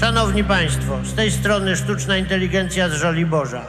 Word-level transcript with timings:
Szanowni 0.00 0.44
Państwo, 0.44 0.98
z 1.04 1.14
tej 1.14 1.30
strony 1.30 1.76
sztuczna 1.76 2.16
inteligencja 2.16 2.88
z 2.88 2.92
Żoliborza. 2.92 3.66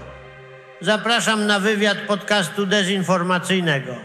Zapraszam 0.81 1.47
na 1.47 1.59
wywiad 1.59 1.97
podcastu 1.97 2.65
dezinformacyjnego, 2.65 3.95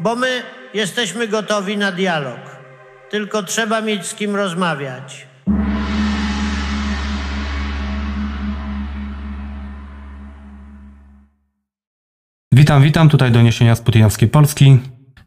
bo 0.00 0.16
my 0.16 0.42
jesteśmy 0.74 1.28
gotowi 1.28 1.76
na 1.76 1.92
dialog. 1.92 2.38
Tylko 3.10 3.42
trzeba 3.42 3.80
mieć 3.80 4.06
z 4.06 4.14
kim 4.14 4.36
rozmawiać. 4.36 5.26
Witam, 12.52 12.82
witam, 12.82 13.08
tutaj 13.08 13.32
doniesienia 13.32 13.74
z 13.74 13.80
putinowskiej 13.80 14.28
Polski 14.28 14.78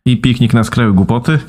i 0.07 0.17
piknik 0.17 0.53
na 0.53 0.63
skraju 0.63 0.93
głupoty. 0.93 1.39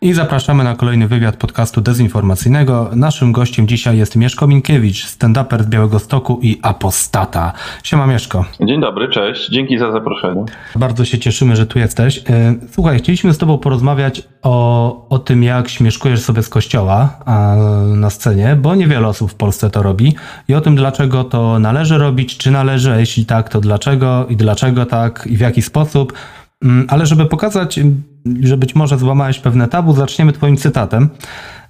i 0.00 0.12
zapraszamy 0.12 0.64
na 0.64 0.74
kolejny 0.74 1.08
wywiad 1.08 1.36
podcastu 1.36 1.80
dezinformacyjnego. 1.80 2.90
Naszym 2.96 3.32
gościem 3.32 3.68
dzisiaj 3.68 3.98
jest 3.98 4.16
Mieszko 4.16 4.46
Minkiewicz, 4.46 5.06
stand-uper 5.06 5.62
z 5.62 5.66
Białego 5.66 5.98
Stoku 5.98 6.38
i 6.42 6.58
apostata. 6.62 7.52
Siema 7.82 8.06
Mieszko. 8.06 8.44
Dzień 8.60 8.80
dobry, 8.80 9.08
cześć. 9.08 9.50
Dzięki 9.50 9.78
za 9.78 9.92
zaproszenie. 9.92 10.44
Bardzo 10.76 11.04
się 11.04 11.18
cieszymy, 11.18 11.56
że 11.56 11.66
tu 11.66 11.78
jesteś. 11.78 12.18
E, 12.18 12.54
Słuchaj, 12.70 12.98
chcieliśmy 12.98 13.32
z 13.32 13.38
Tobą 13.38 13.58
porozmawiać 13.58 14.22
o, 14.42 15.08
o 15.08 15.18
tym, 15.18 15.42
jak 15.42 15.68
śmieszkujesz 15.68 16.20
sobie 16.20 16.42
z 16.42 16.48
kościoła 16.48 17.18
na 17.94 18.10
scenie, 18.10 18.56
bo 18.56 18.74
niewiele 18.74 19.08
osób 19.08 19.30
w 19.30 19.34
Polsce 19.34 19.70
to 19.70 19.82
robi 19.82 20.14
i 20.48 20.54
o 20.54 20.60
tym, 20.60 20.76
dlaczego 20.76 21.24
to 21.24 21.58
należy 21.58 21.98
robić, 21.98 22.36
czy 22.36 22.50
należy, 22.50 22.92
a 22.92 22.98
jeśli 22.98 23.26
tak, 23.26 23.48
to 23.48 23.60
dlaczego 23.60 24.26
i 24.28 24.36
dlaczego 24.36 24.86
tak 24.86 25.26
i 25.30 25.36
w 25.36 25.40
jaki 25.40 25.62
sposób. 25.62 26.12
Mm, 26.64 26.86
Ale 26.88 27.06
żeby 27.06 27.26
pokazać, 27.26 27.78
mm, 27.78 28.02
że 28.40 28.56
być 28.56 28.74
może 28.74 28.98
złamałeś 28.98 29.38
pewne 29.38 29.68
tabu, 29.68 29.94
zaczniemy 29.94 30.32
Twoim 30.32 30.56
cytatem. 30.56 31.08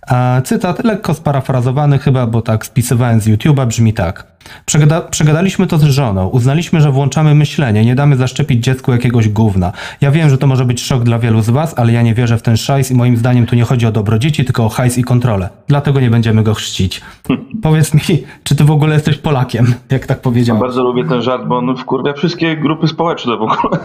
A 0.08 0.40
cytat 0.44 0.84
lekko 0.84 1.14
sparafrazowany 1.14 1.98
chyba, 1.98 2.26
bo 2.26 2.42
tak 2.42 2.66
spisywałem 2.66 3.20
z 3.20 3.28
YouTube'a, 3.28 3.66
brzmi 3.66 3.92
tak. 3.92 4.26
Przegada, 4.66 5.00
przegadaliśmy 5.00 5.66
to 5.66 5.78
z 5.78 5.84
żoną, 5.84 6.28
uznaliśmy, 6.28 6.80
że 6.80 6.92
włączamy 6.92 7.34
myślenie, 7.34 7.84
nie 7.84 7.94
damy 7.94 8.16
zaszczepić 8.16 8.64
dziecku 8.64 8.92
jakiegoś 8.92 9.28
gówna. 9.28 9.72
Ja 10.00 10.10
wiem, 10.10 10.30
że 10.30 10.38
to 10.38 10.46
może 10.46 10.64
być 10.64 10.84
szok 10.84 11.02
dla 11.02 11.18
wielu 11.18 11.42
z 11.42 11.50
was, 11.50 11.78
ale 11.78 11.92
ja 11.92 12.02
nie 12.02 12.14
wierzę 12.14 12.38
w 12.38 12.42
ten 12.42 12.56
szajs 12.56 12.90
i 12.90 12.94
moim 12.94 13.16
zdaniem 13.16 13.46
tu 13.46 13.56
nie 13.56 13.64
chodzi 13.64 13.86
o 13.86 13.92
dobro 13.92 14.18
dzieci, 14.18 14.44
tylko 14.44 14.64
o 14.64 14.68
hajs 14.68 14.98
i 14.98 15.04
kontrolę. 15.04 15.48
Dlatego 15.66 16.00
nie 16.00 16.10
będziemy 16.10 16.42
go 16.42 16.54
chrzcić. 16.54 17.00
Powiedz 17.62 17.94
mi, 17.94 18.00
czy 18.44 18.56
ty 18.56 18.64
w 18.64 18.70
ogóle 18.70 18.94
jesteś 18.94 19.18
Polakiem, 19.18 19.74
jak 19.90 20.06
tak 20.06 20.20
powiedziałem? 20.20 20.62
Bardzo 20.62 20.82
lubię 20.82 21.04
ten 21.04 21.22
żart, 21.22 21.46
bo 21.46 21.58
on 21.58 21.76
wkurwia 21.76 22.12
wszystkie 22.12 22.56
grupy 22.56 22.88
społeczne 22.88 23.36
w 23.36 23.42
ogóle. 23.42 23.78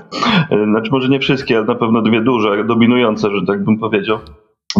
Znaczy 0.70 0.90
może 0.90 1.08
nie 1.08 1.20
wszystkie, 1.20 1.56
ale 1.56 1.66
na 1.66 1.74
pewno 1.74 2.02
dwie 2.02 2.20
duże, 2.20 2.64
dominujące, 2.64 3.28
że 3.30 3.46
tak 3.46 3.64
bym 3.64 3.78
powiedział. 3.78 4.18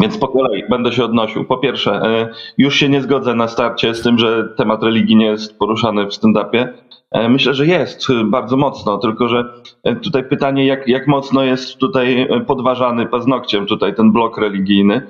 Więc 0.01 0.19
po 0.19 0.29
kolei 0.29 0.63
będę 0.71 0.93
się 0.93 1.05
odnosił. 1.05 1.45
Po 1.45 1.59
pierwsze, 1.59 1.93
e, 1.93 2.29
już 2.59 2.77
się 2.77 2.89
nie 2.89 3.01
zgodzę 3.01 3.35
na 3.35 3.49
starcie 3.49 3.95
z 3.95 4.03
tym, 4.03 4.19
że 4.19 4.49
temat 4.57 4.83
religii 4.83 5.17
nie 5.17 5.27
jest 5.27 5.59
poruszany 5.59 6.07
w 6.07 6.15
stand-upie. 6.15 6.69
E, 7.11 7.29
Myślę, 7.29 7.55
że 7.55 7.67
jest 7.67 8.07
bardzo 8.25 8.57
mocno, 8.57 8.99
tylko 8.99 9.29
że 9.29 9.45
e, 9.85 9.97
tutaj 9.97 10.25
pytanie, 10.25 10.67
jak, 10.67 10.89
jak 10.89 11.07
mocno 11.07 11.45
jest 11.45 11.77
tutaj 11.79 12.29
podważany 12.47 13.07
paznokciem 13.07 13.67
tutaj 13.67 13.95
ten 13.95 14.13
blok 14.13 14.39
religijny, 14.39 15.07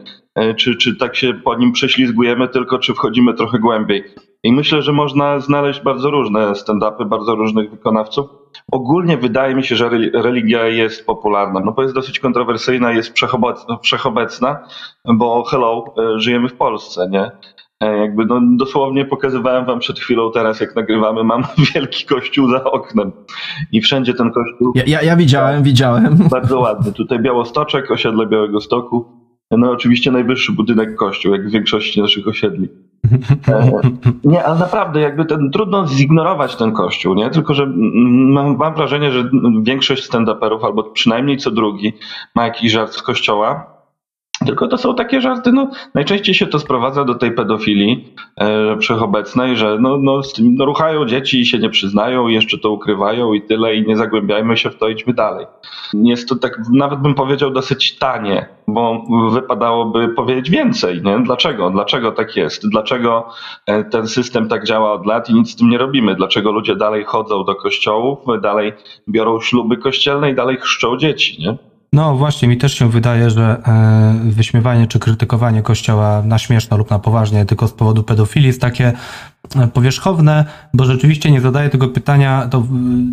czy, 0.56 0.76
czy 0.76 0.96
tak 0.96 1.16
się 1.16 1.34
po 1.34 1.54
nim 1.54 1.72
prześlizgujemy, 1.72 2.48
tylko 2.48 2.78
czy 2.78 2.94
wchodzimy 2.94 3.34
trochę 3.34 3.58
głębiej. 3.58 4.04
I 4.44 4.52
myślę, 4.52 4.82
że 4.82 4.92
można 4.92 5.40
znaleźć 5.40 5.80
bardzo 5.80 6.10
różne 6.10 6.52
stand-upy, 6.54 7.08
bardzo 7.08 7.34
różnych 7.34 7.70
wykonawców. 7.70 8.26
Ogólnie 8.72 9.16
wydaje 9.16 9.54
mi 9.54 9.64
się, 9.64 9.76
że 9.76 9.86
re- 9.86 10.10
religia 10.22 10.66
jest 10.66 11.06
popularna, 11.06 11.60
no 11.64 11.72
bo 11.72 11.82
jest 11.82 11.94
dosyć 11.94 12.20
kontrowersyjna, 12.20 12.92
jest 12.92 13.14
wszechobecna, 13.82 14.58
bo 15.14 15.44
hello, 15.44 15.84
e, 15.98 16.20
żyjemy 16.20 16.48
w 16.48 16.54
Polsce, 16.54 17.08
nie? 17.10 17.30
E, 17.80 17.98
Jakby 17.98 18.26
no, 18.26 18.40
dosłownie 18.56 19.04
pokazywałem 19.04 19.64
wam 19.64 19.78
przed 19.78 19.98
chwilą 19.98 20.30
teraz, 20.32 20.60
jak 20.60 20.76
nagrywamy, 20.76 21.24
mam 21.32 21.42
wielki 21.74 22.04
kościół 22.06 22.50
za 22.50 22.64
oknem 22.64 23.12
i 23.72 23.80
wszędzie 23.80 24.14
ten 24.14 24.30
kościół 24.32 24.72
Ja, 24.74 24.82
ja, 24.86 25.02
ja 25.02 25.16
widziałem, 25.16 25.62
widziałem. 25.62 26.16
bardzo 26.30 26.60
ładny. 26.60 26.92
Tutaj 26.92 27.18
Białostoczek, 27.18 27.90
osiedle 27.90 28.26
Białego 28.26 28.60
Stoku. 28.60 29.04
No 29.50 29.70
oczywiście 29.70 30.10
najwyższy 30.10 30.52
budynek 30.52 30.94
kościół, 30.96 31.32
jak 31.32 31.48
w 31.48 31.50
większości 31.50 32.00
naszych 32.00 32.28
osiedli. 32.28 32.68
E, 33.48 33.70
nie, 34.24 34.44
ale 34.44 34.58
naprawdę 34.58 35.00
jakby 35.00 35.24
ten, 35.24 35.50
trudno 35.50 35.86
zignorować 35.86 36.56
ten 36.56 36.72
kościół, 36.72 37.14
nie? 37.14 37.30
Tylko, 37.30 37.54
że 37.54 37.66
mam, 37.76 38.56
mam 38.56 38.74
wrażenie, 38.74 39.12
że 39.12 39.30
większość 39.62 40.10
stand-uperów, 40.10 40.64
albo 40.64 40.82
przynajmniej 40.84 41.36
co 41.36 41.50
drugi, 41.50 41.92
ma 42.34 42.44
jakiś 42.44 42.72
żart 42.72 42.92
z 42.92 43.02
kościoła. 43.02 43.71
Tylko 44.46 44.68
to 44.68 44.78
są 44.78 44.94
takie 44.94 45.20
żarty, 45.20 45.52
no 45.52 45.70
najczęściej 45.94 46.34
się 46.34 46.46
to 46.46 46.58
sprowadza 46.58 47.04
do 47.04 47.14
tej 47.14 47.32
pedofilii 47.32 48.14
e, 48.36 48.78
wszechobecnej, 48.78 49.56
że 49.56 49.78
no, 49.80 49.98
no, 49.98 50.20
no 50.40 50.64
ruchają 50.64 51.06
dzieci 51.06 51.40
i 51.40 51.46
się 51.46 51.58
nie 51.58 51.70
przyznają, 51.70 52.28
jeszcze 52.28 52.58
to 52.58 52.70
ukrywają 52.70 53.32
i 53.32 53.42
tyle 53.42 53.76
i 53.76 53.86
nie 53.86 53.96
zagłębiajmy 53.96 54.56
się 54.56 54.70
w 54.70 54.76
to, 54.76 54.88
idźmy 54.88 55.14
dalej. 55.14 55.46
Jest 55.94 56.28
to 56.28 56.36
tak, 56.36 56.58
nawet 56.72 57.00
bym 57.00 57.14
powiedział, 57.14 57.50
dosyć 57.50 57.98
tanie, 57.98 58.46
bo 58.68 59.04
wypadałoby 59.30 60.08
powiedzieć 60.08 60.50
więcej, 60.50 61.02
nie? 61.02 61.18
Dlaczego? 61.18 61.70
Dlaczego 61.70 62.12
tak 62.12 62.36
jest? 62.36 62.68
Dlaczego 62.68 63.28
e, 63.66 63.84
ten 63.84 64.06
system 64.06 64.48
tak 64.48 64.64
działa 64.64 64.92
od 64.92 65.06
lat 65.06 65.30
i 65.30 65.34
nic 65.34 65.50
z 65.50 65.56
tym 65.56 65.70
nie 65.70 65.78
robimy? 65.78 66.14
Dlaczego 66.14 66.52
ludzie 66.52 66.76
dalej 66.76 67.04
chodzą 67.04 67.44
do 67.44 67.54
kościołów, 67.54 68.18
dalej 68.42 68.72
biorą 69.08 69.40
śluby 69.40 69.76
kościelne 69.76 70.30
i 70.30 70.34
dalej 70.34 70.56
chrzczą 70.56 70.96
dzieci, 70.96 71.42
nie? 71.42 71.71
No 71.94 72.16
właśnie, 72.16 72.48
mi 72.48 72.56
też 72.58 72.74
się 72.74 72.90
wydaje, 72.90 73.30
że 73.30 73.62
e, 73.66 74.30
wyśmiewanie 74.30 74.86
czy 74.86 74.98
krytykowanie 74.98 75.62
kościoła 75.62 76.22
na 76.24 76.38
śmieszno 76.38 76.76
lub 76.76 76.90
na 76.90 76.98
poważnie 76.98 77.44
tylko 77.46 77.68
z 77.68 77.72
powodu 77.72 78.02
pedofilii 78.02 78.46
jest 78.46 78.60
takie 78.60 78.92
e, 79.56 79.68
powierzchowne, 79.68 80.44
bo 80.74 80.84
rzeczywiście 80.84 81.30
nie 81.30 81.40
zadaje 81.40 81.70
tego 81.70 81.88
pytania, 81.88 82.48
to 82.50 82.66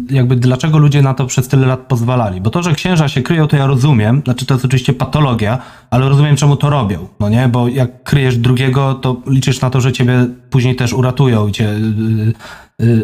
jakby 0.10 0.36
dlaczego 0.36 0.78
ludzie 0.78 1.02
na 1.02 1.14
to 1.14 1.26
przez 1.26 1.48
tyle 1.48 1.68
lat 1.68 1.80
pozwalali. 1.80 2.42
Bo 2.42 2.50
to, 2.50 2.64
że 2.64 2.74
księża 2.74 3.08
się 3.08 3.22
kryją, 3.22 3.48
to 3.48 3.58
ja 3.58 3.68
rozumiem, 3.68 4.22
znaczy 4.26 4.46
to 4.46 4.54
jest 4.54 4.66
oczywiście 4.66 4.94
patologia, 4.94 5.58
ale 5.90 6.10
rozumiem 6.10 6.36
czemu 6.36 6.56
to 6.56 6.70
robią, 6.70 7.08
no 7.20 7.30
nie? 7.30 7.48
Bo 7.48 7.68
jak 7.68 8.04
kryjesz 8.04 8.38
drugiego, 8.38 8.94
to 8.94 9.22
liczysz 9.28 9.62
na 9.62 9.70
to, 9.70 9.82
że 9.82 9.92
ciebie 9.92 10.28
później 10.50 10.76
też 10.76 10.94
uratują 10.94 11.48
i 11.48 11.52
cię 11.52 11.70
y, 11.70 12.34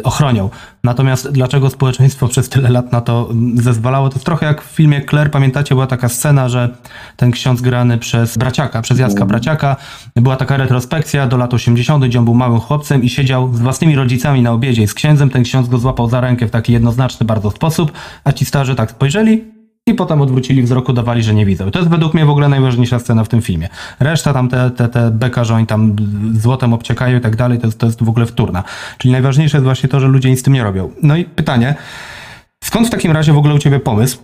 ochronią. 0.04 0.50
Natomiast 0.84 1.32
dlaczego 1.32 1.70
społeczeństwo 1.70 2.28
przez 2.32 2.48
tyle 2.48 2.70
lat 2.70 2.92
na 2.92 3.00
to 3.00 3.28
mm, 3.30 3.62
zezwalało, 3.62 4.08
to 4.08 4.14
jest 4.14 4.24
trochę 4.24 4.46
jak 4.46 4.62
w 4.62 4.66
filmie 4.66 5.02
Claire, 5.10 5.30
pamiętacie, 5.30 5.74
była 5.74 5.86
taka 5.86 6.08
scena, 6.08 6.48
że 6.48 6.76
ten 7.16 7.30
ksiądz 7.30 7.60
grany 7.60 7.98
przez 7.98 8.38
Braciaka, 8.38 8.82
przez 8.82 8.98
Jacka 8.98 9.26
Braciaka, 9.26 9.76
była 10.16 10.36
taka 10.36 10.56
retrospekcja 10.56 11.26
do 11.26 11.36
lat 11.36 11.54
80., 11.54 12.04
gdzie 12.04 12.18
on 12.18 12.24
był 12.24 12.34
małym 12.34 12.60
chłopcem 12.60 13.02
i 13.02 13.08
siedział 13.08 13.54
z 13.54 13.60
własnymi 13.60 13.96
rodzicami 13.96 14.42
na 14.42 14.52
obiedzie 14.52 14.82
i 14.82 14.88
z 14.88 14.94
księdzem, 14.94 15.30
ten 15.30 15.42
ksiądz 15.42 15.68
go 15.68 15.78
złapał 15.78 16.08
za 16.08 16.20
rękę 16.20 16.46
w 16.46 16.50
taki 16.50 16.72
jednoznaczny 16.72 17.26
bardzo 17.26 17.50
sposób, 17.50 17.92
a 18.24 18.32
ci 18.32 18.44
starzy 18.44 18.74
tak 18.74 18.90
spojrzeli 18.90 19.55
i 19.88 19.94
potem 19.94 20.20
odwrócili 20.20 20.62
wzrok, 20.62 20.88
udawali, 20.88 21.22
że 21.22 21.34
nie 21.34 21.46
widzą. 21.46 21.70
To 21.70 21.78
jest 21.78 21.90
według 21.90 22.14
mnie 22.14 22.26
w 22.26 22.30
ogóle 22.30 22.48
najważniejsza 22.48 22.98
scena 22.98 23.24
w 23.24 23.28
tym 23.28 23.42
filmie. 23.42 23.68
Reszta 24.00 24.32
tam 24.32 24.48
te, 24.48 24.70
te, 24.70 24.88
te 24.88 25.10
beka, 25.10 25.44
że 25.44 25.54
oni 25.54 25.66
tam 25.66 25.96
złotem 26.34 26.72
obciekają 26.72 27.18
i 27.18 27.20
tak 27.20 27.36
dalej, 27.36 27.58
to 27.58 27.66
jest, 27.66 27.78
to 27.78 27.86
jest 27.86 28.04
w 28.04 28.08
ogóle 28.08 28.26
wtórna. 28.26 28.64
Czyli 28.98 29.12
najważniejsze 29.12 29.56
jest 29.56 29.64
właśnie 29.64 29.88
to, 29.88 30.00
że 30.00 30.08
ludzie 30.08 30.30
nic 30.30 30.40
z 30.40 30.42
tym 30.42 30.52
nie 30.52 30.62
robią. 30.62 30.90
No 31.02 31.16
i 31.16 31.24
pytanie, 31.24 31.74
skąd 32.64 32.86
w 32.86 32.90
takim 32.90 33.12
razie 33.12 33.32
w 33.32 33.38
ogóle 33.38 33.54
u 33.54 33.58
ciebie 33.58 33.80
pomysł, 33.80 34.18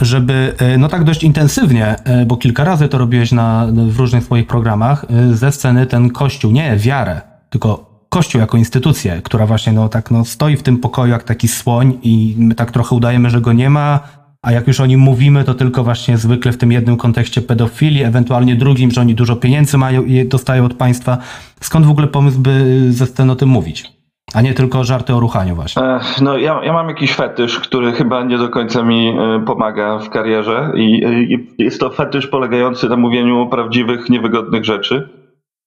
żeby 0.00 0.54
e, 0.58 0.78
no 0.78 0.88
tak 0.88 1.04
dość 1.04 1.24
intensywnie, 1.24 2.04
e, 2.04 2.26
bo 2.26 2.36
kilka 2.36 2.64
razy 2.64 2.88
to 2.88 2.98
robiłeś 2.98 3.32
na, 3.32 3.66
w 3.72 3.98
różnych 3.98 4.24
swoich 4.24 4.46
programach, 4.46 5.04
e, 5.10 5.34
ze 5.34 5.52
sceny 5.52 5.86
ten 5.86 6.10
kościół, 6.10 6.52
nie 6.52 6.76
wiarę, 6.76 7.20
tylko 7.50 7.90
kościół 8.08 8.40
jako 8.40 8.56
instytucję, 8.56 9.22
która 9.24 9.46
właśnie 9.46 9.72
no 9.72 9.88
tak 9.88 10.10
no 10.10 10.24
stoi 10.24 10.56
w 10.56 10.62
tym 10.62 10.78
pokoju 10.78 11.12
jak 11.12 11.22
taki 11.22 11.48
słoń 11.48 11.98
i 12.02 12.34
my 12.38 12.54
tak 12.54 12.70
trochę 12.70 12.96
udajemy, 12.96 13.30
że 13.30 13.40
go 13.40 13.52
nie 13.52 13.70
ma, 13.70 14.00
a 14.42 14.52
jak 14.52 14.66
już 14.66 14.80
o 14.80 14.86
nim 14.86 15.00
mówimy, 15.00 15.44
to 15.44 15.54
tylko 15.54 15.84
właśnie 15.84 16.18
zwykle 16.18 16.52
w 16.52 16.58
tym 16.58 16.72
jednym 16.72 16.96
kontekście 16.96 17.42
pedofilii, 17.42 18.02
ewentualnie 18.02 18.56
drugim, 18.56 18.90
że 18.90 19.00
oni 19.00 19.14
dużo 19.14 19.36
pieniędzy 19.36 19.78
mają 19.78 20.04
i 20.04 20.24
dostają 20.24 20.64
od 20.64 20.74
państwa. 20.74 21.18
Skąd 21.60 21.86
w 21.86 21.90
ogóle 21.90 22.06
pomysł, 22.06 22.40
by 22.40 22.86
ze 22.92 23.06
sceny 23.06 23.32
o 23.32 23.36
tym 23.36 23.48
mówić? 23.48 24.00
A 24.34 24.40
nie 24.40 24.54
tylko 24.54 24.84
żarty 24.84 25.14
o 25.14 25.20
ruchaniu 25.20 25.54
właśnie. 25.54 25.82
No, 26.20 26.38
ja, 26.38 26.60
ja 26.64 26.72
mam 26.72 26.88
jakiś 26.88 27.14
fetysz, 27.14 27.58
który 27.58 27.92
chyba 27.92 28.24
nie 28.24 28.38
do 28.38 28.48
końca 28.48 28.82
mi 28.82 29.08
e, 29.08 29.44
pomaga 29.46 29.98
w 29.98 30.10
karierze 30.10 30.72
i, 30.76 31.04
i 31.34 31.64
jest 31.64 31.80
to 31.80 31.90
fetysz 31.90 32.26
polegający 32.26 32.88
na 32.88 32.96
mówieniu 32.96 33.48
prawdziwych, 33.50 34.10
niewygodnych 34.10 34.64
rzeczy. 34.64 35.08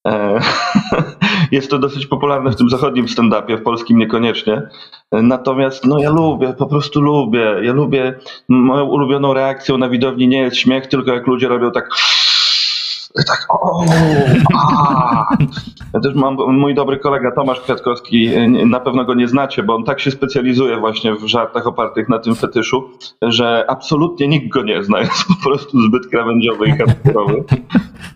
E, 0.07 0.39
Jest 1.53 1.69
to 1.69 1.79
dosyć 1.79 2.07
popularne 2.07 2.51
w 2.51 2.55
tym 2.55 2.69
zachodnim 2.69 3.05
stand-upie, 3.05 3.57
w 3.57 3.63
polskim 3.63 3.97
niekoniecznie. 3.97 4.61
Natomiast 5.11 5.85
no 5.85 5.99
ja 5.99 6.09
lubię, 6.09 6.53
po 6.57 6.65
prostu 6.65 7.01
lubię. 7.01 7.55
Ja 7.61 7.73
lubię, 7.73 8.19
moją 8.49 8.85
ulubioną 8.85 9.33
reakcją 9.33 9.77
na 9.77 9.89
widowni 9.89 10.27
nie 10.27 10.41
jest 10.41 10.57
śmiech, 10.57 10.87
tylko 10.87 11.13
jak 11.13 11.27
ludzie 11.27 11.47
robią 11.47 11.71
tak 11.71 11.89
tak, 13.27 13.45
o, 13.49 13.83
a. 14.63 15.27
Ja 15.93 15.99
też 15.99 16.13
mam 16.15 16.35
mój 16.35 16.73
dobry 16.75 16.99
kolega 16.99 17.31
Tomasz 17.31 17.61
Kwiatkowski, 17.61 18.27
e, 18.35 18.47
na 18.47 18.79
pewno 18.79 19.05
go 19.05 19.13
nie 19.13 19.27
znacie, 19.27 19.63
bo 19.63 19.75
on 19.75 19.83
tak 19.83 19.99
się 19.99 20.11
specjalizuje 20.11 20.77
właśnie 20.79 21.15
w 21.15 21.25
żartach 21.27 21.67
opartych 21.67 22.09
na 22.09 22.19
tym 22.19 22.35
fetyszu, 22.35 22.89
że 23.21 23.65
absolutnie 23.67 24.27
nikt 24.27 24.47
go 24.47 24.63
nie 24.63 24.83
zna. 24.83 24.99
Jest 25.03 25.23
po 25.27 25.49
prostu 25.49 25.81
zbyt 25.81 26.07
krawędziowy 26.07 26.67
i 26.67 26.71
hardkorowy. 26.71 27.43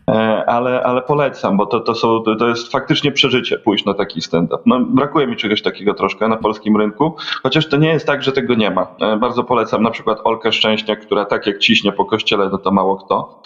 E, 0.10 0.44
Ale, 0.50 0.84
ale 0.84 1.02
polecam, 1.02 1.58
bo 1.58 1.66
to, 1.66 1.80
to, 1.80 1.96
są, 1.96 2.24
to- 2.40 2.48
jest 2.48 2.72
faktycznie 2.72 3.12
przeżycie 3.12 3.58
pójść 3.58 3.86
na 3.86 3.94
taki 3.94 4.22
stand-up. 4.22 4.64
No, 4.66 4.80
brakuje 4.80 5.28
mi 5.28 5.36
czegoś 5.36 5.62
takiego 5.62 5.94
troszkę 5.94 6.28
na 6.28 6.38
polskim 6.38 6.78
rynku, 6.78 7.16
chociaż 7.44 7.70
to 7.70 7.78
nie 7.78 7.90
jest 7.90 8.08
tak, 8.08 8.24
że 8.24 8.32
tego 8.32 8.56
nie 8.56 8.72
ma. 8.72 8.88
E, 9.02 9.18
Bardzo 9.18 9.44
polecam 9.44 9.84
na 9.84 9.92
przykład 9.92 10.20
Olkę 10.24 10.52
Szczęśniak, 10.52 11.02
która 11.02 11.26
tak 11.26 11.48
jak 11.48 11.58
ciśnie 11.60 11.92
po 11.92 12.06
kościele, 12.06 12.50
no 12.52 12.58
to 12.58 12.72
mało 12.72 12.96
kto, 12.98 13.42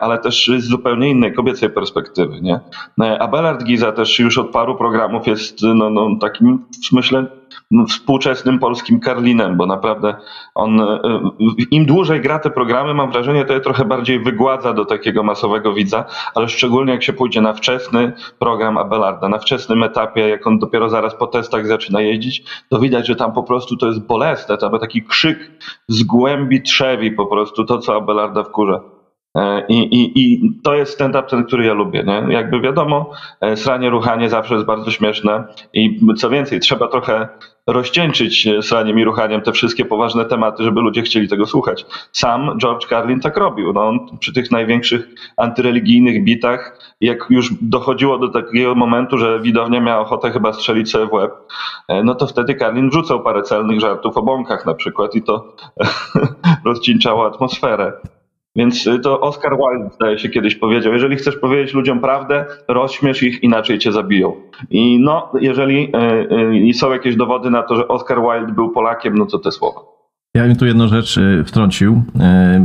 ale 0.00 0.18
też 0.18 0.50
z 0.58 0.64
zupełnie 0.64 1.10
innej 1.10 1.34
kobiecej 1.34 1.70
perspektywy. 1.70 2.40
Nie? 2.40 2.60
E, 3.02 3.22
Abelard 3.22 3.64
Giza 3.64 3.92
też 3.92 4.18
już 4.18 4.38
od 4.38 4.50
paru 4.50 4.76
programów 4.76 5.26
jest 5.26 5.62
no, 5.62 5.90
no, 5.90 6.08
takim, 6.20 6.64
myślę, 6.92 7.26
no, 7.70 7.86
współczesnym 7.86 8.58
polskim 8.58 9.00
Karlinem, 9.00 9.56
bo 9.56 9.66
naprawdę 9.66 10.16
on, 10.54 10.80
e, 10.80 11.00
im 11.70 11.86
dłużej 11.86 12.20
gra 12.20 12.38
te 12.38 12.50
programy, 12.50 12.94
mam 12.94 13.10
wrażenie, 13.10 13.44
to 13.44 13.52
je 13.52 13.60
trochę 13.60 13.84
bardziej 13.84 14.20
wygładza 14.20 14.72
do 14.72 14.84
takiego 14.84 15.22
masowego 15.22 15.72
widza, 15.72 16.04
ale 16.34 16.48
szczególnie 16.48 16.92
jak 16.92 17.02
się 17.02 17.12
pójdzie 17.12 17.40
na 17.40 17.52
wczesny 17.52 18.12
program 18.38 18.78
Abelarda, 18.78 19.28
na 19.28 19.38
wczesnym 19.38 19.82
etapie, 19.82 20.28
jak 20.28 20.46
on 20.46 20.58
dopiero 20.58 20.88
zaraz 20.88 21.14
po 21.14 21.26
testach 21.26 21.66
zaczyna 21.66 22.00
jeździć, 22.00 22.44
to 22.68 22.78
widać, 22.78 23.06
że 23.06 23.16
tam 23.16 23.32
po 23.32 23.42
prostu 23.42 23.76
to 23.76 23.86
jest 23.86 24.06
bolesne, 24.06 24.58
tam 24.58 24.78
taki 24.78 25.02
krzyk 25.02 25.50
z 25.88 26.02
głębi 26.02 26.62
trzewi 26.62 27.12
po 27.12 27.26
prostu, 27.26 27.64
to 27.64 27.78
co 27.78 27.96
Abelarda 27.96 28.42
wkurza. 28.42 28.95
E, 29.36 29.66
I, 29.68 29.78
i, 29.94 30.12
I 30.22 30.52
to 30.62 30.74
jest 30.74 30.92
stand-up 30.92 31.28
ten, 31.28 31.44
który 31.44 31.64
ja 31.64 31.74
lubię. 31.74 32.04
Nie? 32.06 32.34
Jakby 32.34 32.60
wiadomo, 32.60 33.10
e, 33.40 33.56
sranie, 33.56 33.90
ruchanie 33.90 34.28
zawsze 34.28 34.54
jest 34.54 34.66
bardzo 34.66 34.90
śmieszne 34.90 35.44
i 35.72 36.00
co 36.16 36.30
więcej, 36.30 36.60
trzeba 36.60 36.88
trochę 36.88 37.28
rozcieńczyć 37.66 38.46
e, 38.46 38.62
sraniem 38.62 38.98
i 38.98 39.04
ruchaniem 39.04 39.40
te 39.40 39.52
wszystkie 39.52 39.84
poważne 39.84 40.24
tematy, 40.24 40.64
żeby 40.64 40.80
ludzie 40.80 41.02
chcieli 41.02 41.28
tego 41.28 41.46
słuchać. 41.46 41.86
Sam 42.12 42.58
George 42.58 42.86
Carlin 42.86 43.20
tak 43.20 43.36
robił. 43.36 43.72
No, 43.72 43.88
on 43.88 44.18
przy 44.18 44.32
tych 44.32 44.50
największych 44.50 45.08
antyreligijnych 45.36 46.24
bitach, 46.24 46.78
jak 47.00 47.26
już 47.30 47.50
dochodziło 47.60 48.18
do 48.18 48.28
takiego 48.28 48.74
momentu, 48.74 49.18
że 49.18 49.40
widownia 49.40 49.80
miała 49.80 50.00
ochotę 50.00 50.30
chyba 50.30 50.52
strzelić 50.52 50.90
sobie 50.90 51.06
w 51.06 51.12
łeb, 51.12 51.32
no 52.04 52.14
to 52.14 52.26
wtedy 52.26 52.54
Carlin 52.54 52.90
wrzucał 52.90 53.22
parę 53.22 53.42
celnych 53.42 53.80
żartów 53.80 54.16
o 54.16 54.22
bąkach 54.22 54.66
na 54.66 54.74
przykład 54.74 55.14
i 55.14 55.22
to 55.22 55.56
rozcieńczało 56.64 57.26
atmosferę. 57.26 57.92
Więc 58.56 58.86
y, 58.86 58.98
to 58.98 59.20
Oscar 59.20 59.52
Wilde, 59.56 59.94
zdaje 59.94 60.18
się, 60.18 60.28
kiedyś 60.28 60.56
powiedział, 60.56 60.92
jeżeli 60.92 61.16
chcesz 61.16 61.36
powiedzieć 61.36 61.74
ludziom 61.74 62.00
prawdę, 62.00 62.44
rozśmiesz 62.68 63.22
ich, 63.22 63.42
inaczej 63.42 63.78
cię 63.78 63.92
zabiją. 63.92 64.36
I 64.70 65.00
no, 65.00 65.32
jeżeli 65.40 65.92
y, 66.64 66.70
y, 66.70 66.74
są 66.74 66.92
jakieś 66.92 67.16
dowody 67.16 67.50
na 67.50 67.62
to, 67.62 67.76
że 67.76 67.88
Oscar 67.88 68.18
Wilde 68.22 68.52
był 68.52 68.70
Polakiem, 68.70 69.18
no 69.18 69.26
to 69.26 69.38
te 69.38 69.52
słowa. 69.52 69.95
Ja 70.36 70.44
bym 70.44 70.56
tu 70.56 70.66
jedną 70.66 70.88
rzecz 70.88 71.18
e, 71.18 71.44
wtrącił. 71.44 72.02
E, 72.20 72.60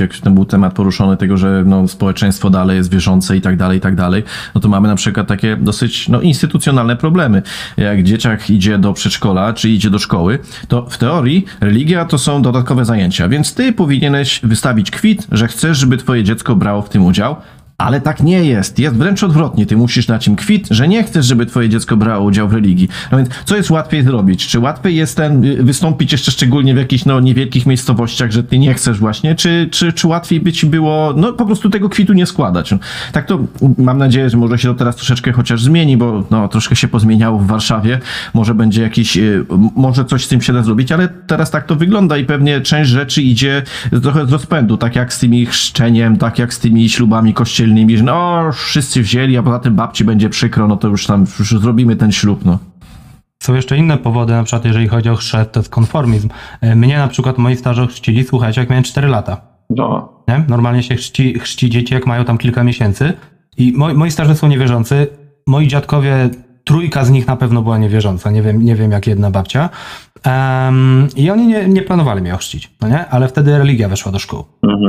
jak 0.00 0.14
ten 0.16 0.34
był 0.34 0.44
temat 0.44 0.74
poruszony 0.74 1.16
tego, 1.16 1.36
że 1.36 1.62
no, 1.66 1.88
społeczeństwo 1.88 2.50
dalej 2.50 2.76
jest 2.76 2.90
wierzące 2.90 3.36
i 3.36 3.40
tak 3.40 3.56
dalej, 3.56 3.78
i 3.78 3.80
tak 3.80 3.94
dalej. 3.94 4.22
No 4.54 4.60
to 4.60 4.68
mamy 4.68 4.88
na 4.88 4.94
przykład 4.94 5.26
takie 5.26 5.56
dosyć 5.56 6.08
no, 6.08 6.20
instytucjonalne 6.20 6.96
problemy. 6.96 7.42
Jak 7.76 8.02
dzieciak 8.02 8.50
idzie 8.50 8.78
do 8.78 8.92
przedszkola, 8.92 9.52
czy 9.52 9.70
idzie 9.70 9.90
do 9.90 9.98
szkoły, 9.98 10.38
to 10.68 10.86
w 10.90 10.98
teorii 10.98 11.44
religia 11.60 12.04
to 12.04 12.18
są 12.18 12.42
dodatkowe 12.42 12.84
zajęcia, 12.84 13.28
więc 13.28 13.54
ty 13.54 13.72
powinieneś 13.72 14.40
wystawić 14.42 14.90
kwit, 14.90 15.26
że 15.32 15.48
chcesz, 15.48 15.78
żeby 15.78 15.96
twoje 15.96 16.24
dziecko 16.24 16.56
brało 16.56 16.82
w 16.82 16.88
tym 16.88 17.04
udział. 17.04 17.36
Ale 17.84 18.00
tak 18.00 18.22
nie 18.22 18.44
jest. 18.44 18.78
Jest 18.78 18.96
wręcz 18.96 19.22
odwrotnie. 19.22 19.66
Ty 19.66 19.76
musisz 19.76 20.06
dać 20.06 20.28
im 20.28 20.36
kwit, 20.36 20.68
że 20.70 20.88
nie 20.88 21.04
chcesz, 21.04 21.26
żeby 21.26 21.46
twoje 21.46 21.68
dziecko 21.68 21.96
brało 21.96 22.24
udział 22.24 22.48
w 22.48 22.52
religii. 22.52 22.88
No 23.12 23.18
więc 23.18 23.30
co 23.44 23.56
jest 23.56 23.70
łatwiej 23.70 24.02
zrobić? 24.02 24.46
Czy 24.46 24.60
łatwiej 24.60 24.96
jest 24.96 25.16
ten 25.16 25.44
y, 25.44 25.62
wystąpić 25.62 26.12
jeszcze 26.12 26.30
szczególnie 26.30 26.74
w 26.74 26.76
jakichś 26.76 27.04
no, 27.04 27.20
niewielkich 27.20 27.66
miejscowościach, 27.66 28.30
że 28.30 28.44
ty 28.44 28.58
nie 28.58 28.74
chcesz 28.74 28.98
właśnie, 28.98 29.34
czy, 29.34 29.68
czy, 29.70 29.92
czy 29.92 30.08
łatwiej 30.08 30.40
by 30.40 30.52
ci 30.52 30.66
było 30.66 31.14
no 31.16 31.32
po 31.32 31.46
prostu 31.46 31.70
tego 31.70 31.88
kwitu 31.88 32.12
nie 32.12 32.26
składać? 32.26 32.70
No, 32.70 32.78
tak 33.12 33.26
to 33.26 33.38
mam 33.78 33.98
nadzieję, 33.98 34.30
że 34.30 34.36
może 34.36 34.58
się 34.58 34.68
to 34.68 34.74
teraz 34.74 34.96
troszeczkę 34.96 35.32
chociaż 35.32 35.62
zmieni, 35.62 35.96
bo 35.96 36.24
no, 36.30 36.48
troszkę 36.48 36.76
się 36.76 36.88
pozmieniało 36.88 37.38
w 37.38 37.46
Warszawie. 37.46 38.00
Może 38.34 38.54
będzie 38.54 38.82
jakiś, 38.82 39.16
y, 39.16 39.44
może 39.76 40.04
coś 40.04 40.24
z 40.24 40.28
tym 40.28 40.40
się 40.40 40.52
da 40.52 40.62
zrobić, 40.62 40.92
ale 40.92 41.08
teraz 41.26 41.50
tak 41.50 41.66
to 41.66 41.76
wygląda 41.76 42.16
i 42.16 42.24
pewnie 42.24 42.60
część 42.60 42.90
rzeczy 42.90 43.22
idzie 43.22 43.62
trochę 44.02 44.26
z 44.26 44.32
rozpędu, 44.32 44.76
tak 44.76 44.96
jak 44.96 45.12
z 45.12 45.18
tymi 45.18 45.46
chrzczeniem, 45.46 46.16
tak 46.16 46.38
jak 46.38 46.54
z 46.54 46.58
tymi 46.58 46.88
ślubami 46.88 47.34
kościelnymi, 47.34 47.73
że 47.96 48.04
no 48.04 48.50
wszyscy 48.52 49.02
wzięli, 49.02 49.36
a 49.36 49.42
poza 49.42 49.58
tym 49.58 49.76
babci 49.76 50.04
będzie 50.04 50.28
przykro, 50.28 50.68
no 50.68 50.76
to 50.76 50.88
już 50.88 51.06
tam 51.06 51.26
już 51.38 51.50
zrobimy 51.50 51.96
ten 51.96 52.12
ślub, 52.12 52.44
no. 52.44 52.58
Są 53.42 53.54
jeszcze 53.54 53.76
inne 53.76 53.98
powody, 53.98 54.32
na 54.32 54.42
przykład 54.42 54.64
jeżeli 54.64 54.88
chodzi 54.88 55.08
o 55.10 55.16
chrzest, 55.16 55.52
to 55.52 55.60
jest 55.60 55.70
konformizm. 55.70 56.28
E, 56.60 56.74
Mnie 56.76 56.98
na 56.98 57.08
przykład 57.08 57.38
moi 57.38 57.56
starzy 57.56 57.86
chrzcili, 57.86 58.24
słuchajcie, 58.24 58.60
jak 58.60 58.70
miałem 58.70 58.84
4 58.84 59.08
lata. 59.08 59.40
No, 59.70 60.12
Nie? 60.28 60.44
Normalnie 60.48 60.82
się 60.82 60.94
chrzci, 60.94 61.38
chrzci 61.38 61.70
dzieci, 61.70 61.94
jak 61.94 62.06
mają 62.06 62.24
tam 62.24 62.38
kilka 62.38 62.64
miesięcy. 62.64 63.12
I 63.56 63.72
moi, 63.76 63.94
moi 63.94 64.10
starzy 64.10 64.34
są 64.34 64.48
niewierzący. 64.48 65.06
Moi 65.46 65.68
dziadkowie, 65.68 66.30
trójka 66.64 67.04
z 67.04 67.10
nich 67.10 67.26
na 67.26 67.36
pewno 67.36 67.62
była 67.62 67.78
niewierząca. 67.78 68.30
Nie 68.30 68.42
wiem, 68.42 68.64
nie 68.64 68.76
wiem 68.76 68.90
jak 68.90 69.06
jedna 69.06 69.30
babcia. 69.30 69.70
Em, 70.24 71.08
I 71.16 71.30
oni 71.30 71.46
nie, 71.46 71.68
nie 71.68 71.82
planowali 71.82 72.22
mnie 72.22 72.34
ochrzcić, 72.34 72.70
no 72.80 72.88
nie? 72.88 73.06
Ale 73.08 73.28
wtedy 73.28 73.58
religia 73.58 73.88
weszła 73.88 74.12
do 74.12 74.18
szkół. 74.18 74.44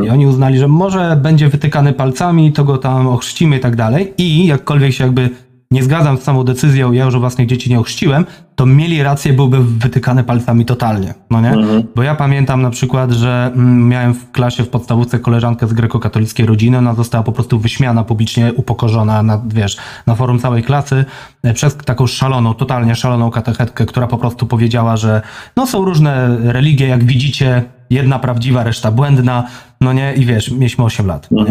I 0.06 0.10
oni 0.10 0.27
uznali, 0.27 0.57
że 0.57 0.68
może 0.68 1.19
będzie 1.22 1.50
wytykany 1.50 1.94
palcami, 1.94 2.54
to 2.54 2.63
go 2.63 2.77
tam 2.77 3.07
ochrzcimy 3.07 3.57
i 3.57 3.60
tak 3.60 3.75
dalej. 3.75 4.13
I 4.18 4.45
jakkolwiek 4.45 4.94
się 4.94 5.04
jakby 5.04 5.30
nie 5.72 5.83
zgadzam 5.83 6.18
z 6.18 6.22
samą 6.22 6.44
decyzją, 6.44 6.92
ja 6.92 7.06
już 7.06 7.18
własnych 7.18 7.48
dzieci 7.48 7.69
nie 7.69 7.80
ochrzciłem, 7.80 8.25
to 8.56 8.66
mieli 8.66 9.04
rację, 9.04 9.34
byłby 9.34 9.63
wytykany 9.63 10.24
palcami 10.24 10.66
totalnie, 10.66 11.13
no 11.31 11.42
nie? 11.42 11.54
Bo 11.96 12.04
ja 12.04 12.16
pamiętam 12.16 12.62
na 12.62 12.69
przykład, 12.69 13.12
że 13.12 13.52
mm, 13.56 13.88
miałem 13.88 14.13
w 14.13 14.31
klasie 14.31 14.63
w 14.63 14.69
podstawówce 14.69 15.19
koleżankę 15.19 15.68
z 15.68 15.74
grekokatolickiej 15.74 16.46
rodziny, 16.46 16.78
ona 16.78 16.94
została 16.94 17.24
po 17.24 17.31
prostu 17.31 17.60
wyśmiana 17.60 18.04
publicznie, 18.04 18.54
upokorzona 18.54 19.24
na, 19.24 19.42
wiesz, 19.48 19.78
na 20.07 20.16
forum 20.16 20.40
całej 20.40 20.63
klasy 20.63 21.06
e, 21.44 21.54
przez 21.54 21.75
taką 21.78 22.07
szaloną, 22.07 22.54
totalnie 22.54 22.96
szaloną 22.96 23.31
katechetkę, 23.31 23.86
która 23.86 24.07
po 24.07 24.18
prostu 24.18 24.46
powiedziała, 24.46 24.98
że 24.98 25.22
no 25.56 25.68
są 25.68 25.86
różne 25.86 26.38
religie, 26.38 26.88
jak 26.88 27.04
widzicie, 27.04 27.63
jedna 27.89 28.19
prawdziwa, 28.19 28.63
reszta 28.63 28.91
błędna, 28.91 29.47
no 29.81 29.93
nie, 29.93 30.13
i 30.13 30.25
wiesz, 30.25 30.51
mieliśmy 30.51 30.83
8 30.83 31.07
lat. 31.07 31.31
nie? 31.31 31.45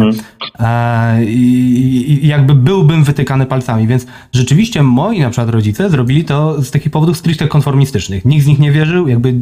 E, 0.59 1.25
i, 1.25 2.23
I 2.23 2.27
jakby 2.27 2.55
byłbym 2.55 3.03
wytykany 3.03 3.45
palcami, 3.45 3.87
więc 3.87 4.05
rzeczywiście 4.31 4.83
moi 4.83 5.19
na 5.19 5.29
przykład 5.29 5.49
rodzice 5.49 5.89
zrobili 5.89 6.25
to 6.25 6.61
z 6.61 6.71
takich 6.71 6.91
powodów 6.91 7.17
stricte 7.17 7.47
konformistycznych. 7.47 8.25
Nikt 8.25 8.43
z 8.43 8.47
nich 8.47 8.59
nie 8.59 8.71
wierzył, 8.71 9.07
jakby 9.07 9.33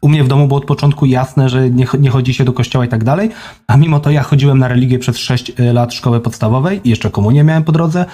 u 0.00 0.08
mnie 0.08 0.24
w 0.24 0.28
domu 0.28 0.46
było 0.46 0.60
od 0.60 0.66
początku 0.66 1.06
jasne, 1.06 1.48
że 1.48 1.70
nie, 1.70 1.86
nie 2.00 2.10
chodzi 2.10 2.34
się 2.34 2.44
do 2.44 2.52
kościoła 2.52 2.84
i 2.84 2.88
tak 2.88 3.04
dalej, 3.04 3.30
a 3.66 3.76
mimo 3.76 4.00
to 4.00 4.10
ja 4.10 4.22
chodziłem 4.22 4.58
na 4.58 4.68
religię 4.68 4.98
przez 4.98 5.18
6 5.18 5.52
lat 5.72 5.94
szkoły 5.94 6.20
podstawowej 6.20 6.80
i 6.84 6.90
jeszcze 6.90 7.10
komunię 7.10 7.44
miałem 7.44 7.64
po 7.64 7.72
drodze 7.72 8.04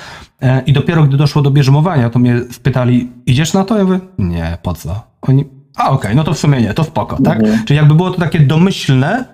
e, 0.43 0.63
i 0.67 0.73
dopiero 0.73 1.05
gdy 1.05 1.17
doszło 1.17 1.43
do 1.43 1.51
bierzmowania, 1.51 2.11
to 2.11 2.19
mnie 2.19 2.41
spytali, 2.51 3.09
idziesz 3.27 3.53
na 3.53 3.65
to? 3.65 3.79
Ja 3.79 3.85
mówię, 3.85 4.01
nie, 4.19 4.59
po 4.63 4.75
co? 4.75 5.03
Oni, 5.23 5.45
a 5.77 5.91
okej, 5.91 6.17
no 6.17 6.25
to 6.25 6.35
w 6.35 6.39
sumie 6.39 6.63
nie, 6.63 6.75
to 6.75 6.85
spoko, 6.85 7.23
tak? 7.23 7.39
Czyli 7.67 7.77
jakby 7.77 7.95
było 7.95 8.11
to 8.11 8.19
takie 8.19 8.41
domyślne, 8.41 9.25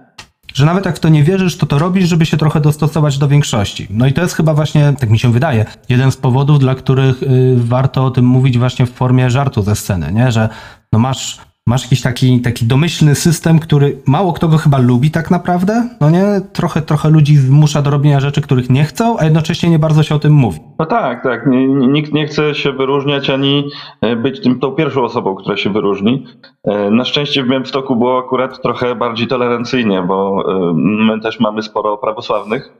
że 0.54 0.66
nawet 0.66 0.84
jak 0.84 0.96
w 0.96 1.00
to 1.00 1.08
nie 1.08 1.24
wierzysz, 1.24 1.56
to 1.56 1.66
to 1.66 1.78
robisz, 1.78 2.08
żeby 2.08 2.26
się 2.26 2.36
trochę 2.36 2.60
dostosować 2.60 3.18
do 3.18 3.28
większości. 3.28 3.86
No 3.90 4.06
i 4.06 4.12
to 4.12 4.22
jest 4.22 4.34
chyba 4.34 4.54
właśnie, 4.54 4.94
tak 5.00 5.10
mi 5.10 5.18
się 5.18 5.32
wydaje, 5.32 5.66
jeden 5.88 6.12
z 6.12 6.16
powodów, 6.16 6.58
dla 6.58 6.74
których 6.74 7.22
y, 7.22 7.54
warto 7.56 8.04
o 8.04 8.10
tym 8.10 8.24
mówić 8.24 8.58
właśnie 8.58 8.86
w 8.86 8.90
formie 8.90 9.30
żartu 9.30 9.62
ze 9.62 9.76
sceny, 9.76 10.12
nie? 10.12 10.32
Że 10.32 10.48
no 10.92 10.98
masz, 10.98 11.38
masz 11.68 11.82
jakiś 11.82 12.02
taki, 12.02 12.40
taki 12.40 12.66
domyślny 12.66 13.14
system, 13.14 13.58
który 13.58 14.02
mało 14.06 14.32
kto 14.32 14.48
go 14.48 14.56
chyba 14.58 14.78
lubi 14.78 15.10
tak 15.10 15.30
naprawdę, 15.30 15.88
no 16.00 16.10
nie? 16.10 16.24
Trochę, 16.52 16.82
trochę 16.82 17.10
ludzi 17.10 17.36
zmusza 17.36 17.82
do 17.82 17.90
robienia 17.90 18.20
rzeczy, 18.20 18.40
których 18.40 18.70
nie 18.70 18.84
chcą, 18.84 19.18
a 19.18 19.24
jednocześnie 19.24 19.70
nie 19.70 19.78
bardzo 19.78 20.02
się 20.02 20.14
o 20.14 20.18
tym 20.18 20.32
mówi. 20.32 20.58
no 20.78 20.86
tak, 20.86 21.22
tak. 21.22 21.46
Nikt 21.76 22.12
nie 22.12 22.26
chce 22.26 22.54
się 22.54 22.72
wyróżniać 22.72 23.30
ani 23.30 23.70
e, 24.00 24.16
być 24.16 24.40
tym, 24.42 24.60
tą 24.60 24.72
pierwszą 24.72 25.02
osobą, 25.04 25.34
która 25.34 25.56
się 25.56 25.70
wyróżni. 25.72 26.26
E, 26.64 26.90
Na 26.90 27.04
szczęście 27.04 27.42
w 27.44 27.48
Białymstoku 27.48 27.96
było 27.96 28.18
akurat 28.18 28.62
trochę 28.62 28.94
bardziej 28.94 29.26
tolerancyjnie, 29.26 30.02
bo 30.02 30.44
e, 30.70 30.72
my 30.74 31.20
też 31.20 31.40
mamy 31.40 31.62
sporo 31.62 31.96
prawosławnych. 31.96 32.72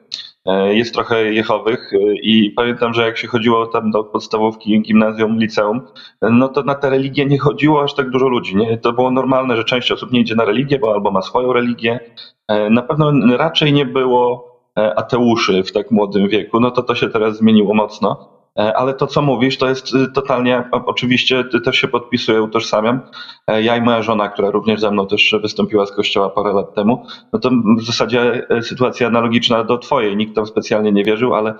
E, 0.48 0.74
Jest 0.74 0.94
trochę 0.94 1.32
jechowych 1.32 1.90
e, 1.92 1.96
i 2.22 2.50
pamiętam, 2.50 2.94
że 2.94 3.02
jak 3.02 3.18
się 3.18 3.28
chodziło 3.28 3.66
tam 3.66 3.90
do 3.90 4.04
podstawówki, 4.04 4.82
gimnazjum, 4.82 5.38
liceum, 5.38 5.80
no 6.22 6.48
to 6.48 6.62
na 6.62 6.74
tę 6.74 6.90
religię 6.90 7.26
nie 7.26 7.38
chodziło 7.38 7.82
aż 7.82 7.94
tak 7.94 8.10
dużo 8.10 8.28
ludzi. 8.28 8.56
Nie? 8.56 8.78
To 8.78 8.92
było 8.92 9.10
normalne, 9.10 9.56
że 9.56 9.64
część 9.64 9.92
osób 9.92 10.12
nie 10.12 10.20
idzie 10.20 10.34
na 10.34 10.44
religię, 10.44 10.78
bo 10.78 10.92
albo 10.94 11.10
ma 11.10 11.22
swoją 11.22 11.52
religię. 11.52 12.00
E, 12.48 12.70
Na 12.70 12.82
pewno 12.82 13.12
raczej 13.36 13.72
nie 13.72 13.86
było 13.86 14.48
ateuszy 14.96 15.62
w 15.62 15.72
tak 15.72 15.90
młodym 15.90 16.28
wieku. 16.28 16.60
No 16.60 16.70
to 16.70 16.82
to 16.82 16.94
się 16.94 17.08
teraz 17.08 17.36
zmieniło 17.38 17.74
mocno. 17.74 18.37
E, 18.58 18.76
ale 18.76 18.94
to, 18.94 19.06
co 19.06 19.22
mówisz, 19.22 19.58
to 19.58 19.68
jest 19.68 19.94
y, 19.94 20.12
totalnie, 20.12 20.64
oczywiście 20.72 21.44
też 21.44 21.76
się 21.76 21.88
podpisuję, 21.88 22.42
utożsamiam. 22.42 23.00
E, 23.46 23.62
ja 23.62 23.76
i 23.76 23.82
moja 23.82 24.02
żona, 24.02 24.28
która 24.28 24.50
również 24.50 24.80
ze 24.80 24.90
mną 24.90 25.06
też 25.06 25.34
wystąpiła 25.42 25.86
z 25.86 25.92
kościoła 25.92 26.30
parę 26.30 26.52
lat 26.52 26.74
temu, 26.74 27.06
no 27.32 27.38
to 27.38 27.50
w 27.78 27.82
zasadzie 27.82 28.46
e, 28.50 28.62
sytuacja 28.62 29.06
analogiczna 29.06 29.64
do 29.64 29.78
twojej. 29.78 30.16
Nikt 30.16 30.34
tam 30.34 30.46
specjalnie 30.46 30.92
nie 30.92 31.04
wierzył, 31.04 31.34
ale 31.34 31.54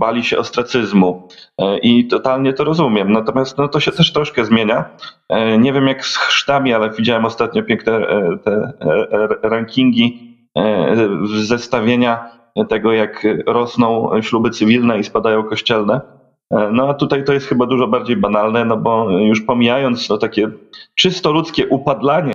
bali 0.00 0.24
się 0.24 0.38
ostracyzmu 0.38 1.28
i 1.82 2.06
totalnie 2.06 2.52
to 2.52 2.64
rozumiem. 2.64 3.12
Natomiast 3.12 3.58
no, 3.58 3.68
to 3.68 3.80
się 3.80 3.92
też 3.92 4.12
troszkę 4.12 4.44
zmienia. 4.44 4.84
Nie 5.58 5.72
wiem 5.72 5.86
jak 5.86 6.06
z 6.06 6.16
chrztami, 6.16 6.74
ale 6.74 6.90
widziałem 6.90 7.24
ostatnio 7.24 7.62
piękne 7.62 8.06
te 8.44 8.72
rankingi 9.42 10.36
zestawienia 11.34 12.41
tego, 12.68 12.92
jak 12.92 13.26
rosną 13.46 14.10
śluby 14.22 14.50
cywilne 14.50 14.98
i 14.98 15.04
spadają 15.04 15.44
kościelne. 15.44 16.00
E, 16.50 16.70
no 16.72 16.88
a 16.88 16.94
tutaj 16.94 17.24
to 17.24 17.32
jest 17.32 17.46
chyba 17.46 17.66
dużo 17.66 17.88
bardziej 17.88 18.16
banalne, 18.16 18.64
no 18.64 18.76
bo 18.76 19.10
już 19.10 19.40
pomijając 19.40 20.08
to 20.08 20.18
takie 20.18 20.50
czysto 20.94 21.32
ludzkie 21.32 21.66
upadlanie, 21.66 22.32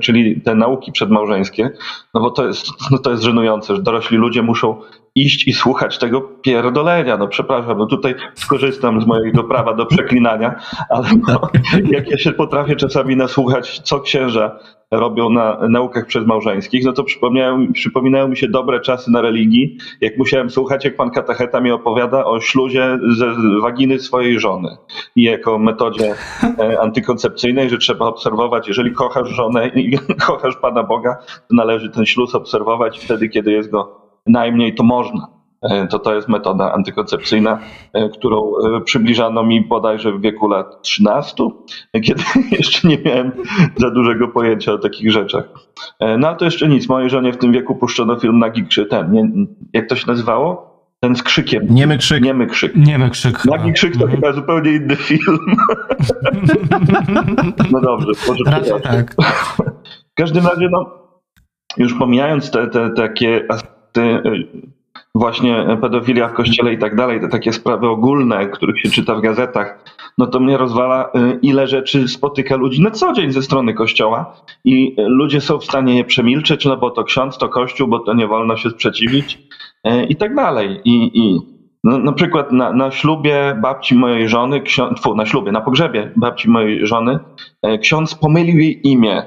czyli 0.00 0.40
te 0.40 0.54
nauki 0.54 0.92
przedmałżeńskie, 0.92 1.70
no 2.14 2.20
bo 2.20 2.30
to 2.30 2.46
jest, 2.46 2.66
no 2.90 2.98
to 2.98 3.10
jest 3.10 3.22
żenujące, 3.22 3.76
że 3.76 3.82
dorośli 3.82 4.16
ludzie 4.16 4.42
muszą 4.42 4.80
iść 5.16 5.48
i 5.48 5.52
słuchać 5.52 5.98
tego 5.98 6.20
pierdolenia. 6.20 7.16
No 7.16 7.28
przepraszam, 7.28 7.78
no 7.78 7.86
tutaj 7.86 8.14
skorzystam 8.34 9.00
z 9.00 9.06
mojego 9.06 9.44
prawa 9.44 9.74
do 9.74 9.86
przeklinania, 9.86 10.60
ale 10.90 11.08
no, 11.28 11.40
jak 11.96 12.10
ja 12.10 12.18
się 12.18 12.32
potrafię 12.32 12.76
czasami 12.76 13.16
nasłuchać, 13.16 13.80
co 13.80 14.00
księża 14.00 14.58
robią 14.90 15.30
na 15.30 15.68
naukach 15.68 16.06
przedmałżeńskich, 16.06 16.84
no 16.84 16.92
to 16.92 17.04
przypominają 17.72 18.28
mi 18.28 18.36
się 18.36 18.48
dobre 18.48 18.80
czasy 18.80 19.10
na 19.10 19.20
religii, 19.20 19.78
jak 20.00 20.18
musiałem 20.18 20.50
słuchać, 20.50 20.84
jak 20.84 20.96
pan 20.96 21.10
katecheta 21.10 21.60
mi 21.60 21.70
opowiada 21.70 22.24
o 22.24 22.40
śluzie 22.40 22.98
ze 23.18 23.34
waginy 23.62 23.98
swojej 23.98 24.40
żony 24.40 24.76
i 25.16 25.22
jako 25.22 25.58
metodzie 25.58 26.14
e, 26.58 26.80
antykoncepcyjnej, 26.80 27.70
że 27.70 27.78
trzeba 27.78 28.06
obserwować, 28.06 28.68
jeżeli 28.68 28.92
kochasz 28.92 29.28
żonę 29.28 29.68
i 29.68 29.98
kochasz 30.26 30.56
Pana 30.56 30.82
Boga, 30.82 31.16
to 31.30 31.54
należy 31.54 31.90
ten 31.90 32.06
śluz 32.06 32.34
obserwować 32.34 32.98
wtedy, 32.98 33.28
kiedy 33.28 33.52
jest 33.52 33.70
go 33.70 34.05
najmniej, 34.26 34.74
to 34.74 34.82
można. 34.82 35.36
E, 35.62 35.86
to 35.86 35.98
to 35.98 36.14
jest 36.14 36.28
metoda 36.28 36.72
antykoncepcyjna, 36.72 37.58
e, 37.92 38.08
którą 38.08 38.52
e, 38.76 38.80
przybliżano 38.80 39.42
mi 39.42 39.60
bodajże 39.60 40.12
w 40.12 40.20
wieku 40.20 40.48
lat 40.48 40.82
13, 40.82 41.44
kiedy 42.04 42.22
jeszcze 42.58 42.88
nie 42.88 42.98
miałem 42.98 43.32
za 43.76 43.90
dużego 43.90 44.28
pojęcia 44.28 44.72
o 44.72 44.78
takich 44.78 45.12
rzeczach. 45.12 45.44
No 46.18 46.28
ale 46.28 46.36
to 46.36 46.44
jeszcze 46.44 46.68
nic. 46.68 46.88
Mojej 46.88 47.10
żonie 47.10 47.32
w 47.32 47.36
tym 47.36 47.52
wieku 47.52 47.74
puszczono 47.74 48.16
film 48.16 48.38
Nagi 48.38 48.66
Krzyk, 48.66 48.88
ten, 48.88 49.12
nie, 49.12 49.28
jak 49.72 49.88
to 49.88 49.96
się 49.96 50.06
nazywało? 50.06 50.76
Ten 51.00 51.16
z 51.16 51.22
krzykiem. 51.22 51.66
Niemy 51.70 51.98
krzyk. 51.98 52.24
Niemy 52.24 52.46
krzyk. 52.46 52.76
Niemy 52.76 53.10
krzyk. 53.10 53.44
Nagi 53.44 53.72
krzyk 53.72 53.96
to 53.96 54.04
mhm. 54.04 54.20
chyba 54.20 54.32
zupełnie 54.32 54.70
inny 54.72 54.96
film. 54.96 55.38
no 57.72 57.80
dobrze, 57.80 58.12
może 58.28 58.44
Raczej 58.46 58.82
tak. 58.82 59.14
W 60.12 60.14
każdym 60.14 60.46
razie, 60.46 60.68
no, 60.70 60.90
już 61.76 61.94
pomijając 61.94 62.50
te, 62.50 62.66
te 62.66 62.90
takie 62.90 63.46
aspekty 64.02 64.76
właśnie 65.14 65.78
pedofilia 65.80 66.28
w 66.28 66.32
kościele 66.32 66.72
i 66.72 66.78
tak 66.78 66.96
dalej, 66.96 67.20
te 67.20 67.28
takie 67.28 67.52
sprawy 67.52 67.88
ogólne, 67.88 68.46
których 68.46 68.80
się 68.80 68.90
czyta 68.90 69.14
w 69.14 69.20
gazetach, 69.20 69.84
no 70.18 70.26
to 70.26 70.40
mnie 70.40 70.56
rozwala, 70.56 71.10
y, 71.16 71.38
ile 71.42 71.66
rzeczy 71.66 72.08
spotyka 72.08 72.56
ludzi 72.56 72.82
na 72.82 72.90
co 72.90 73.12
dzień 73.12 73.32
ze 73.32 73.42
strony 73.42 73.74
kościoła 73.74 74.36
i 74.64 74.96
ludzie 74.98 75.40
są 75.40 75.58
w 75.58 75.64
stanie 75.64 75.96
je 75.96 76.04
przemilczeć, 76.04 76.64
no 76.64 76.76
bo 76.76 76.90
to 76.90 77.04
ksiądz, 77.04 77.38
to 77.38 77.48
kościół, 77.48 77.88
bo 77.88 77.98
to 77.98 78.14
nie 78.14 78.26
wolno 78.26 78.56
się 78.56 78.70
sprzeciwić 78.70 79.38
y, 79.88 80.04
i 80.04 80.16
tak 80.16 80.34
dalej. 80.34 80.80
I, 80.84 81.10
i 81.14 81.40
no, 81.84 81.98
na 81.98 82.12
przykład 82.12 82.52
na, 82.52 82.72
na 82.72 82.90
ślubie 82.90 83.58
babci 83.62 83.94
mojej 83.94 84.28
żony, 84.28 84.60
ksiądz, 84.60 85.00
fu, 85.00 85.14
na 85.14 85.26
ślubie, 85.26 85.52
na 85.52 85.60
pogrzebie 85.60 86.12
babci 86.16 86.50
mojej 86.50 86.86
żony, 86.86 87.18
y, 87.66 87.78
ksiądz 87.78 88.14
pomylił 88.14 88.58
jej 88.58 88.88
imię 88.88 89.22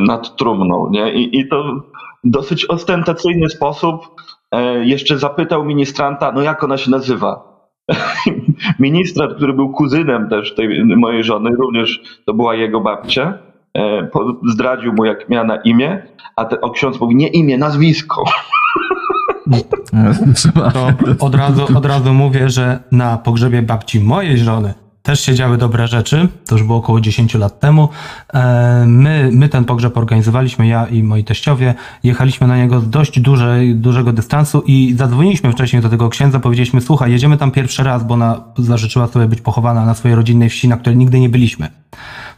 nad 0.00 0.36
trumną, 0.36 0.90
nie? 0.90 1.12
I, 1.12 1.38
i 1.38 1.48
to 1.48 1.82
dosyć 2.24 2.66
ostentacyjny 2.66 3.48
sposób 3.48 4.20
E, 4.54 4.84
jeszcze 4.84 5.18
zapytał 5.18 5.64
ministranta, 5.64 6.32
no 6.32 6.42
jak 6.42 6.64
ona 6.64 6.76
się 6.76 6.90
nazywa. 6.90 7.50
Ministrant, 8.80 9.34
który 9.34 9.52
był 9.52 9.72
kuzynem 9.72 10.28
też 10.28 10.54
tej 10.54 10.84
mojej 10.84 11.24
żony, 11.24 11.50
również 11.50 12.20
to 12.26 12.34
była 12.34 12.54
jego 12.54 12.80
babcia, 12.80 13.38
e, 13.78 14.08
zdradził 14.52 14.92
mu, 14.92 15.04
jak 15.04 15.28
miała 15.28 15.44
na 15.44 15.56
imię, 15.56 16.02
a 16.36 16.44
ten, 16.44 16.58
o 16.62 16.70
ksiądz 16.70 17.00
mówi, 17.00 17.16
nie 17.16 17.28
imię, 17.28 17.58
nazwisko. 17.58 18.24
To 20.72 21.26
od 21.26 21.34
razu, 21.34 21.66
od 21.76 21.86
razu 21.86 22.14
mówię, 22.14 22.50
że 22.50 22.78
na 22.92 23.18
pogrzebie 23.18 23.62
babci 23.62 24.00
mojej 24.00 24.38
żony 24.38 24.74
też 25.02 25.20
się 25.20 25.34
działy 25.34 25.58
dobre 25.58 25.88
rzeczy, 25.88 26.28
to 26.46 26.54
już 26.54 26.64
było 26.64 26.78
około 26.78 27.00
10 27.00 27.34
lat 27.34 27.60
temu. 27.60 27.88
E, 28.34 28.84
my, 28.86 29.30
my 29.32 29.48
ten 29.48 29.64
pogrzeb 29.64 29.96
organizowaliśmy, 29.96 30.66
ja 30.66 30.86
i 30.86 31.02
moi 31.02 31.24
teściowie. 31.24 31.74
Jechaliśmy 32.02 32.46
na 32.46 32.56
niego 32.56 32.80
z 32.80 32.90
dość 32.90 33.20
dużej, 33.20 33.74
dużego 33.74 34.12
dystansu 34.12 34.62
i 34.66 34.94
zadzwoniliśmy 34.98 35.52
wcześniej 35.52 35.82
do 35.82 35.88
tego 35.88 36.08
księdza, 36.08 36.40
powiedzieliśmy, 36.40 36.80
słuchaj, 36.80 37.12
jedziemy 37.12 37.36
tam 37.36 37.50
pierwszy 37.50 37.82
raz, 37.82 38.04
bo 38.04 38.14
ona 38.14 38.44
zażyczyła 38.58 39.06
sobie 39.06 39.26
być 39.26 39.40
pochowana 39.40 39.84
na 39.84 39.94
swojej 39.94 40.14
rodzinnej 40.14 40.48
wsi, 40.48 40.68
na 40.68 40.76
której 40.76 40.96
nigdy 40.96 41.20
nie 41.20 41.28
byliśmy. 41.28 41.68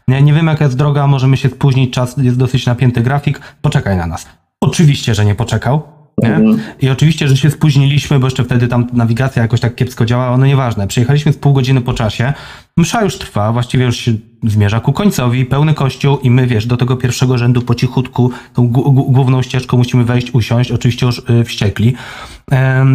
Nie, 0.08 0.22
nie 0.22 0.32
wiem 0.32 0.46
jaka 0.46 0.64
jest 0.64 0.76
droga, 0.76 1.06
możemy 1.06 1.36
się 1.36 1.48
spóźnić, 1.48 1.94
czas 1.94 2.16
jest 2.16 2.38
dosyć 2.38 2.66
napięty 2.66 3.00
grafik, 3.00 3.40
poczekaj 3.62 3.96
na 3.96 4.06
nas. 4.06 4.26
Oczywiście, 4.60 5.14
że 5.14 5.24
nie 5.24 5.34
poczekał. 5.34 5.82
Nie? 6.22 6.34
Mhm. 6.34 6.60
I 6.82 6.90
oczywiście, 6.90 7.28
że 7.28 7.36
się 7.36 7.50
spóźniliśmy, 7.50 8.18
bo 8.18 8.26
jeszcze 8.26 8.44
wtedy 8.44 8.68
tam 8.68 8.86
nawigacja 8.92 9.42
jakoś 9.42 9.60
tak 9.60 9.74
kiepsko 9.74 10.04
działała, 10.04 10.38
no 10.38 10.46
nieważne. 10.46 10.86
Przyjechaliśmy 10.86 11.32
z 11.32 11.36
pół 11.36 11.52
godziny 11.52 11.80
po 11.80 11.94
czasie, 11.94 12.32
msza 12.76 13.04
już 13.04 13.18
trwa, 13.18 13.52
właściwie 13.52 13.84
już 13.84 13.96
się 13.96 14.12
zmierza 14.42 14.80
ku 14.80 14.92
końcowi, 14.92 15.46
pełny 15.46 15.74
kościół 15.74 16.18
i 16.18 16.30
my, 16.30 16.46
wiesz, 16.46 16.66
do 16.66 16.76
tego 16.76 16.96
pierwszego 16.96 17.38
rzędu 17.38 17.62
po 17.62 17.74
cichutku 17.74 18.30
tą 18.54 18.68
główną 18.68 19.42
ścieżką 19.42 19.76
musimy 19.76 20.04
wejść, 20.04 20.34
usiąść, 20.34 20.72
oczywiście 20.72 21.06
już 21.06 21.22
y, 21.30 21.44
wściekli. 21.44 21.94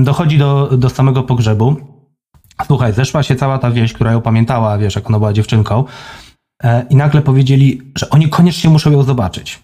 Dochodzi 0.03 0.37
do, 0.37 0.69
do 0.77 0.89
samego 0.89 1.23
pogrzebu. 1.23 1.75
Słuchaj, 2.65 2.93
zeszła 2.93 3.23
się 3.23 3.35
cała 3.35 3.57
ta 3.57 3.71
wieś, 3.71 3.93
która 3.93 4.11
ją 4.11 4.21
pamiętała, 4.21 4.77
wiesz, 4.77 4.95
jak 4.95 5.09
ona 5.09 5.19
była 5.19 5.33
dziewczynką 5.33 5.83
e, 6.63 6.85
i 6.89 6.95
nagle 6.95 7.21
powiedzieli, 7.21 7.81
że 7.95 8.09
oni 8.09 8.29
koniecznie 8.29 8.69
muszą 8.69 8.91
ją 8.91 9.03
zobaczyć. 9.03 9.59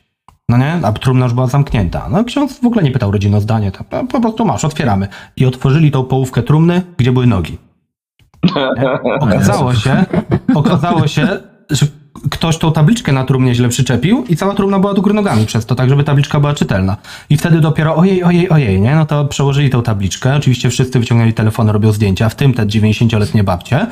No 0.50 0.58
nie? 0.58 0.80
A 0.84 0.92
trumna 0.92 1.26
już 1.26 1.34
była 1.34 1.48
zamknięta. 1.48 2.08
No 2.10 2.24
ksiądz 2.24 2.60
w 2.60 2.66
ogóle 2.66 2.84
nie 2.84 2.92
pytał 2.92 3.12
rodziny 3.12 3.38
o 3.38 3.42
zdanie. 3.42 3.72
To 3.72 3.84
po 4.12 4.22
prostu 4.22 4.46
masz, 4.46 4.66
otwieramy. 4.66 5.08
I 5.38 5.46
otworzyli 5.46 5.92
tą 5.92 6.04
połówkę 6.04 6.44
trumny, 6.44 6.82
gdzie 6.98 7.12
były 7.12 7.28
nogi. 7.28 7.58
Nie? 8.56 9.14
Okazało 9.20 9.76
się, 9.76 10.06
okazało 10.56 11.08
się, 11.08 11.28
że 11.70 11.86
ktoś 12.30 12.58
tą 12.58 12.72
tabliczkę 12.72 13.12
na 13.12 13.24
trumnie 13.24 13.56
źle 13.56 13.70
przyczepił 13.70 14.24
i 14.30 14.36
cała 14.36 14.54
trumna 14.54 14.80
była 14.80 14.94
do 14.94 15.02
góry 15.02 15.14
nogami 15.14 15.46
przez 15.46 15.66
to, 15.66 15.76
tak 15.76 15.90
żeby 15.90 16.04
tabliczka 16.04 16.40
była 16.40 16.54
czytelna. 16.54 16.98
I 17.30 17.38
wtedy 17.38 17.60
dopiero 17.60 17.96
ojej, 17.96 18.24
ojej, 18.24 18.50
ojej, 18.50 18.82
nie? 18.82 18.96
No 18.96 19.06
to 19.06 19.26
przełożyli 19.26 19.70
tą 19.70 19.82
tabliczkę. 19.82 20.36
Oczywiście 20.36 20.70
wszyscy 20.70 21.00
wyciągnęli 21.00 21.34
telefony, 21.34 21.72
robią 21.72 21.92
zdjęcia, 21.92 22.30
w 22.30 22.36
tym 22.36 22.54
te 22.54 22.66
90-letnie 22.66 23.44
babcie. 23.44 23.88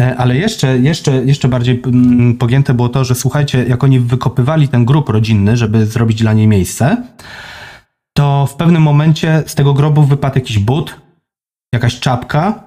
E, 0.00 0.16
ale 0.16 0.36
jeszcze, 0.36 0.78
jeszcze, 0.78 1.24
jeszcze 1.24 1.48
bardziej 1.48 1.82
mm, 1.86 2.36
pogięte 2.36 2.74
było 2.74 2.88
to, 2.88 3.04
że 3.04 3.14
słuchajcie, 3.14 3.64
jak 3.68 3.84
oni 3.84 4.00
wykopywali 4.00 4.68
ten 4.68 4.84
grób 4.84 5.08
rodzinny, 5.08 5.56
żeby 5.56 5.86
zrobić 5.86 6.22
dla 6.22 6.32
niej 6.32 6.46
miejsce, 6.46 7.02
to 8.16 8.46
w 8.46 8.56
pewnym 8.56 8.82
momencie 8.82 9.42
z 9.46 9.54
tego 9.54 9.74
grobu 9.74 10.02
wypadł 10.02 10.34
jakiś 10.34 10.58
but, 10.58 10.96
jakaś 11.74 12.00
czapka 12.00 12.64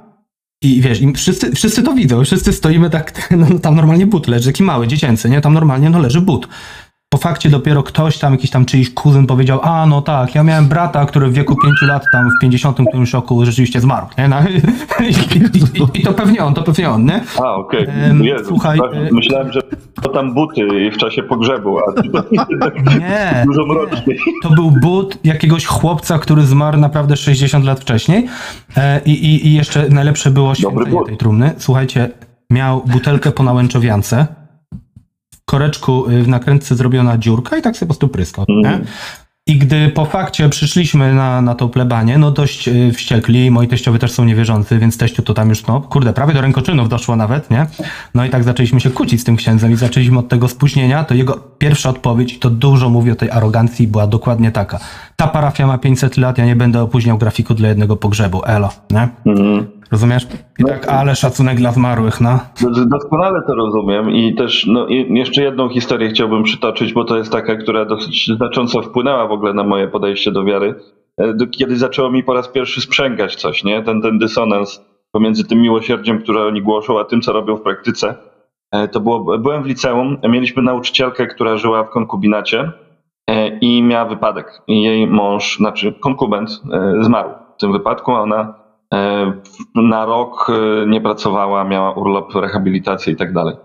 i 0.62 0.82
wiesz, 0.82 1.00
wszyscy, 1.16 1.52
wszyscy 1.56 1.84
to 1.84 1.94
widzą, 1.94 2.24
wszyscy 2.24 2.54
stoimy 2.54 2.90
tak, 2.90 3.30
no, 3.38 3.60
tam 3.60 3.76
normalnie 3.76 4.08
but 4.08 4.28
leży, 4.28 4.52
taki 4.52 4.64
mały, 4.64 4.88
dziecięcy, 4.88 5.30
nie? 5.30 5.42
Tam 5.42 5.54
normalnie 5.54 5.90
no, 5.90 6.00
leży 6.00 6.22
but 6.22 6.48
po 7.10 7.18
fakcie 7.18 7.50
dopiero 7.50 7.84
ktoś 7.84 8.18
tam, 8.18 8.32
jakiś 8.32 8.50
tam 8.50 8.66
czyjś 8.66 8.94
kuzyn 8.94 9.28
powiedział, 9.28 9.60
a 9.64 9.86
no 9.86 10.02
tak, 10.02 10.36
ja 10.36 10.44
miałem 10.44 10.68
brata, 10.68 11.06
który 11.06 11.28
w 11.28 11.34
wieku 11.34 11.56
5 11.64 11.82
lat 11.82 12.04
tam 12.12 12.30
w 12.30 12.42
50 12.42 12.78
którymś 12.88 13.14
roku 13.14 13.46
rzeczywiście 13.46 13.82
zmarł, 13.82 14.08
nie? 14.18 14.28
No, 14.28 14.38
i, 15.02 15.38
i, 15.60 16.00
i, 16.00 16.04
to 16.04 16.14
pewnie 16.14 16.44
on, 16.44 16.54
to 16.54 16.64
pewnie 16.64 16.90
on, 16.90 17.06
nie? 17.06 17.22
A, 17.40 17.56
okej. 17.56 17.84
Okay. 17.84 18.46
Słuchaj. 18.46 18.80
Tak, 18.80 18.94
e, 18.94 19.10
myślałem, 19.12 19.52
że 19.52 19.62
to 20.02 20.10
tam 20.10 20.34
buty 20.34 20.92
w 20.94 20.98
czasie 20.98 21.24
pogrzebu, 21.24 21.80
a 21.80 22.02
nie, 23.00 23.44
dużo 23.48 23.66
mroczniej. 23.66 24.20
To 24.44 24.50
był 24.50 24.72
but 24.72 25.20
jakiegoś 25.24 25.66
chłopca, 25.66 26.20
który 26.20 26.42
zmarł 26.42 26.78
naprawdę 26.78 27.16
60 27.16 27.66
lat 27.66 27.80
wcześniej 27.80 28.28
e, 28.78 29.02
i, 29.06 29.12
i, 29.12 29.48
i 29.48 29.54
jeszcze 29.54 29.90
najlepsze 29.90 30.32
było 30.32 30.56
święcenie 30.56 31.06
tej 31.06 31.18
trumny. 31.18 31.54
Słuchajcie, 31.58 32.10
miał 32.50 32.84
butelkę 32.86 33.32
po 33.32 33.44
nałęczowiance, 33.44 34.28
koreczku 35.50 36.10
y, 36.10 36.24
w 36.24 36.28
nakrętce 36.28 36.76
zrobiona 36.76 37.18
dziurka 37.18 37.58
i 37.58 37.62
tak 37.62 37.78
sobie 37.78 37.88
po 37.88 37.94
prostu 37.94 38.08
pryskał. 38.08 38.46
Mm. 38.50 38.86
I 39.48 39.58
gdy 39.58 39.90
po 39.90 40.06
fakcie 40.06 40.50
przyszliśmy 40.50 41.14
na, 41.14 41.42
na 41.42 41.56
to 41.56 41.70
plebanie, 41.70 42.18
no 42.18 42.32
dość 42.32 42.68
y, 42.68 42.92
wściekli, 42.94 43.52
moi 43.52 43.68
teściowie 43.68 44.00
też 44.00 44.12
są 44.12 44.26
niewierzący, 44.26 44.78
więc 44.78 44.98
teściu 44.98 45.22
to 45.22 45.34
tam 45.34 45.50
już, 45.50 45.68
no 45.68 45.82
kurde, 45.82 46.14
prawie 46.14 46.34
do 46.34 46.42
rękoczynów 46.42 46.90
doszło 46.90 47.16
nawet, 47.16 47.52
nie? 47.52 47.68
No 48.16 48.26
i 48.26 48.30
tak 48.30 48.44
zaczęliśmy 48.44 48.80
się 48.80 48.90
kłócić 48.90 49.22
z 49.22 49.24
tym 49.24 49.36
księdzem 49.36 49.72
i 49.72 49.76
zaczęliśmy 49.76 50.20
od 50.20 50.30
tego 50.30 50.48
spóźnienia, 50.48 51.04
to 51.04 51.14
jego 51.14 51.34
pierwsza 51.58 51.90
odpowiedź, 51.90 52.34
i 52.34 52.40
to 52.40 52.50
dużo 52.50 52.90
mówi 52.90 53.12
o 53.12 53.16
tej 53.16 53.32
arogancji, 53.32 53.88
była 53.88 54.08
dokładnie 54.08 54.52
taka. 54.52 54.80
Ta 55.16 55.28
parafia 55.28 55.68
ma 55.68 55.78
500 55.78 56.18
lat, 56.18 56.38
ja 56.38 56.46
nie 56.46 56.56
będę 56.56 56.82
opóźniał 56.82 57.18
grafiku 57.18 57.54
dla 57.54 57.70
jednego 57.70 57.96
pogrzebu, 57.96 58.42
elo, 58.46 58.70
nie? 58.92 59.10
Mm. 59.26 59.77
Rozumiesz? 59.92 60.28
I 60.60 60.64
tak, 60.64 60.88
ale 60.90 61.16
szacunek 61.16 61.58
dla 61.58 61.72
zmarłych, 61.72 62.22
no. 62.22 62.40
Dos- 62.62 62.88
Doskonale 62.88 63.40
to 63.48 63.56
rozumiem 63.56 64.10
i 64.12 64.36
też 64.36 64.66
no, 64.66 64.88
i 64.88 65.14
jeszcze 65.18 65.44
jedną 65.44 65.70
historię 65.70 66.10
chciałbym 66.10 66.44
przytoczyć, 66.44 66.94
bo 66.94 67.04
to 67.04 67.18
jest 67.18 67.32
taka, 67.32 67.56
która 67.56 67.86
dosyć 67.86 68.28
znacząco 68.38 68.82
wpłynęła 68.82 69.28
w 69.28 69.32
ogóle 69.32 69.54
na 69.54 69.64
moje 69.64 69.88
podejście 69.88 70.32
do 70.32 70.44
wiary. 70.44 70.76
E, 71.22 71.34
Kiedy 71.52 71.78
zaczęło 71.78 72.12
mi 72.12 72.24
po 72.24 72.34
raz 72.34 72.48
pierwszy 72.48 72.82
sprzęgać 72.82 73.36
coś, 73.36 73.64
nie? 73.64 73.84
Ten, 73.84 74.02
ten 74.02 74.20
dysonans 74.20 74.82
pomiędzy 75.12 75.44
tym 75.48 75.62
miłosierdziem, 75.62 76.22
które 76.22 76.46
oni 76.46 76.62
głoszą, 76.62 77.00
a 77.00 77.06
tym, 77.06 77.22
co 77.22 77.34
robią 77.34 77.56
w 77.56 77.62
praktyce. 77.62 78.16
E, 78.72 78.88
To 78.88 79.00
było, 79.00 79.38
byłem 79.40 79.64
w 79.64 79.66
liceum, 79.66 80.18
mieliśmy 80.30 80.64
nauczycielkę, 80.64 81.28
która 81.28 81.58
żyła 81.58 81.84
w 81.84 81.90
konkubinacie 81.90 82.72
e, 83.30 83.48
i 83.58 83.84
miała 83.84 84.06
wypadek. 84.06 84.62
Jej 84.68 85.08
mąż, 85.08 85.58
znaczy 85.58 85.94
konkubent, 85.94 86.50
zmarł 87.02 87.30
w 87.58 87.60
tym 87.60 87.72
wypadku, 87.72 88.12
a 88.12 88.22
ona 88.22 88.54
na 89.76 90.06
rok 90.06 90.50
e, 90.50 90.88
nie 90.88 91.02
pracowała, 91.02 91.64
miała 91.64 91.94
urlop, 91.94 92.36
rehabilitację 92.36 93.14
i 93.14 93.16
tak 93.16 93.34
dalej. 93.34 93.56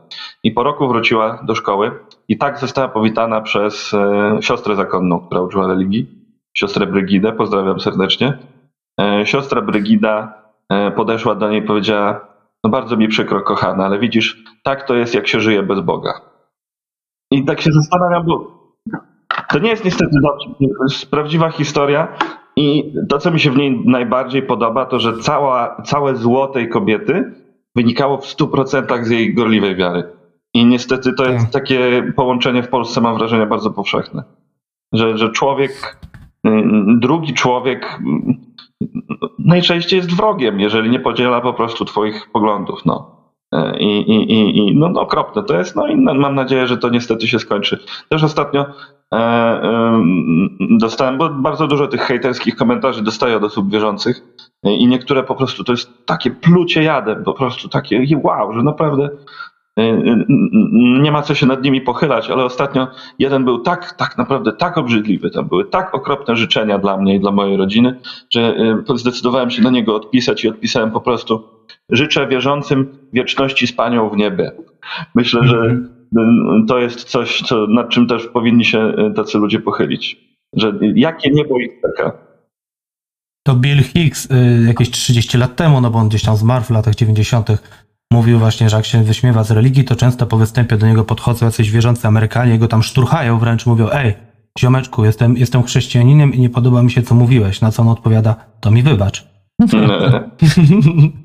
I 0.43 0.53
po 0.53 0.63
roku 0.63 0.89
wróciła 0.89 1.43
do 1.47 1.55
szkoły 1.55 1.91
i 2.29 2.39
tak 2.39 2.59
została 2.59 2.89
powitana 2.89 3.41
przez 3.41 3.95
e, 3.95 4.39
siostrę 4.41 4.77
zakonną, 4.77 5.21
która 5.21 5.41
uczyła 5.41 5.67
religii, 5.67 6.07
siostrę 6.55 6.87
Brygidę, 6.87 7.33
pozdrawiam 7.33 7.81
serdecznie. 7.81 8.39
E, 9.01 9.27
Siostra 9.27 9.63
Brygida 9.63 10.35
e, 10.69 10.91
podeszła 10.91 11.35
do 11.35 11.51
niej 11.51 11.61
i 11.61 11.67
powiedziała, 11.67 12.29
no 12.65 12.71
bardzo 12.71 12.97
mi 12.97 13.09
przykro 13.09 13.41
kochana, 13.41 13.85
ale 13.85 13.99
widzisz, 13.99 14.45
tak 14.63 14.87
to 14.87 14.95
jest 14.95 15.15
jak 15.15 15.29
się 15.29 15.41
żyje 15.41 15.63
bez 15.63 15.81
Boga. 15.81 16.21
I 17.31 17.45
tak 17.45 17.61
się 17.61 17.73
zastanawiam, 17.73 18.27
bo 18.27 18.63
to 19.49 19.59
nie 19.59 19.71
jest 19.71 19.85
niestety 19.85 20.17
dowcip, 20.23 20.59
to 20.59 20.85
jest 20.85 21.11
prawdziwa 21.11 21.51
historia 21.51 22.19
i 22.57 22.95
to, 23.09 23.19
co 23.19 23.31
mi 23.31 23.41
się 23.41 23.51
w 23.51 23.57
niej 23.57 23.83
najbardziej 23.85 24.43
podoba, 24.43 24.87
to 24.87 25.01
że 25.01 25.19
cała, 25.19 25.83
całe 25.83 26.17
zło 26.17 26.47
tej 26.47 26.69
kobiety 26.69 27.33
wynikało 27.77 28.19
w 28.19 28.25
100% 28.25 29.05
z 29.05 29.11
jej 29.11 29.35
gorliwej 29.35 29.77
wiary. 29.77 30.05
I 30.55 30.67
niestety 30.67 31.13
to 31.13 31.31
jest 31.31 31.45
Tak. 31.45 31.53
takie 31.53 32.13
połączenie 32.17 32.63
w 32.63 32.69
Polsce, 32.69 33.01
mam 33.01 33.19
wrażenie, 33.19 33.47
bardzo 33.47 33.71
powszechne. 33.71 34.25
Że, 34.93 35.19
że 35.19 35.31
człowiek, 35.31 35.97
mm, 36.45 37.01
drugi 37.01 37.35
człowiek 37.35 37.99
mm, 38.01 38.37
najczęściej 39.39 39.97
jest 39.97 40.17
wrogiem, 40.17 40.61
jeżeli 40.61 40.91
nie 40.91 41.01
podziela 41.01 41.41
po 41.41 41.53
prostu 41.53 41.85
twoich 41.85 42.31
poglądów. 42.33 42.85
No. 42.87 43.23
E, 43.53 43.79
I, 43.79 44.11
i, 44.11 44.59
i, 44.59 44.77
no, 44.77 44.89
no 44.89 45.01
okropne 45.01 45.43
to 45.43 45.57
jest, 45.57 45.77
no 45.77 45.87
i 45.87 45.97
mam 45.97 46.35
nadzieję, 46.35 46.67
że 46.67 46.79
to 46.79 46.89
niestety 46.89 47.29
się 47.29 47.39
skończy. 47.39 47.79
Też 48.09 48.25
ostatnio 48.25 48.67
dostałem, 50.79 51.19
bo 51.19 51.31
bardzo 51.31 51.67
dużo 51.67 51.87
tych 51.87 52.01
hejterskich 52.01 52.57
komentarzy 52.57 53.03
dostaję 53.03 53.37
od 53.37 53.45
osób 53.45 53.71
wierzących 53.71 54.21
e, 54.65 54.75
i 54.75 54.87
niektóre 54.87 55.23
po 55.23 55.35
prostu 55.35 55.65
to 55.65 55.73
jest 55.73 56.07
takie 56.07 56.31
plucie 56.31 56.83
jadem, 56.83 57.25
po 57.25 57.35
prostu 57.35 57.69
takie 57.69 58.05
wow, 58.23 58.53
że 58.53 58.63
naprawdę 58.63 59.11
e, 59.79 59.83
e, 59.83 60.25
nie 61.01 61.13
ma 61.13 61.23
co 61.23 61.35
się 61.35 61.47
nad 61.47 61.63
nimi 61.63 61.81
pochylać, 61.81 62.31
ale 62.31 62.45
ostatnio 62.45 62.89
jeden 63.19 63.45
był 63.45 63.59
tak, 63.59 63.93
tak 63.93 64.19
naprawdę 64.19 64.53
tak 64.53 64.79
obrzydliwy, 64.79 65.31
tam 65.31 65.49
były 65.49 65.65
tak 65.65 65.95
okropne 65.95 66.37
życzenia 66.37 66.79
dla 66.79 66.97
mnie 66.97 67.17
i 67.17 67.21
dla 67.21 67.31
mojej 67.31 67.57
rodziny, 67.57 68.01
że 68.31 68.41
e, 68.91 68.99
zdecydowałem 68.99 69.51
się 69.51 69.63
na 69.63 69.71
niego 69.71 69.97
odpisać 69.97 70.45
i 70.45 70.49
odpisałem 70.49 70.91
po 70.91 71.01
prostu 71.01 71.49
życzę 71.91 72.27
wierzącym 72.27 72.99
wieczności 73.13 73.67
z 73.67 73.73
Panią 73.73 74.09
w 74.09 74.17
niebie. 74.17 74.53
Myślę, 75.15 75.45
że 75.45 75.57
y, 75.57 76.02
to 76.69 76.79
jest 76.79 77.05
coś, 77.05 77.43
co, 77.43 77.67
nad 77.67 77.89
czym 77.89 78.07
też 78.07 78.27
powinni 78.27 78.65
się 78.65 78.95
y, 79.11 79.15
tacy 79.15 79.39
ludzie 79.39 79.61
pochylić. 79.61 80.17
Że 80.57 80.73
jakie 80.95 81.31
niebo 81.31 81.59
ich 81.59 81.71
czeka. 81.83 82.19
To 83.47 83.55
Bill 83.55 83.83
Hicks 83.83 84.29
y, 84.31 84.65
jakieś 84.67 84.91
30 84.91 85.39
lat 85.39 85.57
temu, 85.57 85.81
no 85.81 85.91
bo 85.91 85.99
on 85.99 86.09
gdzieś 86.09 86.23
tam 86.23 86.37
zmarł 86.37 86.65
w 86.65 86.71
latach 86.71 86.95
90., 86.95 87.49
mówił 88.13 88.39
właśnie, 88.39 88.71
że 88.71 88.77
jak 88.77 88.87
się 88.87 89.05
wyśmiewa 89.05 89.45
z 89.45 89.51
religii, 89.51 89.85
to 89.85 89.97
często 89.97 90.27
po 90.27 90.37
występie 90.37 90.77
do 90.77 90.87
niego 90.87 91.05
podchodzą 91.05 91.47
jacyś 91.47 91.71
wierzący 91.71 92.09
Amerykanie 92.09 92.59
go 92.59 92.69
tam 92.69 92.83
szturchają, 92.83 93.39
wręcz 93.39 93.67
mówią, 93.67 93.89
ej, 93.93 94.15
ziomeczku, 94.59 95.05
jestem, 95.05 95.37
jestem 95.37 95.63
chrześcijaninem 95.63 96.35
i 96.35 96.41
nie 96.41 96.51
podoba 96.51 96.83
mi 96.83 96.91
się, 96.91 97.03
co 97.03 97.15
mówiłeś. 97.15 97.61
Na 97.61 97.71
co 97.71 97.83
on 97.83 97.89
odpowiada, 97.89 98.37
to 98.61 98.71
mi 98.71 98.83
wybacz. 98.83 99.27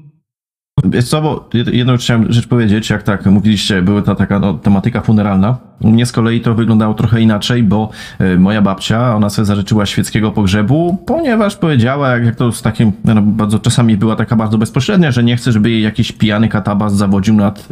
Wiesz 0.83 1.05
co, 1.05 1.21
bo 1.21 1.49
jed- 1.53 1.73
jedną 1.73 1.97
chciałem 1.97 2.31
rzecz 2.33 2.47
powiedzieć, 2.47 2.89
jak 2.89 3.03
tak 3.03 3.25
mówiliście, 3.25 3.81
była 3.81 4.01
ta 4.01 4.15
taka 4.15 4.39
no, 4.39 4.53
tematyka 4.53 5.01
funeralna. 5.01 5.57
U 5.81 5.91
mnie 5.91 6.05
z 6.05 6.11
kolei 6.11 6.41
to 6.41 6.55
wyglądało 6.55 6.93
trochę 6.93 7.21
inaczej, 7.21 7.63
bo 7.63 7.89
e, 8.19 8.37
moja 8.37 8.61
babcia, 8.61 9.15
ona 9.15 9.29
sobie 9.29 9.45
zażyczyła 9.45 9.85
świeckiego 9.85 10.31
pogrzebu, 10.31 10.97
ponieważ 11.05 11.55
powiedziała, 11.55 12.09
jak, 12.09 12.25
jak 12.25 12.35
to 12.35 12.51
z 12.51 12.61
takim, 12.61 12.91
no, 13.05 13.21
bardzo 13.21 13.59
czasami 13.59 13.97
była 13.97 14.15
taka 14.15 14.35
bardzo 14.35 14.57
bezpośrednia, 14.57 15.11
że 15.11 15.23
nie 15.23 15.37
chce, 15.37 15.51
żeby 15.51 15.69
jej 15.69 15.81
jakiś 15.81 16.11
pijany 16.11 16.49
katabas 16.49 16.95
zawodził 16.95 17.35
nad 17.35 17.67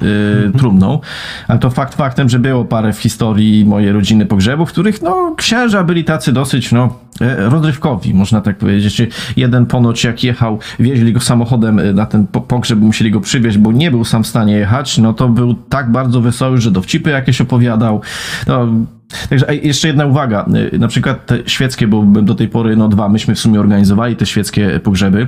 e, 0.47 0.57
trumną. 0.57 0.99
Ale 1.47 1.59
to 1.59 1.69
fakt 1.69 1.95
faktem, 1.95 2.29
że 2.29 2.39
było 2.39 2.65
parę 2.65 2.93
w 2.93 2.99
historii 2.99 3.65
mojej 3.65 3.91
rodziny 3.91 4.25
pogrzebów, 4.25 4.69
w 4.69 4.71
których 4.71 5.01
no 5.01 5.33
księża 5.37 5.83
byli 5.83 6.03
tacy 6.03 6.31
dosyć, 6.33 6.71
no, 6.71 6.99
e, 7.21 7.49
rozrywkowi, 7.49 8.13
można 8.13 8.41
tak 8.41 8.57
powiedzieć. 8.57 9.01
Jeden 9.37 9.65
ponoć 9.65 10.03
jak 10.03 10.23
jechał, 10.23 10.59
wieźli 10.79 11.13
go 11.13 11.19
samochodem 11.19 11.95
na 11.95 12.05
ten 12.05 12.27
po- 12.27 12.41
pogrzeb, 12.41 12.79
musieli 12.95 13.11
go 13.11 13.21
przywieźć, 13.21 13.57
bo 13.57 13.71
nie 13.71 13.91
był 13.91 14.05
sam 14.05 14.23
w 14.23 14.27
stanie 14.27 14.53
jechać, 14.53 14.97
no 14.97 15.13
to 15.13 15.29
był 15.29 15.53
tak 15.53 15.91
bardzo 15.91 16.21
wesoły, 16.21 16.61
że 16.61 16.71
dowcipy 16.71 17.09
jakieś 17.09 17.41
opowiadał. 17.41 18.01
No, 18.47 18.67
Także 19.29 19.55
jeszcze 19.55 19.87
jedna 19.87 20.05
uwaga, 20.05 20.45
y, 20.73 20.79
na 20.79 20.87
przykład 20.87 21.25
te 21.25 21.37
świeckie, 21.45 21.87
bo 21.87 22.03
do 22.03 22.35
tej 22.35 22.47
pory 22.47 22.75
no 22.75 22.87
dwa, 22.87 23.09
myśmy 23.09 23.35
w 23.35 23.39
sumie 23.39 23.59
organizowali 23.59 24.15
te 24.15 24.25
świeckie 24.25 24.79
pogrzeby. 24.83 25.27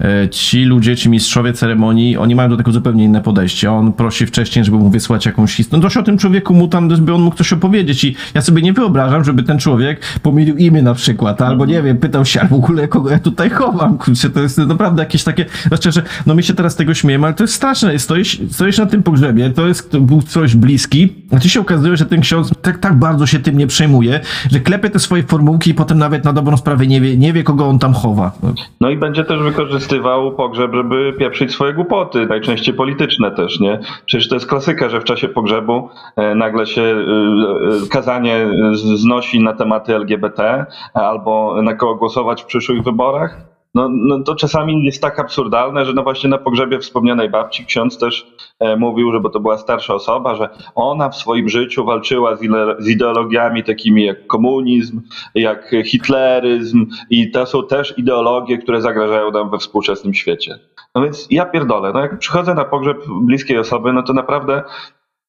E, 0.00 0.28
Ci 0.28 0.64
ludzie, 0.64 0.96
ci 0.96 1.10
mistrzowie 1.10 1.52
ceremonii, 1.52 2.16
oni 2.16 2.34
mają 2.34 2.48
do 2.48 2.56
tego 2.56 2.72
zupełnie 2.72 3.04
inne 3.04 3.20
podejście. 3.20 3.72
On 3.72 3.92
prosi 3.92 4.26
wcześniej, 4.26 4.64
żeby 4.64 4.76
mu 4.76 4.90
wysłać 4.90 5.26
jakąś 5.26 5.54
historię. 5.54 5.82
No 5.82 5.90
się 5.90 6.00
o 6.00 6.02
tym 6.02 6.18
człowieku 6.18 6.54
mu 6.54 6.68
tam, 6.68 6.88
by 6.88 7.14
on 7.14 7.22
mógł 7.22 7.36
coś 7.36 7.52
opowiedzieć 7.52 8.04
i 8.04 8.16
ja 8.34 8.42
sobie 8.42 8.62
nie 8.62 8.72
wyobrażam, 8.72 9.24
żeby 9.24 9.42
ten 9.42 9.58
człowiek 9.58 10.00
pomylił 10.22 10.56
imię 10.56 10.82
na 10.82 10.94
przykład, 10.94 11.42
albo 11.42 11.66
nie 11.66 11.82
wiem, 11.82 11.96
pytał 11.96 12.24
się, 12.24 12.40
ale 12.40 12.48
w 12.48 12.52
ogóle 12.52 12.88
kogo 12.88 13.10
ja 13.10 13.18
tutaj 13.18 13.50
chowam, 13.50 13.98
kurczę, 13.98 14.30
to 14.30 14.40
jest 14.40 14.58
naprawdę 14.58 15.02
jakieś 15.02 15.24
takie, 15.24 15.44
znaczy, 15.68 15.92
że 15.92 16.02
no 16.26 16.34
my 16.34 16.42
się 16.42 16.54
teraz 16.54 16.76
tego 16.76 16.94
śmiejemy, 16.94 17.26
ale 17.26 17.34
to 17.34 17.44
jest 17.44 17.54
straszne, 17.54 17.98
stoisz, 17.98 18.40
stoisz 18.50 18.78
na 18.78 18.86
tym 18.86 19.02
pogrzebie, 19.02 19.50
to 19.50 19.68
jest, 19.68 19.90
to 19.90 20.00
był 20.00 20.22
ktoś 20.22 20.54
bliski, 20.54 21.14
a 21.30 21.38
ci 21.38 21.50
się 21.50 21.60
okazuje, 21.60 21.96
że 21.96 22.06
ten 22.06 22.20
ksiądz 22.20 22.50
tak, 22.62 22.78
tak 22.78 22.94
bardzo 22.94 23.17
się 23.26 23.38
tym 23.38 23.58
nie 23.58 23.66
przejmuje, 23.66 24.20
że 24.50 24.60
klepie 24.60 24.90
te 24.90 24.98
swoje 24.98 25.22
formułki 25.22 25.70
i 25.70 25.74
potem 25.74 25.98
nawet 25.98 26.24
na 26.24 26.32
dobrą 26.32 26.56
sprawę 26.56 26.86
nie 26.86 27.00
wie, 27.00 27.16
nie 27.16 27.32
wie 27.32 27.42
kogo 27.42 27.66
on 27.66 27.78
tam 27.78 27.94
chowa. 27.94 28.32
No 28.80 28.90
i 28.90 28.96
będzie 28.96 29.24
też 29.24 29.42
wykorzystywał 29.42 30.32
pogrzeb, 30.32 30.74
żeby 30.74 31.12
pieprzyć 31.18 31.52
swoje 31.52 31.72
głupoty, 31.72 32.26
najczęściej 32.26 32.74
polityczne 32.74 33.30
też, 33.30 33.60
nie? 33.60 33.80
Przecież 34.06 34.28
to 34.28 34.34
jest 34.34 34.46
klasyka, 34.46 34.88
że 34.88 35.00
w 35.00 35.04
czasie 35.04 35.28
pogrzebu 35.28 35.88
e, 36.16 36.34
nagle 36.34 36.66
się 36.66 36.82
e, 36.82 36.94
e, 36.94 37.88
kazanie 37.90 38.46
znosi 38.94 39.40
na 39.40 39.52
tematy 39.52 39.94
LGBT 39.94 40.66
albo 40.94 41.62
na 41.62 41.74
kogo 41.74 41.94
głosować 41.94 42.42
w 42.42 42.46
przyszłych 42.46 42.82
wyborach. 42.82 43.57
No, 43.74 43.88
no 43.88 44.22
to 44.22 44.34
czasami 44.34 44.84
jest 44.84 45.02
tak 45.02 45.18
absurdalne, 45.18 45.84
że 45.84 45.92
no 45.92 46.02
właśnie 46.02 46.30
na 46.30 46.38
pogrzebie 46.38 46.78
wspomnianej 46.78 47.30
babci 47.30 47.66
ksiądz 47.66 47.98
też 47.98 48.26
e, 48.58 48.76
mówił, 48.76 49.12
że 49.12 49.20
bo 49.20 49.30
to 49.30 49.40
była 49.40 49.58
starsza 49.58 49.94
osoba, 49.94 50.34
że 50.34 50.48
ona 50.74 51.08
w 51.08 51.16
swoim 51.16 51.48
życiu 51.48 51.84
walczyła 51.84 52.36
z, 52.36 52.88
ideologiami 52.88 53.64
takimi 53.64 54.04
jak 54.04 54.26
komunizm, 54.26 55.00
jak 55.34 55.74
hitleryzm 55.84 56.86
i 57.10 57.30
to 57.30 57.46
są 57.46 57.66
też 57.66 57.98
ideologie, 57.98 58.58
które 58.58 58.80
zagrażają 58.80 59.30
nam 59.30 59.50
we 59.50 59.58
współczesnym 59.58 60.14
świecie. 60.14 60.58
No 60.94 61.02
więc 61.02 61.26
ja 61.30 61.46
pierdolę, 61.46 61.90
no 61.94 62.00
jak 62.00 62.18
przychodzę 62.18 62.54
na 62.54 62.64
pogrzeb 62.64 62.98
bliskiej 63.22 63.58
osoby, 63.58 63.92
no 63.92 64.02
to 64.02 64.12
naprawdę 64.12 64.62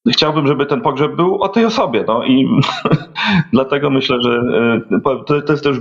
chciałbym, 0.08 0.48
żeby 0.48 0.66
ten 0.66 0.82
pogrzeb 0.82 1.16
był 1.16 1.44
o 1.44 1.50
tej 1.50 1.66
osobie, 1.66 2.06
no 2.08 2.26
i 2.26 2.48
dlatego 3.54 3.90
myślę, 3.90 4.18
że 4.22 4.42
e, 4.96 5.00
to, 5.02 5.42
to 5.42 5.52
jest 5.52 5.64
też 5.64 5.80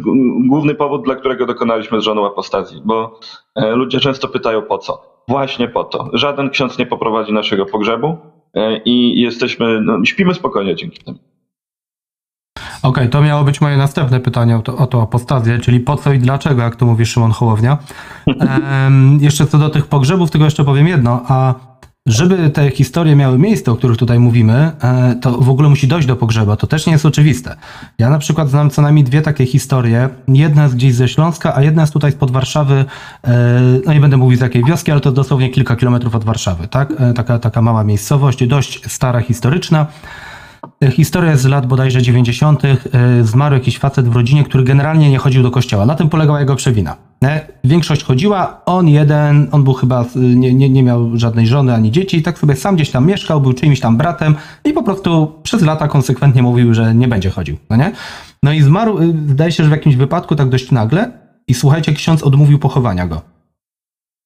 główny 0.48 0.74
powód, 0.74 1.04
dla 1.04 1.14
którego 1.14 1.46
dokonaliśmy 1.46 2.00
z 2.00 2.04
żoną 2.04 2.26
apostazji, 2.26 2.82
bo 2.84 3.20
e, 3.56 3.70
ludzie 3.70 4.00
często 4.00 4.28
pytają 4.28 4.62
po 4.62 4.78
co. 4.78 5.18
Właśnie 5.28 5.68
po 5.68 5.84
to. 5.84 6.10
Żaden 6.12 6.50
ksiądz 6.50 6.78
nie 6.78 6.86
poprowadzi 6.86 7.32
naszego 7.32 7.66
pogrzebu 7.66 8.16
e, 8.54 8.76
i 8.84 9.20
jesteśmy, 9.20 9.80
no, 9.80 10.04
śpimy 10.04 10.34
spokojnie 10.34 10.76
dzięki 10.76 11.04
temu. 11.04 11.18
Okej, 12.82 13.08
to 13.08 13.20
miało 13.20 13.44
być 13.44 13.60
moje 13.60 13.76
następne 13.76 14.20
pytanie 14.20 14.56
o 14.56 14.62
to, 14.62 14.76
o 14.76 14.86
to 14.86 15.02
apostazję, 15.02 15.58
czyli 15.58 15.80
po 15.80 15.96
co 15.96 16.12
i 16.12 16.18
dlaczego, 16.18 16.62
jak 16.62 16.76
to 16.76 16.86
mówi 16.86 17.06
Szymon 17.06 17.30
Hołownia. 17.30 17.78
Em, 18.26 19.18
jeszcze 19.20 19.46
co 19.46 19.58
do 19.58 19.68
tych 19.68 19.86
pogrzebów, 19.86 20.30
tylko 20.30 20.44
jeszcze 20.44 20.64
powiem 20.64 20.88
jedno, 20.88 21.22
a 21.28 21.54
żeby 22.08 22.50
te 22.50 22.70
historie 22.70 23.16
miały 23.16 23.38
miejsce, 23.38 23.72
o 23.72 23.76
których 23.76 23.96
tutaj 23.96 24.18
mówimy, 24.18 24.70
e, 24.82 25.14
to 25.22 25.30
w 25.38 25.48
ogóle 25.50 25.68
musi 25.68 25.88
dojść 25.88 26.08
do 26.08 26.16
pogrzeba. 26.16 26.56
To 26.56 26.66
też 26.66 26.86
nie 26.86 26.92
jest 26.92 27.06
oczywiste. 27.06 27.56
Ja 27.98 28.10
na 28.10 28.18
przykład 28.18 28.50
znam 28.50 28.70
co 28.70 28.82
najmniej 28.82 29.04
dwie 29.04 29.22
takie 29.22 29.46
historie. 29.46 30.08
Jedna 30.28 30.62
jest 30.62 30.74
gdzieś 30.74 30.94
ze 30.94 31.08
Śląska, 31.08 31.56
a 31.56 31.62
jedna 31.62 31.82
jest 31.82 31.92
tutaj 31.92 32.12
spod 32.12 32.30
Warszawy. 32.30 32.84
e, 33.24 33.30
No 33.86 33.92
nie 33.92 34.00
będę 34.00 34.16
mówił 34.16 34.38
z 34.38 34.40
jakiej 34.40 34.64
wioski, 34.64 34.92
ale 34.92 35.00
to 35.00 35.12
dosłownie 35.12 35.48
kilka 35.50 35.76
kilometrów 35.76 36.14
od 36.14 36.24
Warszawy. 36.24 36.68
Tak? 36.68 36.92
E, 36.98 37.12
Taka, 37.14 37.38
taka 37.38 37.62
mała 37.62 37.84
miejscowość, 37.84 38.46
dość 38.46 38.92
stara, 38.92 39.20
historyczna. 39.20 39.86
Historia 40.92 41.30
jest 41.30 41.42
z 41.42 41.46
lat 41.46 41.66
bodajże 41.66 42.02
90. 42.02 42.62
Zmarł 43.22 43.54
jakiś 43.54 43.78
facet 43.78 44.08
w 44.08 44.12
rodzinie, 44.16 44.44
który 44.44 44.64
generalnie 44.64 45.10
nie 45.10 45.18
chodził 45.18 45.42
do 45.42 45.50
kościoła. 45.50 45.86
Na 45.86 45.94
tym 45.94 46.08
polegała 46.08 46.40
jego 46.40 46.56
przewina. 46.56 47.07
Nie? 47.22 47.46
Większość 47.64 48.04
chodziła, 48.04 48.60
on 48.66 48.88
jeden, 48.88 49.48
on 49.52 49.64
był 49.64 49.72
chyba, 49.72 50.04
nie, 50.14 50.54
nie, 50.54 50.68
nie 50.68 50.82
miał 50.82 51.10
żadnej 51.14 51.46
żony 51.46 51.74
ani 51.74 51.90
dzieci, 51.90 52.16
i 52.16 52.22
tak 52.22 52.38
sobie 52.38 52.56
sam 52.56 52.74
gdzieś 52.74 52.90
tam 52.90 53.06
mieszkał, 53.06 53.40
był 53.40 53.52
czyimś 53.52 53.80
tam 53.80 53.96
bratem 53.96 54.34
i 54.64 54.72
po 54.72 54.82
prostu 54.82 55.32
przez 55.42 55.62
lata 55.62 55.88
konsekwentnie 55.88 56.42
mówił, 56.42 56.74
że 56.74 56.94
nie 56.94 57.08
będzie 57.08 57.30
chodził, 57.30 57.56
no 57.70 57.76
nie? 57.76 57.92
No 58.42 58.52
i 58.52 58.62
zmarł, 58.62 58.98
y, 58.98 59.14
zdaje 59.28 59.52
się, 59.52 59.62
że 59.62 59.68
w 59.68 59.72
jakimś 59.72 59.96
wypadku 59.96 60.36
tak 60.36 60.48
dość 60.48 60.70
nagle 60.70 61.10
i 61.48 61.54
słuchajcie, 61.54 61.92
ksiądz 61.92 62.22
odmówił 62.22 62.58
pochowania 62.58 63.06
go. 63.06 63.22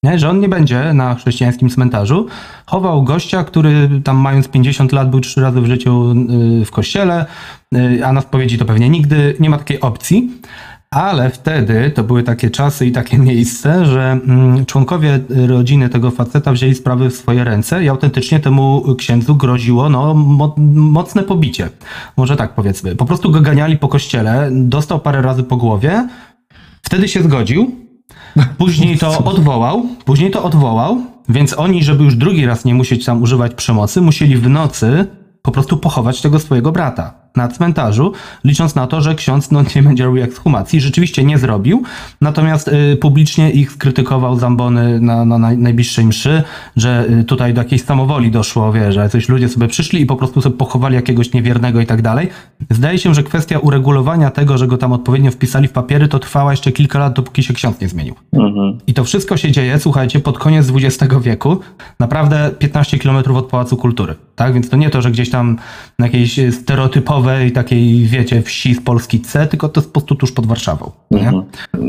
Nie, 0.05 0.19
że 0.19 0.31
on 0.31 0.41
nie 0.41 0.49
będzie 0.49 0.93
na 0.95 1.15
chrześcijańskim 1.15 1.71
cmentarzu. 1.71 2.27
Chował 2.67 3.03
gościa, 3.03 3.45
który 3.45 3.91
tam 4.05 4.17
mając 4.17 4.49
50 4.49 4.93
lat 4.93 5.11
był 5.11 5.21
trzy 5.21 5.41
razy 5.41 5.61
w 5.61 5.67
życiu 5.67 6.15
y, 6.61 6.65
w 6.65 6.71
kościele, 6.71 7.27
y, 7.75 8.07
a 8.07 8.13
na 8.13 8.21
spowiedzi 8.21 8.59
to 8.59 8.65
pewnie 8.65 8.89
nigdy 8.89 9.37
nie 9.41 9.51
ma 9.51 9.59
takiej 9.59 9.81
opcji. 9.81 10.31
Ale 10.93 11.31
wtedy 11.31 11.91
to 11.91 12.05
były 12.05 12.23
takie 12.23 12.51
czasy 12.51 12.87
i 12.87 12.93
takie 12.93 13.19
miejsce, 13.29 13.87
że 13.87 14.13
mm, 14.13 14.67
członkowie 14.67 15.21
rodziny 15.47 15.89
tego 15.89 16.11
faceta 16.11 16.53
wzięli 16.53 16.75
sprawy 16.75 17.11
w 17.11 17.17
swoje 17.17 17.45
ręce 17.45 17.85
i 17.85 17.89
autentycznie 17.89 18.41
temu 18.41 18.95
księdzu 18.99 19.37
groziło 19.37 19.89
no, 19.89 20.15
mo 20.15 20.55
mocne 20.77 21.23
pobicie. 21.23 21.69
Może 22.17 22.37
tak 22.37 22.55
powiedzmy. 22.55 22.97
Po 22.97 23.05
prostu 23.05 23.31
go 23.31 23.41
ganiali 23.41 23.79
po 23.79 23.89
kościele, 23.89 24.49
dostał 24.53 25.01
parę 25.01 25.23
razy 25.23 25.43
po 25.43 25.57
głowie, 25.57 26.09
wtedy 26.83 27.09
się 27.09 27.23
zgodził, 27.23 27.71
później 28.59 28.99
to 28.99 29.25
odwołał, 29.25 29.87
później 30.05 30.31
to 30.31 30.45
odwołał, 30.45 31.01
więc 31.29 31.59
oni, 31.59 31.85
żeby 31.85 32.05
już 32.05 32.17
drugi 32.17 32.47
raz 32.47 32.65
nie 32.65 32.75
musieć 32.75 33.05
tam 33.05 33.23
używać 33.23 33.55
przemocy, 33.55 34.01
musieli 34.01 34.37
w 34.37 34.49
nocy 34.49 35.07
po 35.43 35.51
prostu 35.51 35.77
pochować 35.77 36.23
tego 36.23 36.39
swojego 36.39 36.73
brata 36.73 37.22
na 37.37 37.49
cmentarzu, 37.49 38.13
licząc 38.45 38.75
na 38.75 38.87
to, 38.87 39.01
że 39.01 39.15
ksiądz 39.15 39.51
no, 39.51 39.63
nie 39.77 39.83
będzie 39.83 40.05
robił 40.05 40.23
ekshumacji. 40.23 40.81
Rzeczywiście 40.81 41.25
nie 41.25 41.39
zrobił, 41.39 41.83
natomiast 42.21 42.69
y, 42.69 42.97
publicznie 42.97 43.51
ich 43.51 43.73
skrytykował 43.73 44.37
zambony 44.37 45.01
na, 45.01 45.25
na, 45.25 45.39
na 45.39 45.51
najbliższej 45.51 46.05
mszy, 46.05 46.43
że 46.77 47.07
y, 47.21 47.25
tutaj 47.25 47.55
do 47.55 47.61
jakiejś 47.61 47.83
samowoli 47.83 48.31
doszło, 48.31 48.73
wie, 48.73 48.93
że 48.93 49.09
coś 49.09 49.29
ludzie 49.29 49.49
sobie 49.49 49.69
przyszli 49.69 50.01
i 50.01 50.07
po 50.07 50.17
prostu 50.17 50.41
sobie 50.41 50.57
pochowali 50.57 50.95
jakiegoś 50.95 51.33
niewiernego 51.33 51.81
i 51.81 51.87
tak 51.87 52.03
dalej. 52.03 52.29
Zdaje 52.71 52.99
się, 52.99 53.15
że 53.15 53.23
kwestia 53.23 53.59
uregulowania 53.59 54.31
tego, 54.31 54.59
że 54.59 54.67
go 54.67 54.79
tam 54.79 54.93
odpowiednio 54.93 55.31
wpisali 55.31 55.69
w 55.69 55.73
papiery, 55.73 56.09
to 56.09 56.19
trwała 56.19 56.51
jeszcze 56.51 56.73
kilka 56.73 56.99
lat, 56.99 57.13
dopóki 57.13 57.43
się 57.43 57.55
ksiądz 57.55 57.81
nie 57.81 57.89
zmienił. 57.89 58.15
Mhm. 58.33 58.79
I 58.87 58.95
to 58.95 59.05
wszystko 59.05 59.37
się 59.37 59.53
dzieje, 59.53 59.79
słuchajcie, 59.79 60.21
pod 60.21 60.39
koniec 60.39 60.73
XX 60.75 61.15
wieku, 61.21 61.61
naprawdę 61.99 62.51
15 62.59 62.99
kilometrów 62.99 63.37
od 63.37 63.47
Pałacu 63.47 63.77
Kultury, 63.77 64.15
tak? 64.37 64.55
Więc 64.55 64.69
to 64.69 64.77
nie 64.77 64.91
to, 64.91 65.03
że 65.03 65.11
gdzieś 65.11 65.31
tam 65.31 65.59
na 65.99 66.07
jakiejś 66.07 66.41
stereotypowej 66.51 67.22
takiej, 67.55 68.05
wiecie, 68.05 68.43
wsi 68.43 68.75
z 68.75 68.81
Polski 68.81 69.21
C, 69.21 69.47
tylko 69.47 69.69
to 69.69 69.81
jest 69.81 69.93
po 69.93 70.01
prostu 70.01 70.15
tuż 70.15 70.33
pod 70.33 70.47
Warszawą? 70.47 70.91
Mhm. 71.11 71.45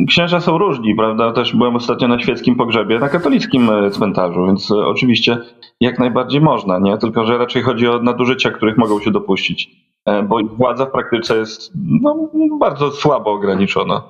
Księża 0.08 0.42
są 0.42 0.58
różni, 0.58 0.96
prawda? 0.96 1.34
Też 1.34 1.56
byłem 1.56 1.76
ostatnio 1.76 2.08
na 2.08 2.20
świeckim 2.20 2.56
pogrzebie, 2.56 3.00
na 3.00 3.10
katolickim 3.10 3.70
e, 3.70 3.92
cmentarzu, 3.92 4.46
więc 4.46 4.72
e, 4.72 4.76
oczywiście 4.76 5.38
jak 5.82 6.00
najbardziej 6.00 6.42
można, 6.42 6.80
nie? 6.80 6.98
Tylko, 6.98 7.26
że 7.26 7.38
raczej 7.38 7.64
chodzi 7.64 7.88
o 7.88 8.00
nadużycia, 8.00 8.52
których 8.52 8.78
mogą 8.78 9.00
się 9.00 9.12
dopuścić, 9.12 9.70
E, 10.06 10.24
bo 10.24 10.40
ich 10.40 10.52
władza 10.52 10.86
w 10.86 10.92
praktyce 10.92 11.38
jest 11.38 11.72
no, 11.76 12.30
bardzo 12.60 12.92
słabo 12.92 13.32
ograniczona. 13.32 14.04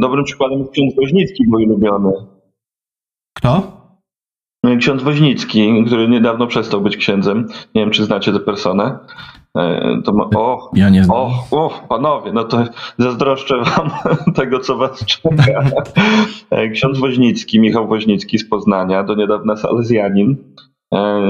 Dobrym 0.00 0.24
przykładem 0.24 0.58
jest 0.58 0.72
ksiądz 0.72 0.94
Woźnicki, 0.96 1.44
mój 1.48 1.66
ulubiony. 1.66 2.12
Kto? 3.36 3.62
Ksiądz 4.78 5.02
Woźnicki, 5.02 5.84
który 5.86 6.08
niedawno 6.08 6.46
przestał 6.46 6.80
być 6.80 6.96
księdzem. 6.96 7.48
Nie 7.74 7.82
wiem, 7.82 7.90
czy 7.90 8.04
znacie 8.04 8.32
tę 8.32 8.40
personę. 8.40 8.98
E, 9.58 10.00
To 10.04 10.12
ma, 10.12 10.24
o, 10.36 10.70
Ja 10.74 10.88
nie 10.90 11.04
znam. 11.04 11.16
o, 11.16 11.30
o, 11.50 11.70
panowie, 11.88 12.32
no 12.32 12.44
to 12.44 12.64
zazdroszczę 12.98 13.54
wam 13.58 13.90
tego, 14.36 14.58
co 14.60 14.76
was 14.76 15.04
czeka. 15.06 15.62
E, 16.50 16.68
Ksiądz 16.68 16.98
Woźnicki, 16.98 17.60
Michał 17.60 17.88
Woźnicki 17.88 18.38
z 18.38 18.48
Poznania, 18.48 19.02
do 19.02 19.14
niedawna 19.14 19.56
salezjanin. 19.56 20.36
E, 20.94 21.20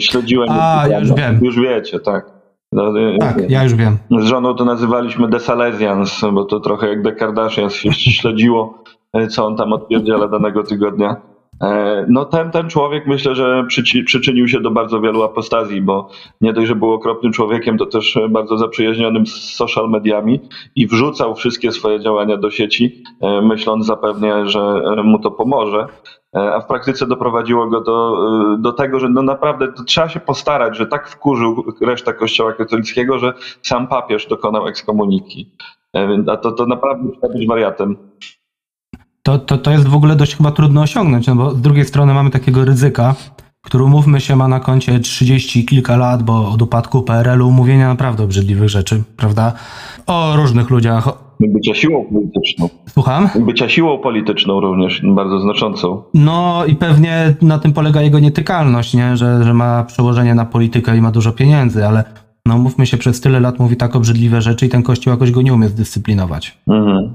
Śledziłem... 0.00 0.48
A, 0.50 0.84
ja 0.88 0.98
już 1.00 1.12
wiem. 1.14 1.38
Już 1.42 1.60
wiecie, 1.60 2.00
tak. 2.00 2.40
No, 2.72 2.92
Tak, 3.20 3.50
ja 3.50 3.62
już 3.64 3.74
wiem. 3.74 3.98
z 4.20 4.24
żoną 4.24 4.54
to 4.54 4.64
nazywaliśmy 4.64 5.28
The 5.28 5.40
Salesians, 5.40 6.20
bo 6.32 6.44
to 6.44 6.60
trochę 6.60 6.88
jak 6.88 7.04
The 7.04 7.12
Kardashians 7.12 7.74
się 7.74 7.92
śledziło, 8.20 8.84
co 9.30 9.46
on 9.46 9.56
tam 9.56 9.72
odpierdziela 9.72 10.28
danego 10.28 10.62
tygodnia. 10.62 11.16
E, 11.62 12.06
No 12.08 12.24
ten, 12.24 12.50
ten 12.50 12.68
człowiek 12.68 13.06
myślę, 13.06 13.34
że 13.34 13.66
przyczynił 14.06 14.48
się 14.48 14.60
do 14.60 14.70
bardzo 14.70 15.00
wielu 15.00 15.22
apostazji, 15.22 15.82
bo 15.82 16.08
nie 16.40 16.52
dość, 16.52 16.68
że 16.68 16.74
był 16.74 16.92
okropnym 16.92 17.32
człowiekiem, 17.32 17.78
to 17.78 17.86
też 17.86 18.18
bardzo 18.30 18.58
zaprzyjaźnionym 18.58 19.26
z 19.26 19.54
social 19.54 19.90
mediami 19.90 20.40
i 20.76 20.86
wrzucał 20.86 21.34
wszystkie 21.34 21.72
swoje 21.72 22.00
działania 22.00 22.36
do 22.36 22.50
sieci, 22.50 23.02
e, 23.20 23.42
myśląc 23.42 23.86
zapewnie, 23.86 24.46
że 24.46 24.82
mu 25.04 25.18
to 25.18 25.30
pomoże. 25.30 25.86
E, 26.36 26.54
A 26.54 26.60
w 26.60 26.66
praktyce 26.66 27.06
doprowadziło 27.06 27.66
go 27.66 27.80
do, 27.80 28.16
do 28.58 28.72
tego, 28.72 29.00
że 29.00 29.08
no 29.08 29.22
naprawdę 29.22 29.72
trzeba 29.86 30.08
się 30.08 30.20
postarać, 30.20 30.76
że 30.76 30.86
tak 30.86 31.08
wkurzył 31.08 31.64
resztę 31.80 32.14
kościoła 32.14 32.52
katolickiego, 32.52 33.18
że 33.18 33.32
sam 33.62 33.86
papież 33.88 34.26
dokonał 34.26 34.66
ekskomuniki. 34.66 35.50
A 36.26 36.36
to, 36.36 36.52
to 36.52 36.66
naprawdę 36.66 37.12
trzeba 37.12 37.32
być 37.34 37.46
wariatem. 37.46 37.96
To, 39.22 39.38
to, 39.38 39.58
to 39.58 39.70
jest 39.70 39.88
w 39.88 39.94
ogóle 39.94 40.16
dość 40.16 40.36
chyba 40.36 40.50
trudno 40.50 40.82
osiągnąć, 40.82 41.26
no 41.26 41.34
bo 41.34 41.50
z 41.50 41.60
drugiej 41.60 41.84
strony 41.84 42.14
mamy 42.14 42.30
takiego 42.30 42.64
ryzyka, 42.64 43.14
który 43.62 43.84
umówmy 43.84 44.20
się 44.20 44.36
ma 44.36 44.48
na 44.48 44.60
koncie 44.60 45.00
30 45.00 45.66
kilka 45.66 45.96
lat, 45.96 46.22
bo 46.22 46.48
od 46.48 46.62
upadku 46.62 47.02
PRL-u 47.02 47.50
mówienia 47.50 47.88
naprawdę 47.88 48.24
obrzydliwych 48.24 48.68
rzeczy, 48.68 49.02
prawda? 49.16 49.52
O 50.06 50.36
różnych 50.36 50.70
ludziach. 50.70 51.08
Bycia 51.40 51.74
siłą 51.74 52.04
polityczną. 52.04 52.68
Słucham? 52.88 53.28
Bycia 53.40 53.68
siłą 53.68 53.98
polityczną 53.98 54.60
również 54.60 55.02
bardzo 55.04 55.40
znaczącą. 55.40 56.02
No 56.14 56.64
i 56.66 56.74
pewnie 56.74 57.34
na 57.42 57.58
tym 57.58 57.72
polega 57.72 58.02
jego 58.02 58.18
nietykalność, 58.18 58.94
nie? 58.94 59.16
Że, 59.16 59.44
że 59.44 59.54
ma 59.54 59.84
przełożenie 59.84 60.34
na 60.34 60.44
politykę 60.44 60.96
i 60.96 61.00
ma 61.00 61.10
dużo 61.10 61.32
pieniędzy, 61.32 61.86
ale 61.86 62.04
no 62.46 62.58
mówmy 62.58 62.86
się, 62.86 62.96
przez 62.96 63.20
tyle 63.20 63.40
lat 63.40 63.58
mówi 63.58 63.76
tak 63.76 63.96
obrzydliwe 63.96 64.42
rzeczy 64.42 64.66
i 64.66 64.68
ten 64.68 64.82
kościół 64.82 65.10
jakoś 65.10 65.30
go 65.30 65.42
nie 65.42 65.54
umie 65.54 65.68
zdyscyplinować. 65.68 66.58
Mhm. 66.68 67.14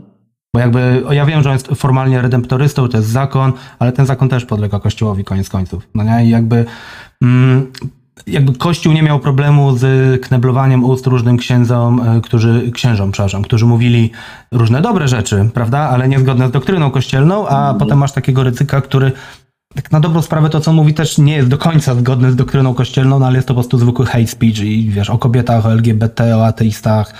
Bo 0.56 0.60
jakby, 0.60 1.04
ja 1.12 1.26
wiem, 1.26 1.44
że 1.44 1.50
on 1.50 1.56
jest 1.56 1.68
formalnie 1.68 2.22
redemptorystą, 2.22 2.88
to 2.88 2.98
jest 2.98 3.10
zakon, 3.10 3.54
ale 3.80 3.92
ten 3.92 4.06
zakon 4.06 4.30
też 4.30 4.46
podlega 4.46 4.80
kościołowi 4.80 5.24
koniec 5.24 5.50
końców. 5.50 5.88
No 5.96 6.04
nie? 6.04 6.26
I 6.26 6.30
jakby, 6.30 6.66
mm, 7.22 7.72
jakby 8.28 8.54
kościół 8.54 8.94
nie 8.94 9.04
miał 9.04 9.20
problemu 9.20 9.78
z 9.78 10.22
kneblowaniem 10.22 10.84
ust 10.84 11.08
różnym 11.08 11.38
księdzom, 11.38 12.02
e, 12.02 12.22
którzy, 12.22 12.72
księżom, 12.74 13.12
przepraszam, 13.12 13.42
którzy 13.42 13.66
mówili 13.66 14.12
różne 14.52 14.82
dobre 14.82 15.08
rzeczy, 15.08 15.50
prawda, 15.54 15.80
ale 15.80 16.08
niezgodne 16.10 16.48
z 16.48 16.52
doktryną 16.52 16.92
kościelną, 16.92 17.48
a 17.48 17.74
potem 17.74 17.98
masz 17.98 18.12
takiego 18.12 18.44
ryzyka, 18.44 18.82
który 18.82 19.12
tak 19.76 19.92
na 19.92 20.00
dobrą 20.00 20.22
sprawę 20.22 20.50
to, 20.50 20.60
co 20.60 20.74
mówi, 20.74 20.94
też 20.94 21.18
nie 21.18 21.36
jest 21.36 21.48
do 21.50 21.58
końca 21.58 21.96
zgodne 21.96 22.32
z 22.32 22.36
doktryną 22.36 22.74
kościelną, 22.74 23.20
no 23.20 23.28
ale 23.28 23.36
jest 23.36 23.48
to 23.48 23.54
po 23.54 23.62
prostu 23.62 23.78
zwykły 23.78 24.06
hate 24.06 24.28
speech 24.28 24.60
i 24.60 24.90
wiesz, 24.90 25.10
o 25.10 25.18
kobietach, 25.18 25.66
o 25.66 25.72
LGBT, 25.72 26.38
o 26.38 26.46
ateistach, 26.46 27.14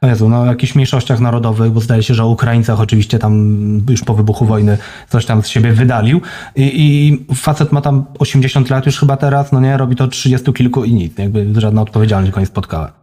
o 0.00 0.06
Jezu, 0.06 0.28
no 0.28 0.40
o 0.40 0.46
jakichś 0.46 0.74
mniejszościach 0.74 1.20
narodowych, 1.20 1.72
bo 1.72 1.80
zdaje 1.80 2.02
się, 2.02 2.14
że 2.14 2.24
o 2.24 2.28
Ukraińcach 2.28 2.80
oczywiście 2.80 3.18
tam 3.18 3.60
już 3.88 4.04
po 4.04 4.14
wybuchu 4.14 4.46
wojny 4.46 4.78
coś 5.08 5.26
tam 5.26 5.42
z 5.42 5.48
siebie 5.48 5.72
wydalił. 5.72 6.20
I, 6.56 6.72
i 6.74 7.34
facet 7.34 7.72
ma 7.72 7.80
tam 7.80 8.04
80 8.18 8.70
lat 8.70 8.86
już 8.86 8.98
chyba 8.98 9.16
teraz, 9.16 9.52
no 9.52 9.60
nie, 9.60 9.76
robi 9.76 9.96
to 9.96 10.08
30 10.08 10.52
kilku 10.52 10.84
i 10.84 10.94
nic, 10.94 11.18
jakby 11.18 11.60
żadna 11.60 11.82
odpowiedzialność 11.82 12.32
go 12.32 12.40
nie 12.40 12.46
spotkała. 12.46 12.97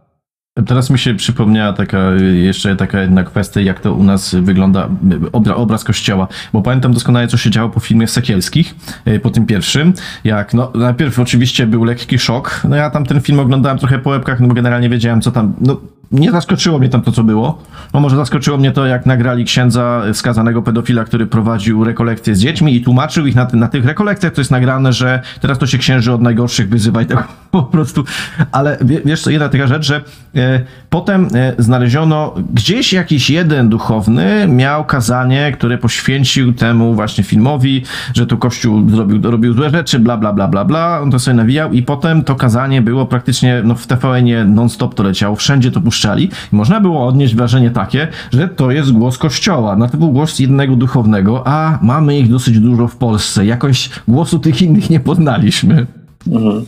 Teraz 0.66 0.90
mi 0.90 0.98
się 0.98 1.14
przypomniała 1.14 1.72
taka, 1.72 2.10
jeszcze 2.42 2.76
taka 2.76 3.00
jedna 3.00 3.24
kwestia, 3.24 3.60
jak 3.60 3.80
to 3.80 3.94
u 3.94 4.04
nas 4.04 4.34
wygląda 4.34 4.88
obra, 5.32 5.54
obraz 5.54 5.84
kościoła. 5.84 6.28
Bo 6.52 6.62
pamiętam 6.62 6.92
doskonale, 6.92 7.28
co 7.28 7.36
się 7.36 7.50
działo 7.50 7.68
po 7.68 7.80
filmie 7.80 8.06
Sekielskich, 8.06 8.74
e, 9.04 9.20
po 9.20 9.30
tym 9.30 9.46
pierwszym. 9.46 9.92
Jak, 10.24 10.54
no, 10.54 10.72
najpierw 10.74 11.18
oczywiście 11.18 11.66
był 11.66 11.84
lekki 11.84 12.18
szok. 12.18 12.60
No 12.68 12.76
ja 12.76 12.90
tam 12.90 13.06
ten 13.06 13.20
film 13.20 13.40
oglądałem 13.40 13.78
trochę 13.78 13.98
po 13.98 14.10
łebkach, 14.10 14.40
no 14.40 14.48
bo 14.48 14.54
generalnie 14.54 14.88
wiedziałem, 14.88 15.20
co 15.20 15.32
tam, 15.32 15.54
no, 15.60 15.80
nie 16.12 16.32
zaskoczyło 16.32 16.78
mnie 16.78 16.88
tam 16.88 17.02
to, 17.02 17.12
co 17.12 17.24
było. 17.24 17.62
No 17.94 18.00
może 18.00 18.16
zaskoczyło 18.16 18.58
mnie 18.58 18.72
to, 18.72 18.86
jak 18.86 19.06
nagrali 19.06 19.44
księdza 19.44 20.02
skazanego 20.12 20.62
pedofila, 20.62 21.04
który 21.04 21.26
prowadził 21.26 21.84
rekolekcje 21.84 22.34
z 22.34 22.40
dziećmi 22.40 22.76
i 22.76 22.80
tłumaczył 22.80 23.26
ich 23.26 23.34
na, 23.34 23.48
na 23.52 23.68
tych 23.68 23.84
rekolekcjach, 23.84 24.32
to 24.32 24.40
jest 24.40 24.50
nagrane, 24.50 24.92
że 24.92 25.22
teraz 25.40 25.58
to 25.58 25.66
się 25.66 25.78
księży 25.78 26.12
od 26.12 26.22
najgorszych 26.22 26.68
wyzywa 26.68 27.02
i 27.02 27.06
tak 27.06 27.28
po 27.50 27.62
prostu. 27.62 28.04
Ale 28.52 28.78
wie, 28.80 29.00
wiesz 29.04 29.22
co, 29.22 29.30
jedna 29.30 29.48
taka 29.48 29.66
rzecz, 29.66 29.86
że 29.86 30.04
e, 30.36 30.60
potem 30.90 31.28
e, 31.34 31.52
znaleziono 31.58 32.34
gdzieś 32.54 32.92
jakiś 32.92 33.30
jeden 33.30 33.68
duchowny 33.68 34.46
miał 34.48 34.84
kazanie, 34.84 35.52
które 35.52 35.78
poświęcił 35.78 36.52
temu 36.52 36.94
właśnie 36.94 37.24
filmowi, 37.24 37.82
że 38.14 38.26
tu 38.26 38.38
Kościół 38.38 38.90
zrobił, 38.90 39.30
robił 39.30 39.54
złe 39.54 39.70
rzeczy, 39.70 39.98
bla, 39.98 40.16
bla, 40.16 40.32
bla, 40.32 40.48
bla, 40.48 40.64
bla. 40.64 41.00
On 41.00 41.10
to 41.10 41.18
sobie 41.18 41.34
nawijał 41.34 41.72
i 41.72 41.82
potem 41.82 42.24
to 42.24 42.34
kazanie 42.34 42.82
było 42.82 43.06
praktycznie, 43.06 43.62
no 43.64 43.74
w 43.74 43.86
TVN-ie 43.86 44.44
non-stop 44.44 44.94
to 44.94 45.02
leciało, 45.02 45.36
wszędzie 45.36 45.70
to 45.70 45.80
puszczali 45.96 46.24
i 46.52 46.56
można 46.56 46.80
było 46.80 47.06
odnieść 47.06 47.34
wrażenie 47.34 47.70
takie, 47.70 48.08
że 48.32 48.48
to 48.48 48.70
jest 48.70 48.92
głos 48.92 49.18
Kościoła. 49.18 49.76
To 49.92 49.96
był 49.96 50.12
głos 50.12 50.38
jednego 50.38 50.76
duchownego, 50.76 51.42
a 51.46 51.78
mamy 51.82 52.18
ich 52.18 52.30
dosyć 52.30 52.60
dużo 52.60 52.88
w 52.88 52.96
Polsce. 52.96 53.46
Jakoś 53.46 53.90
głosu 54.08 54.38
tych 54.38 54.62
innych 54.62 54.90
nie 54.90 55.00
poznaliśmy. 55.00 55.86
Mhm. 56.32 56.64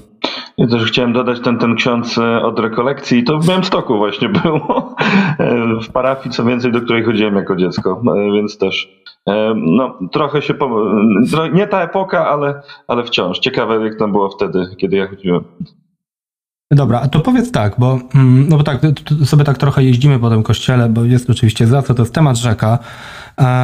Ja 0.58 0.66
też 0.66 0.84
chciałem 0.84 1.12
dodać 1.12 1.40
ten, 1.40 1.58
ten 1.58 1.74
ksiądz 1.74 2.18
e, 2.18 2.42
od 2.42 2.58
rekolekcji, 2.58 3.24
to 3.24 3.38
w 3.38 3.46
Białymstoku 3.46 3.98
właśnie 3.98 4.28
było, 4.28 4.96
e, 5.38 5.80
w 5.82 5.92
parafii, 5.92 6.34
co 6.34 6.44
więcej, 6.44 6.72
do 6.72 6.80
której 6.80 7.04
chodziłem 7.04 7.36
jako 7.36 7.56
dziecko, 7.56 8.02
e, 8.16 8.32
więc 8.32 8.58
też 8.58 8.98
no, 9.56 9.98
trochę 10.12 10.42
się, 10.42 10.54
nie 11.52 11.66
ta 11.66 11.82
epoka, 11.82 12.28
ale, 12.28 12.62
ale 12.88 13.04
wciąż. 13.04 13.38
Ciekawe, 13.38 13.84
jak 13.84 13.98
tam 13.98 14.12
było 14.12 14.30
wtedy, 14.30 14.66
kiedy 14.78 14.96
ja 14.96 15.08
chodziłem. 15.08 15.44
Dobra, 16.70 17.00
a 17.00 17.08
to 17.08 17.20
powiedz 17.20 17.52
tak, 17.52 17.74
bo, 17.78 18.00
mm, 18.14 18.48
no 18.48 18.56
bo 18.56 18.62
tak, 18.62 18.80
sobie 19.24 19.44
tak 19.44 19.58
trochę 19.58 19.84
jeździmy 19.84 20.18
po 20.18 20.30
tym 20.30 20.42
kościele, 20.42 20.88
bo 20.88 21.04
jest 21.04 21.30
oczywiście 21.30 21.66
za 21.66 21.82
co, 21.82 21.94
to 21.94 22.02
jest 22.02 22.14
temat 22.14 22.36
rzeka, 22.36 22.78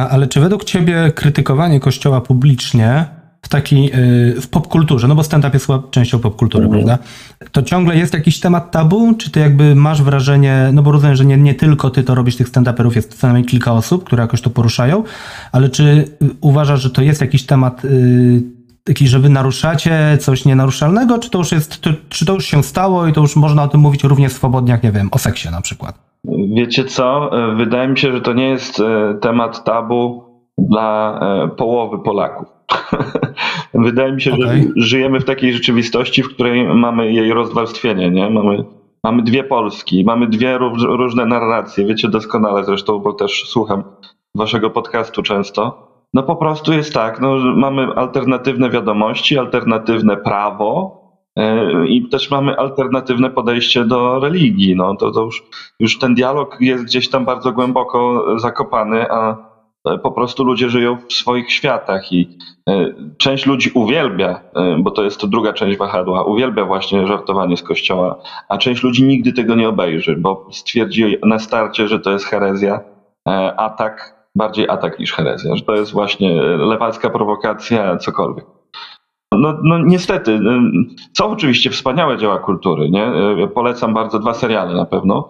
ale 0.09 0.27
czy 0.27 0.39
według 0.39 0.63
ciebie 0.63 1.11
krytykowanie 1.15 1.79
kościoła 1.79 2.21
publicznie 2.21 3.05
w 3.41 3.49
takiej, 3.49 3.91
y, 4.37 4.41
w 4.41 4.47
popkulturze, 4.47 5.07
no 5.07 5.15
bo 5.15 5.23
stand-up 5.23 5.53
jest 5.53 5.67
częścią 5.91 6.19
popkultury, 6.19 6.65
mhm. 6.65 6.83
prawda? 6.83 7.03
To 7.51 7.63
ciągle 7.63 7.97
jest 7.97 8.13
jakiś 8.13 8.39
temat 8.39 8.71
tabu, 8.71 9.13
czy 9.13 9.31
ty 9.31 9.39
jakby 9.39 9.75
masz 9.75 10.03
wrażenie, 10.03 10.69
no 10.73 10.83
bo 10.83 10.91
rozumiem, 10.91 11.15
że 11.15 11.25
nie, 11.25 11.37
nie 11.37 11.55
tylko 11.55 11.89
ty 11.89 12.03
to 12.03 12.15
robisz 12.15 12.35
tych 12.35 12.49
stand-uperów, 12.49 12.95
jest 12.95 13.19
co 13.19 13.27
najmniej 13.27 13.45
kilka 13.45 13.73
osób, 13.73 14.03
które 14.03 14.21
jakoś 14.21 14.41
to 14.41 14.49
poruszają, 14.49 15.03
ale 15.51 15.69
czy 15.69 16.07
uważasz, 16.41 16.81
że 16.81 16.89
to 16.89 17.01
jest 17.01 17.21
jakiś 17.21 17.45
temat 17.45 17.83
yy, 17.83 18.54
taki, 18.85 19.07
że 19.07 19.19
wy 19.19 19.29
naruszacie 19.29 20.17
coś 20.19 20.45
nienaruszalnego, 20.45 21.19
czy 21.19 21.29
to 21.29 21.37
już 21.37 21.51
jest, 21.51 21.81
czy 22.09 22.25
to 22.25 22.33
już 22.33 22.45
się 22.45 22.63
stało 22.63 23.07
i 23.07 23.13
to 23.13 23.21
już 23.21 23.35
można 23.35 23.63
o 23.63 23.67
tym 23.67 23.81
mówić 23.81 24.03
równie 24.03 24.29
swobodnie, 24.29 24.71
jak 24.71 24.83
nie 24.83 24.91
wiem, 24.91 25.09
o 25.11 25.17
seksie 25.17 25.49
na 25.51 25.61
przykład? 25.61 25.95
Wiecie 26.55 26.83
co? 26.83 27.31
Wydaje 27.57 27.87
mi 27.87 27.97
się, 27.97 28.11
że 28.11 28.21
to 28.21 28.33
nie 28.33 28.49
jest 28.49 28.79
e, 28.79 29.17
temat 29.21 29.63
tabu 29.63 30.23
dla 30.57 31.19
e, 31.21 31.47
połowy 31.47 31.99
Polaków. 31.99 32.47
Wydaje 33.73 34.11
mi 34.11 34.21
się, 34.21 34.33
okay. 34.33 34.47
że 34.47 34.63
żyjemy 34.75 35.19
w 35.19 35.25
takiej 35.25 35.53
rzeczywistości, 35.53 36.23
w 36.23 36.29
której 36.29 36.65
mamy 36.75 37.11
jej 37.11 37.33
rozwarstwienie, 37.33 38.11
nie? 38.11 38.29
Mamy, 38.29 38.63
mamy 39.03 39.23
dwie 39.23 39.43
Polski, 39.43 40.03
mamy 40.05 40.27
dwie 40.27 40.57
różne 40.87 41.25
narracje, 41.25 41.85
wiecie 41.85 42.09
doskonale 42.09 42.63
zresztą, 42.63 42.99
bo 42.99 43.13
też 43.13 43.43
słucham 43.47 43.83
waszego 44.35 44.69
podcastu 44.69 45.23
często. 45.23 45.94
No 46.15 46.23
po 46.23 46.35
prostu 46.35 46.73
jest 46.73 46.93
tak, 46.93 47.21
no, 47.21 47.35
mamy 47.55 47.87
alternatywne 47.95 48.69
wiadomości, 48.69 49.37
alternatywne 49.37 50.17
prawo, 50.17 51.01
e, 51.35 51.87
i 51.87 52.09
też 52.09 52.31
mamy 52.31 52.57
alternatywne 52.57 53.29
podejście 53.29 53.85
do 53.85 54.19
religii. 54.19 54.75
No, 54.75 54.95
to, 54.95 55.11
to 55.11 55.21
już, 55.21 55.43
już 55.79 55.99
ten 55.99 56.15
dialog 56.15 56.57
jest 56.59 56.83
gdzieś 56.83 57.09
tam 57.09 57.25
bardzo 57.25 57.51
głęboko 57.51 58.25
zakopany, 58.39 59.11
a 59.11 59.55
E, 59.85 59.97
po 59.97 60.11
prostu 60.11 60.43
ludzie 60.43 60.69
żyją 60.69 60.97
w 61.09 61.13
swoich 61.13 61.51
światach 61.51 62.11
i 62.13 62.37
e, 62.69 62.93
część 63.17 63.45
ludzi 63.45 63.71
uwielbia, 63.73 64.41
bo 64.79 64.91
to 64.91 65.03
jest 65.03 65.19
to 65.19 65.27
druga 65.27 65.53
część 65.53 65.77
wahadła, 65.77 66.23
uwielbia 66.23 66.65
właśnie 66.65 67.07
żartowanie 67.07 67.57
z 67.57 67.63
kościoła, 67.63 68.19
a 68.49 68.57
część 68.57 68.83
ludzi 68.83 69.03
nigdy 69.03 69.33
tego 69.33 69.55
nie 69.55 69.69
obejrzy, 69.69 70.15
bo 70.15 70.47
stwierdzi 70.51 71.17
na 71.23 71.39
starcie, 71.39 71.87
że 71.87 71.99
to 71.99 72.11
jest 72.11 72.25
herezja, 72.25 72.79
atak, 73.57 74.14
bardziej 74.35 74.69
atak 74.69 74.99
niż 74.99 75.13
herezja, 75.13 75.55
że 75.55 75.63
to 75.63 75.75
jest 75.75 75.91
właśnie 75.91 76.41
lewacka 76.41 77.09
prowokacja, 77.09 77.97
cokolwiek. 77.97 78.45
No, 79.31 79.57
no 79.63 79.79
niestety, 79.79 80.31
y, 80.31 80.39
są 81.13 81.25
oczywiście 81.25 81.69
wspaniałe 81.69 82.17
dzieła 82.17 82.39
kultury, 82.39 82.89
nie? 82.89 83.07
Y, 83.43 83.47
polecam 83.47 83.93
bardzo 83.93 84.19
dwa 84.19 84.33
seriale 84.33 84.73
na 84.73 84.85
pewno. 84.85 85.29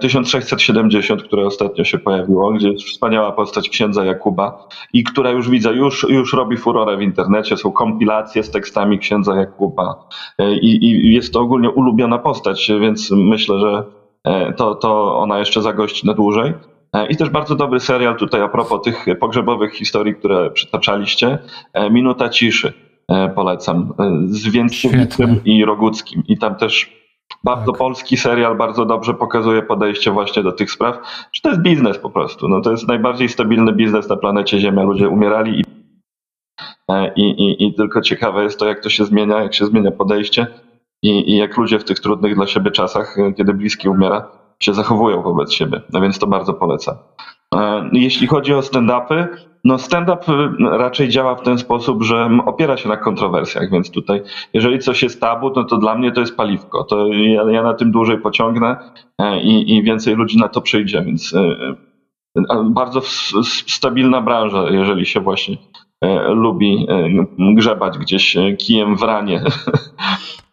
1670, 0.00 1.20
e, 1.20 1.24
które 1.24 1.46
ostatnio 1.46 1.84
się 1.84 1.98
pojawiło, 1.98 2.52
gdzie 2.52 2.68
jest 2.72 2.84
wspaniała 2.84 3.32
postać 3.32 3.68
księdza 3.68 4.04
Jakuba 4.04 4.68
i 4.92 5.04
która 5.04 5.30
już 5.30 5.50
widzę, 5.50 5.72
już, 5.72 6.06
już 6.08 6.32
robi 6.32 6.56
furorę 6.56 6.96
w 6.96 7.02
internecie, 7.02 7.56
są 7.56 7.72
kompilacje 7.72 8.42
z 8.42 8.50
tekstami 8.50 8.98
księdza 8.98 9.36
Jakuba 9.36 10.08
e, 10.38 10.54
i, 10.54 10.84
i 10.84 11.14
jest 11.14 11.32
to 11.32 11.40
ogólnie 11.40 11.70
ulubiona 11.70 12.18
postać, 12.18 12.72
więc 12.80 13.10
myślę, 13.10 13.58
że 13.58 13.84
e, 14.24 14.52
to, 14.52 14.74
to 14.74 15.18
ona 15.18 15.38
jeszcze 15.38 15.62
zagości 15.62 16.06
na 16.06 16.14
dłużej. 16.14 16.54
I 17.08 17.16
też 17.16 17.30
bardzo 17.30 17.54
dobry 17.54 17.80
serial 17.80 18.16
tutaj 18.16 18.40
a 18.42 18.48
propos 18.48 18.82
tych 18.82 19.06
pogrzebowych 19.20 19.72
historii, 19.72 20.14
które 20.14 20.50
przytaczaliście. 20.50 21.38
Minuta 21.90 22.28
ciszy 22.28 22.72
E, 23.08 23.28
polecam. 23.28 23.94
E, 23.98 24.10
z 24.26 24.48
Więckiewiciem 24.48 25.40
i 25.44 25.64
Roguckim. 25.64 26.22
I 26.28 26.38
tam 26.38 26.54
też 26.54 26.98
bardzo 27.44 27.72
tak. 27.72 27.78
polski 27.78 28.16
serial, 28.16 28.56
bardzo 28.56 28.84
dobrze 28.84 29.14
pokazuje 29.14 29.62
podejście 29.62 30.10
właśnie 30.10 30.42
do 30.42 30.52
tych 30.52 30.70
spraw, 30.70 30.98
że 31.32 31.42
to 31.42 31.48
jest 31.48 31.62
biznes 31.62 31.98
po 31.98 32.10
prostu. 32.10 32.48
No, 32.48 32.60
to 32.60 32.70
jest 32.70 32.88
najbardziej 32.88 33.28
stabilny 33.28 33.72
biznes 33.72 34.08
na 34.08 34.16
planecie 34.16 34.58
Ziemia. 34.58 34.82
Ludzie 34.82 35.08
umierali 35.08 35.60
i, 35.60 35.64
e, 36.88 37.12
i, 37.14 37.22
i, 37.22 37.66
i 37.66 37.74
tylko 37.74 38.00
ciekawe 38.00 38.42
jest 38.42 38.58
to, 38.58 38.66
jak 38.66 38.80
to 38.80 38.90
się 38.90 39.04
zmienia, 39.04 39.42
jak 39.42 39.54
się 39.54 39.66
zmienia 39.66 39.90
podejście 39.90 40.46
i, 41.02 41.32
i 41.32 41.36
jak 41.36 41.56
ludzie 41.56 41.78
w 41.78 41.84
tych 41.84 42.00
trudnych 42.00 42.34
dla 42.34 42.46
siebie 42.46 42.70
czasach, 42.70 43.16
kiedy 43.36 43.54
bliski 43.54 43.88
umiera, 43.88 44.30
się 44.62 44.74
zachowują 44.74 45.22
wobec 45.22 45.52
siebie. 45.52 45.80
No 45.92 46.00
więc 46.00 46.18
to 46.18 46.26
bardzo 46.26 46.54
polecam. 46.54 46.96
Jeśli 47.92 48.26
chodzi 48.26 48.54
o 48.54 48.60
stand-upy, 48.60 49.26
no 49.64 49.78
stand-up 49.78 50.32
y, 50.32 50.78
raczej 50.78 51.08
działa 51.08 51.34
w 51.34 51.42
ten 51.42 51.58
sposób, 51.58 52.02
że 52.02 52.30
opiera 52.46 52.76
się 52.76 52.88
na 52.88 52.96
kontrowersjach, 52.96 53.70
więc 53.70 53.90
tutaj, 53.90 54.22
jeżeli 54.54 54.78
coś 54.78 55.02
jest 55.02 55.20
tabu, 55.20 55.52
no 55.56 55.64
to 55.64 55.76
dla 55.76 55.94
mnie 55.94 56.12
to 56.12 56.20
jest 56.20 56.36
paliwko. 56.36 56.84
To 56.84 57.06
ja, 57.06 57.50
ja 57.50 57.62
na 57.62 57.74
tym 57.74 57.92
dłużej 57.92 58.18
pociągnę 58.18 58.76
e, 59.18 59.40
i, 59.42 59.76
i, 59.76 59.82
więcej 59.82 60.14
ludzi 60.14 60.38
na 60.38 60.48
to 60.48 60.60
przyjdzie, 60.60 61.02
więc 61.02 61.34
e, 61.34 61.40
e, 62.36 62.70
bardzo 62.70 63.00
stabilna 63.66 64.20
branża, 64.20 64.70
jeżeli 64.70 65.06
się 65.06 65.20
właśnie 65.20 65.56
lubi 66.28 66.86
grzebać 67.38 67.98
gdzieś 67.98 68.36
kijem 68.58 68.96
w 68.96 69.02
ranie. 69.02 69.42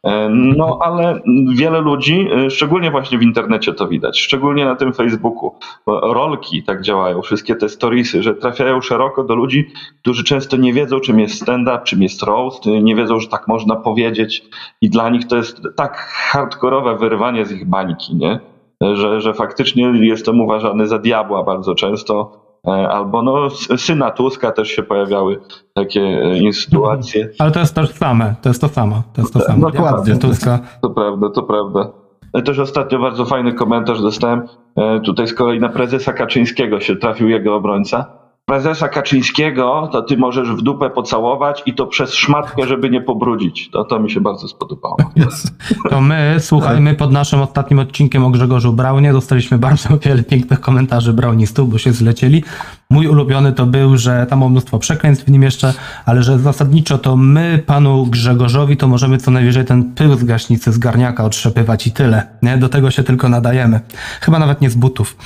E, 0.06 0.30
no, 0.30 0.80
ale 0.82 1.22
wiele 1.56 1.82
ludzi, 1.82 2.28
e, 2.46 2.50
szczególnie 2.50 2.92
właśnie 2.92 3.18
w 3.18 3.22
internecie 3.22 3.74
to 3.74 3.88
widać, 3.88 4.20
szczególnie 4.20 4.66
na 4.66 4.76
tym 4.76 4.94
Facebooku, 4.94 5.56
rolki 5.88 6.64
tak 6.64 6.82
działają, 6.82 7.22
wszystkie 7.22 7.56
te 7.56 7.70
storiesy, 7.70 8.24
że 8.24 8.36
trafiają 8.36 8.82
szeroko 8.82 9.24
do 9.24 9.36
ludzi, 9.36 9.68
którzy 10.02 10.24
często 10.24 10.58
nie 10.58 10.74
wiedzą, 10.74 11.00
czym 11.00 11.20
jest 11.20 11.42
stand-up, 11.42 11.82
czym 11.84 12.02
jest 12.02 12.24
roast, 12.24 12.66
nie 12.66 12.96
wiedzą, 12.96 13.20
że 13.20 13.28
tak 13.28 13.48
można 13.48 13.76
powiedzieć 13.76 14.44
i 14.82 14.90
dla 14.90 15.10
nich 15.10 15.28
to 15.28 15.36
jest 15.36 15.62
tak 15.76 15.98
hardkorowe 15.98 16.98
wyrywanie 16.98 17.46
z 17.46 17.52
ich 17.52 17.70
bańki, 17.70 18.16
nie? 18.16 18.40
Że, 18.82 19.22
że 19.22 19.34
faktycznie 19.34 19.94
jestem 20.02 20.42
uważany 20.42 20.88
za 20.88 21.00
diabła 21.00 21.44
bardzo 21.44 21.76
często 21.76 22.45
E, 22.45 22.45
albo 22.72 23.22
no, 23.22 23.50
syna 23.78 24.12
Tuska 24.12 24.52
też 24.52 24.68
się 24.68 24.84
pojawiały 24.84 25.42
takie 25.74 26.02
e, 26.48 26.54
sytuacje. 26.54 27.30
Ale 27.40 27.52
to 27.52 27.60
jest 27.60 27.76
to 27.76 27.88
same, 27.88 28.36
to 28.42 28.50
jest 28.50 28.62
to 28.62 28.68
samo. 28.68 29.04
To 29.14 29.22
jest 29.22 29.34
to 29.34 29.40
samo. 29.40 29.72
Dokładnie. 29.72 30.18
Tuska. 30.18 30.60
To 30.82 30.90
prawda, 30.90 31.30
to 31.30 31.44
prawda. 31.44 31.92
E, 32.34 32.42
też 32.42 32.60
ostatnio 32.60 33.00
bardzo 33.00 33.26
fajny 33.26 33.54
komentarz 33.54 34.02
dostałem. 34.02 34.48
Tutaj 35.06 35.28
z 35.28 35.34
kolei 35.34 35.60
na 35.60 35.70
prezesa 35.70 36.14
Kaczyńskiego 36.14 36.80
się 36.80 36.96
trafił 36.96 37.30
jego 37.30 37.56
obrońca 37.56 38.25
prezesa 38.46 38.90
Kaczyńskiego, 38.90 39.90
to 39.92 40.02
ty 40.02 40.18
możesz 40.18 40.50
w 40.50 40.62
dupę 40.62 40.90
pocałować 40.90 41.64
i 41.66 41.74
to 41.74 41.88
przez 41.88 42.14
szmatkę, 42.14 42.68
żeby 42.68 42.90
nie 42.90 43.02
pobrudzić. 43.02 43.70
To, 43.72 43.84
to 43.84 44.00
mi 44.00 44.12
się 44.12 44.22
bardzo 44.22 44.48
spodobało. 44.48 44.98
Yes. 45.16 45.52
To 45.90 46.02
my, 46.02 46.36
słuchaj, 46.40 46.82
my 46.82 46.94
pod 46.94 47.12
naszym 47.12 47.42
ostatnim 47.42 47.80
odcinkiem 47.80 48.26
o 48.26 48.30
Grzegorzu 48.30 48.74
Braunie 48.74 49.14
dostaliśmy 49.14 49.58
bardzo 49.58 49.98
wiele 49.98 50.24
pięknych 50.24 50.62
komentarzy 50.62 51.14
braunistów, 51.14 51.72
bo 51.72 51.78
się 51.78 51.92
zlecieli. 51.92 52.44
Mój 52.90 53.08
ulubiony 53.08 53.54
to 53.54 53.66
był, 53.66 53.98
że 53.98 54.26
tam 54.30 54.40
było 54.40 54.50
mnóstwo 54.50 54.80
przekleństw 54.80 55.26
w 55.26 55.32
nim 55.32 55.44
jeszcze, 55.44 55.74
ale 56.06 56.24
że 56.24 56.40
zasadniczo 56.40 56.98
to 56.98 57.18
my 57.18 57.64
panu 57.66 58.06
Grzegorzowi 58.06 58.78
to 58.78 58.88
możemy 58.88 59.18
co 59.18 59.32
najwyżej 59.32 59.66
ten 59.66 59.94
pył 59.94 60.16
z 60.16 60.24
gaśnicy 60.24 60.72
z 60.72 60.78
garniaka 60.78 61.24
otrzepywać 61.24 61.88
i 61.88 61.92
tyle. 61.92 62.28
Nie? 62.42 62.58
Do 62.58 62.70
tego 62.70 62.92
się 62.92 63.04
tylko 63.04 63.30
nadajemy. 63.30 63.80
Chyba 64.22 64.40
nawet 64.40 64.62
nie 64.62 64.70
z 64.70 64.76
butów. 64.76 65.18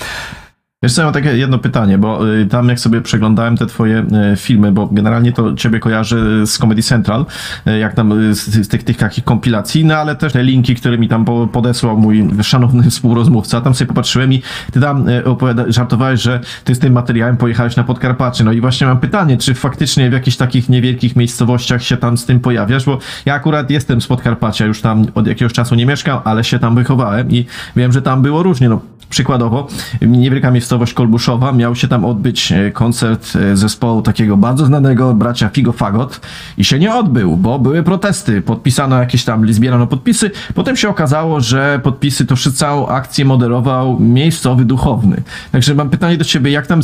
Ja 0.83 1.03
mam 1.03 1.13
takie 1.13 1.37
jedno 1.37 1.59
pytanie, 1.59 1.97
bo 1.97 2.29
y, 2.29 2.45
tam 2.45 2.69
jak 2.69 2.79
sobie 2.79 3.01
przeglądałem 3.01 3.57
te 3.57 3.65
twoje 3.65 4.05
y, 4.33 4.35
filmy, 4.35 4.71
bo 4.71 4.87
generalnie 4.87 5.31
to 5.31 5.53
ciebie 5.53 5.79
kojarzy 5.79 6.43
z 6.45 6.57
Comedy 6.57 6.83
Central, 6.83 7.25
y, 7.67 7.79
jak 7.79 7.93
tam 7.93 8.33
z, 8.35 8.37
z 8.39 8.67
tych, 8.67 8.83
tych 8.83 8.97
takich 8.97 9.23
kompilacji, 9.23 9.85
no 9.85 9.95
ale 9.95 10.15
też 10.15 10.33
te 10.33 10.43
linki, 10.43 10.75
które 10.75 10.97
mi 10.97 11.07
tam 11.07 11.25
podesłał 11.51 11.97
mój 11.97 12.29
szanowny 12.41 12.83
współrozmówca, 12.91 13.61
tam 13.61 13.73
sobie 13.73 13.87
popatrzyłem 13.87 14.33
i 14.33 14.41
ty 14.71 14.79
tam 14.79 15.05
opowiada, 15.25 15.63
żartowałeś, 15.67 16.21
że 16.21 16.39
ty 16.63 16.75
z 16.75 16.79
tym 16.79 16.93
materiałem 16.93 17.37
pojechałeś 17.37 17.75
na 17.75 17.83
Podkarpacie. 17.83 18.43
No 18.43 18.51
i 18.51 18.61
właśnie 18.61 18.87
mam 18.87 18.99
pytanie, 18.99 19.37
czy 19.37 19.53
faktycznie 19.53 20.09
w 20.09 20.13
jakichś 20.13 20.37
takich 20.37 20.69
niewielkich 20.69 21.15
miejscowościach 21.15 21.83
się 21.83 21.97
tam 21.97 22.17
z 22.17 22.25
tym 22.25 22.39
pojawiasz, 22.39 22.85
bo 22.85 22.99
ja 23.25 23.33
akurat 23.33 23.71
jestem 23.71 24.01
z 24.01 24.07
Podkarpacia, 24.07 24.65
już 24.65 24.81
tam 24.81 25.05
od 25.15 25.27
jakiegoś 25.27 25.53
czasu 25.53 25.75
nie 25.75 25.85
mieszkam, 25.85 26.19
ale 26.23 26.43
się 26.43 26.59
tam 26.59 26.75
wychowałem 26.75 27.31
i 27.31 27.45
wiem, 27.75 27.91
że 27.91 28.01
tam 28.01 28.21
było 28.21 28.43
różnie, 28.43 28.69
no 28.69 28.81
Przykładowo, 29.09 29.67
niewielka 30.01 30.51
miejscowość 30.51 30.68
Kolbuszowa, 30.93 31.51
miał 31.51 31.75
się 31.75 31.87
tam 31.87 32.05
odbyć 32.05 32.51
e, 32.51 32.71
koncert 32.71 33.33
e, 33.35 33.57
zespołu 33.57 34.01
takiego 34.01 34.37
bardzo 34.37 34.65
znanego, 34.65 35.13
bracia 35.13 35.49
Figo 35.49 35.71
Fagot. 35.71 36.21
I 36.57 36.63
się 36.63 36.79
nie 36.79 36.95
odbył, 36.95 37.37
bo 37.37 37.59
były 37.59 37.83
protesty, 37.83 38.41
podpisano 38.41 38.99
jakieś 38.99 39.25
tam, 39.25 39.53
zbierano 39.53 39.87
podpisy, 39.87 40.31
potem 40.55 40.75
się 40.75 40.89
okazało, 40.89 41.39
że 41.41 41.79
podpisy 41.83 42.25
to 42.25 42.35
całą 42.51 42.87
akcję 42.87 43.25
moderował 43.25 43.99
miejscowy 43.99 44.65
duchowny. 44.65 45.21
Także 45.51 45.75
mam 45.75 45.89
pytanie 45.89 46.17
do 46.17 46.25
ciebie, 46.25 46.51
jak 46.51 46.67
tam 46.67 46.81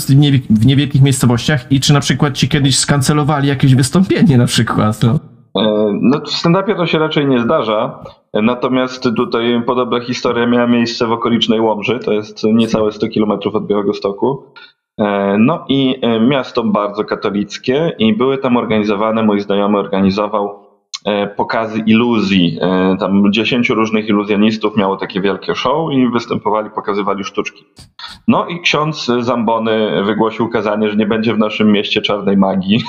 w 0.50 0.66
niewielkich 0.66 1.02
miejscowościach 1.02 1.72
i 1.72 1.80
czy 1.80 1.94
na 1.94 2.00
przykład 2.00 2.34
ci 2.34 2.50
kiedyś 2.50 2.78
skancelowali 2.78 3.48
jakieś 3.48 3.76
wystąpienie 3.76 4.38
na 4.38 4.46
przykład, 4.46 5.04
no? 5.04 5.20
E, 5.62 5.86
No 6.02 6.20
w 6.20 6.30
stand-upie 6.30 6.76
to 6.76 6.86
się 6.86 7.00
raczej 7.00 7.28
nie 7.28 7.42
zdarza, 7.42 8.00
natomiast 8.42 9.04
tutaj 9.16 9.64
podobna 9.66 10.00
historia 10.00 10.48
miała 10.48 10.68
miejsce 10.68 11.08
w 11.08 11.12
okolicznej 11.12 11.60
Łomży, 11.60 12.00
to 12.00 12.14
jest 12.14 12.44
niecałe 12.44 12.92
100 12.92 13.08
km 13.08 13.32
od 13.54 13.68
Białegostoku. 13.68 14.44
E, 15.00 15.38
No 15.40 15.66
i 15.70 16.00
e, 16.02 16.20
miasto 16.20 16.64
bardzo 16.64 17.04
katolickie 17.04 17.96
i 18.00 18.14
były 18.14 18.38
tam 18.38 18.58
organizowane, 18.58 19.24
mój 19.24 19.42
znajomy 19.42 19.78
organizował 19.78 20.66
e, 21.06 21.28
pokazy 21.28 21.80
iluzji. 21.80 22.60
Tam 23.00 23.34
10 23.34 23.70
różnych 23.70 24.10
iluzjonistów 24.10 24.78
miało 24.78 24.98
takie 24.98 25.22
wielkie 25.22 25.56
show 25.56 25.94
i 25.94 26.10
występowali, 26.10 26.70
pokazywali 26.70 27.24
sztuczki. 27.24 27.66
No 28.28 28.48
i 28.48 28.62
ksiądz 28.62 29.12
Zambony 29.20 30.04
wygłosił 30.04 30.50
kazanie, 30.50 30.90
że 30.90 30.96
nie 30.96 31.06
będzie 31.06 31.34
w 31.34 31.40
naszym 31.40 31.72
mieście 31.72 32.02
czarnej 32.02 32.38
magii. 32.38 32.84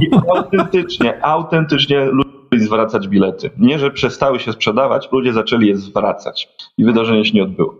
I 0.00 0.10
autentycznie, 0.36 1.24
autentycznie 1.24 2.10
zwracać 2.60 3.08
bilety. 3.08 3.50
Nie, 3.58 3.78
że 3.78 3.90
przestały 3.90 4.40
się 4.40 4.52
sprzedawać, 4.52 5.08
ludzie 5.12 5.32
zaczęli 5.32 5.66
je 5.66 5.76
zwracać 5.76 6.48
i 6.78 6.84
wydarzenie 6.84 7.24
się 7.24 7.32
nie 7.34 7.42
odbyło. 7.42 7.74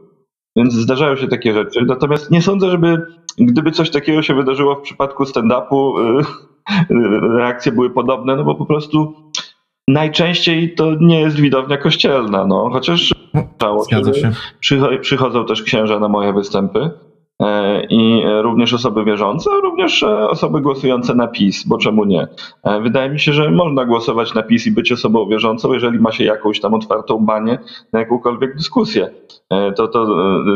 Więc 0.57 0.75
zdarzają 0.75 1.17
się 1.17 1.29
takie 1.29 1.55
rzeczy. 1.55 1.85
Natomiast 1.87 2.31
nie 2.31 2.43
sądzę, 2.43 2.71
żeby 2.71 3.07
gdyby 3.39 3.71
coś 3.71 3.91
takiego 3.91 4.23
się 4.23 4.35
wydarzyło 4.35 4.75
w 4.75 4.81
przypadku 4.83 5.25
stand-upu, 5.25 5.99
y, 6.21 6.25
reakcje 7.39 7.73
były 7.73 7.91
podobne, 7.91 8.37
no 8.37 8.45
bo 8.45 8.55
po 8.55 8.67
prostu 8.67 9.15
najczęściej 9.89 10.75
to 10.75 10.95
nie 11.01 11.21
jest 11.21 11.37
widownia 11.37 11.77
kościelna, 11.77 12.47
no. 12.47 12.71
Chociaż 12.73 13.13
się. 14.15 14.31
przycho- 14.63 15.01
przychodzą 15.01 15.47
też 15.47 15.63
księża 15.63 15.99
na 15.99 16.09
moje 16.09 16.33
występy. 16.33 16.91
E, 17.43 17.83
I 17.91 18.23
również 18.43 18.75
osoby 18.75 19.05
wierzące, 19.05 19.51
również 19.63 20.03
e, 20.03 20.29
osoby 20.29 20.61
głosujące 20.61 21.15
na 21.15 21.29
PiS, 21.29 21.65
bo 21.67 21.79
czemu 21.79 22.05
nie? 22.05 22.29
E, 22.65 22.81
Wydaje 22.81 23.11
mi 23.11 23.21
się, 23.21 23.33
że 23.33 23.51
można 23.51 23.85
głosować 23.85 24.35
na 24.35 24.43
PiS 24.43 24.67
i 24.67 24.73
być 24.73 24.93
osobą 24.93 25.29
wierzącą, 25.29 25.73
jeżeli 25.73 25.99
ma 25.99 26.13
się 26.13 26.25
jakąś 26.25 26.61
tam 26.61 26.75
otwartą 26.75 27.19
banię 27.19 27.59
na 27.93 28.01
jakąkolwiek 28.01 28.57
dyskusję. 28.57 29.11
To, 29.77 29.89
to, 29.89 30.07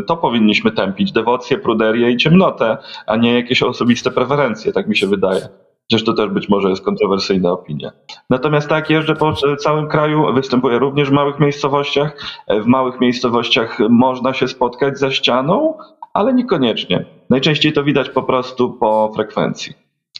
to 0.07 0.17
powinniśmy 0.17 0.73
tępić. 0.73 1.13
Dewocję, 1.13 1.59
pruderię 1.59 2.11
i 2.11 2.17
ciemnotę, 2.17 2.77
a 3.07 3.17
nie 3.17 3.35
jakieś 3.35 3.63
osobiste 3.63 4.11
preferencje, 4.11 4.73
tak 4.73 4.89
mi 4.89 4.97
się 4.97 5.07
wydaje. 5.07 5.49
Chociaż 5.91 6.05
to 6.05 6.13
też 6.15 6.31
być 6.31 6.49
może 6.49 6.71
jest 6.71 6.85
kontrowersyjna 6.85 7.51
opinia. 7.53 7.91
Natomiast 8.31 8.69
tak, 8.69 8.91
jeżdżę 8.91 9.17
po 9.17 9.33
całym 9.59 9.89
kraju, 9.89 10.35
występuję 10.35 10.79
również 10.79 11.09
w 11.11 11.13
małych 11.13 11.41
miejscowościach. 11.41 12.17
E, 12.47 12.61
W 12.63 12.67
małych 12.67 13.01
miejscowościach 13.01 13.79
można 13.91 14.35
się 14.35 14.49
spotkać 14.49 14.99
za 14.99 15.11
ścianą, 15.11 15.75
ale 16.15 16.35
niekoniecznie. 16.35 17.05
Najczęściej 17.31 17.73
to 17.73 17.85
widać 17.85 18.11
po 18.11 18.23
prostu 18.23 18.71
po 18.73 19.13
frekwencji. 19.15 19.73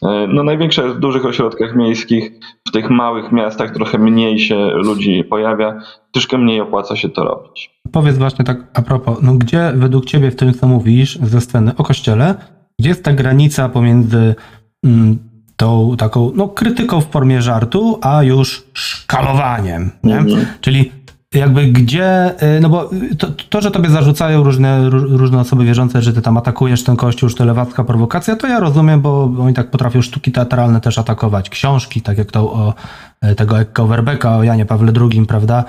E, 0.03 0.27
No 0.27 0.43
największa 0.43 0.83
jest 0.83 0.95
w 0.95 0.99
dużych 0.99 1.25
ośrodkach 1.25 1.75
miejskich, 1.75 2.31
w 2.67 2.71
tych 2.71 2.89
małych 2.89 3.31
miastach 3.31 3.71
trochę 3.71 3.97
mniej 3.97 4.39
się 4.39 4.55
ludzi 4.67 5.23
pojawia, 5.23 5.79
troszkę 6.11 6.37
mniej 6.37 6.61
opłaca 6.61 6.95
się 6.95 7.09
to 7.09 7.23
robić. 7.23 7.81
Powiedz 7.91 8.17
właśnie 8.17 8.45
tak 8.45 8.57
a 8.73 8.81
propos, 8.81 9.17
no 9.21 9.33
gdzie 9.33 9.71
według 9.75 10.05
ciebie 10.05 10.31
w 10.31 10.35
tym, 10.35 10.53
co 10.53 10.67
mówisz 10.67 11.19
ze 11.21 11.41
sceny 11.41 11.71
o 11.77 11.83
kościele, 11.83 12.35
gdzie 12.79 12.89
jest 12.89 13.03
ta 13.03 13.13
granica 13.13 13.69
pomiędzy 13.69 14.35
mm, 14.83 15.26
tą 15.57 15.95
taką 15.97 16.31
no, 16.35 16.47
krytyką 16.47 17.01
w 17.01 17.09
formie 17.09 17.41
żartu, 17.41 17.99
a 18.01 18.23
już 18.23 18.63
szkalowaniem, 18.73 19.91
nie? 20.03 20.17
Mhm. 20.17 20.45
Czyli 20.61 20.91
jakby 21.33 21.65
gdzie, 21.67 22.35
y, 22.57 22.59
no 22.61 22.69
bo 22.69 22.89
to, 23.17 23.27
to 23.49 23.61
że 23.61 23.71
tobie 23.71 23.89
zarzucają 23.89 24.43
różne, 24.43 24.89
ró- 24.89 25.17
różne 25.17 25.39
osoby 25.39 25.65
wierzące, 25.65 26.01
że 26.01 26.13
ty 26.13 26.21
tam 26.21 26.37
atakujesz 26.37 26.83
ten 26.83 26.95
kościół, 26.95 27.29
że 27.29 27.35
to 27.35 27.45
lewacka 27.45 27.83
prowokacja, 27.83 28.35
to 28.35 28.47
ja 28.47 28.59
rozumiem, 28.59 29.01
bo 29.01 29.31
oni 29.39 29.53
tak 29.53 29.71
potrafią 29.71 30.01
sztuki 30.01 30.31
teatralne 30.31 30.81
też 30.81 30.97
atakować, 30.97 31.49
książki, 31.49 32.01
tak 32.01 32.17
jak 32.17 32.31
to 32.31 32.53
o 32.53 32.73
y, 33.25 33.35
tego 33.35 33.59
Ekko 33.59 33.87
Werbeka, 33.87 34.37
o 34.37 34.43
Janie 34.43 34.65
Pawle 34.65 34.91
II, 35.11 35.25
prawda? 35.25 35.63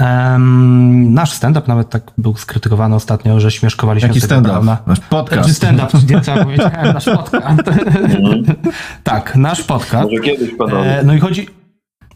Em, 0.00 1.14
nasz 1.14 1.32
stand-up 1.32 1.68
nawet 1.68 1.90
tak 1.90 2.02
był 2.18 2.36
skrytykowany 2.36 2.94
ostatnio, 2.94 3.40
że 3.40 3.50
śmieszkowaliśmy 3.50 4.08
Jaki 4.08 4.20
stand-up? 4.20 4.52
Brauna. 4.52 4.78
Nasz 4.86 5.00
podcast. 5.00 5.48
Czy 5.48 5.54
stand-up, 5.54 5.98
nie 6.08 6.20
co 6.20 6.36
ja 6.36 6.44
powiedziałem, 6.44 6.92
nasz 6.94 7.04
podcast. 7.04 7.62
tak, 9.04 9.36
nasz 9.36 9.62
podcast. 9.62 10.10
Może 10.10 10.22
kiedyś 10.22 10.54
panowie. 10.54 10.98
E, 10.98 11.02
no 11.02 11.14
i 11.14 11.20
chodzi. 11.20 11.59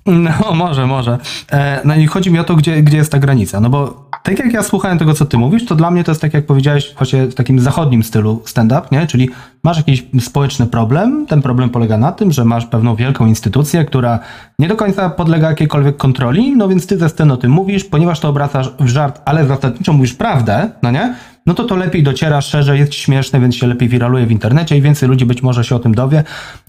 No, 0.07 0.55
może, 0.55 0.87
może. 0.87 1.19
E, 1.53 1.81
no 1.85 1.95
i 1.95 2.07
chodzi 2.07 2.31
mi 2.31 2.39
o 2.39 2.45
to, 2.45 2.57
gdzie, 2.57 2.83
gdzie 2.83 2.97
jest 2.97 3.13
ta 3.13 3.19
granica. 3.19 3.61
No 3.61 3.71
bo 3.71 4.11
tak 4.23 4.39
jak 4.39 4.53
ja 4.53 4.63
słuchałem 4.63 4.99
tego, 4.99 5.15
co 5.15 5.25
ty 5.25 5.39
mówisz, 5.39 5.67
to 5.67 5.75
dla 5.75 5.91
mnie 5.91 6.05
to 6.05 6.11
jest 6.11 6.21
tak, 6.21 6.35
jak 6.35 6.47
powiedziałeś, 6.47 6.95
właśnie 6.99 7.27
w 7.27 7.35
takim 7.35 7.61
zachodnim 7.61 8.03
stylu 8.03 8.43
stand-up, 8.45 8.83
nie? 8.93 9.07
Czyli 9.07 9.31
masz 9.63 9.77
jakiś 9.77 10.07
społeczny 10.21 10.67
problem. 10.67 11.27
Ten 11.27 11.43
problem 11.43 11.71
polega 11.71 11.99
na 11.99 12.13
tym, 12.13 12.33
że 12.33 12.45
masz 12.45 12.67
pewną 12.67 12.97
wielką 12.97 13.27
instytucję, 13.27 13.85
która 13.85 14.19
nie 14.59 14.69
do 14.69 14.77
końca 14.77 15.11
podlega 15.11 15.49
jakiejkolwiek 15.49 15.97
kontroli, 15.97 16.57
no 16.57 16.69
więc 16.69 16.87
ty 16.87 16.99
ze 16.99 17.09
sceny 17.09 17.33
o 17.33 17.37
tym 17.37 17.51
mówisz, 17.51 17.85
ponieważ 17.85 18.21
to 18.21 18.29
obracasz 18.29 18.71
w 18.81 18.89
żart, 18.89 19.23
ale 19.25 19.47
zasadniczo 19.47 19.93
mówisz 19.93 20.15
prawdę, 20.15 20.71
no 20.83 20.91
nie? 20.91 21.15
No 21.47 21.55
to 21.55 21.65
to 21.65 21.77
lepiej 21.77 22.03
dociera 22.03 22.41
szerzej, 22.41 22.79
jest 22.79 22.95
śmieszne, 22.95 23.41
więc 23.41 23.57
się 23.57 23.67
lepiej 23.67 23.89
wiraluje 23.89 24.27
w 24.27 24.31
internecie 24.33 24.77
i 24.77 24.83
więcej 24.83 25.09
ludzi 25.09 25.27
być 25.27 25.43
może 25.43 25.65
się 25.65 25.77
o 25.77 25.79
tym 25.79 25.95
dowie. 25.95 26.25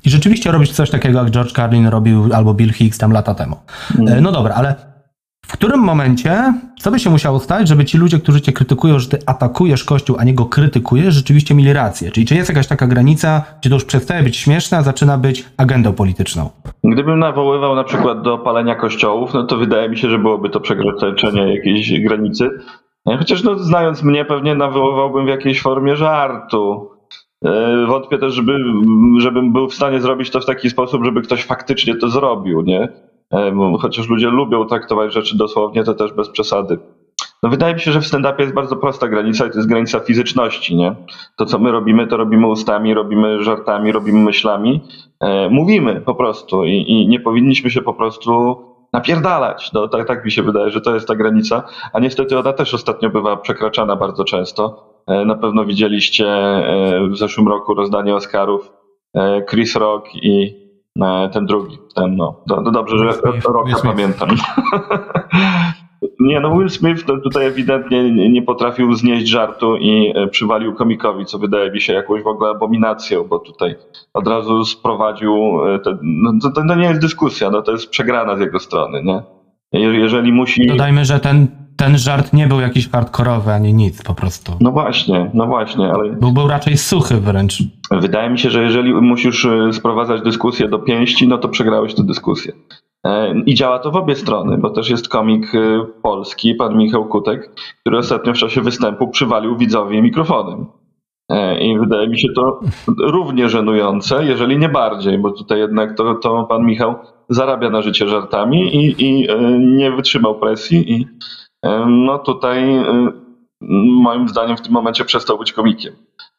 I 0.05 0.09
rzeczywiście 0.09 0.51
robisz 0.51 0.71
coś 0.71 0.89
takiego, 0.89 1.19
jak 1.19 1.31
George 1.31 1.51
Carlin 1.51 1.87
robił 1.87 2.29
albo 2.33 2.53
Bill 2.53 2.73
Hicks 2.73 2.97
tam 2.97 3.11
lata 3.11 3.35
temu. 3.35 3.55
E, 4.07 4.21
No 4.21 4.31
dobra, 4.31 4.55
ale 4.55 4.75
w 5.45 5.53
którym 5.53 5.79
momencie, 5.79 6.53
co 6.79 6.91
by 6.91 6.99
się 6.99 7.09
musiało 7.09 7.39
stać, 7.39 7.67
żeby 7.67 7.85
ci 7.85 7.97
ludzie, 7.97 8.19
którzy 8.19 8.41
cię 8.41 8.53
krytykują, 8.53 8.99
że 8.99 9.09
ty 9.09 9.19
atakujesz 9.25 9.83
Kościół, 9.83 10.15
a 10.19 10.23
nie 10.23 10.33
go 10.33 10.45
krytykujesz, 10.45 11.13
rzeczywiście 11.15 11.55
mieli 11.55 11.73
rację? 11.73 12.11
Czyli 12.11 12.25
czy 12.25 12.35
jest 12.35 12.49
jakaś 12.49 12.67
taka 12.67 12.87
granica, 12.87 13.43
gdzie 13.61 13.69
to 13.69 13.75
już 13.75 13.85
przestaje 13.85 14.23
być 14.23 14.37
śmieszne, 14.37 14.77
a 14.77 14.81
zaczyna 14.81 15.17
być 15.17 15.45
agendą 15.57 15.93
polityczną? 15.93 16.49
Gdybym 16.83 17.19
nawoływał 17.19 17.75
na 17.75 17.83
przykład 17.83 18.21
do 18.21 18.37
palenia 18.37 18.75
kościołów, 18.75 19.33
no 19.33 19.43
to 19.43 19.57
wydaje 19.57 19.89
mi 19.89 19.97
się, 19.97 20.09
że 20.09 20.19
byłoby 20.19 20.49
to 20.49 20.59
przekroczenie 20.59 21.55
jakiejś 21.55 22.01
granicy. 22.01 22.49
E, 23.09 23.17
Chociaż 23.17 23.43
no, 23.43 23.59
znając 23.59 24.03
mnie, 24.03 24.25
pewnie 24.25 24.55
nawoływałbym 24.55 25.25
w 25.25 25.29
jakiejś 25.29 25.61
formie 25.61 25.95
żartu. 25.95 26.89
E, 27.45 27.85
Wątpię 27.87 28.17
też, 28.17 28.33
żeby, 28.33 28.57
żebym 29.17 29.53
był 29.53 29.69
w 29.69 29.73
stanie 29.73 30.01
zrobić 30.01 30.29
to 30.29 30.39
w 30.39 30.45
taki 30.45 30.69
sposób, 30.69 31.05
żeby 31.05 31.21
ktoś 31.21 31.45
faktycznie 31.45 31.95
to 31.95 32.09
zrobił, 32.09 32.61
nie? 32.61 32.89
E, 33.33 33.77
Chociaż 33.79 34.09
ludzie 34.09 34.27
lubią 34.27 34.65
traktować 34.65 35.13
rzeczy 35.13 35.37
dosłownie, 35.37 35.83
to 35.83 35.93
też 35.93 36.13
bez 36.13 36.29
przesady. 36.29 36.79
No 37.43 37.49
wydaje 37.49 37.73
mi 37.73 37.79
się, 37.79 37.91
że 37.91 38.01
w 38.01 38.05
stand-upie 38.05 38.41
jest 38.41 38.53
bardzo 38.53 38.75
prosta 38.75 39.07
granica 39.07 39.45
i 39.45 39.49
to 39.49 39.57
jest 39.57 39.69
granica 39.69 39.99
fizyczności, 39.99 40.75
nie? 40.75 40.95
To, 41.37 41.45
co 41.45 41.59
my 41.59 41.71
robimy, 41.71 42.07
to 42.07 42.17
robimy 42.17 42.47
ustami, 42.47 42.93
robimy 42.93 43.43
żartami, 43.43 43.91
robimy 43.91 44.19
myślami. 44.19 44.81
E, 45.19 45.49
mówimy 45.49 46.01
po 46.01 46.15
prostu 46.15 46.65
i, 46.65 46.71
i 46.71 47.07
nie 47.07 47.19
powinniśmy 47.19 47.71
się 47.71 47.81
po 47.81 47.93
prostu 47.93 48.55
napierdalać. 48.95 49.73
No, 49.73 49.87
tak, 49.87 50.07
tak 50.07 50.25
mi 50.25 50.31
się 50.31 50.43
wydaje, 50.43 50.71
że 50.71 50.81
to 50.81 50.93
jest 50.93 51.07
ta 51.07 51.15
granica, 51.15 51.63
a 51.93 51.99
niestety 51.99 52.39
ona 52.39 52.53
też 52.53 52.73
ostatnio 52.73 53.09
bywa 53.09 53.37
przekraczana 53.37 53.95
bardzo 53.95 54.23
często. 54.23 54.93
E, 55.07 55.25
na 55.25 55.35
pewno 55.35 55.65
widzieliście 55.65 56.27
e, 56.27 57.07
w 57.11 57.17
zeszłym 57.17 57.47
roku 57.47 57.73
rozdanie 57.73 58.15
Oscarów 58.15 58.71
e, 59.15 59.45
Chris 59.49 59.75
Rock 59.75 60.07
i 60.15 60.65
ten 61.33 61.45
drugi, 61.45 61.77
ten 61.95 62.15
no, 62.15 62.43
no 62.47 62.71
dobrze, 62.71 62.97
że 62.97 63.13
Smith. 63.13 63.81
pamiętam. 63.83 64.29
Nie, 66.19 66.39
no 66.39 66.57
Will 66.57 66.69
Smith 66.69 67.05
to 67.05 67.17
tutaj 67.17 67.45
ewidentnie 67.45 68.11
nie- 68.29 68.41
potrafił 68.41 68.93
znieść 68.93 69.27
żartu 69.27 69.77
i 69.77 70.13
e, 70.15 70.27
przywalił 70.27 70.73
komikowi, 70.75 71.25
co 71.25 71.39
wydaje 71.39 71.71
mi 71.71 71.81
się 71.81 71.93
jakąś 71.93 72.23
w 72.23 72.27
ogóle 72.27 72.49
abominacją, 72.49 73.23
bo 73.23 73.39
tutaj 73.39 73.75
od 74.13 74.27
razu 74.27 74.65
sprowadził, 74.65 75.35
e, 75.75 75.79
te, 75.79 75.97
no 76.03 76.31
to, 76.41 76.49
to, 76.51 76.67
to 76.67 76.75
nie 76.75 76.87
jest 76.87 77.01
dyskusja, 77.01 77.49
no 77.51 77.61
to 77.61 77.71
jest 77.71 77.89
przegrana 77.89 78.37
z 78.37 78.39
jego 78.39 78.59
strony, 78.59 79.03
nie? 79.03 79.21
Je- 79.79 79.99
Jeżeli 79.99 80.31
musi... 80.33 80.67
Dodajmy, 80.67 81.05
że 81.05 81.19
ten, 81.19 81.47
ten 81.77 81.97
żart 81.97 82.33
nie 82.33 82.47
był 82.47 82.59
jakiś 82.59 82.89
hardkorowy 82.89 83.51
ani 83.51 83.73
nic 83.73 84.03
po 84.03 84.15
prostu. 84.15 84.51
No 84.61 84.71
właśnie, 84.71 85.31
no 85.33 85.45
właśnie, 85.47 85.91
ale 85.93 86.09
Był, 86.09 86.31
był 86.31 86.47
raczej 86.47 86.77
suchy 86.77 87.15
wręcz. 87.19 87.63
Wydaje 87.91 88.29
mi 88.29 88.39
się, 88.39 88.49
że 88.49 88.63
jeżeli 88.63 88.93
musisz 88.93 89.45
e, 89.45 89.73
sprowadzać 89.73 90.21
dyskusję 90.21 90.69
do 90.69 90.79
pięści, 90.79 91.27
no 91.27 91.37
to 91.37 91.49
przegrałeś 91.49 91.93
tę 91.95 92.03
dyskusję. 92.03 92.53
E, 93.05 93.33
I 93.45 93.55
działa 93.55 93.79
to 93.79 93.91
w 93.91 93.95
obie 93.95 94.15
strony, 94.15 94.57
bo 94.57 94.69
też 94.69 94.89
jest 94.89 95.09
komik 95.09 95.55
e, 95.55 95.85
polski, 96.01 96.55
pan 96.55 96.77
Michał 96.77 97.05
Kutek, 97.05 97.55
który 97.81 97.97
ostatnio 97.97 98.33
w 98.33 98.37
czasie 98.37 98.61
występu 98.61 99.07
przywalił 99.07 99.57
widzowi 99.57 100.01
mikrofonem. 100.01 100.65
E, 101.29 101.59
I 101.59 101.79
wydaje 101.79 102.07
mi 102.07 102.19
się 102.19 102.27
to 102.35 102.59
równie 102.99 103.49
żenujące, 103.49 104.25
jeżeli 104.25 104.57
nie 104.57 104.69
bardziej, 104.69 105.17
bo 105.17 105.31
tutaj 105.31 105.59
jednak 105.59 105.97
to, 105.97 106.15
to 106.15 106.43
pan 106.43 106.65
Michał 106.65 106.95
zarabia 107.29 107.69
na 107.69 107.81
życie 107.81 108.07
żartami 108.07 108.75
i, 108.75 109.03
i 109.03 109.27
nie 109.59 109.91
wytrzymał 109.91 110.39
presji 110.39 110.93
i 110.93 111.07
no 111.87 112.19
tutaj 112.19 112.85
moim 114.03 114.27
zdaniem 114.27 114.57
w 114.57 114.61
tym 114.61 114.73
momencie 114.73 115.05
przestał 115.05 115.37
być 115.37 115.53
komikiem. 115.53 115.93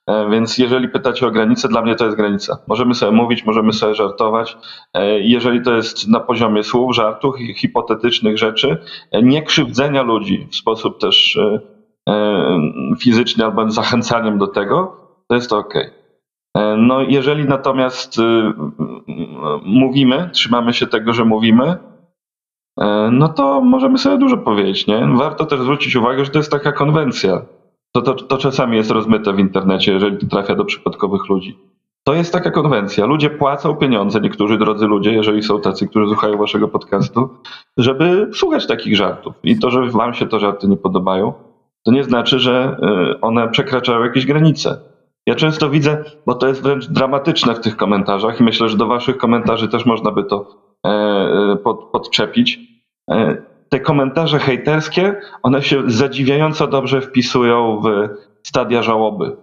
E, 0.06 0.30
Więc 0.30 0.58
jeżeli 0.58 0.88
pytacie 0.88 1.26
o 1.26 1.30
granicę, 1.30 1.68
dla 1.68 1.82
mnie 1.82 1.94
to 1.94 2.04
jest 2.04 2.16
granica. 2.16 2.58
Możemy 2.68 2.94
sobie 2.94 3.12
mówić, 3.12 3.44
możemy 3.46 3.72
sobie 3.72 3.94
żartować. 3.94 4.56
E, 4.94 5.20
Jeżeli 5.20 5.62
to 5.62 5.74
jest 5.74 6.08
na 6.08 6.20
poziomie 6.20 6.62
słów, 6.62 6.94
żartów, 6.94 7.36
hi- 7.38 7.54
hipotetycznych 7.54 8.38
rzeczy, 8.38 8.76
e, 9.12 9.22
nie 9.22 9.42
krzywdzenia 9.42 10.02
ludzi 10.02 10.46
w 10.50 10.56
sposób 10.56 11.00
też 11.00 11.38
fizyczny 13.00 13.44
albo 13.44 13.70
zachęcaniem 13.70 14.38
do 14.38 14.46
tego, 14.46 14.96
to 15.28 15.34
jest 15.34 15.50
to 15.50 15.58
ok. 15.58 15.74
No, 16.78 17.02
jeżeli 17.02 17.44
natomiast 17.44 18.16
mówimy, 19.64 20.30
trzymamy 20.32 20.72
się 20.72 20.86
tego, 20.86 21.12
że 21.12 21.24
mówimy, 21.24 21.76
no 23.12 23.28
to 23.28 23.60
możemy 23.60 23.98
sobie 23.98 24.18
dużo 24.18 24.36
powiedzieć, 24.36 24.86
nie? 24.86 25.08
Warto 25.14 25.46
też 25.46 25.60
zwrócić 25.60 25.96
uwagę, 25.96 26.24
że 26.24 26.30
to 26.30 26.38
jest 26.38 26.50
taka 26.50 26.72
konwencja. 26.72 27.42
To, 27.96 28.02
to, 28.02 28.14
to 28.14 28.38
czasami 28.38 28.76
jest 28.76 28.90
rozmyte 28.90 29.32
w 29.32 29.38
internecie, 29.38 29.92
jeżeli 29.92 30.18
to 30.18 30.26
trafia 30.26 30.54
do 30.54 30.64
przypadkowych 30.64 31.28
ludzi. 31.28 31.58
To 32.04 32.14
jest 32.14 32.32
taka 32.32 32.50
konwencja. 32.50 33.06
Ludzie 33.06 33.30
płacą 33.30 33.76
pieniądze, 33.76 34.20
niektórzy 34.20 34.58
drodzy 34.58 34.86
ludzie, 34.86 35.12
jeżeli 35.12 35.42
są 35.42 35.60
tacy, 35.60 35.88
którzy 35.88 36.06
słuchają 36.06 36.38
waszego 36.38 36.68
podcastu, 36.68 37.28
żeby 37.76 38.30
słuchać 38.34 38.66
takich 38.66 38.96
żartów. 38.96 39.34
I 39.42 39.58
to, 39.58 39.70
że 39.70 39.90
wam 39.90 40.14
się 40.14 40.26
te 40.26 40.40
żarty 40.40 40.68
nie 40.68 40.76
podobają, 40.76 41.32
to 41.84 41.92
nie 41.92 42.04
znaczy, 42.04 42.38
że 42.38 42.76
y, 43.16 43.20
one 43.20 43.48
przekraczają 43.48 44.04
jakieś 44.04 44.26
granice. 44.26 44.80
Ja 45.26 45.34
często 45.34 45.70
widzę, 45.70 46.04
bo 46.26 46.34
to 46.34 46.48
jest 46.48 46.62
wręcz 46.62 46.86
dramatyczne 46.86 47.54
w 47.54 47.60
tych 47.60 47.76
komentarzach 47.76 48.40
i 48.40 48.44
myślę, 48.44 48.68
że 48.68 48.76
do 48.76 48.86
waszych 48.86 49.16
komentarzy 49.16 49.68
też 49.68 49.86
można 49.86 50.10
by 50.10 50.24
to 50.24 50.46
e, 50.86 50.88
e, 50.88 51.56
pod, 51.56 51.84
podczepić. 51.84 52.60
Te 53.68 53.80
komentarze 53.80 54.38
hejterskie, 54.38 55.14
one 55.42 55.62
się 55.62 55.82
zadziwiająco 55.90 56.66
dobrze 56.66 57.00
wpisują 57.00 57.80
w 57.80 58.08
stadia 58.48 58.82
żałoby. 58.82 59.36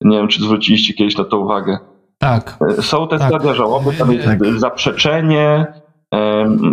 Nie 0.00 0.16
wiem, 0.16 0.28
czy 0.28 0.42
zwróciliście 0.42 0.94
kiedyś 0.94 1.16
na 1.18 1.24
to 1.24 1.38
uwagę. 1.38 1.78
Tak. 2.18 2.56
E, 2.78 2.82
Są 2.82 3.08
te 3.08 3.18
Tak. 3.18 3.28
stadia 3.28 3.54
żałoby, 3.54 3.92
tam 3.92 4.12
jest 4.12 4.26
Tak. 4.26 4.38
zaprzeczenie, 4.56 5.66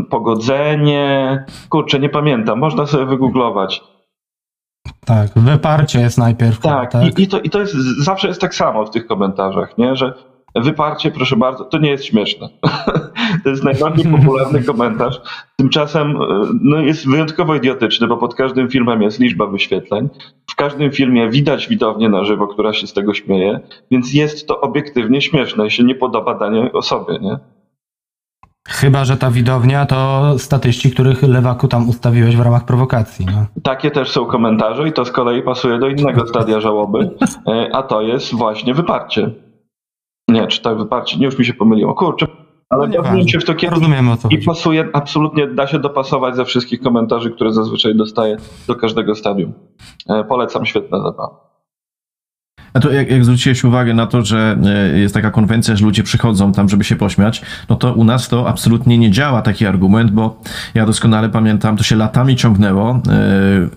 pogodzenie. 0.10 1.46
Kurczę, 1.70 2.00
nie 2.00 2.10
pamiętam, 2.10 2.60
można 2.60 2.86
sobie 2.86 3.06
wygooglować. 3.06 3.84
Tak, 5.06 5.30
wyparcie 5.36 6.00
jest 6.00 6.18
najpierw. 6.18 6.60
Tak, 6.60 6.92
tak? 6.92 7.20
I, 7.20 7.24
i, 7.24 7.28
to, 7.28 7.40
i 7.40 7.50
to 7.50 7.60
jest 7.60 7.74
zawsze 8.04 8.28
jest 8.28 8.42
tak 8.42 8.56
samo 8.56 8.86
w 8.86 8.90
tych 8.90 9.08
komentarzach, 9.08 9.78
nie? 9.78 9.96
że 9.96 10.14
wyparcie, 10.56 11.12
proszę 11.12 11.36
bardzo, 11.36 11.64
to 11.64 11.78
nie 11.78 11.90
jest 11.90 12.06
śmieszne. 12.06 12.50
to 13.44 13.50
jest 13.50 13.64
najbardziej 13.64 14.12
popularny 14.18 14.64
komentarz. 14.64 15.22
Tymczasem 15.56 16.22
e, 16.22 16.46
no, 16.62 16.80
jest 16.80 17.10
wyjątkowo 17.10 17.56
idiotyczny, 17.56 18.08
bo 18.08 18.18
pod 18.18 18.36
każdym 18.36 18.70
filmem 18.70 19.02
jest 19.02 19.20
liczba 19.20 19.48
wyświetleń. 19.48 20.10
W 20.52 20.56
każdym 20.56 20.92
filmie 20.92 21.30
widać 21.30 21.68
widownię 21.68 22.10
na 22.10 22.24
żywo, 22.24 22.48
która 22.48 22.74
się 22.74 22.88
z 22.88 22.94
tego 22.94 23.14
śmieje, 23.14 23.60
więc 23.92 24.14
jest 24.14 24.48
to 24.48 24.62
obiektywnie 24.62 25.22
śmieszne 25.22 25.68
i 25.68 25.72
się 25.72 25.84
nie 25.84 25.96
podoba 25.96 26.36
danej 26.36 26.72
osobie, 26.72 27.20
nie? 27.22 27.38
Chyba, 28.68 29.06
że 29.06 29.18
ta 29.18 29.32
widownia 29.32 29.86
to 29.86 30.34
statyści, 30.38 30.92
których 30.92 31.24
lewaku 31.24 31.68
tam 31.68 31.90
ustawiłeś 31.90 32.36
w 32.36 32.42
ramach 32.42 32.66
prowokacji. 32.66 33.26
No. 33.26 33.46
Takie 33.64 33.92
też 33.92 34.12
są 34.12 34.26
komentarze 34.26 34.88
i 34.88 34.94
to 34.94 35.06
z 35.06 35.12
kolei 35.12 35.42
pasuje 35.42 35.80
do 35.80 35.88
innego 35.88 36.28
stadia 36.28 36.60
żałoby, 36.60 37.10
e, 37.48 37.70
a 37.76 37.84
to 37.84 38.02
jest 38.02 38.36
właśnie 38.36 38.74
wyparcie. 38.74 39.32
Nie, 40.30 40.48
czy 40.48 40.62
tak 40.62 40.78
wyparcie, 40.78 41.18
nie 41.20 41.26
już 41.26 41.38
mi 41.40 41.46
się 41.46 41.54
pomyliło. 41.54 41.94
Kurczę, 41.94 42.28
ale 42.70 42.88
No 42.88 43.04
bawiłem 43.04 43.28
się 43.28 43.40
w 43.40 43.46
to 43.46 43.56
kiedyś 43.56 43.80
Rozumiemy 43.80 44.12
o 44.12 44.18
co 44.18 44.28
i 44.28 44.32
chodzi. 44.36 44.46
pasuje, 44.46 44.90
absolutnie 44.94 45.48
da 45.48 45.68
się 45.68 45.80
dopasować 45.80 46.36
ze 46.36 46.46
wszystkich 46.46 46.82
komentarzy, 46.82 47.32
które 47.32 47.54
zazwyczaj 47.54 47.96
dostaję 47.96 48.38
do 48.68 48.76
każdego 48.76 49.16
stadium. 49.16 49.54
E, 50.10 50.24
Polecam, 50.24 50.66
świetna 50.66 50.98
zabawa. 50.98 51.49
A 52.74 52.80
to 52.80 52.92
jak, 52.92 53.12
jak 53.12 53.26
zwróciłeś 53.26 53.64
uwagę 53.64 53.94
na 53.94 54.08
to, 54.08 54.26
że 54.26 54.58
e, 54.94 55.00
jest 55.00 55.14
taka 55.14 55.32
konwencja, 55.32 55.76
że 55.76 55.86
ludzie 55.86 56.04
przychodzą 56.04 56.52
tam, 56.52 56.70
żeby 56.70 56.84
się 56.84 56.96
pośmiać, 56.96 57.42
no 57.70 57.76
to 57.76 57.94
u 57.94 58.04
nas 58.04 58.28
to 58.30 58.50
absolutnie 58.50 58.98
nie 58.98 59.12
działa 59.12 59.42
taki 59.42 59.66
argument, 59.66 60.12
bo 60.12 60.42
ja 60.74 60.86
doskonale 60.86 61.30
pamiętam, 61.30 61.78
to 61.78 61.84
się 61.84 61.96
latami 61.96 62.36
ciągnęło. 62.36 62.92
E, 62.92 63.00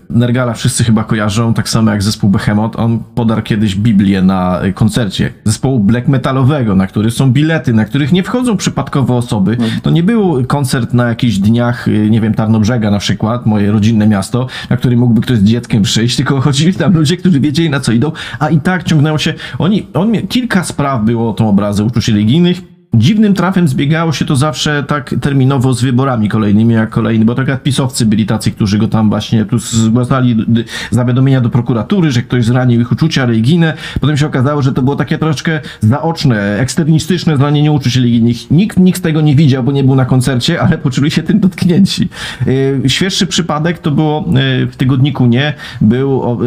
Nergala 0.09 0.53
wszyscy 0.53 0.83
chyba 0.83 1.03
kojarzą, 1.03 1.53
tak 1.53 1.69
samo 1.69 1.91
jak 1.91 2.03
zespół 2.03 2.29
Behemoth. 2.29 2.79
On 2.79 2.99
podarł 3.15 3.41
kiedyś 3.41 3.75
Biblię 3.75 4.21
na 4.21 4.59
e, 4.59 4.73
koncercie 4.73 5.33
zespołu 5.45 5.79
black 5.79 6.07
metalowego, 6.07 6.75
na 6.75 6.87
których 6.87 7.13
są 7.13 7.31
bilety, 7.31 7.73
na 7.73 7.85
których 7.85 8.11
nie 8.11 8.23
wchodzą 8.23 8.57
przypadkowe 8.57 9.13
osoby. 9.13 9.57
To 9.83 9.89
nie 9.89 10.03
był 10.03 10.45
koncert 10.47 10.93
na 10.93 11.07
jakichś 11.09 11.37
dniach, 11.37 11.87
nie 12.09 12.21
wiem, 12.21 12.33
Tarnobrzega 12.33 12.91
na 12.91 12.99
przykład, 12.99 13.45
moje 13.45 13.71
rodzinne 13.71 14.07
miasto, 14.07 14.47
na 14.69 14.77
który 14.77 14.97
mógłby 14.97 15.21
ktoś 15.21 15.37
z 15.37 15.43
dzieckiem 15.43 15.83
przyjść, 15.83 16.15
tylko 16.15 16.41
chodzili 16.41 16.73
tam 16.73 16.93
ludzie, 16.93 17.17
którzy 17.17 17.39
wiedzieli 17.39 17.69
na 17.69 17.79
co 17.79 17.91
idą, 17.91 18.11
a 18.39 18.49
i 18.49 18.59
tak 18.59 18.82
ciągnęło 18.85 19.17
się. 19.17 19.33
Oni, 19.59 19.87
on 19.93 20.27
kilka 20.27 20.63
spraw 20.63 21.03
było 21.03 21.29
o 21.29 21.33
tą 21.33 21.49
obrazę 21.49 21.83
uczuć 21.83 22.07
religijnych. 22.07 22.73
Dziwnym 22.95 23.33
trafem 23.33 23.67
zbiegało 23.67 24.11
się 24.11 24.25
to 24.25 24.35
zawsze 24.35 24.83
tak 24.87 25.15
terminowo 25.21 25.73
z 25.73 25.81
wyborami 25.81 26.29
kolejnymi, 26.29 26.73
jak 26.73 26.89
kolejny, 26.89 27.25
bo 27.25 27.35
tak 27.35 27.63
pisowcy 27.63 28.05
byli 28.05 28.25
tacy, 28.25 28.51
którzy 28.51 28.77
go 28.77 28.87
tam 28.87 29.09
właśnie 29.09 29.45
tu 29.45 29.59
zgłaszali 29.59 30.45
zawiadomienia 30.91 31.41
do 31.41 31.49
prokuratury, 31.49 32.11
że 32.11 32.21
ktoś 32.21 32.45
zranił 32.45 32.81
ich 32.81 32.91
uczucia 32.91 33.25
religijne. 33.25 33.73
Potem 34.01 34.17
się 34.17 34.27
okazało, 34.27 34.61
że 34.61 34.73
to 34.73 34.81
było 34.81 34.95
takie 34.95 35.17
troszkę 35.17 35.59
zaoczne, 35.79 36.59
eksternistyczne 36.59 37.37
zranienie 37.37 37.71
uczuć 37.71 37.95
religijnych. 37.95 38.51
Nikt, 38.51 38.79
nikt 38.79 39.03
tego 39.03 39.21
nie 39.21 39.35
widział, 39.35 39.63
bo 39.63 39.71
nie 39.71 39.83
był 39.83 39.95
na 39.95 40.05
koncercie, 40.05 40.61
ale 40.61 40.77
poczuli 40.77 41.11
się 41.11 41.23
tym 41.23 41.39
dotknięci. 41.39 42.09
Yy, 42.45 42.89
Świeższy 42.89 43.27
przypadek 43.27 43.79
to 43.79 43.91
było 43.91 44.25
yy, 44.27 44.67
w 44.67 44.75
tygodniku 44.75 45.25
Nie, 45.25 45.53
był 45.81 46.37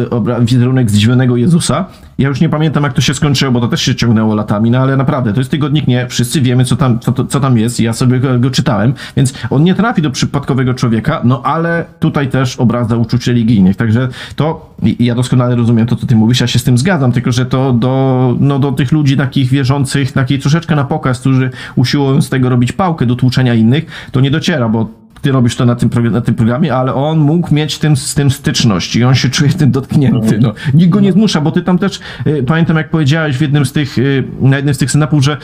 wizerunek 0.41 0.91
zdziwionego 0.91 1.37
Jezusa. 1.37 1.85
Ja 2.17 2.29
już 2.29 2.41
nie 2.41 2.49
pamiętam, 2.49 2.83
jak 2.83 2.93
to 2.93 3.01
się 3.01 3.13
skończyło, 3.13 3.51
bo 3.51 3.61
to 3.61 3.67
też 3.67 3.81
się 3.81 3.95
ciągnęło 3.95 4.35
latami, 4.35 4.71
no 4.71 4.77
ale 4.79 4.97
naprawdę, 4.97 5.33
to 5.33 5.39
jest 5.39 5.51
tygodnik 5.51 5.87
Nie, 5.87 6.07
wszyscy 6.07 6.41
wiemy, 6.41 6.65
co 6.65 6.75
tam, 6.75 6.99
co, 6.99 7.25
co 7.25 7.39
tam 7.39 7.57
jest, 7.57 7.79
ja 7.79 7.93
sobie 7.93 8.19
go, 8.19 8.39
go 8.39 8.51
czytałem, 8.51 8.93
więc 9.15 9.33
on 9.49 9.63
nie 9.63 9.75
trafi 9.75 10.01
do 10.01 10.11
przypadkowego 10.11 10.73
człowieka, 10.73 11.21
no 11.23 11.41
ale 11.43 11.85
tutaj 11.99 12.29
też 12.29 12.55
obraza 12.55 12.95
uczuć 12.95 13.27
religijnych, 13.27 13.75
także 13.75 14.07
to, 14.35 14.73
ja 14.99 15.15
doskonale 15.15 15.55
rozumiem 15.55 15.87
to, 15.87 15.95
co 15.95 16.07
ty 16.07 16.15
mówisz, 16.15 16.41
ja 16.41 16.47
się 16.47 16.59
z 16.59 16.63
tym 16.63 16.77
zgadzam, 16.77 17.11
tylko 17.11 17.31
że 17.31 17.45
to 17.45 17.73
do, 17.73 18.35
no, 18.39 18.59
do 18.59 18.71
tych 18.71 18.91
ludzi 18.91 19.17
takich 19.17 19.49
wierzących, 19.49 20.11
takiej 20.11 20.39
troszeczkę 20.39 20.75
na 20.75 20.83
pokaz, 20.83 21.19
którzy 21.19 21.49
usiłują 21.75 22.21
z 22.21 22.29
tego 22.29 22.49
robić 22.49 22.71
pałkę 22.71 23.05
do 23.05 23.15
tłuczenia 23.15 23.53
innych, 23.53 24.09
to 24.11 24.19
nie 24.19 24.31
dociera, 24.31 24.69
bo 24.69 24.87
ty 25.21 25.31
robisz 25.31 25.55
to 25.55 25.65
na 25.65 25.75
tym, 25.75 25.89
na 26.11 26.21
tym 26.21 26.35
programie, 26.35 26.75
ale 26.75 26.93
on 26.93 27.19
mógł 27.19 27.53
mieć 27.53 27.79
tym, 27.79 27.97
z 27.97 28.15
tym 28.15 28.31
styczność 28.31 28.95
i 28.95 29.03
on 29.03 29.15
się 29.15 29.29
czuje 29.29 29.49
tym 29.49 29.71
dotknięty. 29.71 30.39
No. 30.39 30.53
Nikt 30.73 30.89
go 30.89 30.99
nie 30.99 31.11
zmusza, 31.11 31.41
bo 31.41 31.51
ty 31.51 31.61
tam 31.61 31.77
też, 31.77 31.99
y, 32.27 32.43
pamiętam 32.43 32.77
jak 32.77 32.89
powiedziałeś 32.89 33.37
w 33.37 33.41
jednym 33.41 33.65
z 33.65 33.71
tych, 33.71 33.97
y, 33.97 34.23
na 34.41 34.55
jednym 34.55 34.75
z 34.75 34.77
tych 34.77 34.91
synapów, 34.91 35.23
że 35.23 35.37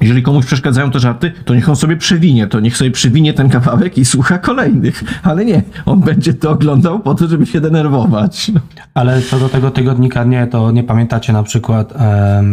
jeżeli 0.00 0.22
komuś 0.22 0.46
przeszkadzają 0.46 0.90
te 0.90 1.00
żarty, 1.00 1.32
to 1.44 1.54
niech 1.54 1.68
on 1.68 1.76
sobie 1.76 1.96
przewinie, 1.96 2.46
to 2.46 2.60
niech 2.60 2.76
sobie 2.76 2.90
przewinie 2.90 3.34
ten 3.34 3.48
kawałek 3.48 3.98
i 3.98 4.04
słucha 4.04 4.38
kolejnych. 4.38 5.04
Ale 5.22 5.44
nie, 5.44 5.62
on 5.86 6.00
będzie 6.00 6.34
to 6.34 6.50
oglądał 6.50 7.00
po 7.00 7.14
to, 7.14 7.28
żeby 7.28 7.46
się 7.46 7.60
denerwować. 7.60 8.50
Ale 8.94 9.22
co 9.22 9.38
do 9.38 9.48
tego 9.48 9.70
tygodnika 9.70 10.24
nie, 10.24 10.46
to 10.46 10.70
nie 10.70 10.84
pamiętacie 10.84 11.32
na 11.32 11.42
przykład, 11.42 11.94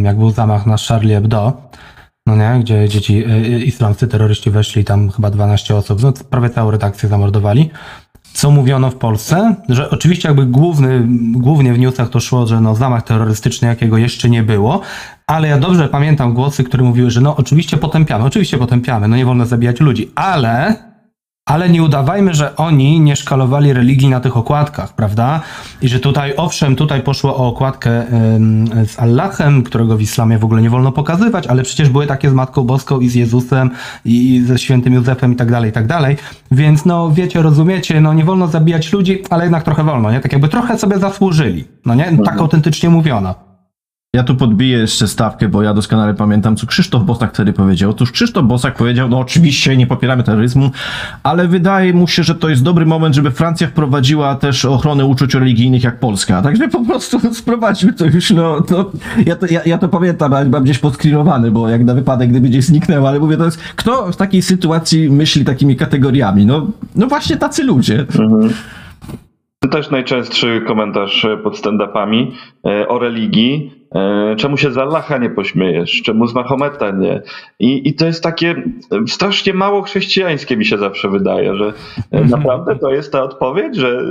jak 0.04 0.18
był 0.18 0.32
zamach 0.32 0.66
na 0.66 0.76
Charlie 0.88 1.14
Hebdo, 1.14 1.70
no 2.26 2.36
nie, 2.36 2.60
gdzie 2.60 2.90
dzieci, 2.90 3.26
y, 3.26 3.32
y, 3.32 3.64
islamscy 3.64 4.08
terroryści 4.08 4.52
weszli, 4.52 4.84
tam 4.84 5.10
chyba 5.10 5.30
12 5.30 5.76
osób, 5.76 6.02
no 6.02 6.14
prawie 6.30 6.50
całą 6.50 6.72
redakcję 6.72 7.10
zamordowali. 7.10 7.70
Co 8.34 8.52
mówiono 8.52 8.92
w 8.92 8.96
Polsce? 8.96 9.56
Że 9.70 9.90
oczywiście 9.90 10.28
jakby 10.28 10.46
główny, 10.46 11.08
głównie 11.32 11.74
w 11.74 11.80
newsach 11.80 12.10
to 12.10 12.20
szło, 12.20 12.48
że 12.48 12.62
no 12.62 12.76
zamach 12.76 13.04
terrorystyczny 13.04 13.68
jakiego 13.68 13.98
jeszcze 13.98 14.30
nie 14.30 14.44
było, 14.44 14.82
ale 15.28 15.48
ja 15.48 15.58
dobrze 15.58 15.88
pamiętam 15.88 16.34
głosy, 16.34 16.64
które 16.64 16.84
mówiły, 16.84 17.12
że 17.12 17.22
no 17.22 17.36
oczywiście 17.36 17.78
potępiamy, 17.78 18.26
oczywiście 18.26 18.58
potępiamy, 18.58 19.08
no 19.08 19.16
nie 19.16 19.26
wolno 19.26 19.46
zabijać 19.46 19.80
ludzi, 19.80 20.12
ale 20.16 20.76
ale 21.46 21.70
nie 21.70 21.84
udawajmy, 21.84 22.34
że 22.34 22.56
oni 22.56 23.00
nie 23.00 23.16
szkalowali 23.16 23.74
religii 23.74 24.10
na 24.10 24.20
tych 24.20 24.38
okładkach, 24.38 24.96
prawda? 24.96 25.42
I 25.82 25.88
że 25.88 26.00
tutaj, 26.00 26.34
owszem, 26.38 26.76
tutaj 26.76 27.02
poszło 27.02 27.38
o 27.38 27.48
okładkę 27.48 28.04
z 28.88 29.00
Allahem, 29.00 29.64
którego 29.64 29.98
w 29.98 30.02
islamie 30.02 30.38
w 30.38 30.44
ogóle 30.44 30.62
nie 30.62 30.70
wolno 30.70 30.92
pokazywać, 30.92 31.48
ale 31.48 31.64
przecież 31.64 31.90
były 31.90 32.08
takie 32.08 32.30
z 32.30 32.34
Matką 32.34 32.64
Boską 32.64 33.00
i 33.00 33.10
z 33.10 33.16
Jezusem 33.16 33.72
i 34.06 34.44
ze 34.46 34.58
świętym 34.58 34.94
Józefem 34.94 35.34
i 35.34 35.36
tak 35.36 35.52
dalej, 35.52 35.70
i 35.70 35.74
tak 35.74 35.88
dalej. 35.88 36.18
Więc 36.52 36.86
no, 36.86 37.12
wiecie, 37.12 37.42
rozumiecie, 37.42 38.02
no 38.02 38.14
nie 38.14 38.26
wolno 38.26 38.48
zabijać 38.48 38.94
ludzi, 38.94 39.24
ale 39.30 39.44
jednak 39.44 39.64
trochę 39.64 39.84
wolno, 39.84 40.12
nie? 40.12 40.20
Tak 40.20 40.32
jakby 40.32 40.50
trochę 40.50 40.80
sobie 40.80 41.00
zasłużyli, 41.00 41.66
no 41.86 41.96
nie? 41.96 42.18
Tak 42.26 42.40
autentycznie 42.40 42.90
mówiono. 42.90 43.45
Ja 44.16 44.24
tu 44.24 44.36
podbiję 44.36 44.78
jeszcze 44.78 45.08
stawkę, 45.08 45.50
bo 45.50 45.64
ja 45.64 45.74
doskonale 45.74 46.14
pamiętam, 46.14 46.56
co 46.56 46.68
Krzysztof 46.68 47.04
Bosak 47.04 47.34
wtedy 47.34 47.54
powiedział. 47.54 47.90
Otóż 47.92 48.12
Krzysztof 48.12 48.46
Bosak 48.46 48.76
powiedział, 48.76 49.10
no 49.10 49.20
oczywiście 49.20 49.78
nie 49.78 49.88
popieramy 49.88 50.24
terroryzmu, 50.24 50.72
ale 51.24 51.48
wydaje 51.48 51.94
mu 51.94 52.08
się, 52.08 52.24
że 52.24 52.36
to 52.36 52.50
jest 52.50 52.64
dobry 52.64 52.86
moment, 52.86 53.16
żeby 53.16 53.32
Francja 53.32 53.68
wprowadziła 53.68 54.36
też 54.36 54.66
ochronę 54.66 55.06
uczuć 55.06 55.34
religijnych 55.34 55.84
jak 55.84 56.00
Polska. 56.00 56.42
Także 56.42 56.68
po 56.68 56.86
prostu 56.86 57.20
sprowadził 57.42 57.94
to 57.94 58.06
już, 58.06 58.32
no, 58.32 58.62
to, 58.62 58.92
ja, 59.26 59.36
to 59.36 59.46
ja, 59.50 59.62
ja 59.66 59.78
to 59.78 59.90
pamiętam, 59.90 60.34
ale 60.34 60.50
mam 60.50 60.64
gdzieś 60.64 60.80
podskrynowany, 60.80 61.52
bo 61.52 61.70
jak 61.70 61.84
na 61.84 61.94
wypadek, 61.94 62.30
gdyby 62.30 62.50
gdzieś 62.50 62.66
zniknęło, 62.66 63.10
ale 63.10 63.20
mówię, 63.20 63.38
to 63.38 63.46
jest, 63.46 63.58
kto 63.76 64.12
w 64.12 64.16
takiej 64.16 64.42
sytuacji 64.42 65.10
myśli 65.10 65.46
takimi 65.46 65.76
kategoriami? 65.76 66.46
No, 66.46 66.68
no 66.96 67.08
właśnie 67.08 67.38
tacy 67.38 67.64
ludzie. 67.64 68.06
To 69.60 69.70
też 69.70 69.90
najczęstszy 69.90 70.62
komentarz 70.68 71.28
pod 71.44 71.58
stand-upami 71.58 72.32
e, 72.66 72.88
o 72.88 73.00
religii. 73.00 73.72
E, 73.96 74.36
czemu 74.36 74.58
się 74.58 74.72
z 74.72 74.78
Allaha 74.78 75.18
nie 75.18 75.30
pośmiejesz? 75.30 76.02
Czemu 76.02 76.28
z 76.28 76.36
Mahometa 76.36 76.92
nie? 76.92 77.22
I, 77.60 77.90
I 77.90 77.94
to 77.94 78.06
jest 78.06 78.24
takie 78.24 78.64
strasznie 79.08 79.54
mało 79.54 79.82
chrześcijańskie 79.82 80.58
mi 80.58 80.66
się 80.66 80.78
zawsze 80.78 81.10
wydaje, 81.10 81.56
że 81.56 81.74
naprawdę 82.12 82.76
to 82.76 82.92
jest 82.92 83.12
ta 83.12 83.24
odpowiedź, 83.24 83.76
że 83.76 84.02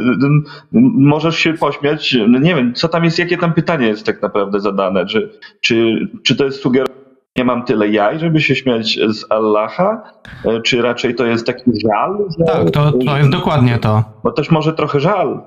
możesz 0.97 1.39
się 1.39 1.55
pośmiać, 1.55 2.17
no 2.29 2.39
nie 2.39 2.55
wiem, 2.55 2.75
co 2.75 2.89
tam 2.89 3.05
jest, 3.05 3.19
jakie 3.19 3.39
tam 3.39 3.53
pytanie 3.53 3.87
jest 3.87 4.07
tak 4.07 4.23
naprawdę 4.23 4.61
zadane, 4.61 5.07
czy, 5.07 5.31
czy, 5.61 6.09
czy 6.23 6.37
to 6.37 6.45
jest 6.45 6.61
sugerowanie, 6.61 7.05
nie 7.37 7.45
mam 7.45 7.65
tyle 7.65 7.89
jaj, 7.89 8.19
żeby 8.19 8.41
się 8.41 8.55
śmiać 8.55 8.99
z 9.09 9.25
Allaha, 9.31 10.03
e, 10.45 10.61
czy 10.61 10.83
raczej 10.83 11.15
to 11.15 11.27
jest 11.27 11.47
taki 11.47 11.71
żal? 11.85 12.19
Że, 12.39 12.45
tak, 12.45 12.71
to, 12.71 12.93
to 12.93 13.19
jest 13.19 13.31
dokładnie 13.31 13.79
to. 13.79 14.05
Bo 14.25 14.33
też 14.33 14.51
może 14.51 14.73
trochę 14.73 15.01
żal, 15.01 15.41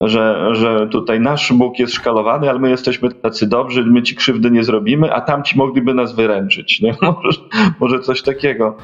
że, 0.00 0.50
że 0.52 0.88
tutaj 0.88 1.20
nasz 1.20 1.52
Bóg 1.52 1.78
jest 1.78 1.94
szkalowany, 1.94 2.50
ale 2.50 2.58
my 2.58 2.70
jesteśmy 2.70 3.12
tacy 3.12 3.46
dobrzy, 3.46 3.84
my 3.84 4.02
ci 4.02 4.16
krzywdy 4.16 4.50
nie 4.50 4.64
zrobimy, 4.64 5.14
a 5.14 5.20
tamci 5.20 5.58
mogliby 5.58 5.94
nas 5.94 6.16
wyręczyć. 6.16 6.80
Nie? 6.80 6.94
Może, 7.02 7.40
może 7.80 8.00
coś 8.00 8.22
takiego. 8.22 8.76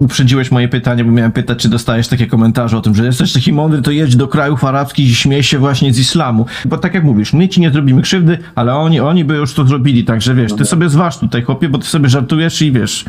Uprzedziłeś 0.00 0.50
moje 0.50 0.68
pytanie, 0.68 1.04
bo 1.04 1.10
miałem 1.12 1.32
pytać, 1.32 1.58
czy 1.58 1.68
dostajesz 1.68 2.08
takie 2.08 2.26
komentarze 2.26 2.76
o 2.76 2.80
tym, 2.80 2.94
że 2.94 3.04
jesteś 3.04 3.32
taki 3.32 3.52
mądry, 3.52 3.82
to 3.82 3.90
jedź 3.90 4.16
do 4.16 4.28
krajów 4.28 4.64
arabskich 4.64 5.10
i 5.10 5.14
śmiej 5.14 5.42
się 5.42 5.58
właśnie 5.58 5.92
z 5.92 5.98
islamu. 5.98 6.46
Bo 6.64 6.78
tak 6.78 6.94
jak 6.94 7.04
mówisz, 7.04 7.32
my 7.32 7.48
ci 7.48 7.60
nie 7.60 7.70
zrobimy 7.70 8.02
krzywdy, 8.02 8.38
ale 8.54 8.74
oni, 8.74 9.00
oni 9.00 9.24
by 9.24 9.34
już 9.34 9.54
to 9.54 9.64
zrobili, 9.64 10.04
także 10.04 10.34
wiesz, 10.34 10.52
ty 10.52 10.64
sobie 10.64 10.88
zważ 10.88 11.18
tutaj, 11.18 11.42
chłopie, 11.42 11.68
bo 11.68 11.78
ty 11.78 11.84
sobie 11.84 12.08
żartujesz 12.08 12.62
i 12.62 12.72
wiesz, 12.72 13.04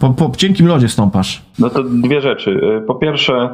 po, 0.00 0.10
po 0.10 0.32
cienkim 0.36 0.66
lodzie 0.66 0.88
stąpasz. 0.88 1.42
No 1.58 1.70
to 1.70 1.82
dwie 1.82 2.20
rzeczy. 2.20 2.82
Po 2.86 2.94
pierwsze, 2.94 3.50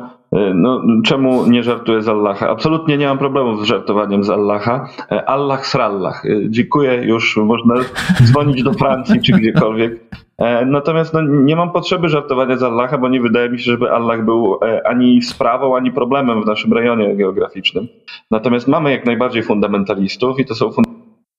no, 0.55 0.83
czemu 1.05 1.47
nie 1.47 1.62
żartuję 1.62 2.03
z 2.03 2.09
Allaha? 2.09 2.49
Absolutnie 2.49 2.99
nie 2.99 3.07
mam 3.07 3.18
problemu 3.18 3.57
z 3.57 3.64
żartowaniem 3.64 4.24
z 4.24 4.31
Allaha. 4.31 4.89
Allah 5.26 5.66
srallah. 5.66 6.22
Dziękuję, 6.49 7.03
już 7.05 7.37
można 7.37 7.74
dzwonić 8.22 8.62
do 8.62 8.72
Francji 8.72 9.22
czy 9.22 9.33
gdziekolwiek. 9.33 10.01
E, 10.39 10.64
natomiast 10.64 11.14
no, 11.14 11.22
nie 11.22 11.57
mam 11.57 11.72
potrzeby 11.72 12.09
żartowania 12.09 12.57
z 12.57 12.62
Allaha, 12.62 12.99
bo 12.99 13.09
nie 13.09 13.20
wydaje 13.20 13.51
mi 13.51 13.59
się, 13.59 13.64
żeby 13.64 13.91
Allah 13.91 14.24
był 14.24 14.59
e, 14.62 14.87
ani 14.87 15.22
sprawą, 15.22 15.76
ani 15.76 15.93
problemem 15.93 16.43
w 16.43 16.47
naszym 16.47 16.72
rejonie 16.72 17.16
geograficznym. 17.16 17.89
Natomiast 18.31 18.68
mamy 18.68 18.91
jak 18.91 19.07
najbardziej 19.07 19.43
fundamentalistów 19.43 20.41
i 20.41 20.45
to 20.45 20.55
są 20.55 20.70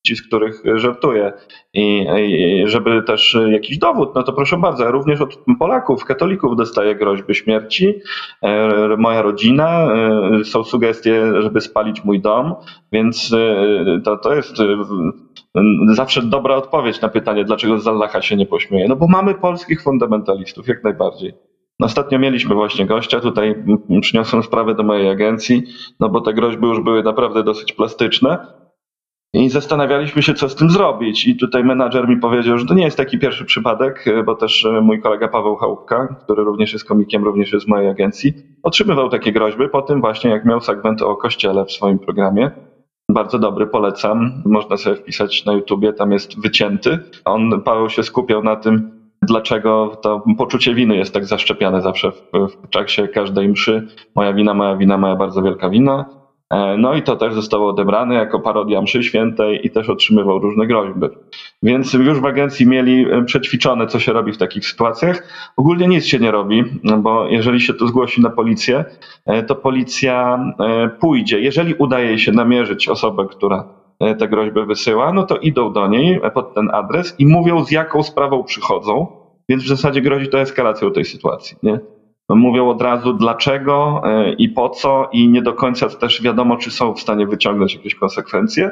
fundamentaliści, 0.08 0.16
z 0.16 0.28
których 0.28 0.64
żartuję. 0.76 1.34
I, 1.74 2.08
I, 2.18 2.64
żeby 2.68 3.04
też 3.04 3.38
jakiś 3.52 3.78
dowód, 3.78 4.16
no 4.16 4.24
to 4.24 4.34
proszę 4.34 4.58
bardzo, 4.58 4.84
ja 4.84 4.92
również 4.92 5.22
od 5.22 5.40
Polaków, 5.60 6.06
katolików 6.06 6.58
dostaję 6.58 6.96
groźby 6.96 7.36
śmierci. 7.36 7.94
E, 8.42 8.98
moja 8.98 9.22
rodzina, 9.22 9.88
są 10.44 10.64
sugestie, 10.64 11.42
żeby 11.42 11.62
spalić 11.62 12.04
mój 12.04 12.22
dom, 12.22 12.56
więc 12.92 13.36
to, 14.04 14.18
to 14.18 14.36
jest 14.36 14.56
zawsze 15.94 16.22
dobra 16.22 16.56
odpowiedź 16.56 17.02
na 17.02 17.10
pytanie, 17.10 17.46
dlaczego 17.46 17.80
z 17.80 17.90
się 18.22 18.36
nie 18.36 18.46
pośmieje. 18.46 18.88
No 18.88 18.96
bo 18.96 19.08
mamy 19.08 19.34
polskich 19.36 19.82
fundamentalistów, 19.84 20.68
jak 20.68 20.84
najbardziej. 20.84 21.34
Ostatnio 21.82 22.20
mieliśmy 22.20 22.56
właśnie 22.56 22.86
gościa, 22.86 23.20
tutaj 23.20 23.64
przyniosłem 24.02 24.44
sprawę 24.44 24.76
do 24.76 24.84
mojej 24.84 25.10
agencji, 25.10 25.64
no 26.00 26.10
bo 26.10 26.22
te 26.22 26.34
groźby 26.34 26.68
już 26.68 26.80
były 26.80 27.04
naprawdę 27.04 27.44
dosyć 27.44 27.74
plastyczne. 27.74 28.59
I 29.34 29.50
zastanawialiśmy 29.50 30.22
się, 30.22 30.34
co 30.34 30.50
z 30.50 30.56
tym 30.56 30.70
zrobić. 30.70 31.28
I 31.28 31.38
tutaj 31.38 31.64
menadżer 31.64 32.10
mi 32.10 32.18
powiedział, 32.18 32.58
że 32.58 32.66
to 32.66 32.74
nie 32.74 32.84
jest 32.84 32.98
taki 32.98 33.20
pierwszy 33.20 33.46
przypadek, 33.46 34.06
bo 34.26 34.36
też 34.36 34.68
mój 34.82 35.02
kolega 35.02 35.28
Paweł 35.28 35.56
Chałupka, 35.56 36.16
który 36.24 36.44
również 36.44 36.74
jest 36.74 36.86
komikiem, 36.86 37.24
również 37.24 37.54
jest 37.54 37.66
z 37.66 37.70
mojej 37.70 37.90
agencji, 37.90 38.34
otrzymywał 38.64 39.10
takie 39.10 39.32
groźby 39.32 39.70
po 39.70 39.82
tym 39.82 40.02
właśnie, 40.02 40.30
jak 40.30 40.46
miał 40.46 40.62
segment 40.62 41.02
o 41.02 41.16
kościele 41.16 41.66
w 41.66 41.72
swoim 41.72 42.00
programie. 42.00 42.52
Bardzo 43.12 43.40
dobry, 43.40 43.68
polecam. 43.68 44.32
Można 44.46 44.78
sobie 44.78 44.96
wpisać 44.96 45.46
na 45.46 45.54
YouTubie, 45.54 45.94
tam 45.94 46.12
jest 46.12 46.42
wycięty. 46.42 47.00
On, 47.26 47.62
Paweł 47.62 47.90
się 47.90 48.04
skupiał 48.04 48.44
na 48.44 48.56
tym, 48.56 48.92
dlaczego 49.22 49.98
to 50.02 50.24
poczucie 50.38 50.74
winy 50.74 50.96
jest 50.96 51.14
tak 51.14 51.26
zaszczepiane 51.26 51.82
zawsze 51.82 52.12
w, 52.12 52.22
w 52.66 52.70
czasie 52.70 53.08
każdej 53.08 53.50
mszy. 53.50 53.88
Moja 54.16 54.34
wina, 54.34 54.54
moja 54.54 54.76
wina, 54.76 54.98
moja 54.98 55.16
bardzo 55.16 55.42
wielka 55.42 55.70
wina. 55.70 56.19
E, 56.54 56.78
no 56.78 56.96
i 56.96 57.02
to 57.02 57.16
też 57.16 57.34
zostało 57.34 57.70
odebrane 57.70 58.16
jako 58.16 58.40
parodia 58.40 58.82
mszy 58.82 59.04
świętej 59.04 59.68
i 59.68 59.70
też 59.70 59.90
otrzymywał 59.90 60.40
różne 60.40 60.68
groźby. 60.68 61.08
Więc 61.64 61.94
już 61.94 62.20
w 62.20 62.26
agencji 62.26 62.68
mieli 62.68 63.06
e, 63.12 63.24
przećwiczone, 63.26 63.88
co 63.88 64.00
się 64.00 64.14
robi 64.14 64.32
w 64.32 64.38
takich 64.38 64.66
sytuacjach. 64.66 65.28
Ogólnie 65.58 65.88
nic 65.88 66.06
się 66.06 66.20
nie 66.20 66.32
robi, 66.32 66.64
bo 66.98 67.28
jeżeli 67.28 67.62
się 67.62 67.74
to 67.74 67.88
zgłosi 67.88 68.22
na 68.22 68.30
policję, 68.30 68.86
e, 69.26 69.44
to 69.44 69.56
policja 69.56 70.40
pójdzie. 71.00 71.40
Jeżeli 71.40 71.74
udaje 71.74 72.20
się 72.20 72.32
namierzyć 72.32 72.90
osobę, 72.90 73.26
która 73.32 73.80
tę 74.20 74.28
groźbę 74.28 74.66
wysyła, 74.66 75.14
no 75.14 75.24
to 75.24 75.38
idą 75.38 75.74
do 75.74 75.88
niej 75.88 76.22
pod 76.34 76.54
ten 76.54 76.70
adres 76.74 77.16
i 77.20 77.26
mówią, 77.26 77.64
z 77.64 77.72
jaką 77.72 78.04
sprawą 78.04 78.44
przychodzą. 78.44 79.08
Więc 79.50 79.64
w 79.64 79.68
zasadzie 79.68 80.02
grozi 80.02 80.30
to 80.30 80.40
eskalacją 80.40 80.92
tej 80.92 81.06
sytuacji. 81.06 81.58
Nie? 81.64 81.80
Mówią 82.36 82.70
od 82.70 82.82
razu 82.82 83.14
dlaczego 83.14 84.02
e, 84.06 84.34
i 84.34 84.50
po 84.50 84.70
co 84.70 85.10
i 85.12 85.30
nie 85.30 85.42
do 85.42 85.54
końca 85.54 85.90
też 85.90 86.22
wiadomo, 86.22 86.58
czy 86.58 86.72
są 86.72 86.94
w 86.94 87.00
stanie 87.00 87.28
wyciągnąć 87.28 87.76
jakieś 87.76 87.96
konsekwencje. 87.96 88.72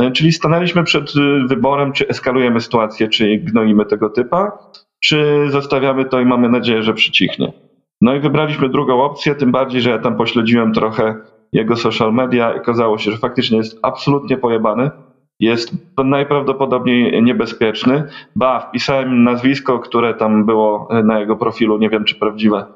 E, 0.00 0.10
czyli 0.10 0.32
stanęliśmy 0.32 0.84
przed 0.84 1.12
e, 1.16 1.46
wyborem, 1.48 1.92
czy 1.92 2.08
eskalujemy 2.08 2.60
sytuację, 2.60 3.08
czy 3.08 3.36
gnoimy 3.36 3.86
tego 3.86 4.10
typa, 4.10 4.58
czy 5.00 5.46
zostawiamy 5.48 6.04
to 6.04 6.20
i 6.20 6.24
mamy 6.24 6.48
nadzieję, 6.48 6.82
że 6.82 6.94
przycichnie. 6.94 7.52
No 8.00 8.14
i 8.14 8.20
wybraliśmy 8.20 8.68
drugą 8.68 9.02
opcję, 9.02 9.34
tym 9.34 9.52
bardziej, 9.52 9.80
że 9.80 9.90
ja 9.90 9.98
tam 9.98 10.16
pośledziłem 10.16 10.72
trochę 10.72 11.16
jego 11.52 11.76
social 11.76 12.12
media 12.12 12.54
i 12.54 12.58
okazało 12.58 12.98
się, 12.98 13.10
że 13.10 13.16
faktycznie 13.16 13.58
jest 13.58 13.78
absolutnie 13.82 14.36
pojebany. 14.36 14.90
Jest 15.40 15.72
najprawdopodobniej 16.04 17.22
niebezpieczny. 17.22 18.04
Ba, 18.36 18.60
wpisałem 18.60 19.24
nazwisko, 19.24 19.78
które 19.78 20.14
tam 20.14 20.46
było 20.46 20.88
na 21.04 21.20
jego 21.20 21.36
profilu, 21.36 21.78
nie 21.78 21.90
wiem 21.90 22.04
czy 22.04 22.14
prawdziwe, 22.14 22.66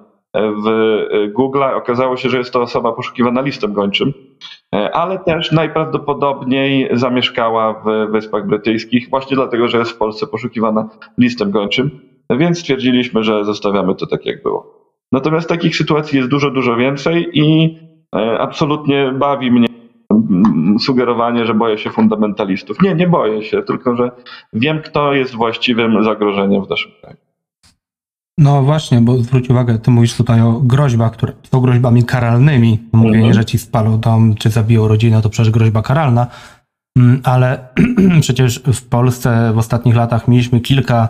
w 0.65 0.99
Google 1.33 1.63
okazało 1.63 2.17
się, 2.17 2.29
że 2.29 2.39
jest 2.39 2.53
to 2.53 2.63
osoba 2.63 2.93
poszukiwana 2.93 3.41
listem 3.41 3.73
gończym, 3.73 4.13
ale 4.93 5.19
też 5.19 5.53
najprawdopodobniej 5.53 6.89
zamieszkała 6.93 7.73
w 7.73 8.13
Wyspach 8.13 8.47
Brytyjskich, 8.47 9.11
właśnie 9.11 9.37
dlatego, 9.37 9.69
że 9.69 9.79
jest 9.79 9.91
w 9.91 9.99
Polsce 9.99 10.27
poszukiwana 10.27 10.89
listem 11.19 11.51
gończym, 11.51 11.91
więc 12.31 12.59
stwierdziliśmy, 12.59 13.25
że 13.25 13.45
zostawiamy 13.45 13.95
to 13.95 14.07
tak, 14.07 14.27
jak 14.27 14.43
było. 14.43 14.77
Natomiast 15.13 15.49
takich 15.49 15.77
sytuacji 15.77 16.17
jest 16.17 16.31
dużo, 16.31 16.51
dużo 16.51 16.77
więcej 16.77 17.29
i 17.33 17.79
e, 18.17 18.39
absolutnie 18.39 19.13
bawi 19.19 19.51
mnie 19.51 19.67
sugerowanie, 20.81 21.47
że 21.47 21.55
boję 21.55 21.79
się 21.79 21.91
fundamentalistów. 21.91 22.83
Nie, 22.83 22.95
nie 22.95 23.07
boję 23.07 23.43
się, 23.43 23.63
tylko 23.63 23.97
że 23.97 24.11
wiem, 24.53 24.83
kto 24.83 25.13
jest 25.13 25.35
właściwym 25.35 26.05
zagrożeniem 26.05 26.65
w 26.65 26.71
naszym 26.71 26.93
kraju. 27.01 27.17
No 28.39 28.63
właśnie, 28.63 29.01
bo 29.01 29.19
zwróć 29.19 29.51
uwagę, 29.51 29.79
ty 29.79 29.91
mówisz 29.91 30.17
tutaj 30.17 30.41
o 30.41 30.53
groźbach, 30.53 31.13
które 31.13 31.33
są 31.53 31.61
groźbami 31.61 32.05
karalnymi. 32.05 32.79
Mówienie, 32.93 33.17
mhm. 33.17 33.35
że 33.35 33.45
ci 33.45 33.59
spalą 33.59 34.01
dom, 34.01 34.35
czy 34.35 34.51
zabiją 34.51 34.89
rodzinę, 34.89 35.23
to 35.23 35.31
przecież 35.31 35.51
groźba 35.51 35.83
karalna. 35.83 36.27
Mm, 36.99 37.21
ale 37.25 37.69
przecież 38.21 38.63
w 38.73 38.83
Polsce 38.89 39.53
w 39.53 39.59
ostatnich 39.59 39.97
latach 39.97 40.29
mieliśmy 40.29 40.61
kilka 40.61 41.09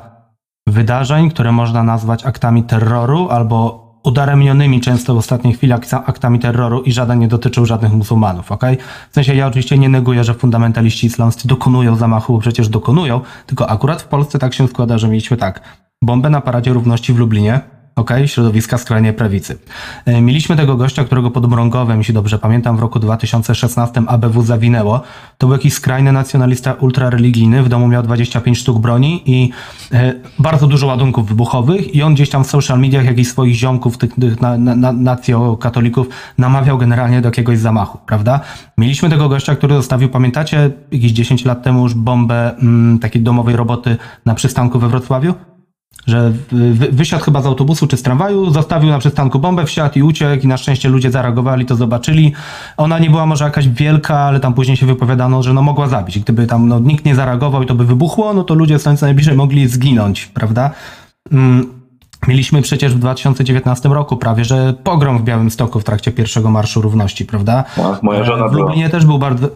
wydarzeń, 0.69 1.31
które 1.31 1.53
można 1.53 1.83
nazwać 1.83 2.25
aktami 2.25 2.63
terroru 2.63 3.29
albo 3.31 3.87
udaremnionymi 4.05 4.81
często 4.81 5.15
w 5.15 5.19
ostatniej 5.19 5.55
chwili 5.55 5.73
aktami 6.07 6.39
terroru 6.39 6.83
i 6.83 6.93
żaden 6.93 7.19
nie 7.19 7.29
dotyczył 7.29 7.67
żadnych 7.67 7.93
muzułmanów, 7.93 8.53
ok? 8.53 8.63
W 9.11 9.15
sensie 9.15 9.35
ja 9.35 9.47
oczywiście 9.47 9.79
nie 9.79 9.89
neguję, 9.89 10.25
że 10.25 10.35
fundamentaliści 10.35 11.07
islamscy 11.07 11.49
dokonują 11.49 11.97
zamachu, 11.97 12.33
bo 12.33 12.39
przecież 12.39 12.69
dokonują, 12.69 13.21
tylko 13.47 13.71
akurat 13.71 14.03
w 14.03 14.09
Polsce 14.09 14.39
tak 14.39 14.55
się 14.55 14.69
składa, 14.69 14.99
że 14.99 15.09
mieliśmy 15.09 15.37
tak, 15.37 15.61
bombę 16.07 16.31
na 16.31 16.41
paradzie 16.41 16.73
równości 16.73 17.13
w 17.13 17.19
Lublinie, 17.19 17.61
ok, 17.97 18.11
środowiska 18.27 18.79
skrajnej 18.79 19.13
prawicy. 19.13 19.59
E, 20.05 20.21
mieliśmy 20.21 20.57
tego 20.57 20.77
gościa, 20.77 21.05
którego 21.05 21.31
pod 21.31 21.51
Mrągowem, 21.51 21.99
jeśli 21.99 22.15
dobrze 22.15 22.39
pamiętam, 22.39 22.77
w 22.77 22.81
roku 22.81 22.99
2016 22.99 24.03
ABW 24.07 24.43
zawinęło. 24.43 25.01
To 25.39 25.47
był 25.47 25.57
jakiś 25.57 25.75
skrajny 25.75 26.13
nacjonalista 26.13 26.73
ultrareligijny, 26.73 27.63
w 27.63 27.69
domu 27.69 27.89
miał 27.89 28.03
25 28.03 28.59
sztuk 28.59 28.79
broni 28.79 29.23
i 29.27 29.51
e, 29.93 30.15
bardzo 30.39 30.67
dużo 30.67 30.87
ładunków 30.87 31.29
wybuchowych 31.29 31.95
i 31.95 32.03
on 32.03 32.15
gdzieś 32.15 32.31
tam 32.31 32.45
w 32.45 32.47
social 32.47 32.79
mediach 32.81 33.05
jakichś 33.05 33.31
swoich 33.31 33.55
ziomków, 33.55 33.99
tych, 33.99 34.15
tych 34.15 34.41
na, 34.41 34.59
na, 34.59 34.93
nacjokatolików 34.93 36.09
namawiał 36.39 36.79
generalnie 36.79 37.21
do 37.21 37.29
jakiegoś 37.29 37.59
zamachu, 37.59 37.99
prawda? 38.07 38.41
Mieliśmy 38.79 39.11
tego 39.11 39.29
gościa, 39.29 39.57
który 39.57 39.75
zostawił, 39.75 40.09
pamiętacie, 40.09 40.71
jakieś 40.93 41.13
10 41.13 41.45
lat 41.45 41.63
temu 41.63 41.83
już 41.83 41.95
bombę 41.95 42.57
mm, 42.59 42.99
takiej 42.99 43.23
domowej 43.23 43.57
roboty 43.57 43.97
na 44.27 44.35
przystanku 44.35 44.79
we 44.79 44.89
Wrocławiu? 44.89 45.35
Że 46.07 46.33
wysiadł 46.93 47.25
chyba 47.25 47.43
z 47.43 47.47
autobusu 47.47 47.87
czy 47.87 47.97
z 47.97 48.03
tramwaju, 48.03 48.51
zostawił 48.51 48.91
na 48.91 48.99
przystanku 48.99 49.39
bombę, 49.39 49.67
wsiadł 49.67 49.99
i 49.99 50.03
uciekł 50.03 50.45
i 50.45 50.47
na 50.47 50.57
szczęście 50.57 50.89
ludzie 50.89 51.11
zareagowali, 51.11 51.67
to 51.67 51.77
zobaczyli. 51.77 52.33
Ona 52.77 52.99
nie 52.99 53.11
była 53.11 53.27
może 53.27 53.45
jakaś 53.45 53.69
wielka, 53.69 54.19
ale 54.19 54.41
tam 54.41 54.55
później 54.55 54.77
się 54.77 54.87
wypowiadano, 54.87 55.43
że 55.43 55.53
no 55.53 55.63
mogła 55.63 55.89
zabić. 55.89 56.19
Gdyby 56.19 56.47
tam 56.47 56.69
no, 56.69 56.79
nikt 56.79 57.05
nie 57.05 57.15
zareagował 57.15 57.63
i 57.63 57.67
to 57.67 57.75
by 57.75 57.85
wybuchło, 57.85 58.35
no 58.35 58.45
to 58.45 58.55
ludzie 58.55 58.79
stojący 58.79 59.05
najbliżej 59.05 59.37
mogli 59.37 59.69
zginąć, 59.69 60.27
prawda? 60.27 60.71
Mm. 61.33 61.77
Mieliśmy 62.29 62.63
przecież 62.63 62.95
w 62.95 62.99
2019 62.99 63.89
roku 63.89 64.17
prawie, 64.17 64.45
że 64.45 64.75
pogrom 64.85 65.19
w 65.19 65.23
Białymstoku 65.23 65.81
w 65.81 65.85
trakcie 65.85 66.13
pierwszego 66.13 66.51
Marszu 66.51 66.83
Równości, 66.83 67.25
prawda? 67.25 67.65
Ach, 67.85 68.03
moja 68.03 68.25
żona 68.25 68.49
w 68.49 68.53
Lublinie 68.53 68.85
była. 68.85 68.89
też 68.89 69.07
był 69.07 69.19
bardzo... 69.19 69.49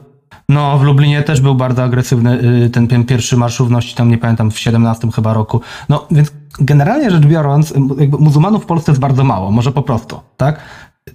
No, 0.49 0.79
w 0.79 0.83
Lublinie 0.83 1.23
też 1.23 1.41
był 1.41 1.55
bardzo 1.55 1.83
agresywny 1.83 2.41
y, 2.65 2.71
ten, 2.71 2.89
ten 2.89 3.05
pierwszy 3.05 3.37
marsz 3.37 3.59
równości, 3.59 3.97
tam 3.97 4.11
nie 4.11 4.19
pamiętam, 4.19 4.51
w 4.51 4.59
17 4.59 5.09
chyba 5.15 5.35
roku. 5.35 5.61
No, 5.89 6.07
więc 6.11 6.33
generalnie 6.59 7.11
rzecz 7.11 7.27
biorąc, 7.27 7.75
jakby 7.99 8.19
muzułmanów 8.19 8.63
w 8.63 8.67
Polsce 8.67 8.93
jest 8.93 9.01
bardzo 9.01 9.25
mało, 9.25 9.51
może 9.51 9.73
po 9.73 9.83
prostu, 9.83 10.21
tak? 10.37 10.61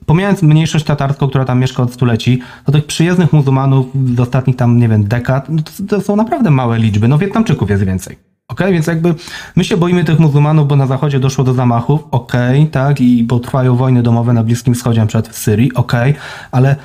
Pomijając 0.05 0.41
mniejszość 0.41 0.85
tatarską, 0.85 1.27
która 1.27 1.45
tam 1.45 1.59
mieszka 1.59 1.83
od 1.83 1.93
stuleci, 1.93 2.41
to 2.65 2.71
tych 2.71 2.85
przyjezdnych 2.85 3.33
muzułmanów 3.33 3.85
z 4.15 4.19
ostatnich 4.19 4.55
tam, 4.55 4.79
nie 4.79 4.89
wiem, 4.89 5.07
dekad, 5.07 5.49
no 5.49 5.61
to, 5.61 5.71
to 5.87 6.01
są 6.01 6.15
naprawdę 6.15 6.51
małe 6.51 6.79
liczby. 6.79 7.07
No, 7.07 7.17
Wietnamczyków 7.17 7.69
jest 7.69 7.83
więcej. 7.83 8.17
Okej, 8.47 8.73
więc 8.73 8.87
jakby 8.87 9.15
my 9.55 9.63
się 9.63 9.77
boimy 9.77 10.03
tych 10.03 10.19
muzułmanów, 10.19 10.67
bo 10.67 10.75
na 10.75 10.87
zachodzie 10.87 11.19
doszło 11.19 11.43
do 11.43 11.53
zamachów, 11.53 12.01
okej, 12.11 12.67
tak, 12.67 13.01
i 13.01 13.23
bo 13.23 13.39
trwają 13.39 13.75
wojny 13.75 14.03
domowe 14.03 14.33
na 14.33 14.43
Bliskim 14.43 14.73
Wschodzie, 14.73 15.05
przykład 15.05 15.27
w 15.27 15.37
Syrii, 15.37 15.73
okej, 15.73 16.13
ale 16.51 16.75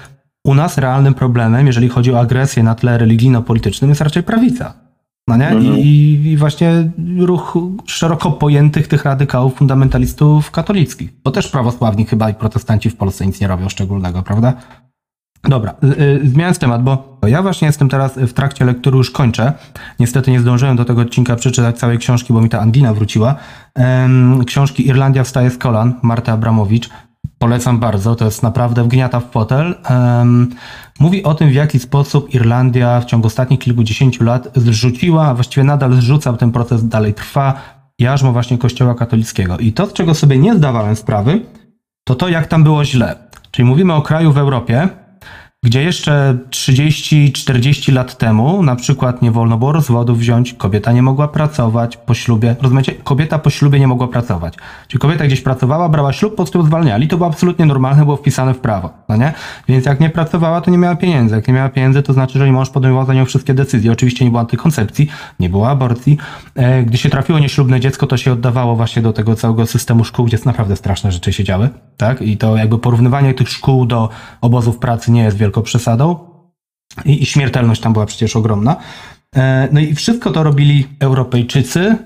u 0.45 0.55
nas 0.55 0.79
realnym 0.79 1.15
problemem, 1.15 1.67
jeżeli 1.67 1.89
chodzi 1.89 2.13
o 2.13 2.21
agresję 2.21 2.63
na 2.63 2.75
tle 2.75 2.99
religijno-politycznym, 2.99 3.91
jest 3.91 4.01
raczej 4.01 4.23
prawica. 4.23 4.90
No 5.37 5.37
nie? 5.37 5.81
I, 5.81 6.23
I 6.27 6.37
właśnie 6.37 6.91
ruch 7.19 7.59
szeroko 7.87 8.31
pojętych 8.31 8.89
tych 8.89 9.05
radykałów, 9.05 9.55
fundamentalistów 9.55 10.51
katolickich. 10.51 11.11
Bo 11.25 11.31
też 11.31 11.49
prawosławni 11.49 12.07
chyba 12.07 12.31
i 12.31 12.35
protestanci 12.35 12.91
w 12.91 12.97
Polsce 12.97 13.27
nic 13.27 13.41
nie 13.41 13.49
robią 13.49 13.69
szczególnego, 13.69 14.23
prawda? 14.23 14.53
Dobra, 15.43 15.75
y, 15.85 16.03
y, 16.03 16.29
zmieniając 16.29 16.59
temat, 16.59 16.83
bo 16.83 17.19
ja 17.27 17.43
właśnie 17.43 17.67
jestem 17.67 17.89
teraz 17.89 18.19
w 18.19 18.33
trakcie 18.33 18.65
lektury, 18.65 18.97
już 18.97 19.11
kończę. 19.11 19.53
Niestety 19.99 20.31
nie 20.31 20.41
zdążyłem 20.41 20.77
do 20.77 20.85
tego 20.85 21.01
odcinka 21.01 21.37
przeczytać 21.37 21.79
całej 21.79 21.99
książki, 21.99 22.33
bo 22.33 22.41
mi 22.41 22.49
ta 22.49 22.61
angina 22.61 22.95
wróciła. 22.95 23.35
Książki 24.47 24.89
Irlandia 24.89 25.25
wstaje 25.25 25.51
z 25.51 25.59
kolan, 25.59 25.95
Marta 26.03 26.33
Abramowicz. 26.33 26.91
Polecam 27.43 27.79
bardzo, 27.79 28.17
to 28.17 28.25
jest 28.25 28.43
naprawdę 28.43 28.85
wgniata 28.85 29.21
w 29.21 29.31
fotel. 29.31 29.75
Em, 29.85 30.49
mówi 31.01 31.25
o 31.25 31.35
tym, 31.35 31.49
w 31.49 31.53
jaki 31.55 31.79
sposób 31.79 32.35
Irlandia 32.35 33.01
w 33.01 33.05
ciągu 33.05 33.27
ostatnich 33.27 33.61
kilkudziesięciu 33.61 34.25
lat 34.25 34.49
zrzuciła, 34.57 35.35
właściwie 35.35 35.65
nadal 35.65 35.95
zrzuca, 35.95 36.33
ten 36.33 36.53
proces 36.53 36.89
dalej 36.89 37.15
trwa, 37.15 37.55
jarzmo 37.99 38.33
właśnie 38.33 38.59
kościoła 38.59 38.95
katolickiego. 38.95 39.59
I 39.59 39.73
to, 39.73 39.87
z 39.87 39.93
czego 39.93 40.15
sobie 40.15 40.39
nie 40.39 40.55
zdawałem 40.55 40.97
sprawy, 40.97 41.41
to 42.05 42.15
to, 42.15 42.29
jak 42.29 42.47
tam 42.47 42.65
było 42.65 42.85
źle. 42.85 43.17
Czyli 43.51 43.69
mówimy 43.69 43.95
o 43.95 44.03
kraju 44.03 44.33
w 44.33 44.39
Europie, 44.39 44.89
gdzie 45.65 45.83
jeszcze 45.83 46.39
30-40 46.51 47.93
lat 47.93 48.19
temu 48.19 48.63
na 48.63 48.77
przykład 48.77 49.23
nie 49.23 49.31
wolno 49.31 49.59
było 49.59 49.73
rozwodów 49.73 50.19
wziąć, 50.19 50.55
kobieta 50.55 50.93
nie 50.93 51.03
mogła 51.03 51.29
pracować 51.29 51.97
po 51.97 52.15
ślubie. 52.15 52.57
Rozumiecie? 52.61 52.95
Kobieta 52.95 53.39
po 53.39 53.51
ślubie 53.51 53.81
nie 53.81 53.87
mogła 53.87 54.09
pracować. 54.09 54.55
Czyli 54.89 55.01
kobieta 55.01 55.27
gdzieś 55.27 55.41
pracowała, 55.41 55.89
brała 55.89 56.13
ślub, 56.13 56.33
po 56.33 56.37
prostu 56.37 56.59
ją 56.59 56.65
zwalniali. 56.65 57.09
To 57.09 57.17
było 57.17 57.29
absolutnie 57.29 57.67
normalne, 57.67 58.05
było 58.05 58.17
wpisane 58.17 58.55
w 58.55 58.59
prawo. 58.59 58.91
No 59.09 59.17
nie? 59.17 59.33
Więc 59.69 59.87
jak 59.87 60.01
nie 60.01 60.11
pracowała, 60.11 60.61
to 60.61 60.71
nie 60.71 60.79
miała 60.79 60.97
pieniędzy. 60.97 61.35
Jak 61.35 61.49
nie 61.49 61.55
miała 61.55 61.69
pieniędzy, 61.69 62.03
to 62.03 62.13
znaczy, 62.13 62.39
że 62.39 62.45
jej 62.45 62.53
mąż 62.53 62.71
podejmował 62.71 63.07
za 63.07 63.15
nią 63.15 63.25
wszystkie 63.25 63.55
decyzje. 63.55 63.93
Oczywiście 63.93 64.25
nie 64.25 64.31
było 64.31 64.41
antykoncepcji, 64.41 65.09
nie 65.41 65.49
było 65.49 65.71
aborcji. 65.71 66.19
E, 66.55 66.83
Gdy 66.83 66.99
się 66.99 67.11
trafiło 67.11 67.39
nieślubne 67.39 67.81
dziecko, 67.81 68.07
to 68.07 68.17
się 68.17 68.33
oddawało 68.33 68.77
właśnie 68.77 69.03
do 69.03 69.13
tego 69.13 69.35
całego 69.35 69.67
systemu 69.67 70.05
szkół, 70.05 70.27
gdzie 70.27 70.39
naprawdę 70.45 70.77
straszne 70.77 71.13
rzeczy 71.13 71.33
się 71.33 71.45
działy. 71.45 71.69
Tak? 71.97 72.23
I 72.23 72.37
to 72.37 72.57
jakby 72.57 72.79
porównywanie 72.79 73.35
tych 73.35 73.49
szkół 73.49 73.87
do 73.87 74.09
obozów 74.41 74.79
pracy 74.79 75.13
nie 75.13 75.23
jest 75.23 75.37
wielką 75.51 75.63
przesadą. 75.63 76.19
I, 77.05 77.23
I 77.23 77.27
śmiertelność 77.27 77.81
tam 77.81 77.93
była 77.93 78.07
przecież 78.07 78.37
ogromna. 78.37 78.77
E, 79.37 79.69
No 79.73 79.81
i 79.81 79.95
wszystko 79.95 80.31
to 80.31 80.43
robili 80.43 80.87
Europejczycy 81.01 81.97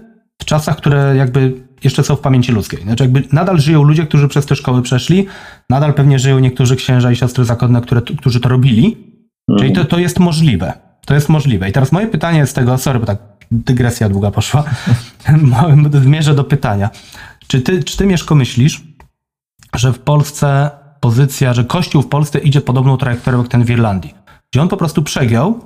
w 0.42 0.44
czasach, 0.44 0.76
które 0.76 1.16
jakby 1.16 1.52
jeszcze 1.84 2.04
są 2.04 2.16
w 2.16 2.20
pamięci 2.20 2.52
ludzkiej. 2.52 2.82
Znaczy 2.82 3.04
jakby 3.04 3.22
nadal 3.32 3.58
żyją 3.58 3.82
ludzie, 3.82 4.06
którzy 4.06 4.28
przez 4.28 4.46
te 4.46 4.56
szkoły 4.56 4.82
przeszli, 4.82 5.26
nadal 5.70 5.94
pewnie 5.94 6.18
żyją 6.18 6.38
niektórzy 6.38 6.76
księża 6.76 7.12
i 7.12 7.16
siostry 7.16 7.44
zakonne, 7.44 7.80
które, 7.80 8.02
którzy 8.02 8.40
to 8.40 8.48
robili. 8.48 8.96
Czyli 9.58 9.72
to, 9.72 9.84
to 9.84 9.98
jest 9.98 10.20
możliwe. 10.20 10.72
To 11.06 11.14
jest 11.14 11.28
możliwe. 11.28 11.68
I 11.68 11.72
teraz 11.72 11.92
moje 11.92 12.06
pytanie 12.06 12.38
jest 12.38 12.54
tego, 12.54 12.78
sorry, 12.78 12.98
bo 12.98 13.06
tak 13.06 13.18
dygresja 13.50 14.08
długa 14.08 14.30
poszła. 14.30 14.64
Zmierzę 16.04 16.34
do 16.34 16.44
pytania. 16.44 16.90
Czy 17.46 17.60
ty, 17.60 17.84
czy 17.84 17.96
ty 17.96 18.06
Mieszko, 18.06 18.34
myślisz, 18.34 18.82
że 19.74 19.92
w 19.92 19.98
Polsce 19.98 20.70
pozycja, 21.04 21.54
że 21.54 21.64
Kościół 21.64 22.02
w 22.02 22.08
Polsce 22.08 22.38
idzie 22.38 22.60
podobną 22.60 22.96
trajektorią 22.96 23.38
jak 23.38 23.48
ten 23.48 23.64
w 23.64 23.70
Irlandii? 23.70 24.14
Gdzie 24.52 24.62
on 24.62 24.68
po 24.68 24.76
prostu 24.76 25.02
przegiął, 25.02 25.60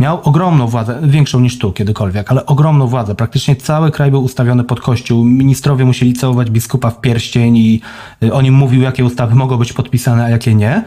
miał 0.00 0.20
ogromną 0.22 0.66
władzę, 0.66 1.00
większą 1.02 1.40
niż 1.40 1.58
tu 1.58 1.72
kiedykolwiek, 1.72 2.30
ale 2.30 2.46
ogromną 2.46 2.86
władzę. 2.86 3.14
Praktycznie 3.14 3.56
cały 3.56 3.90
kraj 3.90 4.10
był 4.10 4.24
ustawiony 4.24 4.64
pod 4.64 4.80
Kościół. 4.80 5.24
Ministrowie 5.24 5.84
musieli 5.84 6.12
całować 6.12 6.50
biskupa 6.50 6.90
w 6.90 7.00
pierścień 7.00 7.56
i 7.56 7.80
y, 8.22 8.32
on 8.32 8.46
im 8.46 8.54
mówił, 8.54 8.82
jakie 8.82 9.04
ustawy 9.04 9.34
mogą 9.34 9.56
być 9.56 9.72
podpisane, 9.72 10.24
a 10.24 10.28
jakie 10.28 10.54
nie. 10.54 10.84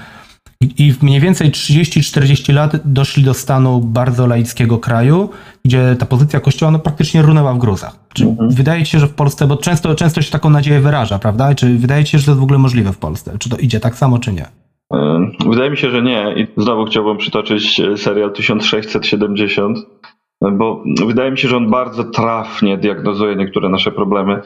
I 0.62 0.94
w 0.94 1.04
mniej 1.04 1.20
więcej 1.20 1.52
30-40 1.52 2.54
lat 2.54 2.72
doszli 2.86 3.24
do 3.24 3.34
stanu 3.34 3.82
bardzo 3.82 4.28
laickiego 4.28 4.78
kraju, 4.78 5.30
gdzie 5.66 5.96
ta 6.00 6.06
pozycja 6.06 6.40
kościoła 6.40 6.72
no, 6.72 6.80
praktycznie 6.80 7.22
runęła 7.22 7.54
w 7.54 7.58
gruzach. 7.58 8.07
Czy 8.18 8.36
wydaje 8.50 8.84
ci 8.84 8.92
się, 8.92 9.00
że 9.00 9.08
w 9.08 9.14
Polsce, 9.14 9.48
bo 9.48 9.58
często, 9.58 9.96
często 9.96 10.22
się 10.22 10.32
taką 10.32 10.50
nadzieję 10.50 10.80
wyraża, 10.80 11.20
prawda? 11.20 11.56
Czy 11.56 11.78
wydaje 11.78 12.04
ci 12.04 12.12
się, 12.12 12.18
że 12.20 12.26
to 12.26 12.32
jest 12.32 12.40
w 12.40 12.44
ogóle 12.44 12.60
możliwe 12.60 12.94
w 12.94 12.98
Polsce? 12.98 13.38
Czy 13.40 13.50
to 13.50 13.58
idzie 13.58 13.80
tak 13.80 13.96
samo, 13.96 14.20
czy 14.20 14.34
nie? 14.34 14.46
E, 14.94 15.28
Wydaje 15.50 15.70
mi 15.70 15.78
się, 15.78 15.90
że 15.90 16.02
nie. 16.02 16.34
I 16.38 16.48
znowu 16.58 16.86
chciałbym 16.86 17.18
przytoczyć 17.18 17.80
e, 17.80 17.98
serial 17.98 18.32
1670, 18.32 19.78
e, 19.78 20.52
bo 20.52 20.84
wydaje 21.06 21.32
mi 21.32 21.38
się, 21.38 21.48
że 21.48 21.58
on 21.58 21.70
bardzo 21.70 22.04
trafnie 22.04 22.78
diagnozuje 22.78 23.36
niektóre 23.36 23.70
nasze 23.70 23.92
problemy. 23.92 24.42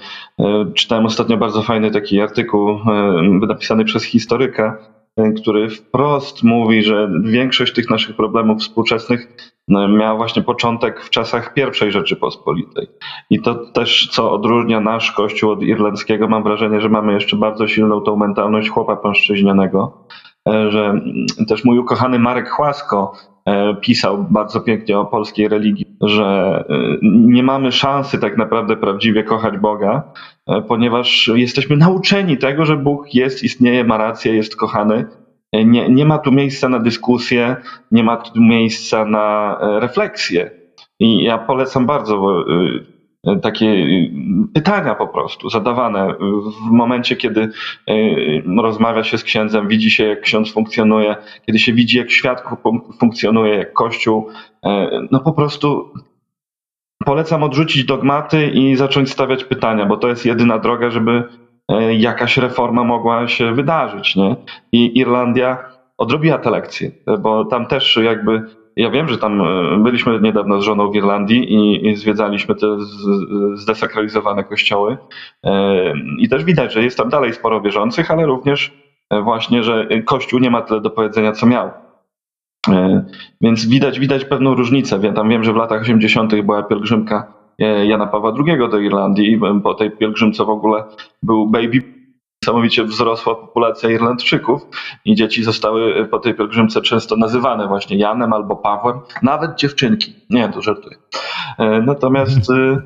Czytałem 0.73 1.05
ostatnio 1.05 1.37
bardzo 1.37 1.61
fajny 1.61 1.91
taki 1.91 2.21
artykuł 2.21 2.79
napisany 3.47 3.85
przez 3.85 4.03
historyka, 4.03 4.77
który 5.37 5.69
wprost 5.69 6.43
mówi, 6.43 6.83
że 6.83 7.11
większość 7.23 7.73
tych 7.73 7.89
naszych 7.89 8.15
problemów 8.15 8.59
współczesnych 8.59 9.27
miała 9.71 10.15
właśnie 10.15 10.41
początek 10.41 11.01
w 11.01 11.09
czasach 11.09 11.53
pierwszej 11.53 11.91
Rzeczypospolitej. 11.91 12.87
I 13.29 13.41
to 13.41 13.55
też, 13.55 14.09
co 14.11 14.31
odróżnia 14.31 14.79
nasz 14.79 15.11
kościół 15.11 15.51
od 15.51 15.63
irlandzkiego, 15.63 16.27
mam 16.27 16.43
wrażenie, 16.43 16.81
że 16.81 16.89
mamy 16.89 17.13
jeszcze 17.13 17.37
bardzo 17.37 17.67
silną 17.67 18.01
tą 18.01 18.15
mentalność 18.15 18.69
chłopa 18.69 18.95
pęszczyźnianego 18.95 20.07
e, 20.49 20.71
że 20.71 20.85
mm, 20.85 21.25
też 21.47 21.63
mój 21.63 21.77
ukochany 21.77 22.19
Marek 22.19 22.49
Chłasko 22.49 23.13
e, 23.45 23.75
pisał 23.75 24.25
bardzo 24.29 24.61
pięknie 24.61 24.99
o 24.99 25.05
polskiej 25.05 25.47
religii, 25.47 25.85
że 26.01 26.63
e, 26.69 26.97
nie 27.01 27.43
mamy 27.43 27.71
szansy 27.71 28.19
tak 28.19 28.37
naprawdę 28.37 28.77
prawdziwie 28.77 29.23
kochać 29.23 29.57
Boga, 29.57 30.03
ponieważ 30.67 31.31
jesteśmy 31.35 31.77
nauczeni 31.77 32.37
tego, 32.37 32.65
że 32.65 32.77
Bóg 32.77 33.13
jest, 33.13 33.43
istnieje, 33.43 33.83
ma 33.83 33.97
rację, 33.97 34.35
jest 34.35 34.55
kochany. 34.55 35.05
E, 35.53 35.65
Nie, 35.65 35.89
nie 35.89 36.05
ma 36.05 36.17
tu 36.17 36.31
miejsca 36.31 36.69
na 36.69 36.79
dyskusję, 36.79 37.55
nie 37.91 38.03
ma 38.03 38.17
tu 38.17 38.41
miejsca 38.41 39.05
na 39.05 39.57
e, 39.61 39.79
refleksję. 39.79 40.51
I 40.99 41.23
ja 41.23 41.37
polecam 41.37 41.85
bardzo 41.85 42.43
e, 43.27 43.35
takie 43.41 43.87
pytania 44.53 44.95
po 44.95 45.07
prostu 45.07 45.49
zadawane 45.49 46.15
w 46.67 46.71
momencie, 46.71 47.15
kiedy 47.15 47.49
rozmawia 48.57 49.03
się 49.03 49.17
z 49.17 49.23
księdzem, 49.23 49.67
widzi 49.67 49.91
się, 49.91 50.03
jak 50.03 50.21
ksiądz 50.21 50.53
funkcjonuje, 50.53 51.15
kiedy 51.45 51.59
się 51.59 51.73
widzi, 51.73 51.97
jak 51.97 52.11
świat 52.11 52.43
fun- 52.63 52.97
funkcjonuje, 52.99 53.55
jak 53.55 53.73
kościół. 53.73 54.27
No 55.11 55.19
po 55.19 55.33
prostu 55.33 55.93
polecam 57.05 57.43
odrzucić 57.43 57.83
dogmaty 57.83 58.47
i 58.47 58.75
zacząć 58.75 59.11
stawiać 59.11 59.43
pytania, 59.43 59.85
bo 59.85 59.97
to 59.97 60.07
jest 60.07 60.25
jedyna 60.25 60.59
droga, 60.59 60.89
żeby 60.91 61.23
jakaś 61.97 62.37
reforma 62.37 62.83
mogła 62.83 63.27
się 63.27 63.53
wydarzyć. 63.53 64.15
Nie? 64.15 64.35
I 64.71 64.99
Irlandia 64.99 65.57
odrobiła 65.97 66.37
te 66.37 66.49
lekcje, 66.49 66.91
bo 67.19 67.45
tam 67.45 67.65
też 67.65 67.99
jakby 68.03 68.43
ja 68.75 68.89
wiem, 68.89 69.07
że 69.07 69.17
tam 69.17 69.41
e, 69.41 69.77
byliśmy 69.83 70.19
niedawno 70.21 70.61
z 70.61 70.65
żoną 70.65 70.91
w 70.91 70.95
Irlandii 70.95 71.53
i, 71.53 71.87
i 71.87 71.95
zwiedzaliśmy 71.95 72.55
te 72.55 72.67
zdesakralizowane 73.53 74.43
kościoły. 74.43 74.97
E, 75.45 75.93
I 76.17 76.29
też 76.29 76.43
widać, 76.43 76.73
że 76.73 76.83
jest 76.83 76.97
tam 76.97 77.09
dalej 77.09 77.33
sporo 77.33 77.61
wierzących, 77.61 78.11
ale 78.11 78.25
również 78.25 78.73
e, 79.09 79.21
właśnie, 79.21 79.63
że 79.63 79.87
Kościół 80.05 80.39
nie 80.39 80.51
ma 80.51 80.61
tyle 80.61 80.81
do 80.81 80.89
powiedzenia, 80.89 81.31
co 81.31 81.45
miał. 81.45 81.69
E, 82.69 83.05
Więc 83.41 83.65
widać, 83.65 83.99
widać 83.99 84.25
pewną 84.25 84.55
różnicę. 84.55 84.99
Wiem, 84.99 85.13
tam 85.13 85.29
wiem, 85.29 85.43
że 85.43 85.53
w 85.53 85.55
latach 85.55 85.81
80. 85.81 86.41
była 86.41 86.63
pielgrzymka 86.63 87.17
e, 87.17 87.40
Jana 87.59 88.07
Pawła 88.07 88.33
II 88.47 88.69
do 88.69 88.79
Irlandii. 88.79 89.39
Po 89.63 89.73
tej 89.73 89.91
pielgrzymce 89.91 90.45
w 90.45 90.49
ogóle 90.49 90.83
był 91.23 91.47
baby 91.47 92.01
niesamowicie 92.43 92.83
wzrosła 92.83 93.35
populacja 93.35 93.89
Irlandczyków 93.89 94.61
i 95.05 95.15
dzieci 95.15 95.43
zostały 95.43 96.05
po 96.05 96.19
tej 96.19 96.33
pielgrzymce 96.33 96.81
często 96.81 97.15
nazywane 97.15 97.67
właśnie 97.67 97.97
Janem 97.97 98.33
albo 98.33 98.55
Pawłem, 98.55 98.99
nawet 99.23 99.55
dziewczynki. 99.55 100.13
Nie, 100.29 100.49
to 100.49 100.61
żartuję. 100.61 100.97
E, 101.57 101.81
Natomiast 101.81 102.51
e, 102.51 102.81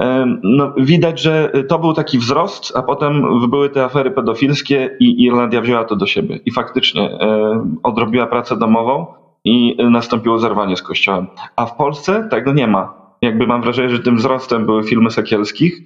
e, 0.00 0.26
no, 0.42 0.72
widać, 0.76 1.20
że 1.20 1.52
to 1.68 1.78
był 1.78 1.92
taki 1.92 2.18
wzrost, 2.18 2.76
a 2.76 2.82
potem 2.82 3.40
były 3.50 3.70
te 3.70 3.84
afery 3.84 4.10
pedofilskie 4.10 4.96
i 5.00 5.24
Irlandia 5.24 5.60
wzięła 5.60 5.84
to 5.84 5.96
do 5.96 6.06
siebie. 6.06 6.40
I 6.46 6.50
faktycznie 6.50 7.02
e, 7.02 7.66
odrobiła 7.82 8.26
pracę 8.26 8.56
domową 8.56 9.06
i 9.44 9.76
nastąpiło 9.90 10.38
zerwanie 10.38 10.76
z 10.76 10.82
kościołem. 10.82 11.26
A 11.56 11.66
w 11.66 11.76
Polsce 11.76 12.28
tego 12.30 12.52
nie 12.52 12.66
ma. 12.66 13.01
Jakby 13.22 13.46
mam 13.46 13.62
wrażenie, 13.62 13.88
że 13.90 13.98
tym 13.98 14.16
wzrostem 14.16 14.66
były 14.66 14.84
filmy 14.84 15.10
Sekielskich, 15.10 15.80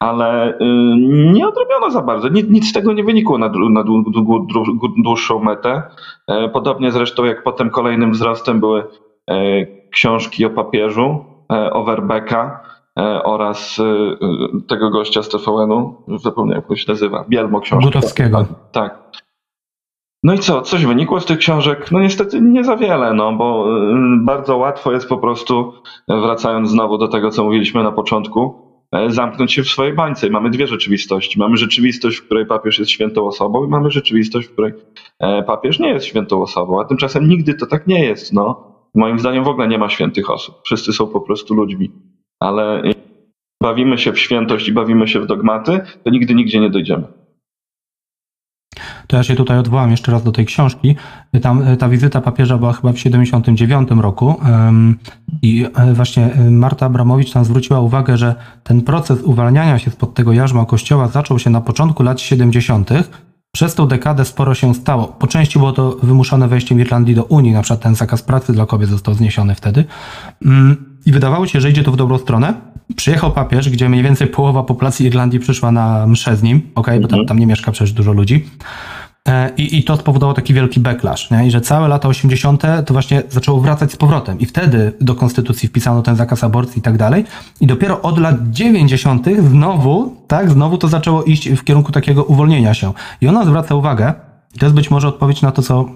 ale 0.00 0.48
y, 0.50 0.56
nie 1.32 1.48
odrobiono 1.48 1.90
za 1.90 2.02
bardzo. 2.02 2.28
Nic, 2.28 2.48
nic 2.50 2.68
z 2.68 2.72
tego 2.72 2.92
nie 2.92 3.04
wynikło 3.04 3.38
na, 3.38 3.46
na 3.48 3.84
dłu- 3.84 4.04
dłu- 4.14 4.46
dłu- 4.54 5.02
dłuższą 5.04 5.38
metę. 5.38 5.82
E, 6.28 6.48
Podobnie 6.48 6.90
zresztą 6.92 7.24
jak 7.24 7.42
potem 7.42 7.70
kolejnym 7.70 8.12
wzrostem 8.12 8.60
były 8.60 8.84
e, 9.30 9.34
książki 9.90 10.44
o 10.46 10.50
papieżu, 10.50 11.24
e, 11.52 11.72
Overbecka 11.72 12.60
e, 12.98 13.22
oraz 13.22 13.80
tego 14.68 14.90
gościa 14.90 15.22
z 15.22 15.28
TVN-u, 15.28 15.94
zapomniałem 16.18 16.62
jak 16.70 16.78
się 16.78 16.84
nazywa, 16.92 17.24
Bielmo 17.28 17.60
książka. 17.60 17.86
Gutowskiego. 17.86 18.46
Tak. 18.72 19.04
No 20.24 20.34
i 20.34 20.38
co, 20.38 20.62
coś 20.62 20.86
wynikło 20.86 21.20
z 21.20 21.26
tych 21.26 21.38
książek? 21.38 21.92
No 21.92 22.00
niestety 22.00 22.40
nie 22.40 22.64
za 22.64 22.76
wiele, 22.76 23.14
no 23.14 23.32
bo 23.32 23.78
y, 23.90 24.24
bardzo 24.24 24.56
łatwo 24.56 24.92
jest 24.92 25.08
po 25.08 25.18
prostu, 25.18 25.72
y, 26.10 26.20
wracając 26.20 26.70
znowu 26.70 26.98
do 26.98 27.08
tego, 27.08 27.30
co 27.30 27.44
mówiliśmy 27.44 27.82
na 27.82 27.92
początku, 27.92 28.54
y, 29.06 29.10
zamknąć 29.10 29.52
się 29.52 29.62
w 29.62 29.68
swojej 29.68 29.92
bańce. 29.92 30.26
I 30.26 30.30
mamy 30.30 30.50
dwie 30.50 30.66
rzeczywistości. 30.66 31.38
Mamy 31.38 31.56
rzeczywistość, 31.56 32.16
w 32.16 32.24
której 32.24 32.46
papież 32.46 32.78
jest 32.78 32.90
świętą 32.90 33.26
osobą 33.26 33.64
i 33.64 33.68
mamy 33.68 33.90
rzeczywistość, 33.90 34.48
w 34.48 34.52
której 34.52 34.72
e, 35.20 35.42
papież 35.42 35.78
nie 35.78 35.88
jest 35.88 36.06
świętą 36.06 36.42
osobą, 36.42 36.80
a 36.80 36.84
tymczasem 36.84 37.28
nigdy 37.28 37.54
to 37.54 37.66
tak 37.66 37.86
nie 37.86 38.04
jest, 38.04 38.32
no. 38.32 38.74
Moim 38.94 39.18
zdaniem 39.18 39.44
w 39.44 39.48
ogóle 39.48 39.68
nie 39.68 39.78
ma 39.78 39.88
świętych 39.88 40.30
osób. 40.30 40.54
Wszyscy 40.64 40.92
są 40.92 41.06
po 41.06 41.20
prostu 41.20 41.54
ludźmi. 41.54 41.92
Ale 42.40 42.82
bawimy 43.62 43.98
się 43.98 44.12
w 44.12 44.18
świętość 44.18 44.68
i 44.68 44.72
bawimy 44.72 45.08
się 45.08 45.20
w 45.20 45.26
dogmaty, 45.26 45.80
to 46.04 46.10
nigdy 46.10 46.34
nigdzie 46.34 46.60
nie 46.60 46.70
dojdziemy. 46.70 47.23
To 49.06 49.16
ja 49.16 49.22
się 49.22 49.34
tutaj 49.34 49.58
odwołam 49.58 49.90
jeszcze 49.90 50.12
raz 50.12 50.22
do 50.22 50.32
tej 50.32 50.46
książki. 50.46 50.96
Tam 51.42 51.62
e, 51.62 51.76
ta 51.76 51.88
wizyta 51.88 52.20
papieża 52.20 52.58
była 52.58 52.72
chyba 52.72 52.92
w 52.92 52.98
79 52.98 53.88
roku 53.90 54.40
i 55.42 55.66
e, 55.74 55.94
właśnie 55.94 56.34
e, 56.34 56.50
Marta 56.50 56.86
Abramowicz 56.86 57.32
tam 57.32 57.44
zwróciła 57.44 57.80
uwagę, 57.80 58.16
że 58.16 58.34
ten 58.62 58.82
proces 58.82 59.22
uwalniania 59.22 59.78
się 59.78 59.90
spod 59.90 60.14
tego 60.14 60.32
jarzma 60.32 60.64
kościoła 60.64 61.08
zaczął 61.08 61.38
się 61.38 61.50
na 61.50 61.60
początku 61.60 62.02
lat 62.02 62.20
70. 62.20 62.90
Przez 63.54 63.74
tą 63.74 63.86
dekadę 63.86 64.24
sporo 64.24 64.54
się 64.54 64.74
stało. 64.74 65.06
Po 65.06 65.26
części 65.26 65.58
było 65.58 65.72
to 65.72 65.96
wymuszone 66.02 66.48
wejściem 66.48 66.80
Irlandii 66.80 67.14
do 67.14 67.24
Unii, 67.24 67.52
na 67.52 67.62
przykład 67.62 67.80
ten 67.80 67.94
zakaz 67.94 68.22
pracy 68.22 68.52
dla 68.52 68.66
kobiet 68.66 68.90
został 68.90 69.14
zniesiony 69.14 69.54
wtedy. 69.54 69.84
Mm, 70.44 70.98
I 71.06 71.12
wydawało 71.12 71.46
się, 71.46 71.60
że 71.60 71.70
idzie 71.70 71.82
to 71.82 71.92
w 71.92 71.96
dobrą 71.96 72.18
stronę. 72.18 72.54
Przyjechał 72.96 73.32
papież, 73.32 73.70
gdzie 73.70 73.88
mniej 73.88 74.02
więcej 74.02 74.26
połowa 74.26 74.62
populacji 74.62 75.06
Irlandii 75.06 75.40
przyszła 75.40 75.72
na 75.72 76.06
mszę 76.06 76.36
z 76.36 76.42
nim, 76.42 76.62
okej, 76.74 77.00
bo 77.00 77.08
tam, 77.08 77.26
tam 77.26 77.38
nie 77.38 77.46
mieszka 77.46 77.72
przecież 77.72 77.92
dużo 77.92 78.12
ludzi. 78.12 78.44
E, 79.28 79.50
I, 79.56 79.78
I 79.78 79.84
to 79.84 79.96
spowodowało 79.96 80.34
taki 80.34 80.54
wielki 80.54 80.80
backlash, 80.80 81.30
nie? 81.30 81.46
I 81.46 81.50
że 81.50 81.60
całe 81.60 81.88
lata 81.88 82.08
80. 82.08 82.62
to 82.86 82.94
właśnie 82.94 83.22
zaczęło 83.28 83.60
wracać 83.60 83.92
z 83.92 83.96
powrotem. 83.96 84.38
I 84.38 84.46
wtedy 84.46 84.92
do 85.00 85.14
konstytucji 85.14 85.68
wpisano 85.68 86.02
ten 86.02 86.16
zakaz 86.16 86.44
aborcji 86.44 86.78
i 86.78 86.82
tak 86.82 86.96
dalej. 86.96 87.24
I 87.60 87.66
dopiero 87.66 88.02
od 88.02 88.18
lat 88.18 88.50
90. 88.50 89.26
znowu, 89.50 90.16
tak, 90.26 90.50
znowu 90.50 90.78
to 90.78 90.88
zaczęło 90.88 91.24
iść 91.24 91.48
w 91.48 91.64
kierunku 91.64 91.92
takiego 91.92 92.24
uwolnienia 92.24 92.74
się. 92.74 92.92
I 93.20 93.28
ona 93.28 93.44
zwraca 93.44 93.74
uwagę, 93.74 94.14
i 94.54 94.58
to 94.58 94.66
jest 94.66 94.76
być 94.76 94.90
może 94.90 95.08
odpowiedź 95.08 95.42
na 95.42 95.52
to, 95.52 95.62
co 95.62 95.88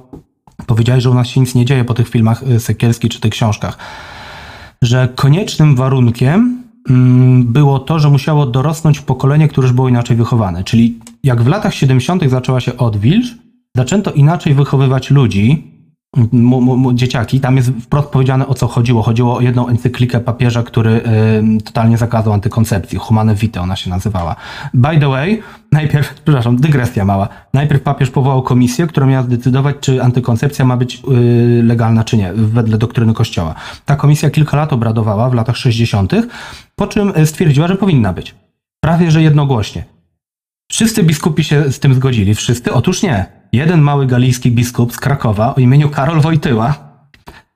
powiedziałeś, 0.66 1.02
że 1.02 1.10
u 1.10 1.14
nas 1.14 1.26
się 1.26 1.40
nic 1.40 1.54
nie 1.54 1.64
dzieje 1.64 1.84
po 1.84 1.94
tych 1.94 2.08
filmach 2.08 2.42
y, 2.42 2.60
Sekielski 2.60 3.08
czy 3.08 3.20
tych 3.20 3.32
książkach, 3.32 3.78
że 4.82 5.08
koniecznym 5.14 5.76
warunkiem 5.76 6.62
było 7.40 7.78
to, 7.78 7.98
że 7.98 8.10
musiało 8.10 8.46
dorosnąć 8.46 9.00
pokolenie, 9.00 9.48
które 9.48 9.64
już 9.64 9.74
było 9.74 9.88
inaczej 9.88 10.16
wychowane. 10.16 10.64
Czyli 10.64 10.98
jak 11.24 11.42
w 11.42 11.46
latach 11.46 11.74
70. 11.74 12.30
zaczęła 12.30 12.60
się 12.60 12.76
odwilż, 12.76 13.34
zaczęto 13.76 14.12
inaczej 14.12 14.54
wychowywać 14.54 15.10
ludzi, 15.10 15.77
dzieciaki. 16.94 17.40
Tam 17.40 17.56
jest 17.56 17.70
wprost 17.82 18.08
powiedziane 18.08 18.46
o 18.46 18.54
co 18.54 18.66
chodziło. 18.66 19.02
Chodziło 19.02 19.36
o 19.36 19.40
jedną 19.40 19.68
encyklikę 19.68 20.20
papieża, 20.20 20.62
który 20.62 21.02
totalnie 21.64 21.98
zakazał 21.98 22.32
antykoncepcji. 22.32 22.98
Humane 22.98 23.34
Vitae 23.34 23.62
ona 23.62 23.76
się 23.76 23.90
nazywała. 23.90 24.36
By 24.74 24.98
the 25.00 25.08
way, 25.08 25.42
najpierw, 25.72 26.14
przepraszam, 26.24 26.56
dygresja 26.56 27.04
mała. 27.04 27.28
Najpierw 27.54 27.82
papież 27.82 28.10
powołał 28.10 28.42
komisję, 28.42 28.86
która 28.86 29.06
miała 29.06 29.22
zdecydować, 29.22 29.76
czy 29.80 30.02
antykoncepcja 30.02 30.64
ma 30.64 30.76
być 30.76 31.02
y, 31.12 31.62
legalna, 31.62 32.04
czy 32.04 32.16
nie, 32.16 32.32
wedle 32.34 32.78
doktryny 32.78 33.14
Kościoła. 33.14 33.54
Ta 33.84 33.96
komisja 33.96 34.30
kilka 34.30 34.56
lat 34.56 34.72
obradowała 34.72 35.30
w 35.30 35.34
latach 35.34 35.56
60., 35.56 36.12
po 36.76 36.86
czym 36.86 37.12
y, 37.16 37.26
stwierdziła, 37.26 37.68
że 37.68 37.76
powinna 37.76 38.12
być. 38.12 38.34
Prawie 38.80 39.10
że 39.10 39.22
jednogłośnie. 39.22 39.84
Wszyscy 40.70 41.02
biskupi 41.02 41.44
się 41.44 41.72
z 41.72 41.80
tym 41.80 41.94
zgodzili. 41.94 42.34
Wszyscy? 42.34 42.72
Otóż 42.72 43.02
nie. 43.02 43.37
Jeden 43.52 43.80
mały 43.80 44.06
galijski 44.06 44.50
biskup 44.50 44.92
z 44.92 44.96
Krakowa 44.96 45.54
o 45.54 45.60
imieniu 45.60 45.88
Karol 45.88 46.20
Wojtyła 46.20 46.74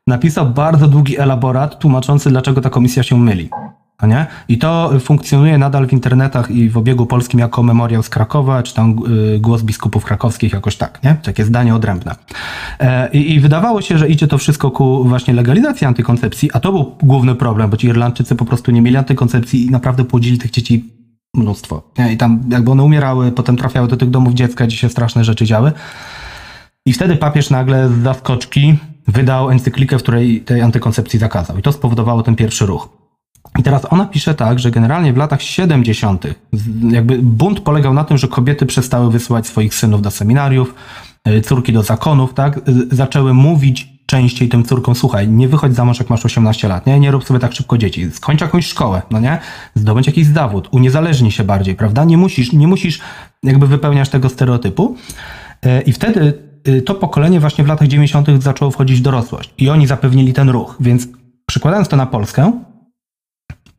napisał 0.07 0.47
bardzo 0.47 0.89
długi 0.89 1.19
elaborat 1.19 1.79
tłumaczący, 1.79 2.31
dlaczego 2.31 2.61
ta 2.61 2.71
komisja 2.71 3.03
się 3.03 3.19
myli. 3.19 3.51
No 4.03 4.09
nie? 4.09 4.27
I 4.49 4.59
to 4.59 4.93
funkcjonuje 5.01 5.59
nadal 5.59 5.87
w 5.87 5.93
internetach 5.93 6.51
i 6.51 6.71
w 6.71 6.77
obiegu 6.77 7.07
polskim 7.07 7.41
jako 7.41 7.63
memoriał 7.63 8.03
z 8.03 8.09
Krakowa, 8.09 8.63
czy 8.63 8.75
tam 8.75 8.97
y, 9.35 9.39
głos 9.41 9.63
biskupów 9.63 10.05
krakowskich, 10.05 10.53
jakoś 10.53 10.77
tak, 10.77 11.03
nie? 11.03 11.15
Takie 11.23 11.45
zdanie 11.45 11.75
odrębne. 11.75 12.15
E, 12.81 13.11
i, 13.13 13.35
I 13.35 13.41
wydawało 13.41 13.83
się, 13.83 13.99
że 13.99 14.09
idzie 14.09 14.27
to 14.27 14.39
wszystko 14.39 14.71
ku 14.71 15.05
właśnie 15.05 15.35
legalizacji 15.35 15.87
antykoncepcji, 15.87 16.51
a 16.53 16.61
to 16.61 16.73
był 16.73 16.95
główny 17.03 17.35
problem, 17.35 17.71
bo 17.71 17.77
ci 17.77 17.87
Irlandczycy 17.87 18.35
po 18.35 18.45
prostu 18.45 18.71
nie 18.71 18.83
mieli 18.83 18.97
antykoncepcji 18.97 19.67
i 19.67 19.71
naprawdę 19.71 20.05
płodzili 20.05 20.39
tych 20.39 20.51
dzieci 20.51 21.02
mnóstwo. 21.43 21.83
I 22.13 22.17
tam 22.17 22.41
jakby 22.51 22.71
one 22.71 22.83
umierały, 22.83 23.33
potem 23.33 23.57
trafiały 23.57 23.89
do 23.89 23.97
tych 23.97 24.11
domów 24.11 24.35
dziecka, 24.35 24.67
gdzie 24.67 24.77
się 24.77 24.89
straszne 24.89 25.25
rzeczy 25.25 25.45
działy. 25.47 25.73
I 26.87 26.93
wtedy 26.93 27.17
papież 27.17 27.51
nagle 27.51 27.89
z 27.89 28.03
zaskoczki 28.03 28.79
wydał 29.09 29.51
encyklikę, 29.51 29.99
w 29.99 30.03
której 30.03 30.41
tej 30.41 30.63
antykoncepcji 30.63 31.19
zakazał. 31.19 31.59
I 31.59 31.63
to 31.63 31.73
spowodowało 31.73 32.23
ten 32.23 32.37
pierwszy 32.37 32.67
ruch. 32.67 32.89
I 33.59 33.63
teraz 33.63 33.87
ona 33.93 34.05
pisze 34.07 34.35
tak, 34.35 34.59
że 34.59 34.71
generalnie 34.71 35.13
w 35.13 35.17
latach 35.17 35.43
70. 35.43 36.25
z- 36.53 36.93
jakby 36.93 37.19
bunt 37.19 37.61
polegał 37.61 37.95
na 37.95 38.05
tym, 38.05 38.19
że 38.19 38.29
kobiety 38.29 38.67
przestały 38.67 39.11
wysyłać 39.11 39.47
swoich 39.47 39.75
synów 39.75 40.03
do 40.03 40.11
seminariów, 40.11 40.75
y, 41.29 41.41
córki 41.41 41.73
do 41.73 41.83
zakonów, 41.83 42.35
tak? 42.35 42.61
Zaczęły 42.91 43.35
mówić 43.35 43.92
częściej 44.13 44.49
tym 44.49 44.65
córkom, 44.65 44.95
słuchaj, 44.95 45.29
nie 45.29 45.49
wychodź 45.49 45.75
za 45.75 45.85
mąż 45.85 45.99
jak 45.99 46.11
masz 46.11 46.25
18 46.25 46.69
lat, 46.69 46.87
nie? 46.87 47.01
Nie 47.01 47.11
rób 47.11 47.25
sobie 47.25 47.41
tak 47.41 47.53
szybko 47.53 47.79
dzieci. 47.79 48.11
Skończ 48.11 48.41
jakąś 48.41 48.67
szkołę, 48.67 49.03
no 49.11 49.21
nie? 49.21 49.39
Zdobądź 49.75 50.07
jakiś 50.07 50.27
zawód, 50.27 50.69
uniezależnij 50.71 51.31
się 51.31 51.45
bardziej, 51.45 51.75
prawda? 51.75 52.05
Nie 52.05 52.17
musisz, 52.17 52.53
nie 52.53 52.69
musisz 52.69 53.01
jakby 53.43 53.67
wypełniać 53.67 54.09
tego 54.09 54.29
stereotypu. 54.29 54.97
E, 55.63 55.81
I 55.83 55.93
wtedy 55.93 56.35
y, 56.69 56.83
to 56.83 56.95
pokolenie 56.95 57.41
właśnie 57.41 57.65
w 57.65 57.67
latach 57.67 57.89
90. 57.89 58.29
zaczęło 58.43 58.71
wchodzić 58.71 58.99
w 58.99 59.03
dorosłość 59.03 59.55
i 59.59 59.71
oni 59.71 59.87
zapewnili 59.87 60.33
ten 60.33 60.49
ruch. 60.49 60.77
Więc 60.81 61.09
przykładając 61.47 61.89
to 61.89 61.97
na 61.97 62.07
Polskę, 62.07 62.53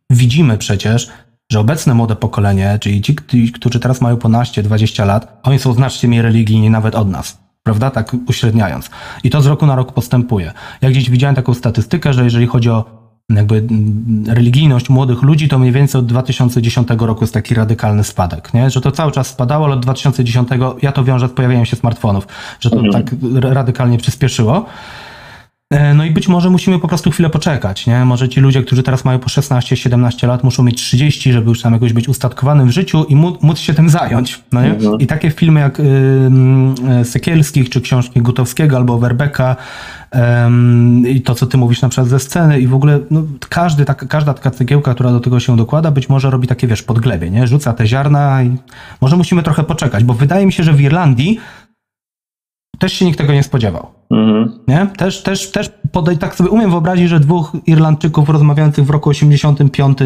widzimy 0.10 0.58
przecież, 0.58 1.10
że 1.52 1.60
obecne 1.60 1.94
młode 1.94 2.16
pokolenie, 2.16 2.78
czyli 2.82 3.02
ci, 3.02 3.16
którzy- 3.54 3.80
teraz 3.80 4.02
mają 4.02 4.18
po 4.18 4.30
20 4.64 5.06
lat, 5.06 5.40
oni 5.44 5.60
są 5.60 5.74
znacznie 5.74 6.10
mniej 6.10 6.22
religijni 6.22 6.70
nawet 6.70 6.96
od 6.96 7.10
nas. 7.10 7.43
Prawda? 7.64 7.90
Tak 7.90 8.16
uśredniając. 8.28 8.90
I 9.24 9.30
to 9.30 9.42
z 9.42 9.46
roku 9.46 9.66
na 9.66 9.76
rok 9.76 9.92
postępuje. 9.92 10.52
Ja 10.82 10.90
gdzieś 10.90 11.10
widziałem 11.10 11.36
taką 11.36 11.54
statystykę, 11.54 12.14
że 12.14 12.24
jeżeli 12.24 12.48
chodzi 12.48 12.70
o 12.70 13.04
jakby 13.30 13.56
mm, 13.56 14.24
religijność 14.28 14.90
młodych 14.90 15.22
ludzi, 15.22 15.48
to 15.48 15.60
mniej 15.60 15.72
więcej 15.72 16.00
od 16.00 16.06
2010 16.06 16.88
roku 17.00 17.24
jest 17.24 17.34
taki 17.34 17.56
radykalny 17.56 18.04
spadek, 18.04 18.54
nie? 18.54 18.70
Że 18.70 18.82
to 18.82 18.92
cały 18.92 19.12
czas 19.12 19.28
spadało, 19.28 19.66
ale 19.66 19.74
od 19.74 19.82
2010 19.82 20.50
ja 20.82 20.92
to 20.92 21.04
wiążę 21.04 21.28
z 21.28 21.32
pojawieniem 21.32 21.66
się 21.66 21.76
smartfonów, 21.76 22.28
że 22.60 22.70
to 22.70 22.82
tak 22.92 23.14
r- 23.36 23.54
radykalnie 23.54 23.98
przyspieszyło. 23.98 24.66
E, 25.72 25.94
No 25.94 26.06
i 26.06 26.12
być 26.12 26.28
może 26.28 26.50
musimy 26.50 26.80
po 26.80 26.88
prostu 26.88 27.12
chwilę 27.12 27.30
poczekać, 27.30 27.88
nie? 27.88 28.06
Może 28.06 28.30
ci 28.30 28.40
ludzie, 28.40 28.64
którzy 28.64 28.84
teraz 28.84 29.06
mają 29.06 29.20
po 29.20 29.28
16-17 29.28 30.28
lat, 30.28 30.44
muszą 30.44 30.64
mieć 30.64 30.82
30, 30.82 31.34
żeby 31.34 31.50
już 31.50 31.62
tam 31.62 31.74
jakoś 31.74 31.94
być 31.94 32.10
ustatkowanym 32.10 32.68
w 32.68 32.72
życiu 32.72 33.04
i 33.04 33.16
móc, 33.16 33.42
móc 33.42 33.60
się 33.60 33.74
tym 33.74 33.90
zająć, 33.90 34.44
no 34.52 34.62
nie? 34.62 34.76
I 35.00 35.08
takie 35.08 35.32
filmy 35.32 35.60
jak 35.60 35.80
y, 35.80 35.84
y, 37.02 37.06
Sekielskich, 37.06 37.70
czy 37.70 37.82
książki 37.82 38.22
Gutowskiego 38.22 38.78
albo 38.78 38.98
Werbeka 38.98 39.56
em, 40.12 41.08
i 41.08 41.22
to, 41.22 41.36
co 41.36 41.48
ty 41.48 41.58
mówisz 41.58 41.82
na 41.82 41.90
przykład 41.90 42.08
ze 42.08 42.20
sceny 42.20 42.60
i 42.60 42.68
w 42.68 42.74
ogóle 42.74 43.00
no, 43.12 43.24
każdy, 43.50 43.86
tak, 43.86 44.08
każda 44.08 44.34
taka 44.34 44.52
cegiełka, 44.52 44.94
która 44.94 45.12
do 45.12 45.20
tego 45.20 45.40
się 45.40 45.58
dokłada, 45.58 45.92
być 45.92 46.10
może 46.10 46.30
robi 46.30 46.48
takie, 46.48 46.68
wiesz, 46.68 46.84
podglebie, 46.84 47.30
nie? 47.30 47.48
Rzuca 47.48 47.74
te 47.74 47.88
ziarna 47.88 48.44
i 48.44 48.58
może 49.02 49.18
musimy 49.18 49.44
trochę 49.44 49.64
poczekać, 49.64 50.04
bo 50.04 50.14
wydaje 50.14 50.46
mi 50.46 50.54
się, 50.54 50.64
że 50.64 50.74
w 50.74 50.82
Irlandii 50.82 51.40
też 52.80 52.94
się 52.94 53.06
nikt 53.06 53.18
tego 53.18 53.34
nie 53.34 53.44
spodziewał. 53.44 53.88
Mhm. 54.14 54.52
Nie? 54.68 54.88
Też, 54.98 55.24
też, 55.24 55.52
też 55.52 55.72
podaj, 55.92 56.18
tak 56.18 56.36
sobie 56.36 56.50
umiem 56.50 56.70
wyobrazić, 56.70 57.10
że 57.10 57.20
dwóch 57.20 57.52
Irlandczyków 57.68 58.30
rozmawiających 58.30 58.86
w 58.86 58.90
roku 58.90 59.10
85, 59.10 59.98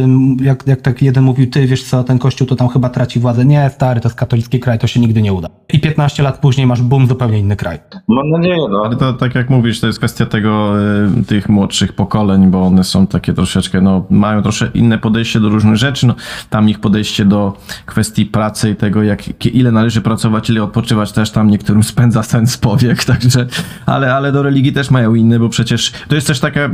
jak, 0.42 0.68
jak 0.68 0.82
tak 0.82 1.02
jeden 1.02 1.24
mówił, 1.24 1.50
ty 1.50 1.68
wiesz 1.68 1.84
co, 1.84 2.04
ten 2.04 2.20
kościół 2.20 2.48
to 2.48 2.56
tam 2.56 2.68
chyba 2.68 2.90
traci 2.90 3.20
władzę. 3.20 3.46
Nie, 3.46 3.70
stary, 3.70 4.02
to 4.02 4.08
jest 4.08 4.18
katolicki 4.18 4.60
kraj, 4.60 4.80
to 4.80 4.88
się 4.88 5.00
nigdy 5.00 5.22
nie 5.22 5.34
uda. 5.34 5.48
I 5.74 5.80
15 5.80 6.24
lat 6.24 6.38
później 6.38 6.68
masz 6.68 6.82
bum, 6.82 7.08
zupełnie 7.08 7.40
inny 7.40 7.56
kraj. 7.56 7.80
Mam 8.08 8.30
nadzieję, 8.30 8.58
no. 8.70 8.82
Ale 8.86 8.96
to 8.96 9.14
tak 9.14 9.36
jak 9.36 9.50
mówisz, 9.50 9.80
to 9.80 9.88
jest 9.88 10.00
kwestia 10.00 10.26
tego, 10.26 10.74
y, 11.20 11.26
tych 11.26 11.50
młodszych 11.50 11.94
pokoleń, 11.94 12.48
bo 12.48 12.62
one 12.62 12.84
są 12.84 13.08
takie 13.08 13.34
troszeczkę, 13.34 13.82
no, 13.82 14.06
mają 14.10 14.42
troszkę 14.42 14.68
inne 14.74 14.98
podejście 14.98 15.40
do 15.40 15.50
różnych 15.50 15.76
rzeczy. 15.76 16.08
No, 16.08 16.16
tam 16.50 16.70
ich 16.70 16.80
podejście 16.80 17.26
do 17.26 17.54
kwestii 17.86 18.26
pracy 18.26 18.70
i 18.70 18.76
tego, 18.76 19.04
jak, 19.04 19.46
ile 19.46 19.72
należy 19.72 20.02
pracować, 20.02 20.50
ile 20.50 20.64
odpoczywać, 20.64 21.12
też 21.12 21.32
tam 21.32 21.50
niektórym 21.50 21.84
spędza 21.84 22.24
sens 22.24 22.58
powiek, 22.68 23.06
także, 23.06 23.48
ale 23.86 23.97
ale, 23.98 24.16
ale 24.16 24.32
do 24.32 24.44
religii 24.44 24.74
też 24.74 24.92
mają 24.92 25.16
inne, 25.16 25.40
bo 25.40 25.50
przecież 25.50 25.92
to 26.08 26.16
jest 26.16 26.28
też 26.28 26.40
taka 26.40 26.70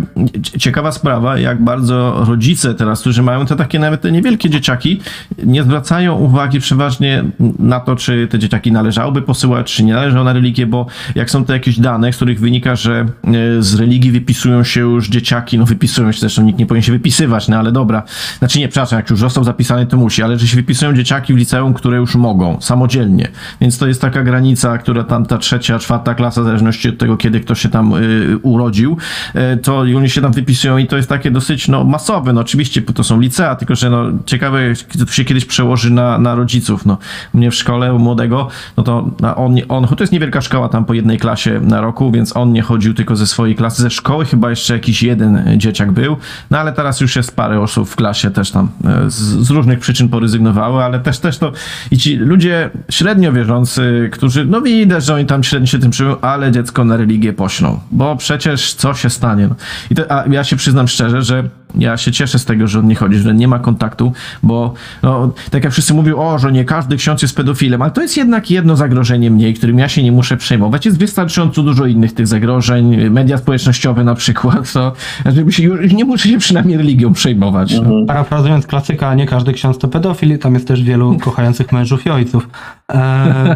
ciekawa 0.58 0.92
sprawa, 0.92 1.38
jak 1.38 1.64
bardzo 1.64 2.26
rodzice 2.28 2.74
teraz, 2.74 3.02
którzy 3.02 3.24
mają 3.24 3.46
te 3.46 3.56
takie 3.56 3.80
nawet 3.80 4.02
te 4.02 4.12
niewielkie 4.12 4.50
dzieciaki, 4.50 5.00
nie 5.44 5.64
zwracają 5.64 6.16
uwagi 6.16 6.60
przeważnie 6.60 7.24
na 7.60 7.80
to, 7.80 7.96
czy 7.96 8.28
te 8.28 8.40
dzieciaki 8.40 8.72
należałoby 8.72 9.22
posyłać, 9.22 9.74
czy 9.74 9.84
nie 9.84 9.94
należą 9.94 10.24
na 10.24 10.34
religię, 10.34 10.68
bo 10.68 10.86
jak 11.16 11.32
są 11.32 11.46
to 11.46 11.54
jakieś 11.54 11.80
dane, 11.80 12.14
z 12.14 12.16
których 12.16 12.40
wynika, 12.40 12.76
że 12.76 13.06
e, 13.24 13.64
z 13.64 13.76
religii 13.76 14.12
wypisują 14.12 14.64
się 14.64 14.82
już 14.82 15.10
dzieciaki, 15.10 15.58
no 15.58 15.66
wypisują 15.66 16.12
się, 16.12 16.20
zresztą 16.20 16.44
nikt 16.44 16.60
nie 16.60 16.66
powinien 16.66 16.84
się 16.84 16.92
wypisywać, 16.92 17.48
no 17.48 17.58
ale 17.58 17.72
dobra, 17.72 18.04
znaczy 18.40 18.60
nie, 18.60 18.68
przepraszam, 18.68 19.00
jak 19.00 19.10
już 19.10 19.20
został 19.20 19.44
zapisany, 19.44 19.86
to 19.86 19.98
musi, 19.98 20.24
ale 20.24 20.40
że 20.40 20.48
się 20.48 20.56
wypisują 20.56 20.94
dzieciaki 20.94 21.34
w 21.34 21.38
liceum, 21.38 21.74
które 21.74 21.98
już 21.98 22.16
mogą, 22.16 22.58
samodzielnie, 22.62 23.28
więc 23.62 23.78
to 23.78 23.88
jest 23.88 24.02
taka 24.02 24.24
granica, 24.24 24.78
która 24.78 25.04
tam 25.04 25.26
ta 25.26 25.38
trzecia, 25.38 25.80
czwarta 25.80 26.16
klasa, 26.16 26.42
w 26.42 26.46
zależności 26.46 26.90
od 26.90 26.98
tego, 26.98 27.13
kiedy 27.18 27.40
ktoś 27.40 27.62
się 27.62 27.70
tam 27.70 27.94
y, 27.94 28.38
urodził, 28.42 28.98
y, 29.36 29.58
to 29.58 29.80
oni 29.80 30.10
się 30.10 30.22
tam 30.22 30.32
wypisują 30.32 30.78
i 30.78 30.88
to 30.88 30.98
jest 30.98 31.10
takie 31.10 31.32
dosyć 31.32 31.68
no, 31.68 31.84
masowe. 31.84 32.34
No 32.34 32.42
oczywiście 32.42 32.82
to 32.82 33.04
są 33.04 33.20
licea, 33.20 33.56
tylko 33.56 33.76
że 33.76 33.90
no, 33.90 34.06
ciekawe, 34.26 34.60
to 35.06 35.12
się 35.12 35.26
kiedyś 35.26 35.46
przełoży 35.46 35.92
na, 35.92 36.18
na 36.18 36.36
rodziców. 36.36 36.86
No, 36.86 36.98
mnie 37.34 37.52
w 37.52 37.56
szkole 37.56 37.94
u 37.94 38.00
młodego, 38.00 38.48
no 38.78 38.84
to 38.84 39.10
on, 39.36 39.56
on, 39.70 39.88
to 39.88 40.04
jest 40.04 40.14
niewielka 40.14 40.42
szkoła 40.42 40.70
tam 40.70 40.86
po 40.86 40.94
jednej 40.94 41.18
klasie 41.18 41.60
na 41.62 41.82
roku, 41.82 42.12
więc 42.12 42.38
on 42.38 42.54
nie 42.54 42.62
chodził 42.62 42.94
tylko 42.94 43.16
ze 43.16 43.28
swojej 43.28 43.56
klasy, 43.56 43.82
ze 43.82 43.90
szkoły 43.90 44.26
chyba 44.26 44.50
jeszcze 44.50 44.74
jakiś 44.74 45.04
jeden 45.04 45.58
dzieciak 45.58 45.92
był, 45.92 46.18
no 46.52 46.60
ale 46.60 46.74
teraz 46.74 47.02
już 47.02 47.16
jest 47.16 47.36
parę 47.36 47.62
osób 47.62 47.90
w 47.90 47.96
klasie 47.96 48.32
też 48.32 48.52
tam 48.52 48.70
e, 48.86 49.10
z, 49.10 49.16
z 49.48 49.50
różnych 49.50 49.80
przyczyn 49.80 50.10
porezygnowały, 50.10 50.84
ale 50.84 51.00
też 51.00 51.20
też 51.20 51.38
to 51.38 51.52
i 51.92 51.98
ci 51.98 52.16
ludzie 52.16 52.70
średnio 52.90 53.34
wierzący, 53.34 54.10
którzy, 54.14 54.46
no 54.46 54.62
widać, 54.62 55.06
że 55.06 55.16
oni 55.16 55.26
tam 55.26 55.44
średnio 55.44 55.68
się 55.68 55.80
tym 55.80 55.92
przyjmują, 55.92 56.22
ale 56.22 56.52
dziecko 56.52 56.86
na 56.86 56.93
religię 56.98 57.34
poślą, 57.34 57.80
bo 57.92 58.16
przecież 58.16 58.74
co 58.74 58.94
się 58.94 59.10
stanie? 59.10 59.48
No. 59.48 59.56
I 59.92 59.96
to, 59.96 60.12
a 60.12 60.26
ja 60.28 60.44
się 60.44 60.56
przyznam 60.56 60.88
szczerze, 60.88 61.22
że 61.22 61.50
ja 61.76 61.98
się 61.98 62.12
cieszę 62.12 62.40
z 62.40 62.46
tego, 62.46 62.68
że 62.68 62.80
on 62.80 62.88
nie 62.88 62.96
chodzi, 62.96 63.18
że 63.18 63.34
nie 63.34 63.48
ma 63.48 63.60
kontaktu, 63.60 64.12
bo 64.44 64.74
no, 65.04 65.34
tak 65.52 65.64
jak 65.64 65.74
wszyscy 65.74 65.94
mówią, 65.94 66.18
o, 66.18 66.40
że 66.40 66.52
nie 66.52 66.66
każdy 66.66 66.98
ksiądz 66.98 67.22
jest 67.22 67.36
pedofilem, 67.36 67.82
ale 67.82 67.92
to 67.92 68.02
jest 68.02 68.18
jednak 68.18 68.52
jedno 68.52 68.76
zagrożenie 68.76 69.32
mniej, 69.32 69.54
którym 69.54 69.80
ja 69.80 69.90
się 69.90 70.04
nie 70.04 70.12
muszę 70.12 70.38
przejmować. 70.38 70.86
Jest 70.86 71.00
wystarczająco 71.00 71.64
dużo 71.64 71.86
innych 71.86 72.14
tych 72.14 72.28
zagrożeń, 72.28 73.10
media 73.10 73.38
społecznościowe 73.38 74.04
na 74.04 74.16
przykład, 74.16 74.74
to 74.74 74.94
żeby 75.26 75.52
się 75.52 75.64
już 75.64 75.94
nie 75.94 76.06
muszę 76.06 76.30
się 76.30 76.38
przynajmniej 76.38 76.78
religią 76.78 77.14
przejmować. 77.14 77.74
No. 77.74 77.80
Mhm. 77.80 78.06
Parafrazując 78.06 78.68
klasyka, 78.68 79.16
nie 79.16 79.26
każdy 79.26 79.54
ksiądz 79.54 79.78
to 79.78 79.88
pedofil, 79.88 80.40
tam 80.40 80.54
jest 80.54 80.68
też 80.68 80.84
wielu 80.84 81.18
kochających 81.26 81.72
mężów 81.72 82.06
i 82.06 82.10
ojców. 82.10 82.50
Eee, 82.90 83.56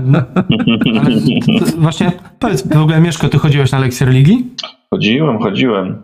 właśnie, 1.78 2.12
powiedz, 2.40 2.68
w 2.68 2.78
ogóle 2.78 3.02
Mieszko, 3.02 3.30
ty 3.30 3.38
chodziłeś 3.40 3.72
na 3.72 3.80
lekcję 3.80 4.06
religii? 4.06 4.56
Chodziłem, 4.90 5.40
chodziłem. 5.40 6.02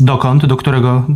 Dokąd? 0.00 0.46
Do 0.46 0.56
którego 0.56 1.06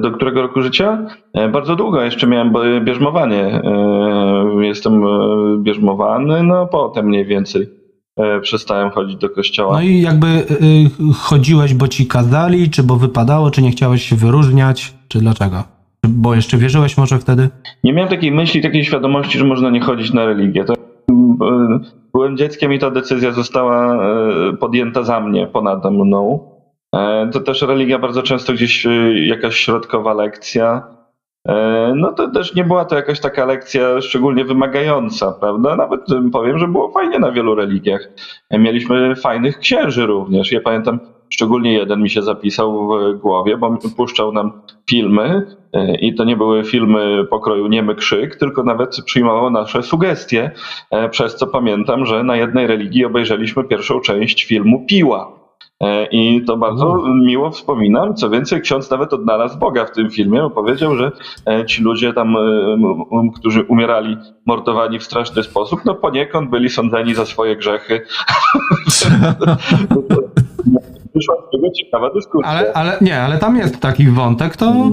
do 0.00 0.10
którego 0.10 0.42
roku 0.42 0.62
życia? 0.62 1.06
E, 1.34 1.48
bardzo 1.48 1.76
długo 1.76 2.02
jeszcze 2.02 2.26
miałem 2.26 2.52
bierzmowanie. 2.84 3.44
E, 3.44 4.66
jestem 4.66 5.04
e, 5.04 5.08
bierzmowany, 5.58 6.42
no 6.42 6.66
potem 6.66 7.06
mniej 7.06 7.24
więcej 7.26 7.78
przestałem 8.42 8.90
chodzić 8.90 9.16
do 9.16 9.30
kościoła. 9.30 9.72
No 9.72 9.82
i 9.82 10.00
jakby 10.00 10.26
chodziłeś, 11.14 11.74
bo 11.74 11.88
ci 11.88 12.06
kazali, 12.06 12.70
czy 12.70 12.82
bo 12.82 12.96
wypadało, 12.96 13.50
czy 13.50 13.62
nie 13.62 13.70
chciałeś 13.70 14.02
się 14.02 14.16
wyróżniać, 14.16 14.94
czy 15.08 15.18
dlaczego? 15.18 15.64
Bo 16.08 16.34
jeszcze 16.34 16.56
wierzyłeś 16.56 16.98
może 16.98 17.18
wtedy? 17.18 17.48
Nie 17.84 17.92
miałem 17.92 18.10
takiej 18.10 18.32
myśli, 18.32 18.62
takiej 18.62 18.84
świadomości, 18.84 19.38
że 19.38 19.44
można 19.44 19.70
nie 19.70 19.80
chodzić 19.80 20.12
na 20.12 20.26
religię. 20.26 20.64
To 20.64 20.74
byłem 22.12 22.36
dzieckiem 22.36 22.72
i 22.72 22.78
ta 22.78 22.90
decyzja 22.90 23.32
została 23.32 23.98
podjęta 24.60 25.02
za 25.02 25.20
mnie, 25.20 25.46
ponad 25.46 25.84
mną. 25.84 26.40
E, 26.94 27.30
to 27.32 27.40
też 27.40 27.62
religia 27.62 27.98
bardzo 27.98 28.22
często 28.22 28.52
gdzieś 28.52 28.86
e, 28.86 28.90
jakaś 29.26 29.56
środkowa 29.56 30.14
lekcja. 30.14 30.82
E, 31.48 31.92
no 31.96 32.12
to 32.12 32.30
też 32.30 32.54
nie 32.54 32.64
była 32.64 32.84
to 32.84 32.96
jakaś 32.96 33.20
taka 33.20 33.44
lekcja 33.44 34.00
szczególnie 34.00 34.44
wymagająca, 34.44 35.32
prawda? 35.32 35.76
Nawet 35.76 36.00
powiem, 36.32 36.58
że 36.58 36.68
było 36.68 36.90
fajnie 36.90 37.18
na 37.18 37.32
wielu 37.32 37.54
religiach. 37.54 38.08
Mieliśmy 38.50 39.16
fajnych 39.16 39.58
księży 39.58 40.06
również. 40.06 40.52
Ja 40.52 40.60
pamiętam, 40.60 41.00
szczególnie 41.28 41.72
jeden 41.72 42.02
mi 42.02 42.10
się 42.10 42.22
zapisał 42.22 42.88
w 42.88 43.18
głowie, 43.18 43.56
bo 43.56 43.78
puszczał 43.96 44.32
nam 44.32 44.52
filmy 44.90 45.42
i 46.00 46.14
to 46.14 46.24
nie 46.24 46.36
były 46.36 46.64
filmy 46.64 47.24
pokroju 47.30 47.66
niemy 47.66 47.94
krzyk, 47.94 48.36
tylko 48.36 48.62
nawet 48.62 48.96
przyjmował 49.04 49.50
nasze 49.50 49.82
sugestie, 49.82 50.50
przez 51.10 51.36
co 51.36 51.46
pamiętam, 51.46 52.06
że 52.06 52.24
na 52.24 52.36
jednej 52.36 52.66
religii 52.66 53.04
obejrzeliśmy 53.04 53.64
pierwszą 53.64 54.00
część 54.00 54.44
filmu 54.44 54.86
Piła. 54.88 55.37
E, 55.82 56.06
I 56.06 56.44
to 56.44 56.56
bardzo 56.56 57.04
miło 57.24 57.50
wspominam. 57.50 58.14
Co 58.14 58.30
więcej, 58.30 58.60
ksiądz 58.60 58.90
nawet 58.90 59.12
odnalazł 59.12 59.58
Boga 59.58 59.84
w 59.84 59.90
tym 59.90 60.10
filmie, 60.10 60.50
powiedział, 60.54 60.96
że 60.96 61.12
e, 61.46 61.66
ci 61.66 61.82
ludzie 61.82 62.12
tam, 62.12 62.36
e, 62.36 62.40
którzy 63.34 63.62
umierali 63.62 64.16
mordowani 64.46 64.98
w 64.98 65.04
straszny 65.04 65.42
sposób, 65.42 65.80
no 65.84 65.94
poniekąd 65.94 66.50
byli 66.50 66.68
sądzeni 66.68 67.14
za 67.14 67.26
swoje 67.26 67.56
grzechy. 67.56 68.00
Wyszła 71.14 71.34
z 71.48 71.50
tego 71.52 71.70
ciekawa 71.78 72.10
dyskusja. 72.14 72.50
Ale, 72.50 72.72
ale 72.72 72.98
nie, 73.00 73.20
ale 73.20 73.38
tam 73.38 73.56
jest 73.56 73.80
taki 73.80 74.08
wątek, 74.08 74.56
to. 74.56 74.90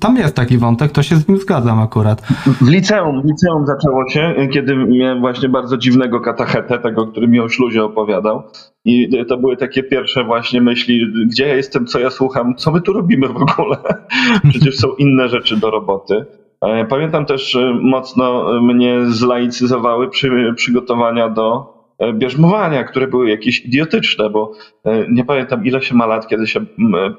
Tam 0.00 0.16
jest 0.16 0.36
taki 0.36 0.58
wątek, 0.58 0.92
to 0.92 1.02
się 1.02 1.16
z 1.16 1.28
nim 1.28 1.38
zgadzam 1.38 1.80
akurat. 1.80 2.20
W 2.60 2.68
liceum, 2.68 3.22
w 3.22 3.24
liceum 3.24 3.66
zaczęło 3.66 4.08
się, 4.08 4.34
kiedy 4.52 4.76
miałem 4.76 5.20
właśnie 5.20 5.48
bardzo 5.48 5.76
dziwnego 5.76 6.20
katachetę, 6.20 6.78
tego, 6.78 7.06
który 7.06 7.28
mi 7.28 7.40
o 7.40 7.48
śluzie 7.48 7.84
opowiadał. 7.84 8.42
I 8.84 9.24
to 9.28 9.36
były 9.36 9.56
takie 9.56 9.82
pierwsze 9.82 10.24
właśnie 10.24 10.60
myśli, 10.60 11.06
gdzie 11.26 11.46
ja 11.46 11.54
jestem, 11.54 11.86
co 11.86 12.00
ja 12.00 12.10
słucham, 12.10 12.54
co 12.54 12.72
my 12.72 12.80
tu 12.80 12.92
robimy 12.92 13.28
w 13.28 13.36
ogóle. 13.36 13.76
Przecież 14.50 14.76
są 14.76 14.88
inne 14.98 15.28
rzeczy 15.28 15.56
do 15.56 15.70
roboty. 15.70 16.24
E, 16.60 16.84
pamiętam 16.84 17.26
też 17.26 17.58
mocno 17.82 18.44
mnie 18.62 19.00
zlaicyzowały 19.06 20.10
przy, 20.10 20.52
przygotowania 20.56 21.28
do 21.28 21.75
bierzmowania, 22.14 22.84
które 22.84 23.06
były 23.06 23.30
jakieś 23.30 23.60
idiotyczne, 23.60 24.30
bo 24.30 24.52
e, 24.84 25.06
nie 25.08 25.24
pamiętam 25.24 25.64
ile 25.66 25.82
się 25.82 25.94
ma 25.94 26.06
lat, 26.06 26.28
kiedy 26.28 26.46
się 26.46 26.60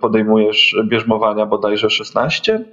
podejmujesz 0.01 0.75
bierzmowania, 0.85 1.45
bodajże 1.45 1.89
16? 1.89 2.65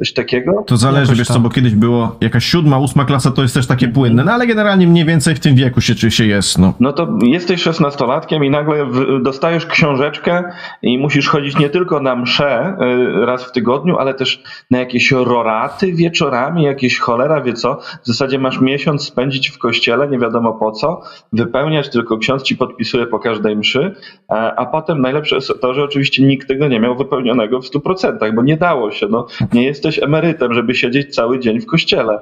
Coś 0.00 0.12
takiego? 0.12 0.64
To 0.66 0.76
zależy, 0.76 1.14
wiesz 1.14 1.28
co, 1.28 1.40
bo 1.40 1.50
kiedyś 1.50 1.74
było 1.74 2.16
jakaś 2.20 2.44
siódma, 2.44 2.78
ósma 2.78 3.04
klasa, 3.04 3.30
to 3.30 3.42
jest 3.42 3.54
też 3.54 3.66
takie 3.66 3.88
płynne, 3.88 4.24
no 4.24 4.32
ale 4.32 4.46
generalnie 4.46 4.86
mniej 4.86 5.04
więcej 5.04 5.34
w 5.34 5.40
tym 5.40 5.54
wieku 5.54 5.80
się, 5.80 5.94
czy 5.94 6.10
się 6.10 6.26
jest, 6.26 6.58
no. 6.58 6.74
No 6.80 6.92
to 6.92 7.18
jesteś 7.22 7.62
szesnastolatkiem 7.62 8.44
i 8.44 8.50
nagle 8.50 8.86
dostajesz 9.22 9.66
książeczkę 9.66 10.44
i 10.82 10.98
musisz 10.98 11.28
chodzić 11.28 11.58
nie 11.58 11.70
tylko 11.70 12.00
na 12.00 12.16
msze 12.16 12.76
y, 13.22 13.26
raz 13.26 13.44
w 13.44 13.52
tygodniu, 13.52 13.98
ale 13.98 14.14
też 14.14 14.42
na 14.70 14.78
jakieś 14.78 15.10
roraty 15.10 15.92
wieczorami, 15.92 16.62
jakieś 16.62 16.98
cholera 16.98 17.40
wie 17.40 17.52
co. 17.52 17.74
W 18.02 18.06
zasadzie 18.06 18.38
masz 18.38 18.60
miesiąc 18.60 19.04
spędzić 19.04 19.48
w 19.48 19.58
kościele, 19.58 20.08
nie 20.08 20.18
wiadomo 20.18 20.52
po 20.52 20.72
co, 20.72 21.02
wypełniać, 21.32 21.90
tylko 21.90 22.18
ksiądz 22.18 22.42
ci 22.42 22.56
podpisuje 22.56 23.06
po 23.06 23.18
każdej 23.18 23.56
mszy, 23.56 23.94
a, 24.28 24.54
a 24.54 24.66
potem 24.66 25.00
najlepsze 25.00 25.34
jest 25.34 25.52
to, 25.60 25.74
że 25.74 25.84
oczywiście 25.84 26.22
nikt 26.22 26.48
tego 26.48 26.68
nie 26.68 26.80
miał 26.80 26.96
wypełnionego 26.96 27.60
w 27.60 27.66
stu 27.66 27.80
procentach, 27.80 28.34
bo 28.34 28.42
nie 28.42 28.56
dało 28.56 28.90
się, 28.90 29.06
no. 29.10 29.26
Nie 29.52 29.64
jesteś 29.64 29.89
jesteś 29.90 30.04
emerytem, 30.04 30.54
żeby 30.54 30.74
siedzieć 30.74 31.14
cały 31.14 31.38
dzień 31.38 31.60
w 31.60 31.66
kościele. 31.66 32.18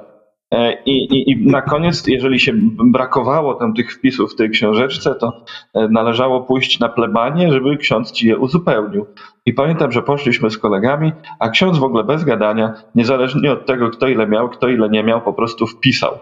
E, 0.53 0.83
I, 0.83 0.91
i, 0.91 1.31
I 1.31 1.51
na 1.51 1.61
koniec, 1.61 2.07
jeżeli 2.07 2.39
się 2.39 2.53
brakowało 2.91 3.53
tam 3.53 3.73
tych 3.73 3.93
wpisów 3.93 4.33
w 4.33 4.35
tej 4.35 4.49
książeczce, 4.49 5.15
to 5.15 5.45
e, 5.73 5.87
należało 5.87 6.41
pójść 6.41 6.79
na 6.79 6.89
plebanie, 6.89 7.51
żeby 7.51 7.77
ksiądz 7.77 8.11
ci 8.11 8.27
je 8.27 8.37
uzupełnił. 8.37 9.05
I 9.45 9.53
pamiętam, 9.53 9.91
że 9.91 10.01
poszliśmy 10.01 10.49
z 10.49 10.57
kolegami, 10.57 11.11
a 11.39 11.49
ksiądz 11.49 11.77
w 11.77 11.83
ogóle 11.83 12.03
bez 12.03 12.23
gadania, 12.23 12.73
niezależnie 12.95 13.51
od 13.51 13.65
tego, 13.65 13.89
kto 13.89 14.07
ile 14.07 14.27
miał, 14.27 14.49
kto 14.49 14.67
ile 14.67 14.89
nie 14.89 15.03
miał, 15.03 15.21
po 15.21 15.33
prostu 15.33 15.67
wpisał. 15.67 16.17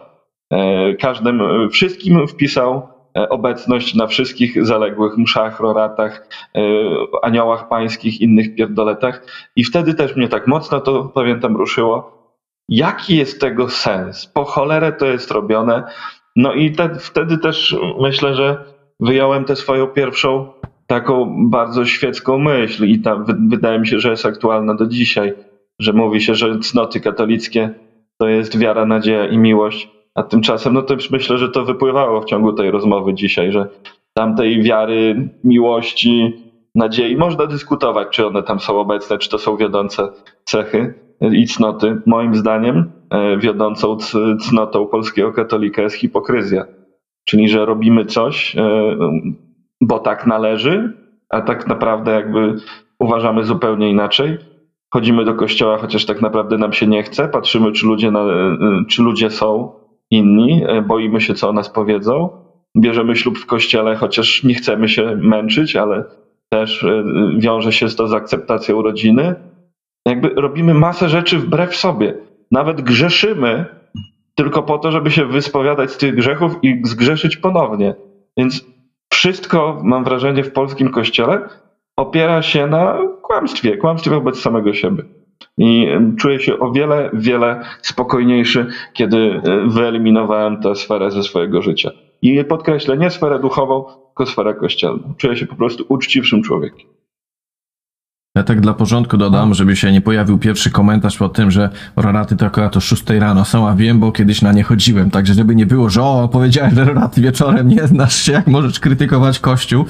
E, 0.54 0.94
każdym, 0.96 1.42
wszystkim 1.70 2.28
wpisał 2.28 2.97
obecność 3.30 3.96
na 3.96 4.08
wszystkich 4.08 4.66
zaległych 4.66 5.18
mszach, 5.18 5.60
roratach, 5.60 6.28
aniołach 7.22 7.68
pańskich, 7.68 8.22
innych 8.22 8.56
pierdoletach. 8.56 9.26
I 9.56 9.64
wtedy 9.64 9.94
też 9.94 10.16
mnie 10.16 10.28
tak 10.28 10.48
mocno 10.48 10.80
to, 10.80 11.04
pamiętam, 11.04 11.58
ruszyło. 11.58 12.18
Jaki 12.70 13.18
jest 13.18 13.42
tego 13.42 13.70
sens? 13.70 14.26
Po 14.26 14.46
cholerę 14.46 14.92
to 14.92 15.06
jest 15.06 15.32
robione. 15.32 15.84
No 16.36 16.54
i 16.54 16.72
te, 16.72 16.96
wtedy 16.96 17.38
też 17.38 17.76
myślę, 18.00 18.36
że 18.36 18.64
wyjąłem 19.00 19.46
tę 19.46 19.56
swoją 19.56 19.88
pierwszą 19.88 20.54
taką 20.88 21.36
bardzo 21.50 21.86
świecką 21.86 22.38
myśl 22.40 22.86
i 22.86 23.00
tam 23.00 23.26
wydaje 23.50 23.80
mi 23.80 23.88
się, 23.88 24.00
że 24.00 24.10
jest 24.10 24.26
aktualna 24.26 24.76
do 24.76 24.86
dzisiaj, 24.86 25.34
że 25.80 25.94
mówi 25.94 26.22
się, 26.22 26.36
że 26.36 26.60
cnoty 26.60 27.00
katolickie 27.00 27.74
to 28.18 28.28
jest 28.28 28.58
wiara, 28.60 28.86
nadzieja 28.86 29.28
i 29.28 29.38
miłość 29.38 29.97
a 30.18 30.24
tymczasem, 30.24 30.74
no 30.74 30.82
to 30.82 30.94
już 30.94 31.10
myślę, 31.10 31.38
że 31.38 31.50
to 31.50 31.66
wypływało 31.66 32.22
w 32.22 32.26
ciągu 32.26 32.54
tej 32.54 32.72
rozmowy 32.72 33.14
dzisiaj, 33.14 33.52
że 33.52 33.68
tamtej 34.14 34.64
wiary, 34.64 35.30
miłości, 35.44 36.34
nadziei 36.76 37.18
można 37.18 37.48
dyskutować, 37.48 38.08
czy 38.12 38.28
one 38.28 38.44
tam 38.44 38.60
są 38.60 38.80
obecne, 38.80 39.18
czy 39.18 39.30
to 39.30 39.38
są 39.38 39.58
wiodące 39.58 40.10
cechy 40.44 40.94
i 41.32 41.48
cnoty. 41.48 42.02
Moim 42.06 42.36
zdaniem 42.36 42.92
e, 43.10 43.38
wiodącą 43.38 43.98
cnotą 44.40 44.88
polskiego 44.88 45.32
katolika 45.32 45.82
jest 45.82 45.96
hipokryzja. 45.96 46.66
Czyli, 47.26 47.50
że 47.50 47.66
robimy 47.66 48.06
coś, 48.06 48.56
e, 48.56 48.96
bo 49.82 50.00
tak 50.00 50.28
należy, 50.28 50.94
a 51.30 51.42
tak 51.42 51.68
naprawdę 51.68 52.12
jakby 52.12 52.56
uważamy 53.00 53.44
zupełnie 53.44 53.90
inaczej. 53.90 54.38
Chodzimy 54.94 55.26
do 55.26 55.34
kościoła, 55.34 55.78
chociaż 55.78 56.06
tak 56.06 56.22
naprawdę 56.22 56.58
nam 56.58 56.74
się 56.74 56.88
nie 56.88 57.04
chce. 57.04 57.28
Patrzymy, 57.28 57.72
czy 57.72 57.86
ludzie, 57.86 58.12
na, 58.12 58.26
czy 58.90 59.04
ludzie 59.04 59.30
są 59.30 59.77
inni, 60.12 60.64
boimy 60.88 61.22
się, 61.22 61.34
co 61.34 61.50
o 61.50 61.54
nas 61.54 61.70
powiedzą. 61.70 62.30
Bierzemy 62.78 63.16
ślub 63.16 63.38
w 63.38 63.46
kościele, 63.46 63.96
chociaż 63.96 64.44
nie 64.44 64.54
chcemy 64.56 64.90
się 64.90 65.16
męczyć, 65.16 65.76
ale 65.76 66.04
też 66.50 66.84
e, 66.84 67.04
wiąże 67.38 67.72
się 67.72 67.90
to 67.90 68.08
z 68.08 68.14
akceptacją 68.14 68.82
rodziny. 68.82 69.36
Jakby 70.06 70.30
robimy 70.30 70.74
masę 70.74 71.10
rzeczy 71.10 71.38
wbrew 71.40 71.76
sobie. 71.76 72.14
Nawet 72.52 72.82
grzeszymy 72.82 73.66
tylko 74.36 74.64
po 74.64 74.78
to, 74.78 74.92
żeby 74.92 75.12
się 75.12 75.26
wyspowiadać 75.26 75.92
z 75.92 75.98
tych 75.98 76.16
grzechów 76.16 76.56
i 76.62 76.82
zgrzeszyć 76.84 77.38
ponownie. 77.38 77.96
Więc 78.38 78.66
wszystko, 79.14 79.82
mam 79.84 80.04
wrażenie, 80.04 80.44
w 80.44 80.54
polskim 80.54 80.92
kościele 80.92 81.50
opiera 81.98 82.42
się 82.42 82.68
na 82.68 82.98
kłamstwie, 83.22 83.78
kłamstwie 83.78 84.12
wobec 84.12 84.40
samego 84.40 84.74
siebie. 84.74 85.04
I 85.58 85.88
czuję 86.18 86.40
się 86.40 86.60
o 86.60 86.72
wiele, 86.72 87.10
wiele 87.14 87.62
spokojniejszy, 87.82 88.68
kiedy 88.94 89.18
e, 89.18 89.42
wyeliminowałem 89.68 90.62
tę 90.62 90.76
sferę 90.76 91.12
ze 91.12 91.24
swojego 91.24 91.62
życia. 91.62 91.92
I 92.22 92.44
podkreślę, 92.44 92.98
nie 92.98 93.10
sferę 93.10 93.40
duchową, 93.40 93.84
tylko 93.84 94.26
sferę 94.26 94.54
kościelną. 94.54 95.14
Czuję 95.18 95.38
się 95.38 95.46
po 95.46 95.56
prostu 95.56 95.86
uczciwszym 95.90 96.44
człowiekiem. 96.44 96.88
Ja 98.36 98.44
tak 98.44 98.62
dla 98.62 98.74
porządku 98.74 99.18
dodam, 99.18 99.54
żeby 99.54 99.76
się 99.76 99.92
nie 99.92 100.02
pojawił 100.02 100.38
pierwszy 100.38 100.72
komentarz 100.72 101.18
po 101.18 101.30
tym, 101.30 101.52
że 101.52 101.70
roraty 101.96 102.36
to 102.36 102.46
akurat 102.46 102.78
o 102.78 102.80
6 102.80 103.10
rano 103.10 103.46
są, 103.46 103.68
a 103.68 103.76
wiem, 103.76 104.00
bo 104.00 104.12
kiedyś 104.12 104.42
na 104.42 104.52
nie 104.52 104.64
chodziłem. 104.64 105.12
Także 105.12 105.34
żeby 105.34 105.56
nie 105.56 105.66
było, 105.66 105.90
że 105.90 106.04
o, 106.04 106.30
powiedziałem, 106.32 106.76
że 106.76 106.86
roraty 106.86 107.22
wieczorem 107.22 107.68
nie 107.68 107.88
znasz 107.88 108.16
się, 108.16 108.32
jak 108.32 108.48
możesz 108.48 108.80
krytykować 108.80 109.40
Kościół. 109.40 109.86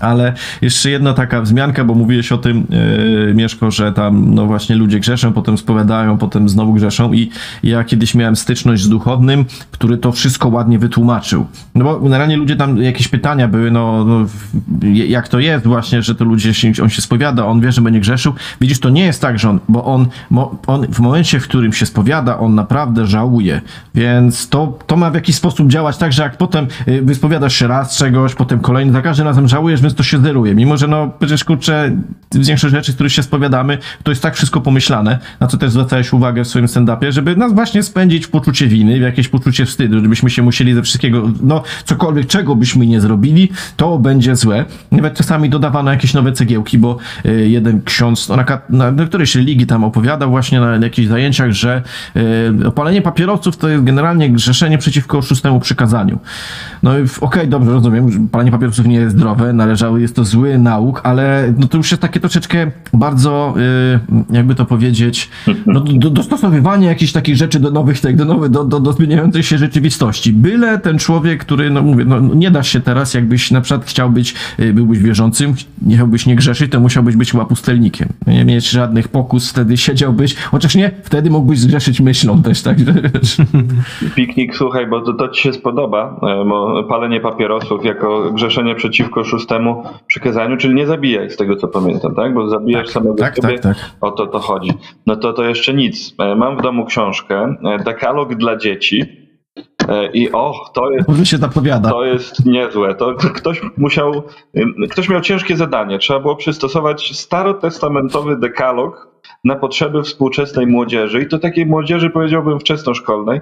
Ale 0.00 0.32
jeszcze 0.62 0.90
jedna 0.90 1.12
taka 1.12 1.40
wzmianka, 1.40 1.84
bo 1.84 1.94
mówiłeś 1.94 2.32
o 2.32 2.38
tym, 2.38 2.66
yy, 2.70 3.34
Mieszko, 3.34 3.70
że 3.70 3.92
tam 3.92 4.34
no 4.34 4.46
właśnie 4.46 4.76
ludzie 4.76 5.00
grzeszą, 5.00 5.32
potem 5.32 5.58
spowiadają, 5.58 6.18
potem 6.18 6.48
znowu 6.48 6.72
grzeszą 6.72 7.12
i 7.12 7.30
ja 7.62 7.84
kiedyś 7.84 8.14
miałem 8.14 8.36
styczność 8.36 8.82
z 8.82 8.88
duchownym, 8.88 9.44
który 9.70 9.98
to 9.98 10.12
wszystko 10.12 10.48
ładnie 10.48 10.78
wytłumaczył. 10.78 11.46
No 11.74 11.84
bo 11.84 12.00
generalnie 12.00 12.36
ludzie 12.36 12.56
tam, 12.56 12.82
jakieś 12.82 13.08
pytania 13.08 13.48
były, 13.48 13.70
no, 13.70 14.04
no 14.04 14.26
jak 14.92 15.28
to 15.28 15.38
jest 15.38 15.66
właśnie, 15.66 16.02
że 16.02 16.14
to 16.14 16.24
ludzie, 16.24 16.54
się, 16.54 16.72
on 16.82 16.90
się 16.90 17.02
spowiada, 17.02 17.46
on 17.46 17.60
wie, 17.60 17.72
że 17.72 17.80
będzie 17.80 18.00
grzeszył. 18.00 18.32
Widzisz, 18.60 18.80
to 18.80 18.90
nie 18.90 19.04
jest 19.04 19.20
tak, 19.20 19.38
że 19.38 19.50
on, 19.50 19.60
bo 19.68 19.84
on, 19.84 20.06
on 20.66 20.86
w 20.86 21.00
momencie, 21.00 21.40
w 21.40 21.44
którym 21.44 21.72
się 21.72 21.86
spowiada, 21.86 22.38
on 22.38 22.54
naprawdę 22.54 23.06
żałuje, 23.06 23.60
więc 23.94 24.48
to, 24.48 24.78
to 24.86 24.96
ma 24.96 25.10
w 25.10 25.14
jakiś 25.14 25.36
sposób 25.36 25.68
działać 25.68 25.96
tak, 25.96 26.12
że 26.12 26.22
jak 26.22 26.36
potem 26.36 26.66
y, 26.88 27.02
wyspowiadasz 27.02 27.56
się 27.56 27.66
raz 27.66 27.96
czegoś, 27.96 28.34
potem 28.34 28.60
kolejny, 28.60 28.92
za 28.92 29.02
każdym 29.02 29.26
razem 29.26 29.48
żałujesz, 29.48 29.80
więc 29.84 29.94
to 29.94 30.02
się 30.02 30.18
zeruje. 30.18 30.54
Mimo, 30.54 30.76
że 30.76 30.88
no 30.88 31.10
przecież 31.18 31.44
kurczę, 31.44 31.96
większość 32.34 32.74
rzeczy, 32.74 32.92
z 32.92 32.94
których 32.94 33.12
się 33.12 33.22
spowiadamy, 33.22 33.78
to 34.02 34.10
jest 34.10 34.22
tak 34.22 34.36
wszystko 34.36 34.60
pomyślane, 34.60 35.18
na 35.40 35.46
co 35.46 35.56
też 35.56 35.70
zwracałeś 35.70 36.12
uwagę 36.12 36.44
w 36.44 36.48
swoim 36.48 36.66
stand-upie, 36.66 37.12
żeby 37.12 37.36
nas 37.36 37.52
właśnie 37.52 37.82
spędzić 37.82 38.26
w 38.26 38.30
poczucie 38.30 38.66
winy, 38.66 38.98
w 38.98 39.02
jakieś 39.02 39.28
poczucie 39.28 39.66
wstydu, 39.66 40.00
żebyśmy 40.00 40.30
się 40.30 40.42
musieli 40.42 40.74
ze 40.74 40.82
wszystkiego, 40.82 41.30
no 41.42 41.62
cokolwiek, 41.84 42.26
czego 42.26 42.56
byśmy 42.56 42.86
nie 42.86 43.00
zrobili, 43.00 43.50
to 43.76 43.98
będzie 43.98 44.36
złe. 44.36 44.64
Nawet 44.92 45.14
czasami 45.14 45.50
dodawano 45.50 45.90
jakieś 45.90 46.14
nowe 46.14 46.32
cegiełki, 46.32 46.78
bo 46.78 46.98
y, 47.26 47.48
jeden 47.48 47.82
ksiądz 47.82 48.28
no, 48.28 48.36
na, 48.36 48.44
na, 48.70 48.90
na 48.90 49.06
którejś 49.06 49.34
religii 49.34 49.66
tam 49.66 49.84
opowiadał 49.84 50.30
właśnie 50.30 50.60
na, 50.60 50.78
na 50.78 50.86
jakichś 50.86 51.08
zajęciach, 51.08 51.50
że 51.50 51.82
y, 52.62 52.68
opalenie 52.68 53.02
papierosów 53.02 53.56
to 53.56 53.68
jest 53.68 53.84
generalnie 53.84 54.30
grzeszenie 54.30 54.78
przeciwko 54.78 55.22
szóstemu 55.22 55.60
przykazaniu. 55.60 56.18
No 56.82 56.98
i 56.98 57.02
okej, 57.02 57.20
okay, 57.20 57.46
dobrze, 57.46 57.70
rozumiem, 57.70 58.28
palenie 58.28 58.50
papierosów 58.50 58.86
nie 58.86 58.96
jest 58.96 59.16
zdrowe, 59.16 59.52
należy 59.52 59.73
jest 59.96 60.16
to 60.16 60.24
zły 60.24 60.58
nauk, 60.58 61.00
ale 61.04 61.54
no 61.58 61.66
to 61.66 61.76
już 61.76 61.90
jest 61.90 62.02
takie 62.02 62.20
troszeczkę 62.20 62.70
bardzo, 62.92 63.54
y, 64.30 64.34
jakby 64.34 64.54
to 64.54 64.64
powiedzieć, 64.64 65.30
no, 65.66 65.80
do, 65.80 66.10
dostosowywanie 66.10 66.86
jakichś 66.86 67.12
takich 67.12 67.36
rzeczy 67.36 67.60
do 67.60 67.70
nowych, 67.70 68.00
tak, 68.00 68.16
do, 68.16 68.24
nowych, 68.24 68.50
do, 68.50 68.64
do, 68.64 68.80
do 68.80 68.92
zmieniającej 68.92 69.42
się 69.42 69.58
rzeczywistości. 69.58 70.32
Byle 70.32 70.78
ten 70.78 70.98
człowiek, 70.98 71.40
który, 71.40 71.70
no 71.70 71.82
mówię, 71.82 72.04
no, 72.04 72.20
nie 72.20 72.50
da 72.50 72.62
się 72.62 72.80
teraz, 72.80 73.14
jakbyś 73.14 73.50
na 73.50 73.60
przykład 73.60 73.86
chciał 73.86 74.10
być, 74.10 74.34
y, 74.60 74.72
byłbyś 74.72 74.98
wierzącym, 74.98 75.54
nie 75.82 75.94
chciałbyś 75.94 76.26
nie 76.26 76.36
grzeszyć, 76.36 76.72
to 76.72 76.80
musiałbyś 76.80 77.16
być 77.16 77.32
chyba 77.32 77.44
pustelnikiem. 77.44 78.08
Nie 78.26 78.44
mieć 78.44 78.70
żadnych 78.70 79.08
pokus, 79.08 79.50
wtedy 79.50 79.76
siedziałbyś, 79.76 80.34
chociaż 80.34 80.74
nie, 80.74 80.90
wtedy 81.02 81.30
mógłbyś 81.30 81.58
zgrzeszyć 81.58 82.00
myślą 82.00 82.42
też, 82.42 82.62
tak? 82.62 82.76
Piknik, 84.14 84.56
słuchaj, 84.56 84.86
bo 84.86 85.00
to, 85.00 85.12
to 85.12 85.28
ci 85.28 85.42
się 85.42 85.52
spodoba, 85.52 86.20
e, 86.22 86.44
bo 86.48 86.84
palenie 86.84 87.20
papierosów 87.20 87.84
jako 87.84 88.32
grzeszenie 88.32 88.74
przeciwko 88.74 89.24
szóstemu 89.24 89.63
przykazaniu, 90.06 90.56
czyli 90.56 90.74
nie 90.74 90.86
zabijaj, 90.86 91.30
z 91.30 91.36
tego 91.36 91.56
co 91.56 91.68
pamiętam, 91.68 92.14
tak? 92.14 92.34
Bo 92.34 92.48
zabijasz 92.48 92.86
tak, 92.86 92.92
samego 92.92 93.14
tak, 93.14 93.36
siebie, 93.36 93.58
tak, 93.58 93.62
tak. 93.62 93.76
o 94.00 94.10
to 94.10 94.26
to 94.26 94.38
chodzi. 94.38 94.72
No 95.06 95.16
to 95.16 95.32
to 95.32 95.44
jeszcze 95.44 95.74
nic. 95.74 96.14
E, 96.18 96.34
mam 96.34 96.56
w 96.56 96.62
domu 96.62 96.84
książkę, 96.84 97.56
e, 97.64 97.78
dekalog 97.78 98.34
dla 98.34 98.56
dzieci 98.56 99.04
e, 99.88 100.06
i 100.06 100.32
och, 100.32 100.70
to 100.74 100.90
jest... 100.90 101.08
Może 101.08 101.26
się 101.26 101.36
zapowiada. 101.36 101.90
To 101.90 102.04
jest 102.04 102.46
niezłe. 102.46 102.94
To 102.94 103.14
ktoś 103.14 103.60
musiał, 103.76 104.22
ktoś 104.90 105.08
miał 105.08 105.20
ciężkie 105.20 105.56
zadanie. 105.56 105.98
Trzeba 105.98 106.20
było 106.20 106.36
przystosować 106.36 107.16
starotestamentowy 107.16 108.36
dekalog 108.36 109.13
na 109.44 109.56
potrzeby 109.56 110.02
współczesnej 110.02 110.66
młodzieży 110.66 111.20
i 111.22 111.28
to 111.28 111.38
takiej 111.38 111.66
młodzieży 111.66 112.10
powiedziałbym 112.10 112.60
wczesnoszkolnej, 112.60 113.40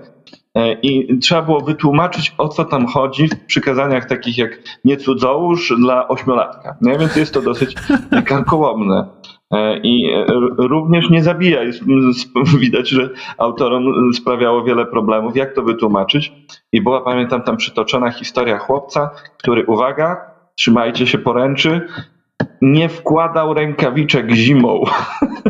E, 0.55 0.73
I 0.73 1.19
trzeba 1.19 1.43
było 1.43 1.61
wytłumaczyć, 1.61 2.35
o 2.39 2.49
co 2.49 2.65
tam 2.65 2.87
chodzi 2.87 3.29
w 3.29 3.47
przykazaniach 3.47 4.05
takich 4.05 4.39
jak 4.39 4.59
nie 4.85 4.97
cudzołóż 4.97 5.75
dla 5.79 6.09
ośmiolatka. 6.09 6.77
No, 6.81 6.99
więc 6.99 7.17
jest 7.17 7.35
to 7.35 7.43
dosyć 7.43 7.75
karkołomne. 8.27 9.07
E, 9.51 9.79
I 9.79 10.11
e, 10.11 10.25
również 10.59 11.11
nie 11.11 11.23
zabijaj. 11.23 11.71
Widać, 12.61 12.89
że 12.89 13.11
autorom 13.39 13.85
sprawiało 14.15 14.65
wiele 14.65 14.87
problemów, 14.87 15.37
jak 15.37 15.55
to 15.55 15.63
wytłumaczyć. 15.63 16.33
I 16.73 16.83
była, 16.83 17.01
pamiętam, 17.01 17.43
tam 17.43 17.57
przytoczona 17.57 18.11
historia 18.11 18.59
chłopca, 18.59 19.11
który, 19.39 19.67
uwaga, 19.67 20.17
trzymajcie 20.55 21.07
się 21.07 21.19
poręczy, 21.19 21.89
nie 22.63 22.89
wkładał 22.89 23.55
rękawiczek 23.55 24.31
zimą. 24.31 24.85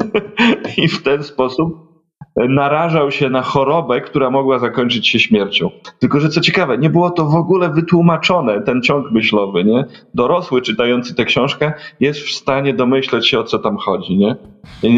I 0.76 0.88
w 0.88 1.03
ten 1.03 1.22
sposób 1.22 1.93
narażał 2.36 3.11
się 3.11 3.30
na 3.30 3.43
chorobę, 3.43 4.01
która 4.01 4.30
mogła 4.30 4.59
zakończyć 4.59 5.09
się 5.09 5.20
śmiercią. 5.20 5.70
Tylko, 5.99 6.20
że 6.20 6.28
co 6.28 6.40
ciekawe, 6.40 6.78
nie 6.78 6.90
było 6.90 7.11
to 7.11 7.24
w 7.26 7.34
ogóle 7.34 7.70
wytłumaczone, 7.70 8.62
ten 8.62 8.82
ciąg 8.82 9.11
myślowy, 9.11 9.64
nie? 9.64 9.84
Dorosły 10.14 10.62
czytający 10.62 11.14
tę 11.14 11.24
książkę 11.24 11.72
jest 12.01 12.20
w 12.20 12.32
stanie 12.32 12.74
domyśleć 12.74 13.28
się, 13.28 13.38
o 13.38 13.45
co 13.45 13.59
tam 13.59 13.76
chodzi, 13.76 14.16
nie? 14.16 14.36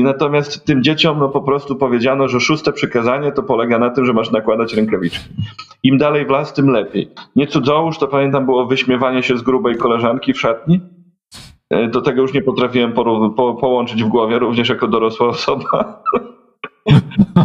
Natomiast 0.03 0.64
tym 0.64 0.82
dzieciom 0.82 1.18
no 1.18 1.28
po 1.28 1.42
prostu 1.42 1.76
powiedziano, 1.76 2.28
że 2.28 2.40
szóste 2.40 2.72
przykazanie 2.72 3.32
to 3.32 3.42
polega 3.42 3.78
na 3.78 3.90
tym, 3.90 4.07
że 4.07 4.12
masz 4.12 4.30
nakładać 4.30 4.74
rękawiczki. 4.74 5.28
Im 5.82 5.99
dalej 5.99 6.26
w 6.26 6.30
las, 6.30 6.53
tym 6.53 6.68
lepiej. 6.68 7.11
Nie 7.36 7.47
cudzołóż, 7.47 7.99
to 7.99 8.09
pamiętam 8.09 8.45
było 8.45 8.66
wyśmiewanie 8.66 9.22
się 9.22 9.36
z 9.36 9.42
grubej 9.42 9.76
koleżanki 9.76 10.32
w 10.32 10.40
szatni. 10.40 10.80
E, 11.70 11.88
do 11.88 12.00
tego 12.00 12.22
już 12.22 12.34
nie 12.34 12.42
potrafiłem 12.42 12.92
po, 12.92 13.30
po, 13.30 13.54
połączyć 13.54 14.04
w 14.04 14.08
głowie, 14.08 14.38
również 14.38 14.68
jako 14.68 14.88
dorosła 14.88 15.28
osoba. 15.28 16.02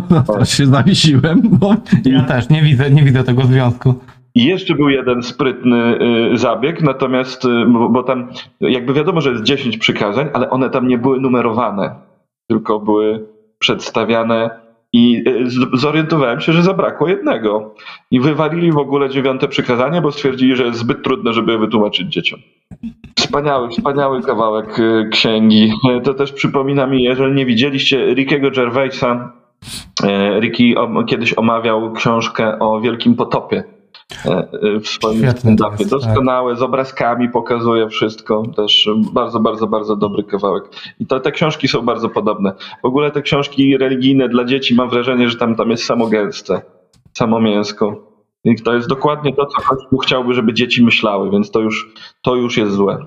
No, 0.10 0.24
też 0.38 0.50
się 0.50 0.66
zawiesiłem, 0.66 1.42
bo... 1.44 1.76
Ja 2.06 2.22
też, 2.22 2.50
nie 2.50 2.62
widzę, 2.62 2.92
nie 2.92 3.04
widzę 3.04 3.24
tego 3.24 3.44
związku. 3.44 3.94
I 4.36 4.46
jeszcze 4.46 4.76
był 4.76 4.90
jeden 4.90 5.24
sprytny 5.24 6.00
y, 6.34 6.38
zabieg, 6.38 6.82
natomiast, 6.82 7.46
y, 7.46 7.66
bo, 7.68 7.90
bo 7.90 8.04
tam 8.04 8.30
jakby 8.62 8.94
wiadomo, 8.94 9.22
że 9.22 9.32
jest 9.32 9.44
10 9.44 9.78
przykazań, 9.78 10.30
ale 10.34 10.50
one 10.50 10.70
tam 10.70 10.88
nie 10.88 10.98
były 10.98 11.20
numerowane, 11.20 11.96
tylko 12.48 12.80
były 12.80 13.28
przedstawiane 13.60 14.50
i 14.94 15.24
y, 15.28 15.78
zorientowałem 15.78 16.42
się, 16.42 16.54
że 16.54 16.64
zabrakło 16.64 17.08
jednego. 17.08 17.76
I 18.12 18.20
wywalili 18.20 18.72
w 18.72 18.78
ogóle 18.78 19.10
dziewiąte 19.10 19.48
przykazanie, 19.48 20.02
bo 20.02 20.12
stwierdzili, 20.12 20.56
że 20.56 20.64
jest 20.64 20.80
zbyt 20.80 21.04
trudne, 21.04 21.34
żeby 21.34 21.58
wytłumaczyć 21.58 22.14
dzieciom. 22.14 22.40
Wspaniały, 23.20 23.70
wspaniały 23.70 24.22
kawałek 24.22 24.78
księgi. 25.12 25.74
To 26.04 26.14
też 26.14 26.32
przypomina 26.32 26.88
mi, 26.88 27.04
jeżeli 27.04 27.34
nie 27.34 27.46
widzieliście 27.46 28.14
Rickiego 28.14 28.52
Gervaisa, 28.52 29.40
E, 30.04 30.40
Ricky 30.40 30.76
kiedyś 31.08 31.38
omawiał 31.38 31.94
książkę 31.94 32.60
o 32.60 32.82
Wielkim 32.82 33.16
Potopie 33.16 33.58
e, 33.58 33.64
e, 33.64 33.79
w 34.84 34.88
swoim 34.88 35.22
stand-upie. 35.22 35.78
Tak. 35.78 35.88
Doskonałe, 35.88 36.56
z 36.56 36.62
obrazkami 36.62 37.30
pokazuje 37.30 37.90
wszystko. 37.90 38.44
Też 38.56 38.90
bardzo, 39.14 39.40
bardzo, 39.40 39.68
bardzo 39.68 39.96
dobry 39.96 40.24
kawałek. 40.24 40.64
I 41.00 41.06
to, 41.06 41.20
te 41.20 41.32
książki 41.32 41.68
są 41.68 41.82
bardzo 41.82 42.10
podobne. 42.10 42.54
W 42.84 42.86
ogóle 42.86 43.12
te 43.12 43.22
książki 43.22 43.78
religijne 43.78 44.30
dla 44.30 44.46
dzieci 44.46 44.76
mam 44.76 44.90
wrażenie, 44.90 45.30
że 45.30 45.38
tam, 45.38 45.56
tam 45.56 45.70
jest 45.70 45.84
samo 45.84 46.08
gęste, 46.08 46.62
samo 47.14 47.42
mięsko. 47.42 48.10
I 48.44 48.56
to 48.56 48.74
jest 48.74 48.90
dokładnie 48.90 49.34
to, 49.34 49.46
co 49.46 49.62
Kościół 49.62 50.00
chciałby, 50.00 50.34
żeby 50.34 50.54
dzieci 50.54 50.84
myślały, 50.84 51.32
więc 51.32 51.52
to 51.52 51.60
już, 51.60 51.94
to 52.22 52.36
już 52.36 52.58
jest 52.58 52.72
złe. 52.74 53.06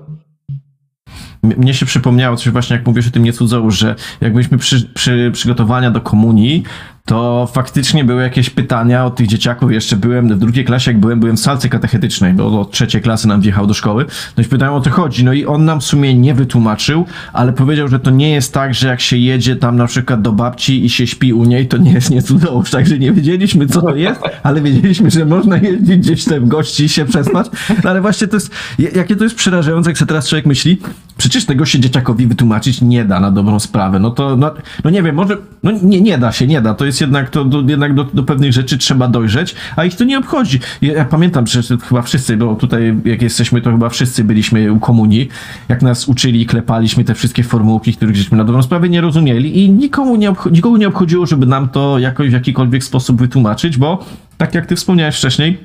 Mnie 1.43 1.73
się 1.73 1.85
przypomniało 1.85 2.37
coś 2.37 2.49
właśnie, 2.49 2.75
jak 2.75 2.87
mówisz 2.87 3.07
o 3.07 3.11
tym 3.11 3.23
nie 3.23 3.33
cudzołóż, 3.33 3.77
że 3.77 3.95
jak 4.21 4.33
byliśmy 4.33 4.57
przy, 4.57 4.93
przy 4.93 5.31
przygotowania 5.33 5.91
do 5.91 6.01
komunii, 6.01 6.63
to 7.05 7.49
faktycznie 7.53 8.03
były 8.03 8.23
jakieś 8.23 8.49
pytania 8.49 9.05
od 9.05 9.15
tych 9.15 9.27
dzieciaków. 9.27 9.71
Jeszcze 9.71 9.95
byłem 9.95 10.29
w 10.29 10.39
drugiej 10.39 10.65
klasie, 10.65 10.91
jak 10.91 10.99
byłem, 10.99 11.19
byłem 11.19 11.37
w 11.37 11.39
salce 11.39 11.69
katechetycznej, 11.69 12.33
bo 12.33 12.61
od 12.61 12.71
trzeciej 12.71 13.01
klasy 13.01 13.27
nam 13.27 13.41
wjechał 13.41 13.67
do 13.67 13.73
szkoły. 13.73 14.05
No 14.37 14.43
i 14.43 14.47
pytałem 14.47 14.73
o 14.73 14.81
co 14.81 14.89
chodzi. 14.89 15.23
No 15.23 15.33
i 15.33 15.45
on 15.45 15.65
nam 15.65 15.81
w 15.81 15.83
sumie 15.83 16.13
nie 16.13 16.33
wytłumaczył, 16.33 17.05
ale 17.33 17.53
powiedział, 17.53 17.87
że 17.87 17.99
to 17.99 18.11
nie 18.11 18.31
jest 18.31 18.53
tak, 18.53 18.73
że 18.73 18.87
jak 18.87 19.01
się 19.01 19.17
jedzie 19.17 19.55
tam 19.55 19.75
na 19.75 19.87
przykład 19.87 20.21
do 20.21 20.31
babci 20.31 20.85
i 20.85 20.89
się 20.89 21.07
śpi 21.07 21.33
u 21.33 21.43
niej, 21.43 21.67
to 21.67 21.77
nie 21.77 21.93
jest 21.93 22.27
cudownie. 22.27 22.71
Także 22.71 22.99
nie 22.99 23.11
wiedzieliśmy, 23.11 23.67
co 23.67 23.81
to 23.81 23.95
jest, 23.95 24.21
ale 24.43 24.61
wiedzieliśmy, 24.61 25.11
że 25.11 25.25
można 25.25 25.57
jeździć 25.57 25.97
gdzieś 25.97 26.25
tam 26.25 26.47
gości 26.47 26.83
i 26.83 26.89
się 26.89 27.05
przespać. 27.05 27.47
No 27.83 27.89
ale 27.89 28.01
właśnie 28.01 28.27
to 28.27 28.35
jest, 28.35 28.51
jakie 28.95 29.15
to 29.15 29.23
jest 29.23 29.35
przerażające, 29.35 29.89
jak 29.89 29.97
sobie 29.97 30.07
teraz 30.07 30.29
człowiek 30.29 30.45
myśli, 30.45 30.77
przecież 31.17 31.45
tego 31.45 31.65
się 31.65 31.79
dzieciakowi 31.79 32.27
wytłumaczyć 32.27 32.81
nie 32.81 33.05
da 33.05 33.19
na 33.19 33.31
dobrą 33.31 33.59
sprawę. 33.59 33.99
No 33.99 34.11
to, 34.11 34.37
no, 34.37 34.53
no 34.83 34.89
nie 34.89 35.03
wiem, 35.03 35.15
może, 35.15 35.37
no 35.63 35.71
nie, 35.71 36.01
nie 36.01 36.17
da 36.17 36.31
się, 36.31 36.47
nie 36.47 36.61
da. 36.61 36.73
To 36.73 36.85
jest 36.85 36.92
jednak, 37.01 37.29
to, 37.29 37.45
do, 37.45 37.63
jednak 37.67 37.93
do, 37.93 38.03
do 38.03 38.23
pewnych 38.23 38.53
rzeczy 38.53 38.77
trzeba 38.77 39.07
dojrzeć, 39.07 39.55
a 39.75 39.85
ich 39.85 39.95
to 39.95 40.03
nie 40.03 40.17
obchodzi. 40.17 40.59
Ja, 40.81 40.93
ja 40.93 41.05
pamiętam, 41.05 41.47
że 41.47 41.61
chyba 41.89 42.01
wszyscy, 42.01 42.37
bo 42.37 42.55
tutaj 42.55 42.95
jak 43.05 43.21
jesteśmy, 43.21 43.61
to 43.61 43.71
chyba 43.71 43.89
wszyscy 43.89 44.23
byliśmy 44.23 44.71
u 44.71 44.79
komunii, 44.79 45.29
jak 45.69 45.81
nas 45.81 46.07
uczyli 46.07 46.45
klepaliśmy 46.45 47.03
te 47.03 47.15
wszystkie 47.15 47.43
formułki, 47.43 47.93
których 47.93 48.15
żeśmy 48.15 48.37
na 48.37 48.43
dobrą 48.43 48.63
sprawę 48.63 48.89
nie 48.89 49.01
rozumieli 49.01 49.63
i 49.63 49.69
nikomu 49.69 50.15
nie, 50.15 50.31
obcho- 50.31 50.51
nikogo 50.51 50.77
nie 50.77 50.87
obchodziło, 50.87 51.25
żeby 51.25 51.45
nam 51.45 51.69
to 51.69 51.99
jakoś 51.99 52.29
w 52.29 52.33
jakikolwiek 52.33 52.83
sposób 52.83 53.19
wytłumaczyć, 53.19 53.77
bo 53.77 54.05
tak 54.37 54.55
jak 54.55 54.65
ty 54.65 54.75
wspomniałeś 54.75 55.15
wcześniej, 55.15 55.57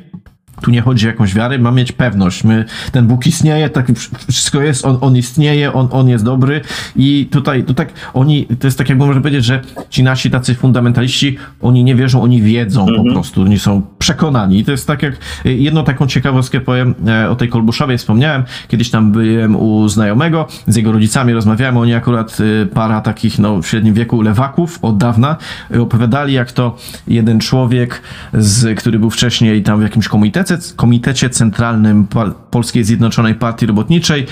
tu 0.62 0.70
nie 0.70 0.80
chodzi 0.80 1.06
o 1.06 1.10
jakąś 1.10 1.34
wiarę, 1.34 1.58
ma 1.58 1.70
mieć 1.70 1.92
pewność. 1.92 2.44
My, 2.44 2.64
ten 2.92 3.06
Bóg 3.06 3.26
istnieje, 3.26 3.70
tak 3.70 3.86
wszystko 4.28 4.62
jest, 4.62 4.84
on, 4.84 4.98
on 5.00 5.16
istnieje, 5.16 5.72
on, 5.72 5.88
on 5.90 6.08
jest 6.08 6.24
dobry 6.24 6.60
i 6.96 7.28
tutaj, 7.30 7.64
to 7.64 7.74
tak, 7.74 7.88
oni, 8.14 8.46
to 8.46 8.66
jest 8.66 8.78
tak 8.78 8.88
jakby 8.88 9.06
można 9.06 9.22
powiedzieć, 9.22 9.44
że 9.44 9.60
ci 9.90 10.02
nasi 10.02 10.30
tacy 10.30 10.54
fundamentaliści, 10.54 11.36
oni 11.60 11.84
nie 11.84 11.94
wierzą, 11.94 12.22
oni 12.22 12.42
wiedzą 12.42 12.86
po 12.96 13.12
prostu, 13.12 13.42
oni 13.42 13.58
są 13.58 13.82
przekonani. 13.98 14.58
I 14.58 14.64
to 14.64 14.70
jest 14.70 14.86
tak 14.86 15.02
jak, 15.02 15.16
jedną 15.44 15.84
taką 15.84 16.06
ciekawostkę 16.06 16.60
powiem 16.60 16.94
e, 17.06 17.30
o 17.30 17.36
tej 17.36 17.48
Kolbuszowej 17.48 17.98
wspomniałem, 17.98 18.44
kiedyś 18.68 18.90
tam 18.90 19.12
byłem 19.12 19.56
u 19.56 19.88
znajomego, 19.88 20.46
z 20.66 20.76
jego 20.76 20.92
rodzicami 20.92 21.32
rozmawiałem, 21.32 21.76
oni 21.76 21.94
akurat 21.94 22.38
e, 22.62 22.66
para 22.66 23.00
takich, 23.00 23.38
no, 23.38 23.62
w 23.62 23.66
średnim 23.66 23.94
wieku 23.94 24.22
lewaków 24.22 24.78
od 24.82 24.98
dawna, 24.98 25.36
e, 25.74 25.80
opowiadali 25.80 26.34
jak 26.34 26.52
to 26.52 26.76
jeden 27.08 27.40
człowiek, 27.40 28.02
z, 28.32 28.78
który 28.78 28.98
był 28.98 29.10
wcześniej 29.10 29.62
tam 29.62 29.80
w 29.80 29.82
jakimś 29.82 30.08
komitecie, 30.08 30.47
Komitecie 30.76 31.30
Centralnym 31.30 32.06
Polskiej 32.50 32.84
Zjednoczonej 32.84 33.34
Partii 33.34 33.66
Robotniczej. 33.66 34.26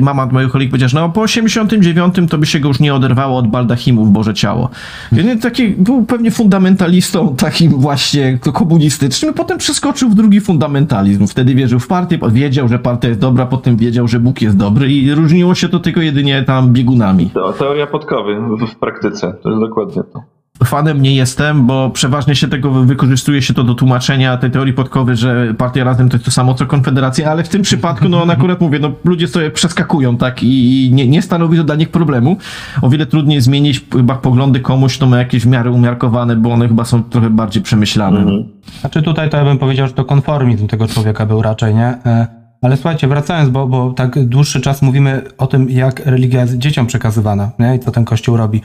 Mama 0.00 0.26
mojego 0.26 0.52
kolegi 0.52 0.70
powiedziała, 0.70 0.88
że 0.88 1.00
no 1.00 1.08
po 1.08 1.20
89 1.20 2.14
to 2.30 2.38
by 2.38 2.46
się 2.46 2.60
go 2.60 2.68
już 2.68 2.80
nie 2.80 2.94
oderwało 2.94 3.38
od 3.38 3.48
baldachimów 3.48 4.12
Boże 4.12 4.34
Ciało. 4.34 4.70
I 5.12 5.38
taki, 5.38 5.68
był 5.68 6.04
pewnie 6.04 6.30
fundamentalistą 6.30 7.36
takim 7.36 7.70
właśnie 7.70 8.38
komunistycznym, 8.38 9.34
potem 9.34 9.58
przeskoczył 9.58 10.10
w 10.10 10.14
drugi 10.14 10.40
fundamentalizm. 10.40 11.26
Wtedy 11.26 11.54
wierzył 11.54 11.80
w 11.80 11.86
partię, 11.86 12.18
wiedział, 12.32 12.68
że 12.68 12.78
partia 12.78 13.08
jest 13.08 13.20
dobra, 13.20 13.46
potem 13.46 13.76
wiedział, 13.76 14.08
że 14.08 14.20
Bóg 14.20 14.42
jest 14.42 14.56
dobry 14.56 14.92
i 14.92 15.14
różniło 15.14 15.54
się 15.54 15.68
to 15.68 15.80
tylko 15.80 16.00
jedynie 16.00 16.42
tam 16.42 16.72
biegunami. 16.72 17.30
To 17.34 17.52
teoria 17.52 17.86
podkowy 17.86 18.36
w, 18.40 18.66
w 18.66 18.76
praktyce, 18.76 19.34
to 19.42 19.50
jest 19.50 19.60
dokładnie 19.60 20.02
to 20.12 20.33
fanem 20.64 21.02
nie 21.02 21.14
jestem, 21.14 21.66
bo 21.66 21.90
przeważnie 21.90 22.34
się 22.36 22.48
tego 22.48 22.70
wykorzystuje 22.70 23.42
się 23.42 23.54
to 23.54 23.64
do 23.64 23.74
tłumaczenia 23.74 24.36
tej 24.36 24.50
teorii 24.50 24.72
podkowy, 24.72 25.16
że 25.16 25.54
partia 25.54 25.84
razem 25.84 26.08
to 26.08 26.16
jest 26.16 26.24
to 26.24 26.30
samo 26.30 26.54
co 26.54 26.66
Konfederacja, 26.66 27.30
ale 27.30 27.44
w 27.44 27.48
tym 27.48 27.62
przypadku, 27.62 28.08
no 28.08 28.22
on 28.22 28.30
akurat 28.36 28.60
mówię, 28.60 28.78
no 28.78 28.92
ludzie 29.04 29.28
sobie 29.28 29.50
przeskakują, 29.50 30.16
tak, 30.16 30.42
i 30.42 30.90
nie, 30.92 31.08
nie 31.08 31.22
stanowi 31.22 31.58
to 31.58 31.64
dla 31.64 31.74
nich 31.74 31.88
problemu. 31.88 32.36
O 32.82 32.88
wiele 32.88 33.06
trudniej 33.06 33.40
zmienić 33.40 33.84
chyba 33.92 34.14
poglądy 34.14 34.60
komuś, 34.60 34.98
to 34.98 35.06
ma 35.06 35.18
jakieś 35.18 35.42
w 35.42 35.46
miarę 35.46 35.70
umiarkowane, 35.70 36.36
bo 36.36 36.52
one 36.52 36.68
chyba 36.68 36.84
są 36.84 37.02
trochę 37.02 37.30
bardziej 37.30 37.62
przemyślane. 37.62 38.20
Mhm. 38.20 38.44
Znaczy 38.80 39.02
tutaj 39.02 39.30
to 39.30 39.36
ja 39.36 39.44
bym 39.44 39.58
powiedział, 39.58 39.86
że 39.86 39.92
to 39.92 40.04
konformizm 40.04 40.66
tego 40.66 40.86
człowieka 40.86 41.26
był 41.26 41.42
raczej, 41.42 41.74
nie? 41.74 41.86
E, 42.06 42.26
ale 42.62 42.76
słuchajcie, 42.76 43.08
wracając, 43.08 43.50
bo, 43.50 43.66
bo 43.66 43.92
tak 43.92 44.24
dłuższy 44.24 44.60
czas 44.60 44.82
mówimy 44.82 45.22
o 45.38 45.46
tym, 45.46 45.70
jak 45.70 46.06
religia 46.06 46.40
jest 46.40 46.58
dzieciom 46.58 46.86
przekazywana, 46.86 47.50
nie? 47.58 47.76
I 47.76 47.78
co 47.78 47.90
ten 47.90 48.04
kościół 48.04 48.36
robi. 48.36 48.62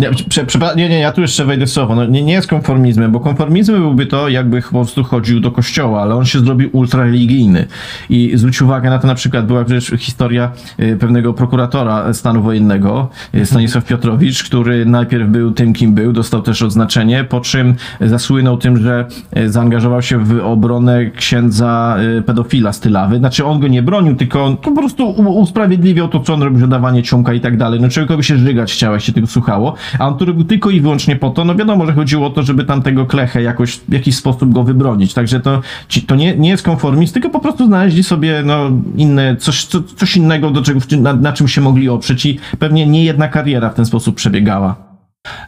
Nie, 0.00 0.10
prze, 0.28 0.46
prze, 0.46 0.58
nie, 0.76 0.88
nie, 0.88 0.98
ja 0.98 1.12
tu 1.12 1.20
jeszcze 1.20 1.44
wejdę 1.44 1.66
słowo. 1.66 1.94
No, 1.94 2.06
nie, 2.06 2.22
nie 2.22 2.32
jest 2.32 2.48
konformizmem, 2.48 3.12
bo 3.12 3.20
konformizm 3.20 3.72
byłby 3.72 4.06
to, 4.06 4.28
jakby 4.28 4.62
po 4.62 4.68
prostu 4.68 5.04
chodził 5.04 5.40
do 5.40 5.50
kościoła, 5.50 6.02
ale 6.02 6.14
on 6.14 6.24
się 6.24 6.38
zrobił 6.38 6.70
ultrareligijny. 6.72 7.66
I 8.10 8.32
zwróć 8.34 8.62
uwagę 8.62 8.90
na 8.90 8.98
to, 8.98 9.06
na 9.06 9.14
przykład 9.14 9.46
była 9.46 9.64
przecież 9.64 10.00
historia 10.00 10.52
y, 10.80 10.96
pewnego 11.00 11.34
prokuratora 11.34 12.14
stanu 12.14 12.42
wojennego, 12.42 13.08
y, 13.34 13.46
Stanisław 13.46 13.84
Piotrowicz, 13.84 14.44
który 14.44 14.86
najpierw 14.86 15.28
był 15.28 15.50
tym, 15.50 15.72
kim 15.72 15.94
był, 15.94 16.12
dostał 16.12 16.42
też 16.42 16.62
odznaczenie, 16.62 17.24
po 17.24 17.40
czym 17.40 17.74
zasłynął 18.00 18.56
tym, 18.56 18.76
że 18.76 19.06
y, 19.38 19.50
zaangażował 19.50 20.02
się 20.02 20.24
w 20.24 20.40
obronę 20.44 21.10
księdza 21.10 21.96
pedofila 22.26 22.72
z 22.72 22.80
Tylawy. 22.80 23.18
Znaczy 23.18 23.44
on 23.44 23.60
go 23.60 23.68
nie 23.68 23.82
bronił, 23.82 24.16
tylko 24.16 24.44
on 24.44 24.56
po 24.56 24.72
prostu 24.72 25.10
usprawiedliwiał 25.10 26.08
to, 26.08 26.20
co 26.20 26.34
on 26.34 26.42
robił, 26.42 26.60
że 26.60 26.68
dawanie 26.68 27.02
ciąka 27.02 27.32
i 27.32 27.40
tak 27.40 27.56
dalej. 27.56 27.80
No 27.80 27.88
człowiekowi 27.88 28.24
się 28.24 28.38
żygać 28.38 28.72
chciało, 28.72 28.94
jak 28.94 29.02
się 29.02 29.12
tego 29.12 29.26
słuchało 29.26 29.74
a 29.98 30.08
on 30.08 30.18
to 30.18 30.24
robił 30.24 30.44
tylko 30.44 30.70
i 30.70 30.80
wyłącznie 30.80 31.16
po 31.16 31.30
to, 31.30 31.44
no 31.44 31.54
wiadomo, 31.54 31.86
że 31.86 31.92
chodziło 31.92 32.26
o 32.26 32.30
to, 32.30 32.42
żeby 32.42 32.64
tamtego 32.64 33.06
klechę 33.06 33.42
jakoś, 33.42 33.76
w 33.76 33.92
jakiś 33.92 34.16
sposób 34.16 34.52
go 34.52 34.64
wybronić. 34.64 35.14
Także 35.14 35.40
to, 35.40 35.60
to 36.06 36.16
nie, 36.16 36.36
nie 36.36 36.48
jest 36.48 36.62
konformizm, 36.62 37.12
tylko 37.12 37.30
po 37.30 37.40
prostu 37.40 37.66
znaleźli 37.66 38.04
sobie 38.04 38.42
no, 38.44 38.70
inne, 38.96 39.36
coś, 39.36 39.64
co, 39.64 39.82
coś 39.82 40.16
innego, 40.16 40.50
do 40.50 40.62
czego, 40.62 40.80
na, 41.00 41.12
na 41.12 41.32
czym 41.32 41.48
się 41.48 41.60
mogli 41.60 41.88
oprzeć 41.88 42.26
i 42.26 42.38
pewnie 42.58 42.86
nie 42.86 43.04
jedna 43.04 43.28
kariera 43.28 43.70
w 43.70 43.74
ten 43.74 43.84
sposób 43.84 44.16
przebiegała. 44.16 44.76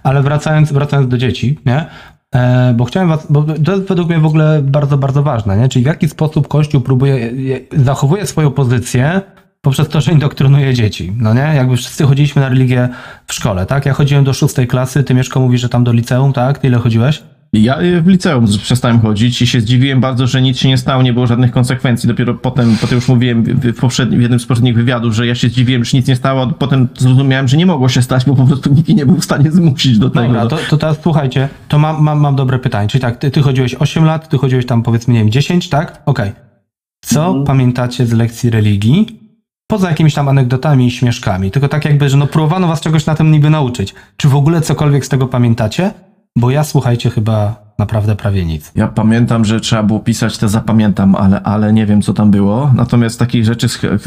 Ale 0.02 0.22
wracając, 0.22 0.72
wracając 0.72 1.08
do 1.08 1.18
dzieci, 1.18 1.58
nie? 1.66 1.86
E, 2.34 2.74
bo 2.76 2.84
chciałem 2.84 3.08
was, 3.08 3.26
bo 3.30 3.42
to 3.64 3.72
jest 3.72 3.88
według 3.88 4.08
mnie 4.08 4.18
w 4.18 4.26
ogóle 4.26 4.62
bardzo, 4.62 4.98
bardzo 4.98 5.22
ważne, 5.22 5.56
nie? 5.56 5.68
Czyli 5.68 5.84
w 5.84 5.88
jaki 5.88 6.08
sposób 6.08 6.48
Kościół 6.48 6.80
próbuje, 6.80 7.32
zachowuje 7.76 8.26
swoją 8.26 8.50
pozycję 8.50 9.20
poprzez 9.66 9.88
to, 9.88 10.00
że 10.00 10.12
indoktrynuje 10.12 10.74
dzieci. 10.74 11.12
No 11.16 11.34
nie? 11.34 11.40
Jakby 11.40 11.76
wszyscy 11.76 12.04
chodziliśmy 12.04 12.42
na 12.42 12.48
religię 12.48 12.88
w 13.26 13.34
szkole, 13.34 13.66
tak? 13.66 13.86
Ja 13.86 13.92
chodziłem 13.92 14.24
do 14.24 14.32
szóstej 14.32 14.66
klasy, 14.66 15.04
ty 15.04 15.14
Mieszko 15.14 15.40
mówisz, 15.40 15.60
że 15.60 15.68
tam 15.68 15.84
do 15.84 15.92
liceum, 15.92 16.32
tak? 16.32 16.58
Ty 16.58 16.66
ile 16.66 16.78
chodziłeś? 16.78 17.22
Ja 17.52 17.80
y, 17.80 18.02
w 18.02 18.06
liceum 18.06 18.46
przestałem 18.62 19.00
chodzić 19.00 19.42
i 19.42 19.46
się 19.46 19.60
zdziwiłem 19.60 20.00
bardzo, 20.00 20.26
że 20.26 20.42
nic 20.42 20.58
się 20.58 20.68
nie 20.68 20.78
stało, 20.78 21.02
nie 21.02 21.12
było 21.12 21.26
żadnych 21.26 21.50
konsekwencji. 21.50 22.06
Dopiero 22.08 22.34
potem, 22.34 22.76
potem 22.80 22.96
już 22.96 23.08
mówiłem 23.08 23.42
w, 23.42 23.80
poprzednim, 23.80 24.18
w 24.18 24.22
jednym 24.22 24.40
z 24.40 24.46
poprzednich 24.46 24.74
wywiadów, 24.74 25.14
że 25.14 25.26
ja 25.26 25.34
się 25.34 25.48
zdziwiłem, 25.48 25.84
że 25.84 25.96
nic 25.96 26.08
nie 26.08 26.16
stało, 26.16 26.42
a 26.42 26.46
potem 26.46 26.88
zrozumiałem, 26.98 27.48
że 27.48 27.56
nie 27.56 27.66
mogło 27.66 27.88
się 27.88 28.02
stać, 28.02 28.24
bo 28.24 28.34
po 28.34 28.44
prostu 28.44 28.74
nikt 28.74 28.88
nie 28.88 29.06
był 29.06 29.16
w 29.16 29.24
stanie 29.24 29.50
zmusić 29.50 29.98
do 29.98 30.10
tego. 30.10 30.26
Dobra, 30.26 30.46
to, 30.46 30.58
to 30.70 30.76
teraz 30.76 30.96
słuchajcie, 31.02 31.48
to 31.68 31.78
mam, 31.78 32.02
mam, 32.02 32.20
mam 32.20 32.36
dobre 32.36 32.58
pytanie. 32.58 32.88
Czyli 32.88 33.02
tak, 33.02 33.16
ty, 33.16 33.30
ty 33.30 33.42
chodziłeś 33.42 33.74
8 33.74 34.04
lat, 34.04 34.28
ty 34.28 34.38
chodziłeś 34.38 34.66
tam 34.66 34.82
powiedzmy, 34.82 35.14
nie 35.14 35.20
wiem, 35.20 35.30
10, 35.30 35.68
tak? 35.68 36.02
Okej. 36.06 36.30
Okay. 36.30 36.46
Co 37.04 37.26
mhm. 37.26 37.44
pamiętacie 37.44 38.06
z 38.06 38.12
lekcji 38.12 38.50
religii? 38.50 39.25
Poza 39.66 39.88
jakimiś 39.88 40.14
tam 40.14 40.28
anegdotami 40.28 40.86
i 40.86 40.90
śmieszkami, 40.90 41.50
tylko 41.50 41.68
tak 41.68 41.84
jakby, 41.84 42.08
że 42.08 42.16
no 42.16 42.26
próbowano 42.26 42.66
was 42.66 42.80
czegoś 42.80 43.06
na 43.06 43.14
tym 43.14 43.32
niby 43.32 43.50
nauczyć. 43.50 43.94
Czy 44.16 44.28
w 44.28 44.34
ogóle 44.34 44.60
cokolwiek 44.60 45.06
z 45.06 45.08
tego 45.08 45.26
pamiętacie? 45.26 45.90
Bo 46.36 46.50
ja, 46.50 46.64
słuchajcie, 46.64 47.10
chyba 47.10 47.66
naprawdę 47.78 48.16
prawie 48.16 48.44
nic. 48.44 48.72
Ja 48.74 48.88
pamiętam, 48.88 49.44
że 49.44 49.60
trzeba 49.60 49.82
było 49.82 50.00
pisać, 50.00 50.38
te 50.38 50.48
zapamiętam, 50.48 51.14
ale, 51.14 51.42
ale 51.42 51.72
nie 51.72 51.86
wiem, 51.86 52.02
co 52.02 52.14
tam 52.14 52.30
było. 52.30 52.70
Natomiast 52.74 53.18
takich 53.18 53.44
rzeczy, 53.44 53.66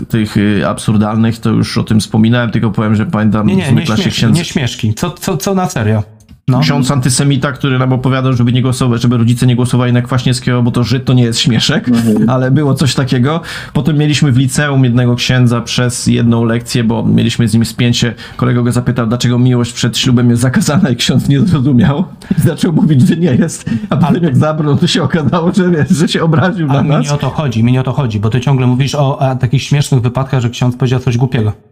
tych 0.10 0.38
y, 0.38 0.68
absurdalnych, 0.68 1.40
to 1.40 1.50
już 1.50 1.78
o 1.78 1.84
tym 1.84 2.00
wspominałem, 2.00 2.52
tylko 2.52 2.72
powiem, 2.72 2.96
że 2.96 3.06
pamiętam... 3.06 3.48
Nie, 3.48 3.56
nie, 3.56 3.72
nie, 3.72 3.86
śmieszki, 3.86 4.10
księdz... 4.10 4.38
nie 4.38 4.46
śmieszki. 4.46 4.94
Co, 4.94 5.12
co, 5.12 5.38
co 5.38 5.56
na 5.56 5.70
serio? 5.70 6.04
No. 6.50 6.60
Ksiądz 6.60 6.92
antysemita, 6.92 7.52
który 7.52 7.80
nam 7.80 7.94
opowiadał, 7.94 8.34
żeby 8.34 8.54
nie 8.54 8.62
głosować, 8.62 9.02
żeby 9.02 9.18
rodzice 9.18 9.48
nie 9.48 9.56
głosowali 9.56 9.94
na 9.94 10.02
Kwaśniewskiego, 10.02 10.64
bo 10.64 10.72
to 10.72 10.84
Żyd 10.84 11.06
to 11.06 11.14
nie 11.14 11.24
jest 11.24 11.40
śmieszek, 11.40 11.88
mhm. 11.88 12.30
ale 12.30 12.52
było 12.52 12.74
coś 12.74 12.96
takiego. 12.96 13.42
Potem 13.74 13.98
mieliśmy 13.98 14.32
w 14.32 14.38
liceum 14.38 14.84
jednego 14.84 15.16
księdza 15.16 15.62
przez 15.62 16.08
jedną 16.08 16.44
lekcję, 16.44 16.84
bo 16.84 17.04
mieliśmy 17.04 17.48
z 17.48 17.54
nim 17.54 17.66
spięcie. 17.66 18.14
Kolega 18.38 18.62
go 18.62 18.72
zapytał, 18.72 19.08
dlaczego 19.08 19.40
miłość 19.40 19.74
przed 19.74 19.98
ślubem 19.98 20.30
jest 20.30 20.42
zakazana 20.42 20.90
i 20.90 20.96
ksiądz 20.96 21.30
nie 21.30 21.40
zrozumiał. 21.40 22.06
I 22.38 22.42
zaczął 22.42 22.74
mówić, 22.74 23.08
że 23.08 23.18
nie 23.18 23.36
jest. 23.36 23.70
A 23.90 23.98
potem 23.98 24.24
jak 24.24 24.38
zabrał, 24.38 24.78
to 24.78 24.88
się 24.88 25.04
okazało, 25.04 25.52
że, 25.54 25.86
że 25.90 26.08
się 26.08 26.24
obraził 26.24 26.70
ale 26.70 26.84
na 26.84 26.90
nas. 26.90 27.00
mi 27.00 27.06
nie 27.06 27.14
o 27.14 27.18
to 27.18 27.30
chodzi, 27.30 27.64
mi 27.64 27.72
nie 27.72 27.82
o 27.82 27.84
to 27.84 27.94
chodzi, 27.94 28.20
bo 28.20 28.30
ty 28.30 28.42
ciągle 28.42 28.68
mówisz 28.68 28.96
o, 28.96 29.20
o 29.20 29.36
takich 29.36 29.64
śmiesznych 29.64 30.02
wypadkach, 30.02 30.42
że 30.42 30.50
ksiądz 30.50 30.76
powiedział 30.76 31.00
coś 31.00 31.18
głupiego. 31.18 31.69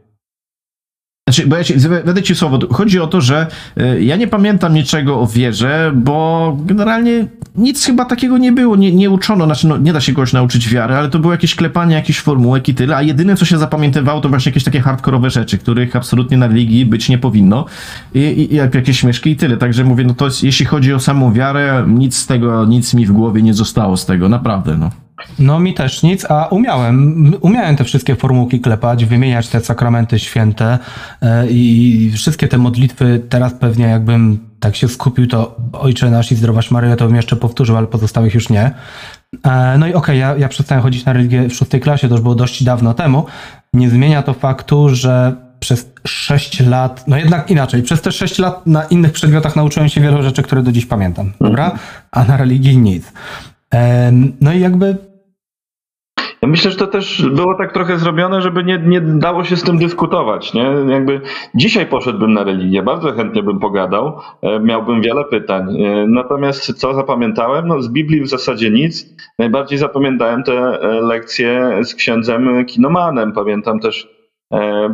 Znaczy, 1.28 1.48
bo 1.48 1.58
ja 1.58 1.64
ci, 1.64 1.74
będę 2.06 2.24
ci 2.24 2.36
słowo. 2.36 2.60
Chodzi 2.72 3.00
o 3.00 3.08
to, 3.08 3.22
że 3.22 3.48
y, 3.78 4.04
ja 4.04 4.16
nie 4.16 4.28
pamiętam 4.28 4.74
niczego 4.74 5.20
o 5.20 5.28
wierze, 5.28 5.92
bo 5.96 6.58
generalnie 6.66 7.28
nic 7.56 7.86
chyba 7.86 8.06
takiego 8.06 8.38
nie 8.38 8.52
było, 8.52 8.76
nie, 8.76 8.92
nie 8.92 9.10
uczono, 9.10 9.46
znaczy 9.46 9.68
no, 9.68 9.78
nie 9.78 9.94
da 9.94 10.02
się 10.02 10.14
kogoś 10.14 10.34
nauczyć 10.34 10.70
wiary, 10.70 10.96
ale 10.96 11.10
to 11.10 11.20
było 11.20 11.34
jakieś 11.34 11.56
klepanie 11.56 11.96
jakichś 11.96 12.20
formułek 12.20 12.70
i 12.70 12.76
tyle, 12.76 12.96
a 12.96 13.02
jedyne 13.02 13.36
co 13.36 13.46
się 13.46 13.58
zapamiętywało 13.58 14.22
to 14.22 14.30
właśnie 14.30 14.50
jakieś 14.50 14.64
takie 14.64 14.80
hardkorowe 14.80 15.30
rzeczy, 15.30 15.58
których 15.58 15.96
absolutnie 15.96 16.38
na 16.38 16.48
religii 16.48 16.86
być 16.86 17.10
nie 17.10 17.18
powinno. 17.18 17.66
I, 18.14 18.20
i, 18.20 18.54
i 18.54 18.56
jakieś 18.56 19.00
śmieszki 19.00 19.30
i 19.32 19.36
tyle, 19.36 19.58
także 19.58 19.84
mówię, 19.84 20.04
no 20.04 20.14
to 20.14 20.28
jeśli 20.44 20.66
chodzi 20.66 20.94
o 20.94 21.00
samą 21.00 21.34
wiarę, 21.34 21.86
nic 21.88 22.18
z 22.18 22.28
tego, 22.28 22.66
nic 22.66 22.94
mi 22.94 23.06
w 23.06 23.12
głowie 23.12 23.42
nie 23.42 23.54
zostało 23.54 23.98
z 23.98 24.06
tego, 24.06 24.30
naprawdę, 24.30 24.78
no. 24.78 25.07
No 25.40 25.60
mi 25.60 25.74
też 25.74 26.04
nic, 26.04 26.26
a 26.32 26.48
umiałem. 26.48 27.34
Umiałem 27.42 27.76
te 27.76 27.84
wszystkie 27.84 28.16
formułki 28.16 28.60
klepać, 28.60 29.06
wymieniać 29.06 29.48
te 29.48 29.62
sakramenty 29.62 30.20
święte 30.20 30.80
e, 31.22 31.48
i 31.50 32.12
wszystkie 32.16 32.48
te 32.48 32.58
modlitwy 32.58 33.22
teraz 33.30 33.54
pewnie 33.54 33.86
jakbym 33.86 34.40
tak 34.60 34.76
się 34.76 34.88
skupił, 34.88 35.28
to 35.28 35.56
Ojcze 35.74 36.12
Nasz 36.12 36.32
i 36.32 36.36
Zdrowaś 36.36 36.72
Maryja 36.72 36.96
to 36.96 37.06
bym 37.06 37.16
jeszcze 37.16 37.36
powtórzył, 37.36 37.78
ale 37.78 37.88
pozostałych 37.88 38.34
już 38.34 38.50
nie. 38.50 38.72
E, 39.44 39.78
no 39.78 39.88
i 39.88 39.90
okej, 39.90 39.96
okay, 39.96 40.18
ja, 40.18 40.38
ja 40.38 40.48
przestałem 40.48 40.84
chodzić 40.84 41.06
na 41.06 41.14
religię 41.14 41.50
w 41.50 41.54
szóstej 41.54 41.82
klasie, 41.82 42.08
to 42.08 42.14
już 42.14 42.22
było 42.22 42.36
dość 42.36 42.64
dawno 42.64 42.94
temu. 42.94 43.26
Nie 43.74 43.90
zmienia 43.90 44.24
to 44.24 44.34
faktu, 44.34 44.90
że 44.90 45.36
przez 45.60 45.92
6 46.08 46.60
lat, 46.60 47.04
no 47.08 47.18
jednak 47.18 47.52
inaczej, 47.52 47.84
przez 47.84 48.02
te 48.02 48.12
6 48.12 48.40
lat 48.40 48.68
na 48.68 48.84
innych 48.84 49.12
przedmiotach 49.12 49.56
nauczyłem 49.56 49.90
się 49.90 50.02
wielu 50.02 50.24
rzeczy, 50.24 50.44
które 50.44 50.64
do 50.64 50.72
dziś 50.72 50.86
pamiętam, 50.86 51.32
dobra? 51.42 51.72
A 52.12 52.24
na 52.24 52.38
religii 52.38 52.78
nic. 52.78 53.14
No 54.42 54.54
i 54.54 54.60
jakby 54.60 54.88
ja 54.88 54.98
myślę, 56.48 56.72
że 56.72 56.78
to 56.78 56.88
też 56.88 57.26
było 57.32 57.56
tak 57.56 57.74
trochę 57.74 57.98
zrobione, 57.98 58.42
żeby 58.42 58.64
nie, 58.64 58.78
nie 58.86 59.02
dało 59.02 59.44
się 59.44 59.58
z 59.58 59.64
tym 59.64 59.78
dyskutować. 59.78 60.54
Nie? 60.54 60.76
Jakby 60.90 61.22
dzisiaj 61.56 61.86
poszedłbym 61.86 62.34
na 62.34 62.44
religię, 62.44 62.84
bardzo 62.84 63.12
chętnie 63.12 63.44
bym 63.44 63.60
pogadał, 63.60 64.20
e, 64.42 64.60
miałbym 64.60 65.02
wiele 65.02 65.26
pytań. 65.26 65.82
E, 65.82 66.08
natomiast 66.08 66.74
co 66.74 66.94
zapamiętałem? 66.94 67.68
No, 67.68 67.82
z 67.82 67.88
Biblii 67.88 68.22
w 68.22 68.30
zasadzie 68.30 68.70
nic. 68.70 69.16
Najbardziej 69.40 69.78
zapamiętałem 69.78 70.44
te 70.44 70.54
e, 70.54 71.02
lekcje 71.02 71.80
z 71.84 71.96
księdzem 71.96 72.66
Kinomanem. 72.66 73.32
Pamiętam 73.32 73.80
też 73.80 74.17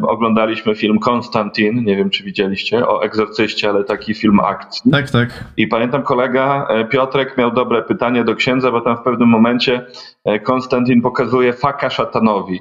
oglądaliśmy 0.08 0.76
film 0.76 1.00
Konstantin, 1.00 1.84
nie 1.86 1.96
wiem 1.96 2.10
czy 2.10 2.24
widzieliście, 2.24 2.88
o 2.88 3.04
egzorcyście, 3.04 3.70
ale 3.70 3.84
taki 3.84 4.14
film 4.14 4.40
akcji. 4.40 4.92
Tak, 4.92 5.10
tak. 5.10 5.44
I 5.58 5.68
pamiętam 5.68 6.04
kolega 6.04 6.68
e, 6.70 6.86
Piotrek 6.86 7.38
miał 7.38 7.52
dobre 7.52 7.82
pytanie 7.82 8.24
do 8.24 8.36
księdza, 8.36 8.72
bo 8.72 8.82
tam 8.82 8.98
w 8.98 9.02
pewnym 9.02 9.30
momencie 9.30 9.86
e, 10.26 10.40
Konstantin 10.40 11.02
pokazuje 11.02 11.54
faka 11.54 11.90
szatanowi. 11.90 12.60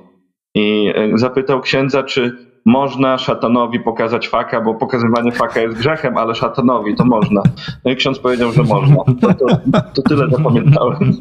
I 0.54 0.92
zapytał 1.14 1.60
księdza, 1.60 2.02
czy 2.02 2.36
można 2.66 3.18
szatanowi 3.18 3.80
pokazać 3.80 4.28
faka, 4.28 4.60
bo 4.60 4.74
pokazywanie 4.74 5.32
faka 5.32 5.60
jest 5.60 5.78
grzechem, 5.78 6.16
ale 6.16 6.34
szatanowi 6.34 6.94
to 6.94 7.04
można. 7.04 7.42
No 7.84 7.90
i 7.92 7.96
ksiądz 7.96 8.18
powiedział, 8.18 8.52
że 8.52 8.62
można. 8.62 8.96
To, 8.96 9.34
to, 9.34 9.46
to 9.94 10.02
tyle 10.02 10.28
zapamiętałem. 10.28 11.12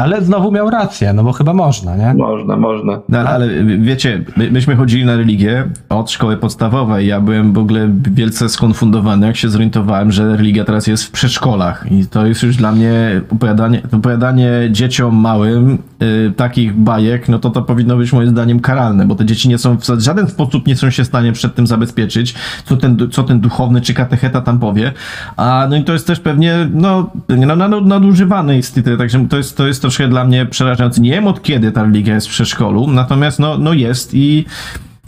Ale 0.00 0.22
znowu 0.22 0.52
miał 0.52 0.70
rację, 0.70 1.12
no 1.12 1.24
bo 1.24 1.32
chyba 1.32 1.52
można, 1.52 1.96
nie? 1.96 2.14
Można, 2.14 2.56
można. 2.56 3.00
No, 3.08 3.18
ale, 3.18 3.28
ale 3.28 3.48
wiecie, 3.78 4.24
my, 4.36 4.50
myśmy 4.50 4.76
chodzili 4.76 5.04
na 5.04 5.16
religię 5.16 5.64
od 5.88 6.10
szkoły 6.10 6.36
podstawowej. 6.36 7.06
Ja 7.06 7.20
byłem 7.20 7.52
w 7.52 7.58
ogóle 7.58 7.90
wielce 8.10 8.48
skonfundowany, 8.48 9.26
jak 9.26 9.36
się 9.36 9.48
zorientowałem, 9.48 10.12
że 10.12 10.36
religia 10.36 10.64
teraz 10.64 10.86
jest 10.86 11.04
w 11.04 11.10
przedszkolach. 11.10 11.92
I 11.92 12.06
to 12.06 12.26
jest 12.26 12.42
już 12.42 12.56
dla 12.56 12.72
mnie 12.72 13.20
opowiadanie, 13.32 13.82
opowiadanie 13.92 14.50
dzieciom 14.70 15.16
małym 15.16 15.78
y, 16.02 16.32
takich 16.36 16.74
bajek, 16.74 17.28
no 17.28 17.38
to 17.38 17.50
to 17.50 17.62
powinno 17.62 17.96
być 17.96 18.12
moim 18.12 18.28
zdaniem 18.28 18.60
karalne, 18.60 19.06
bo 19.06 19.14
te 19.14 19.24
dzieci 19.24 19.48
nie 19.48 19.58
są 19.58 19.76
w 19.76 20.00
żaden 20.00 20.28
sposób 20.28 20.66
nie 20.66 20.76
są 20.76 20.90
się 20.90 21.04
w 21.04 21.06
stanie 21.06 21.32
przed 21.32 21.54
tym 21.54 21.66
zabezpieczyć, 21.66 22.34
co 22.64 22.76
ten, 22.76 22.96
co 23.10 23.22
ten 23.22 23.40
duchowny 23.40 23.80
czy 23.80 23.94
katecheta 23.94 24.40
tam 24.40 24.58
powie. 24.58 24.92
A 25.36 25.66
no 25.70 25.76
i 25.76 25.84
to 25.84 25.92
jest 25.92 26.06
też 26.06 26.20
pewnie, 26.20 26.68
no, 26.72 27.10
nadużywane 27.84 28.56
jest, 28.56 28.80
także 28.98 29.26
to 29.28 29.36
jest, 29.36 29.56
to 29.56 29.66
jest 29.66 29.80
troszkę 29.80 30.08
dla 30.08 30.24
mnie 30.24 30.46
przerażające. 30.46 31.00
Nie 31.00 31.10
wiem 31.10 31.26
od 31.26 31.42
kiedy 31.42 31.72
ta 31.72 31.82
religia 31.82 32.14
jest 32.14 32.26
w 32.26 32.30
przedszkolu, 32.30 32.86
natomiast 32.86 33.38
no, 33.38 33.58
no 33.58 33.72
jest 33.72 34.14
i 34.14 34.44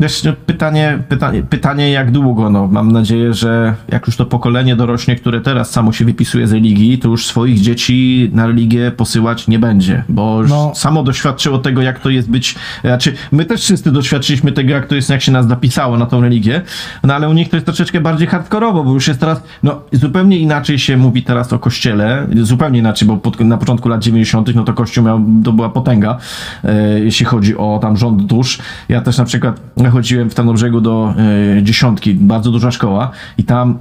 Wiesz, 0.01 0.25
no, 0.25 0.33
pytanie, 0.47 0.99
pytanie, 1.09 1.43
pytanie 1.43 1.91
jak 1.91 2.11
długo, 2.11 2.51
no 2.51 2.67
mam 2.67 2.93
nadzieję, 2.93 3.35
że 3.35 3.75
jak 3.89 4.07
już 4.07 4.17
to 4.17 4.27
pokolenie 4.27 4.77
dorośnie, 4.77 5.17
które 5.17 5.41
teraz 5.41 5.71
samo 5.71 5.93
się 5.93 6.05
wypisuje 6.05 6.47
z 6.47 6.53
religii, 6.53 6.99
to 6.99 7.09
już 7.09 7.27
swoich 7.27 7.61
dzieci 7.61 8.31
na 8.33 8.47
religię 8.47 8.91
posyłać 8.91 9.49
nie 9.49 9.59
będzie, 9.59 10.05
bo 10.09 10.41
już 10.41 10.51
no. 10.51 10.73
samo 10.75 11.03
doświadczyło 11.03 11.59
tego, 11.59 11.83
jak 11.83 11.99
to 11.99 12.11
jest 12.11 12.31
być, 12.31 12.55
znaczy 12.85 13.13
my 13.33 13.45
też 13.45 13.63
wszyscy 13.63 13.93
doświadczyliśmy 13.93 14.53
tego, 14.53 14.71
jak 14.71 14.87
to 14.87 14.95
jest, 14.95 15.11
jak 15.11 15.23
się 15.23 15.33
nas 15.33 15.49
zapisało 15.49 15.97
na 15.97 16.07
tą 16.07 16.21
religię, 16.21 16.63
no 17.03 17.15
ale 17.15 17.29
u 17.29 17.33
nich 17.33 17.49
to 17.49 17.57
jest 17.57 17.67
troszeczkę 17.67 18.01
bardziej 18.01 18.29
hardkorowo, 18.29 18.85
bo 18.85 18.93
już 18.93 19.09
jest 19.09 19.21
teraz, 19.21 19.43
no 19.63 19.83
zupełnie 19.93 20.39
inaczej 20.39 20.79
się 20.79 20.97
mówi 20.97 21.23
teraz 21.23 21.53
o 21.53 21.59
kościele, 21.59 22.27
zupełnie 22.43 22.79
inaczej, 22.79 23.09
bo 23.09 23.17
pod, 23.17 23.41
na 23.41 23.57
początku 23.57 23.89
lat 23.89 24.03
90. 24.03 24.55
no 24.55 24.65
to 24.65 24.73
kościół 24.73 25.05
miał, 25.05 25.21
to 25.45 25.53
była 25.53 25.69
potęga, 25.69 26.19
e, 26.65 27.01
jeśli 27.01 27.27
chodzi 27.27 27.57
o 27.57 27.79
tam 27.83 27.97
rząd 27.97 28.23
dusz. 28.23 28.59
Ja 28.89 29.01
też 29.01 29.19
na 29.19 29.25
przykład 29.25 29.61
chodziłem 29.91 30.31
w 30.31 30.35
Tarnobrzegu 30.35 30.81
do 30.81 31.15
y, 31.59 31.63
dziesiątki, 31.63 32.15
bardzo 32.15 32.51
duża 32.51 32.71
szkoła 32.71 33.11
i 33.39 33.45
tam, 33.45 33.79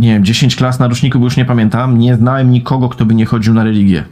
nie 0.00 0.12
wiem, 0.12 0.24
10 0.24 0.56
klas 0.56 0.78
na 0.78 0.88
roczniku, 0.88 1.18
bo 1.18 1.24
już 1.24 1.36
nie 1.36 1.44
pamiętam, 1.44 1.98
nie 1.98 2.16
znałem 2.16 2.50
nikogo, 2.50 2.88
kto 2.88 3.04
by 3.04 3.14
nie 3.14 3.26
chodził 3.26 3.54
na 3.54 3.64
religię. 3.64 4.04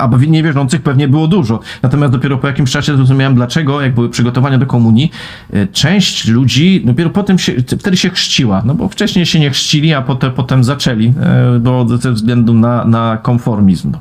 A 0.00 0.08
niewierzących 0.28 0.82
pewnie 0.82 1.08
było 1.08 1.28
dużo. 1.28 1.60
Natomiast 1.82 2.12
dopiero 2.12 2.38
po 2.38 2.46
jakimś 2.46 2.70
czasie 2.70 2.96
zrozumiałem, 2.96 3.34
dlaczego, 3.34 3.80
jak 3.80 3.94
były 3.94 4.08
przygotowania 4.08 4.58
do 4.58 4.66
komunii, 4.66 5.10
y, 5.54 5.68
część 5.72 6.28
ludzi 6.28 6.82
dopiero 6.84 7.10
potem 7.10 7.38
się, 7.38 7.52
wtedy 7.78 7.96
się 7.96 8.10
chrzciła. 8.10 8.62
No 8.64 8.74
bo 8.74 8.88
wcześniej 8.88 9.26
się 9.26 9.40
nie 9.40 9.50
chrzcili, 9.50 9.94
a 9.94 10.02
potem, 10.02 10.32
potem 10.32 10.64
zaczęli, 10.64 11.14
y, 11.56 11.60
bo 11.60 11.86
ze 11.98 12.12
względu 12.12 12.54
na, 12.54 12.84
na 12.84 13.18
konformizm. 13.22 13.92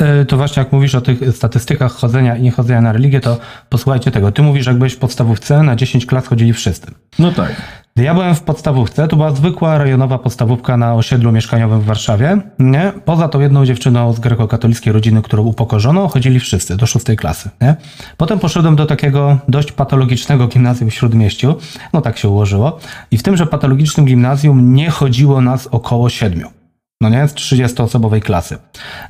E, 0.00 0.24
to 0.24 0.36
właśnie 0.36 0.60
jak 0.62 0.72
mówisz 0.72 0.94
o 0.94 1.00
tych 1.00 1.36
statystykach 1.36 1.92
chodzenia 1.92 2.36
i 2.36 2.42
niechodzenia 2.42 2.80
na 2.80 2.92
religię, 2.92 3.20
to 3.20 3.38
posłuchajcie 3.68 4.10
tego. 4.10 4.32
Ty 4.32 4.42
mówisz, 4.42 4.66
jak 4.66 4.76
byłeś 4.76 4.92
w 4.92 4.98
podstawówce, 4.98 5.62
na 5.62 5.76
10 5.76 6.06
klas 6.06 6.26
chodzili 6.26 6.52
wszyscy. 6.52 6.90
No 7.18 7.32
tak. 7.32 7.62
Gdy 7.94 8.04
ja 8.04 8.14
byłem 8.14 8.34
w 8.34 8.42
podstawówce, 8.42 9.08
to 9.08 9.16
była 9.16 9.30
zwykła 9.30 9.78
rejonowa 9.78 10.18
podstawówka 10.18 10.76
na 10.76 10.94
osiedlu 10.94 11.32
mieszkaniowym 11.32 11.80
w 11.80 11.84
Warszawie. 11.84 12.38
Nie? 12.58 12.92
Poza 13.04 13.28
tą 13.28 13.40
jedną 13.40 13.66
dziewczyną 13.66 14.12
z 14.12 14.20
grekokatolickiej 14.20 14.92
rodziny, 14.92 15.22
którą 15.22 15.42
upokorzono, 15.42 16.08
chodzili 16.08 16.40
wszyscy 16.40 16.76
do 16.76 16.86
szóstej 16.86 17.16
klasy. 17.16 17.50
Nie? 17.60 17.76
Potem 18.16 18.38
poszedłem 18.38 18.76
do 18.76 18.86
takiego 18.86 19.38
dość 19.48 19.72
patologicznego 19.72 20.46
gimnazjum 20.48 20.90
w 20.90 20.94
Śródmieściu. 20.94 21.54
No 21.92 22.00
tak 22.00 22.18
się 22.18 22.28
ułożyło. 22.28 22.78
I 23.10 23.18
w 23.18 23.22
tymże 23.22 23.46
patologicznym 23.46 24.06
gimnazjum 24.06 24.74
nie 24.74 24.90
chodziło 24.90 25.40
nas 25.40 25.66
około 25.66 26.08
siedmiu 26.08 26.55
no 27.00 27.08
nie, 27.08 27.28
z 27.28 27.34
30-osobowej 27.34 28.20
klasy. 28.20 28.58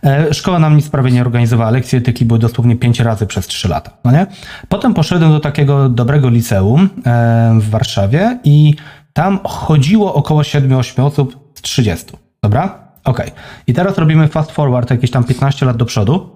E, 0.05 0.35
szkoła 0.35 0.59
nam 0.59 0.77
nic 0.77 0.89
prawie 0.89 1.11
nie 1.11 1.21
organizowała, 1.21 1.71
lekcje 1.71 1.99
etyki 1.99 2.25
były 2.25 2.39
dosłownie 2.39 2.77
5 2.77 3.01
razy 3.01 3.27
przez 3.27 3.47
3 3.47 3.69
lata, 3.69 3.91
no 4.05 4.13
nie? 4.13 4.27
Potem 4.69 4.95
poszedłem 4.95 5.31
do 5.31 5.41
takiego 5.41 5.89
dobrego 5.89 6.29
liceum 6.29 6.89
e, 7.07 7.59
w 7.61 7.71
Warszawie 7.71 8.39
i 8.45 8.75
tam 9.13 9.39
chodziło 9.45 10.15
około 10.15 10.43
7-8 10.43 11.03
osób 11.03 11.51
z 11.55 11.63
30, 11.63 12.07
dobra? 12.43 12.87
Ok. 13.05 13.23
I 13.67 13.75
teraz 13.75 13.99
robimy 13.99 14.29
fast 14.29 14.51
forward 14.53 14.91
jakieś 14.91 15.11
tam 15.11 15.25
15 15.25 15.67
lat 15.67 15.77
do 15.77 15.85
przodu 15.85 16.31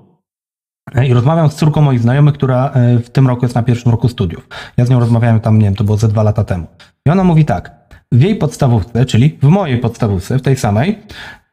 e, 0.94 1.06
i 1.06 1.14
rozmawiam 1.14 1.50
z 1.50 1.54
córką 1.54 1.82
moich 1.82 2.00
znajomych, 2.00 2.34
która 2.34 2.72
w 3.04 3.10
tym 3.10 3.28
roku 3.28 3.44
jest 3.44 3.54
na 3.54 3.62
pierwszym 3.62 3.90
roku 3.92 4.08
studiów. 4.08 4.48
Ja 4.76 4.84
z 4.84 4.90
nią 4.90 5.00
rozmawiałem 5.00 5.40
tam, 5.40 5.58
nie 5.58 5.64
wiem, 5.64 5.74
to 5.74 5.84
było 5.84 5.96
ze 5.96 6.08
dwa 6.08 6.22
lata 6.22 6.44
temu. 6.44 6.66
I 7.06 7.10
ona 7.10 7.24
mówi 7.24 7.44
tak, 7.44 7.79
w 8.12 8.22
jej 8.22 8.36
podstawówce, 8.36 9.06
czyli 9.06 9.38
w 9.42 9.48
mojej 9.48 9.78
podstawówce, 9.78 10.38
w 10.38 10.42
tej 10.42 10.56
samej, 10.56 10.98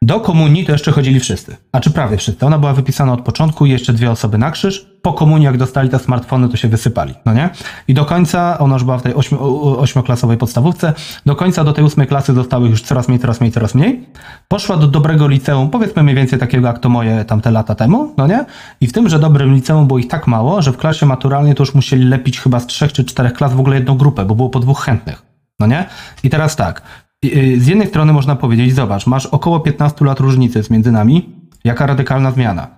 do 0.02 0.20
komunii 0.20 0.64
to 0.64 0.72
jeszcze 0.72 0.92
chodzili 0.92 1.20
wszyscy. 1.20 1.56
A 1.72 1.80
czy 1.80 1.90
prawie 1.90 2.16
wszyscy. 2.16 2.46
Ona 2.46 2.58
była 2.58 2.72
wypisana 2.72 3.12
od 3.12 3.20
początku 3.20 3.66
jeszcze 3.66 3.92
dwie 3.92 4.10
osoby 4.10 4.38
na 4.38 4.50
krzyż. 4.50 4.86
Po 5.02 5.12
komunii, 5.12 5.44
jak 5.44 5.56
dostali 5.56 5.88
te 5.88 5.98
smartfony, 5.98 6.48
to 6.48 6.56
się 6.56 6.68
wysypali, 6.68 7.14
no 7.26 7.34
nie? 7.34 7.50
I 7.88 7.94
do 7.94 8.04
końca, 8.04 8.58
ona 8.58 8.74
już 8.74 8.84
była 8.84 8.98
w 8.98 9.02
tej 9.02 9.14
ośmi, 9.14 9.38
ośmioklasowej 9.78 10.36
podstawówce, 10.36 10.92
do 11.26 11.36
końca 11.36 11.64
do 11.64 11.72
tej 11.72 11.84
ósmej 11.84 12.06
klasy 12.06 12.34
zostały 12.34 12.68
już 12.68 12.82
coraz 12.82 13.08
mniej, 13.08 13.20
coraz 13.20 13.40
mniej, 13.40 13.52
coraz 13.52 13.74
mniej. 13.74 14.06
Poszła 14.48 14.76
do 14.76 14.86
dobrego 14.86 15.28
liceum, 15.28 15.70
powiedzmy 15.70 16.02
mniej 16.02 16.16
więcej 16.16 16.38
takiego 16.38 16.66
jak 16.66 16.78
to 16.78 16.88
moje 16.88 17.24
tamte 17.24 17.50
lata 17.50 17.74
temu, 17.74 18.14
no 18.16 18.26
nie? 18.26 18.44
I 18.80 18.86
w 18.86 18.92
tymże 18.92 19.18
dobrym 19.18 19.54
liceum 19.54 19.86
było 19.86 19.98
ich 19.98 20.08
tak 20.08 20.26
mało, 20.26 20.62
że 20.62 20.72
w 20.72 20.76
klasie 20.76 21.06
maturalnej 21.06 21.54
to 21.54 21.62
już 21.62 21.74
musieli 21.74 22.04
lepić 22.04 22.40
chyba 22.40 22.60
z 22.60 22.66
trzech 22.66 22.92
czy 22.92 23.04
czterech 23.04 23.32
klas 23.32 23.52
w 23.52 23.60
ogóle 23.60 23.76
jedną 23.76 23.96
grupę, 23.96 24.24
bo 24.24 24.34
było 24.34 24.48
po 24.50 24.60
dwóch 24.60 24.84
chętnych. 24.84 25.27
No 25.60 25.66
nie? 25.66 25.86
I 26.22 26.30
teraz 26.30 26.56
tak. 26.56 26.82
Y, 27.24 27.60
z 27.60 27.66
jednej 27.66 27.88
strony 27.88 28.12
można 28.12 28.36
powiedzieć, 28.36 28.74
zobacz, 28.74 29.06
masz 29.06 29.26
około 29.26 29.60
15 29.60 30.04
lat 30.04 30.20
różnicy 30.20 30.62
między 30.70 30.92
nami, 30.92 31.38
jaka 31.64 31.86
radykalna 31.86 32.30
zmiana. 32.30 32.68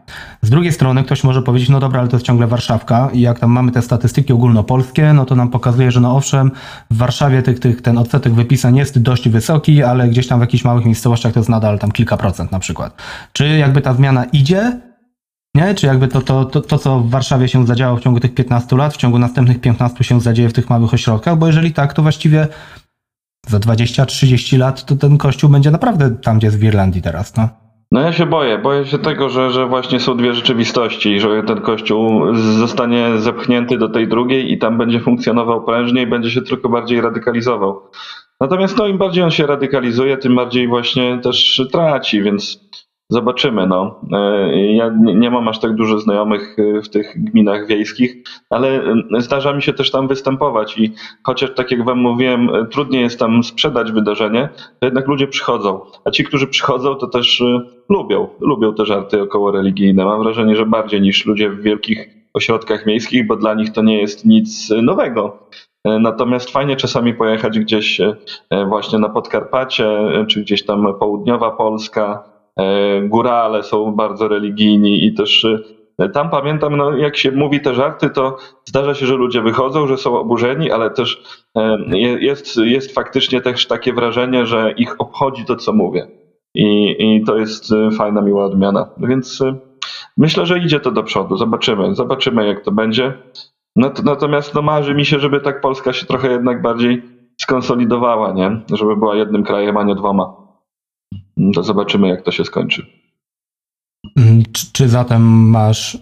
Z 0.42 0.50
drugiej 0.50 0.72
strony 0.72 1.04
ktoś 1.04 1.24
może 1.24 1.42
powiedzieć, 1.42 1.68
no 1.68 1.80
dobra, 1.80 2.00
ale 2.00 2.08
to 2.08 2.16
jest 2.16 2.26
ciągle 2.26 2.46
Warszawka 2.46 3.10
i 3.12 3.20
jak 3.20 3.38
tam 3.38 3.50
mamy 3.50 3.72
te 3.72 3.82
statystyki 3.82 4.32
ogólnopolskie, 4.32 5.12
no 5.12 5.24
to 5.24 5.36
nam 5.36 5.50
pokazuje, 5.50 5.90
że 5.90 6.00
no 6.00 6.16
owszem, 6.16 6.50
w 6.90 6.96
Warszawie 6.96 7.42
tych, 7.42 7.60
tych, 7.60 7.82
ten 7.82 7.98
odsetek 7.98 8.32
wypisań 8.32 8.76
jest 8.76 8.98
dość 8.98 9.28
wysoki, 9.28 9.82
ale 9.82 10.08
gdzieś 10.08 10.26
tam 10.26 10.38
w 10.38 10.42
jakichś 10.42 10.64
małych 10.64 10.84
miejscowościach 10.84 11.32
to 11.32 11.40
jest 11.40 11.50
nadal 11.50 11.78
tam 11.78 11.92
kilka 11.92 12.16
procent 12.16 12.52
na 12.52 12.58
przykład. 12.58 13.02
Czy 13.32 13.48
jakby 13.48 13.80
ta 13.80 13.94
zmiana 13.94 14.24
idzie, 14.24 14.80
nie? 15.54 15.74
Czy 15.74 15.86
jakby 15.86 16.08
to, 16.08 16.20
to, 16.20 16.44
to, 16.44 16.60
to, 16.60 16.78
co 16.78 17.00
w 17.00 17.10
Warszawie 17.10 17.48
się 17.48 17.66
zadziało 17.66 17.96
w 17.96 18.00
ciągu 18.00 18.20
tych 18.20 18.34
15 18.34 18.76
lat, 18.76 18.94
w 18.94 18.96
ciągu 18.96 19.18
następnych 19.18 19.60
15 19.60 20.04
się 20.04 20.20
zadzieje 20.20 20.48
w 20.48 20.52
tych 20.52 20.70
małych 20.70 20.94
ośrodkach, 20.94 21.38
bo 21.38 21.46
jeżeli 21.46 21.72
tak, 21.72 21.92
to 21.92 22.02
właściwie 22.02 22.48
za 23.46 23.58
20-30 23.58 24.58
lat 24.58 24.84
to 24.84 24.96
ten 24.96 25.18
kościół 25.18 25.50
będzie 25.50 25.70
naprawdę 25.70 26.10
tam, 26.10 26.38
gdzie 26.38 26.46
jest 26.46 26.58
w 26.58 26.64
Irlandii 26.64 27.02
teraz, 27.02 27.36
no. 27.36 27.48
No 27.92 28.00
ja 28.00 28.12
się 28.12 28.26
boję, 28.26 28.58
boję 28.58 28.86
się 28.86 28.98
tego, 28.98 29.28
że, 29.28 29.50
że 29.50 29.66
właśnie 29.66 30.00
są 30.00 30.16
dwie 30.16 30.34
rzeczywistości 30.34 31.10
i 31.10 31.20
że 31.20 31.42
ten 31.42 31.60
kościół 31.60 32.34
zostanie 32.34 33.18
zepchnięty 33.18 33.78
do 33.78 33.88
tej 33.88 34.08
drugiej 34.08 34.52
i 34.52 34.58
tam 34.58 34.78
będzie 34.78 35.00
funkcjonował 35.00 35.64
prężniej, 35.64 36.06
będzie 36.06 36.30
się 36.30 36.42
tylko 36.42 36.68
bardziej 36.68 37.00
radykalizował. 37.00 37.82
Natomiast 38.40 38.76
no, 38.76 38.86
im 38.86 38.98
bardziej 38.98 39.24
on 39.24 39.30
się 39.30 39.46
radykalizuje, 39.46 40.16
tym 40.16 40.36
bardziej 40.36 40.68
właśnie 40.68 41.18
też 41.22 41.62
traci, 41.72 42.22
więc 42.22 42.60
Zobaczymy, 43.10 43.66
no. 43.66 44.00
E, 44.12 44.72
Ja 44.74 44.90
nie 44.98 45.30
mam 45.30 45.48
aż 45.48 45.58
tak 45.58 45.74
dużo 45.74 45.98
znajomych 45.98 46.56
e, 46.58 46.82
w 46.82 46.88
tych 46.88 47.24
gminach 47.24 47.66
wiejskich, 47.66 48.16
ale 48.50 48.68
e, 48.68 49.20
zdarza 49.20 49.52
mi 49.52 49.62
się 49.62 49.72
też 49.72 49.90
tam 49.90 50.08
występować 50.08 50.78
i 50.78 50.92
chociaż 51.22 51.54
tak 51.54 51.70
jak 51.70 51.84
wam 51.84 51.98
mówiłem, 51.98 52.50
trudniej 52.70 53.02
jest 53.02 53.18
tam 53.18 53.42
sprzedać 53.44 53.92
wydarzenie, 53.92 54.48
to 54.80 54.86
jednak 54.86 55.08
ludzie 55.08 55.26
przychodzą. 55.26 55.80
A 56.04 56.10
ci, 56.10 56.24
którzy 56.24 56.46
przychodzą, 56.46 56.94
to 56.94 57.06
też 57.06 57.42
lubią, 57.88 58.28
lubią 58.40 58.74
te 58.74 58.86
żarty 58.86 59.22
około 59.22 59.50
religijne. 59.50 60.04
Mam 60.04 60.22
wrażenie, 60.22 60.56
że 60.56 60.66
bardziej 60.66 61.00
niż 61.00 61.26
ludzie 61.26 61.50
w 61.50 61.62
wielkich 61.62 62.08
ośrodkach 62.34 62.86
miejskich, 62.86 63.26
bo 63.26 63.36
dla 63.36 63.54
nich 63.54 63.72
to 63.72 63.82
nie 63.82 64.00
jest 64.00 64.24
nic 64.24 64.70
nowego. 64.82 65.48
Natomiast 65.84 66.50
fajnie 66.50 66.76
czasami 66.76 67.14
pojechać 67.14 67.58
gdzieś 67.58 68.00
właśnie 68.68 68.98
na 68.98 69.08
Podkarpacie, 69.08 69.98
czy 70.28 70.40
gdzieś 70.40 70.64
tam 70.64 70.94
południowa 70.98 71.50
Polska. 71.50 72.30
E, 72.60 73.00
Górale 73.08 73.62
są 73.62 73.92
bardzo 73.92 74.28
religijni 74.28 75.06
i 75.06 75.14
też 75.14 75.46
e, 75.98 76.08
tam 76.08 76.30
pamiętam, 76.30 76.76
no, 76.76 76.96
jak 76.96 77.16
się 77.16 77.30
mówi 77.32 77.60
te 77.60 77.74
żarty, 77.74 78.10
to 78.10 78.36
zdarza 78.64 78.94
się, 78.94 79.06
że 79.06 79.14
ludzie 79.14 79.42
wychodzą, 79.42 79.86
że 79.86 79.96
są 79.96 80.18
oburzeni, 80.18 80.70
ale 80.70 80.90
też 80.90 81.22
e, 81.56 81.76
je- 81.88 82.18
jest, 82.26 82.56
jest 82.56 82.94
faktycznie 82.94 83.40
też 83.40 83.66
takie 83.66 83.92
wrażenie, 83.92 84.46
że 84.46 84.72
ich 84.76 84.94
obchodzi 85.00 85.44
to, 85.44 85.56
co 85.56 85.72
mówię. 85.72 86.06
I, 86.54 86.96
I 86.98 87.24
to 87.24 87.36
jest 87.38 87.74
fajna, 87.98 88.20
miła 88.22 88.44
odmiana. 88.44 88.86
Więc 88.98 89.38
myślę, 90.16 90.46
że 90.46 90.58
idzie 90.58 90.80
to 90.80 90.90
do 90.90 91.02
przodu. 91.02 91.36
Zobaczymy, 91.36 91.94
zobaczymy 91.94 92.46
jak 92.46 92.64
to 92.64 92.72
będzie. 92.72 93.12
Nat- 93.78 94.04
Natomiast 94.04 94.54
no, 94.54 94.62
marzy 94.62 94.94
mi 94.94 95.04
się, 95.04 95.18
żeby 95.18 95.40
tak 95.40 95.60
Polska 95.60 95.92
się 95.92 96.06
trochę 96.06 96.30
jednak 96.30 96.62
bardziej 96.62 97.02
skonsolidowała, 97.40 98.32
nie? 98.32 98.60
Żeby 98.72 98.96
była 98.96 99.14
jednym 99.16 99.42
krajem, 99.44 99.76
a 99.76 99.82
nie 99.84 99.94
dwoma. 99.94 100.39
To 101.54 101.62
zobaczymy, 101.62 102.08
jak 102.08 102.22
to 102.22 102.30
się 102.30 102.44
skończy. 102.44 102.86
Mm, 104.16 104.42
Czy, 104.52 104.72
czy 104.72 104.88
zatem 104.88 105.22
masz. 105.50 105.98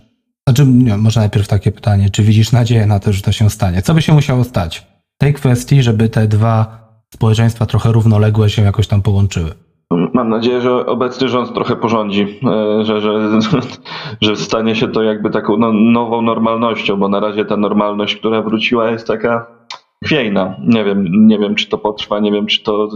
Znaczy, 0.48 0.66
nie, 0.66 0.96
może 0.96 1.20
najpierw 1.20 1.48
takie 1.48 1.72
pytanie. 1.72 2.10
Czy 2.10 2.22
widzisz 2.22 2.52
nadzieję 2.52 2.86
na 2.86 3.00
to, 3.00 3.12
że 3.12 3.22
to 3.22 3.32
się 3.32 3.50
stanie? 3.50 3.82
Co 3.82 3.94
by 3.94 4.02
się 4.02 4.12
musiało 4.12 4.44
stać 4.44 4.86
w 5.14 5.18
tej 5.18 5.34
kwestii, 5.34 5.82
żeby 5.82 6.08
te 6.08 6.28
dwa 6.28 6.78
społeczeństwa 7.14 7.66
trochę 7.66 7.92
równoległe 7.92 8.50
się 8.50 8.62
jakoś 8.62 8.86
tam 8.86 9.02
połączyły? 9.02 9.50
Mam 9.90 10.28
nadzieję, 10.28 10.60
że 10.60 10.86
obecny 10.86 11.28
rząd 11.28 11.54
trochę 11.54 11.76
porządzi, 11.76 12.40
e, 12.44 12.84
że, 12.84 13.00
że, 13.00 13.40
że 14.20 14.36
stanie 14.36 14.74
się 14.74 14.88
to 14.88 15.02
jakby 15.02 15.30
taką 15.30 15.56
no, 15.56 15.72
nową 15.72 16.22
normalnością, 16.22 16.96
bo 16.96 17.08
na 17.08 17.20
razie 17.20 17.44
ta 17.44 17.56
normalność, 17.56 18.16
która 18.16 18.42
wróciła, 18.42 18.90
jest 18.90 19.06
taka 19.06 19.57
chwiejna. 20.04 20.56
Nie 20.66 20.84
wiem, 20.84 21.26
nie 21.26 21.38
wiem, 21.38 21.54
czy 21.54 21.68
to 21.68 21.78
potrwa, 21.78 22.20
nie 22.20 22.32
wiem, 22.32 22.46
czy 22.46 22.62
to. 22.62 22.88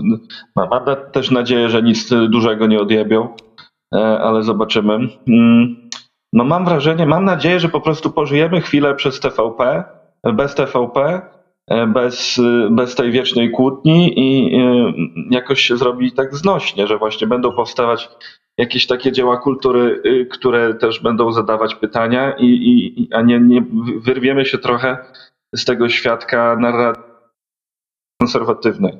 Mam 0.56 0.68
też 1.12 1.30
nadzieję, 1.30 1.68
że 1.68 1.82
nic 1.82 2.10
dużego 2.28 2.66
nie 2.66 2.80
odjebią, 2.80 3.28
e, 3.94 3.98
ale 4.18 4.42
zobaczymy. 4.42 4.94
Mm, 5.28 5.76
No 6.32 6.44
mam 6.44 6.64
wrażenie, 6.64 7.06
mam 7.06 7.24
nadzieję, 7.24 7.60
że 7.60 7.68
po 7.68 7.80
prostu 7.80 8.10
pożyjemy 8.10 8.60
chwilę 8.60 8.94
przez 8.94 9.20
TVP, 9.20 9.84
bez 10.34 10.54
TVP, 10.54 11.22
e, 11.70 11.86
bez, 11.86 12.40
bez 12.70 12.94
tej 12.94 13.10
wiecznej 13.10 13.50
kłótni 13.50 14.12
i 14.16 14.56
e, 14.56 14.92
jakoś 15.30 15.60
się 15.60 15.76
zrobi 15.76 16.12
tak 16.12 16.34
znośnie, 16.36 16.86
że 16.86 16.98
właśnie 16.98 17.26
będą 17.26 17.52
powstawać 17.52 18.08
jakieś 18.58 18.86
takie 18.86 19.12
dzieła 19.12 19.36
kultury, 19.36 20.02
y, 20.06 20.26
które 20.26 20.74
też 20.74 21.00
będą 21.00 21.32
zadawać 21.32 21.74
pytania, 21.74 22.32
i, 22.38 22.46
i- 22.46 23.08
a 23.14 23.22
nie, 23.22 23.40
nie 23.40 23.64
wyrwiemy 24.00 24.44
się 24.44 24.58
trochę 24.58 24.98
z 25.54 25.64
tego 25.64 25.88
świadka 25.88 26.56
narracji 26.56 27.12
konserwatywnej. 28.22 28.92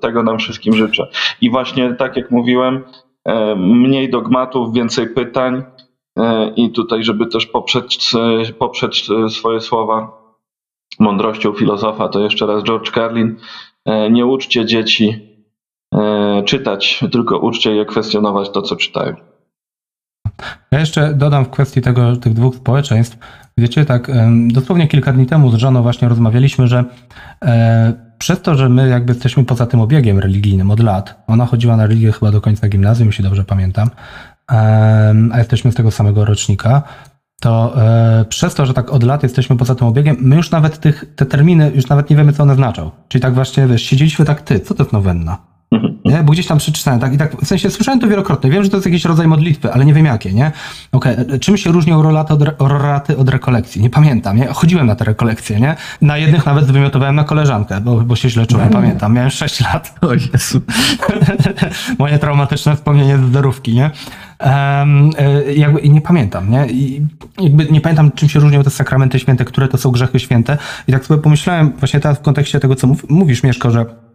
Tego 0.00 0.22
nam 0.22 0.38
wszystkim 0.38 0.72
życzę. 0.72 1.08
I 1.40 1.50
właśnie 1.50 1.94
tak 1.94 2.16
jak 2.16 2.30
mówiłem, 2.30 2.84
e, 3.24 3.54
mniej 3.56 4.10
dogmatów, 4.10 4.74
więcej 4.74 5.08
pytań 5.08 5.62
e, 6.18 6.52
i 6.56 6.70
tutaj, 6.72 7.04
żeby 7.04 7.26
też 7.26 7.46
poprzeć, 7.46 8.14
e, 8.14 8.52
poprzeć 8.52 9.08
swoje 9.28 9.60
słowa 9.60 10.20
mądrością 10.98 11.52
filozofa, 11.52 12.08
to 12.08 12.20
jeszcze 12.20 12.46
raz 12.46 12.64
George 12.64 12.90
Carlin, 12.90 13.36
nie 14.10 14.26
uczcie 14.26 14.64
dzieci 14.64 15.30
czytać, 16.44 17.00
tylko 17.12 17.38
uczcie 17.38 17.74
je 17.74 17.84
kwestionować 17.84 18.50
to, 18.50 18.62
co 18.62 18.76
czytają. 18.76 19.29
Ja 20.72 20.80
jeszcze 20.80 21.14
dodam 21.14 21.44
w 21.44 21.50
kwestii 21.50 21.80
tego, 21.80 22.16
tych 22.16 22.34
dwóch 22.34 22.54
społeczeństw. 22.54 23.18
Wiecie, 23.58 23.84
tak 23.84 24.10
dosłownie 24.48 24.88
kilka 24.88 25.12
dni 25.12 25.26
temu 25.26 25.50
z 25.50 25.54
żoną 25.54 25.82
właśnie 25.82 26.08
rozmawialiśmy, 26.08 26.68
że 26.68 26.84
e, 27.44 27.92
przez 28.18 28.42
to, 28.42 28.54
że 28.54 28.68
my 28.68 28.88
jakby 28.88 29.12
jesteśmy 29.12 29.44
poza 29.44 29.66
tym 29.66 29.80
obiegiem 29.80 30.18
religijnym 30.18 30.70
od 30.70 30.80
lat, 30.80 31.22
ona 31.26 31.46
chodziła 31.46 31.76
na 31.76 31.86
religię 31.86 32.12
chyba 32.12 32.30
do 32.30 32.40
końca 32.40 32.68
gimnazjum, 32.68 33.08
jeśli 33.08 33.24
dobrze 33.24 33.44
pamiętam, 33.44 33.90
a 35.32 35.38
jesteśmy 35.38 35.72
z 35.72 35.74
tego 35.74 35.90
samego 35.90 36.24
rocznika, 36.24 36.82
to 37.40 37.82
e, 37.82 38.24
przez 38.24 38.54
to, 38.54 38.66
że 38.66 38.74
tak 38.74 38.92
od 38.92 39.02
lat 39.02 39.22
jesteśmy 39.22 39.56
poza 39.56 39.74
tym 39.74 39.86
obiegiem, 39.86 40.16
my 40.20 40.36
już 40.36 40.50
nawet 40.50 40.78
tych, 40.78 41.04
te 41.16 41.26
terminy, 41.26 41.72
już 41.74 41.88
nawet 41.88 42.10
nie 42.10 42.16
wiemy, 42.16 42.32
co 42.32 42.42
one 42.42 42.54
znaczą. 42.54 42.90
Czyli 43.08 43.22
tak 43.22 43.34
właśnie, 43.34 43.66
wiesz, 43.66 43.82
siedzieliśmy 43.82 44.24
tak, 44.24 44.40
ty, 44.40 44.60
co 44.60 44.74
to 44.74 44.82
jest 44.82 44.92
nowenna? 44.92 45.49
Nie? 46.04 46.22
Bo 46.22 46.32
gdzieś 46.32 46.46
tam 46.46 46.58
przeczytałem, 46.58 47.00
tak 47.00 47.14
i 47.14 47.18
tak, 47.18 47.36
w 47.40 47.46
sensie 47.46 47.70
słyszałem 47.70 48.00
to 48.00 48.08
wielokrotnie, 48.08 48.50
wiem, 48.50 48.64
że 48.64 48.70
to 48.70 48.76
jest 48.76 48.86
jakiś 48.86 49.04
rodzaj 49.04 49.26
modlitwy, 49.26 49.72
ale 49.72 49.84
nie 49.84 49.94
wiem 49.94 50.06
jakie, 50.06 50.32
nie? 50.32 50.52
Okej, 50.92 51.16
e, 51.34 51.38
czym 51.38 51.56
się 51.56 51.72
różnią 51.72 52.02
rolaty 52.02 52.34
od, 52.34 52.42
roraty 52.58 53.16
od 53.16 53.28
rekolekcji? 53.28 53.82
Nie 53.82 53.90
pamiętam, 53.90 54.36
nie? 54.36 54.46
Chodziłem 54.46 54.86
na 54.86 54.94
te 54.94 55.04
rekolekcje, 55.04 55.60
nie? 55.60 55.76
Na 56.02 56.16
jednych 56.16 56.46
nawet 56.46 56.64
wymiotowałem 56.64 57.14
na 57.14 57.24
koleżankę, 57.24 57.80
bo, 57.80 58.00
bo 58.00 58.16
się 58.16 58.30
źle 58.30 58.46
czułem, 58.46 58.70
pamiętam, 58.70 59.14
miałem 59.14 59.30
6 59.30 59.60
lat. 59.60 59.94
O 60.00 60.14
Jezu. 60.14 60.60
Moje 61.98 62.18
traumatyczne 62.18 62.76
wspomnienie 62.76 63.18
z 63.18 63.32
zerówki, 63.32 63.74
nie? 63.74 63.90
Um, 64.40 65.10
jakby 65.56 65.80
i 65.80 65.90
nie 65.90 66.00
pamiętam, 66.00 66.50
nie? 66.50 66.66
I 66.66 67.06
jakby 67.40 67.64
nie 67.64 67.80
pamiętam, 67.80 68.10
czym 68.10 68.28
się 68.28 68.40
różnią 68.40 68.62
te 68.62 68.70
sakramenty 68.70 69.18
święte, 69.18 69.44
które 69.44 69.68
to 69.68 69.78
są 69.78 69.90
grzechy 69.90 70.20
święte. 70.20 70.58
I 70.88 70.92
tak 70.92 71.04
sobie 71.04 71.22
pomyślałem 71.22 71.72
właśnie 71.78 72.00
teraz 72.00 72.18
w 72.18 72.22
kontekście 72.22 72.60
tego, 72.60 72.74
co 72.74 72.86
mów, 72.86 73.10
mówisz, 73.10 73.42
Mieszko, 73.42 73.70
że 73.70 74.09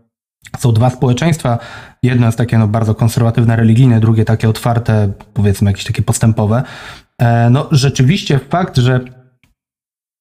są 0.57 0.71
dwa 0.71 0.89
społeczeństwa. 0.89 1.57
Jedno 2.03 2.25
jest 2.25 2.37
takie 2.37 2.57
no, 2.57 2.67
bardzo 2.67 2.95
konserwatywne, 2.95 3.55
religijne, 3.55 3.99
drugie 3.99 4.25
takie 4.25 4.49
otwarte, 4.49 5.11
powiedzmy 5.33 5.71
jakieś 5.71 5.85
takie 5.85 6.01
postępowe. 6.01 6.63
E, 7.21 7.49
no 7.49 7.67
rzeczywiście 7.71 8.39
fakt, 8.49 8.77
że 8.77 8.99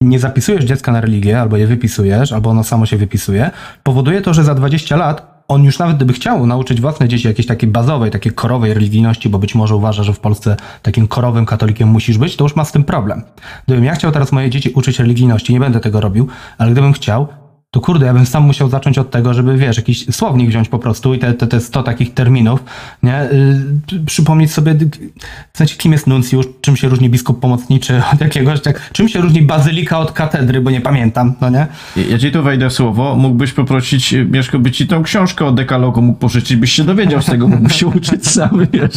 nie 0.03 0.19
zapisujesz 0.19 0.65
dziecka 0.65 0.93
na 0.93 1.01
religię, 1.01 1.41
albo 1.41 1.57
je 1.57 1.67
wypisujesz, 1.67 2.33
albo 2.33 2.51
ono 2.51 2.65
samo 2.65 2.87
się 2.87 2.97
wypisuje, 2.97 3.51
powoduje 3.83 4.21
to, 4.21 4.35
że 4.35 4.45
za 4.45 4.55
20 4.55 4.97
lat 4.97 5.35
on 5.49 5.65
już 5.65 5.79
nawet 5.79 5.97
gdyby 5.97 6.13
chciał 6.13 6.47
nauczyć 6.47 6.81
własne 6.81 7.09
dzieci 7.09 7.29
jakiejś 7.29 7.47
takiej 7.47 7.69
bazowej, 7.69 8.11
takiej 8.11 8.33
korowej 8.33 8.75
religijności, 8.75 9.29
bo 9.29 9.39
być 9.39 9.55
może 9.55 9.77
uważa, 9.77 10.03
że 10.03 10.13
w 10.13 10.21
Polsce 10.21 10.57
takim 10.83 11.09
korowym 11.09 11.47
katolikiem 11.47 11.89
musisz 11.89 12.19
być, 12.19 12.37
to 12.37 12.45
już 12.45 12.57
ma 12.57 12.65
z 12.65 12.73
tym 12.73 12.85
problem. 12.85 13.23
Gdybym 13.67 13.85
ja 13.85 13.95
chciał 13.95 14.13
teraz 14.13 14.33
moje 14.33 14.51
dzieci 14.51 14.71
uczyć 14.71 14.99
religijności, 14.99 15.53
nie 15.53 15.61
będę 15.61 15.81
tego 15.81 16.01
robił, 16.01 16.29
ale 16.59 16.73
gdybym 16.73 16.93
chciał, 16.93 17.29
to 17.75 17.81
kurde, 17.81 18.07
ja 18.07 18.15
bym 18.15 18.27
sam 18.27 18.43
musiał 18.43 18.69
zacząć 18.69 18.99
od 18.99 19.11
tego, 19.11 19.35
żeby, 19.35 19.57
wiesz, 19.57 19.77
jakiś 19.77 20.07
słownik 20.15 20.49
wziąć 20.49 20.69
po 20.69 20.79
prostu 20.79 21.15
i 21.15 21.19
te, 21.19 21.35
te, 21.35 21.47
te 21.47 21.61
100 21.61 21.83
takich 21.83 22.15
terminów, 22.15 22.65
nie? 23.03 23.29
Yy, 23.93 24.01
przypomnieć 24.07 24.53
sobie, 24.53 24.75
w 25.53 25.59
sensie, 25.59 25.77
kim 25.77 25.93
jest 25.93 26.07
nuncjusz, 26.07 26.47
czym 26.61 26.77
się 26.77 26.89
różni 26.89 27.11
biskup 27.11 27.41
pomocniczy 27.41 28.03
od 28.13 28.21
jakiegoś, 28.21 28.61
tak, 28.61 28.91
czym 28.93 29.09
się 29.09 29.21
różni 29.21 29.43
bazylika 29.43 29.99
od 29.99 30.13
katedry, 30.13 30.61
bo 30.61 30.71
nie 30.71 30.81
pamiętam, 30.81 31.33
no 31.41 31.51
nie? 31.51 31.67
Ja 32.11 32.19
ci 32.19 32.33
tu 32.33 32.43
wejdę 32.43 32.71
w 32.71 32.73
słowo. 32.73 33.17
Mógłbyś 33.17 33.53
poprosić 33.53 34.15
Mieszko, 34.31 34.59
by 34.59 34.71
ci 34.71 34.87
tą 34.87 35.03
książkę 35.03 35.47
o 35.47 35.53
dekalogu 35.53 36.03
mógł 36.03 36.19
pożyczyć, 36.19 36.57
byś 36.57 36.73
się 36.73 36.85
dowiedział 36.85 37.23
z 37.23 37.27
tego, 37.27 37.49
mógłbyś 37.49 37.77
się 37.77 37.87
uczyć 37.97 38.27
sam, 38.27 38.67
wiesz. 38.73 38.93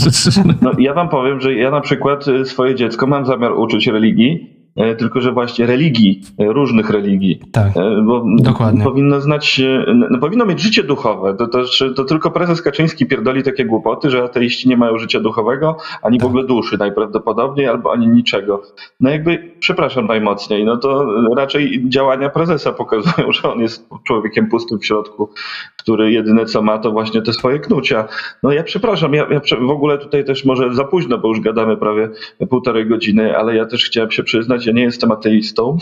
No, 0.62 0.72
ja 0.80 0.94
wam 0.94 1.10
powiem, 1.10 1.42
że 1.42 1.54
ja 1.54 1.72
na 1.72 1.82
przykład 1.82 2.28
y, 2.28 2.46
swoje 2.46 2.76
dziecko 2.76 3.08
mam 3.08 3.26
zamiar 3.26 3.52
uczyć 3.52 3.88
religii, 3.88 4.57
tylko 4.98 5.22
że 5.22 5.32
właśnie 5.32 5.66
religii, 5.66 6.22
e, 6.40 6.46
różnych 6.46 6.90
religii. 6.90 7.40
Tak. 7.52 7.78
E, 7.78 8.02
Bo 8.06 8.24
Dokładnie. 8.40 8.84
powinno 8.84 9.22
znać, 9.22 9.60
e, 9.60 9.94
no, 9.94 10.20
powinno 10.20 10.46
mieć 10.46 10.62
życie 10.62 10.84
duchowe. 10.84 11.36
To, 11.36 11.48
to, 11.48 11.64
to 11.96 12.04
tylko 12.04 12.32
prezes 12.32 12.62
Kaczyński 12.62 13.06
pierdoli 13.06 13.44
takie 13.44 13.66
głupoty, 13.66 14.10
że 14.10 14.24
ateiści 14.24 14.70
nie 14.70 14.78
mają 14.78 14.98
życia 14.98 15.20
duchowego, 15.20 15.78
ani 16.02 16.18
w 16.18 16.22
Tak. 16.22 16.28
ogóle 16.30 16.44
duszy 16.44 16.78
najprawdopodobniej, 16.78 17.68
albo 17.68 17.94
ani 17.94 18.08
niczego. 18.08 18.62
No 19.00 19.10
jakby, 19.10 19.52
przepraszam 19.60 20.08
najmocniej, 20.08 20.66
no 20.66 20.78
to 20.78 21.06
raczej 21.38 21.90
działania 21.90 22.30
prezesa 22.30 22.72
pokazują, 22.72 23.32
że 23.42 23.52
on 23.54 23.60
jest 23.60 23.90
człowiekiem 24.08 24.50
pustym 24.50 24.80
w 24.80 24.86
środku, 24.86 25.30
który 25.78 26.12
jedyne 26.12 26.46
co 26.46 26.62
ma 26.62 26.78
to 26.78 26.92
właśnie 26.92 27.22
te 27.22 27.34
swoje 27.34 27.60
knucia. 27.60 28.08
No 28.44 28.52
ja 28.52 28.64
przepraszam, 28.64 29.14
ja, 29.14 29.28
ja 29.32 29.42
w 29.68 29.70
ogóle 29.70 29.98
tutaj 29.98 30.26
też 30.26 30.46
może 30.46 30.74
za 30.74 30.84
późno, 30.84 31.18
bo 31.18 31.28
już 31.28 31.40
gadamy 31.40 31.78
prawie 31.78 32.10
półtorej 32.50 32.86
godziny, 32.86 33.38
ale 33.38 33.56
ja 33.56 33.66
też 33.66 33.86
chciałem 33.86 34.12
się 34.12 34.24
przyznać, 34.24 34.67
ja 34.68 34.74
nie 34.74 34.82
jestem 34.82 35.12
ateistą, 35.12 35.78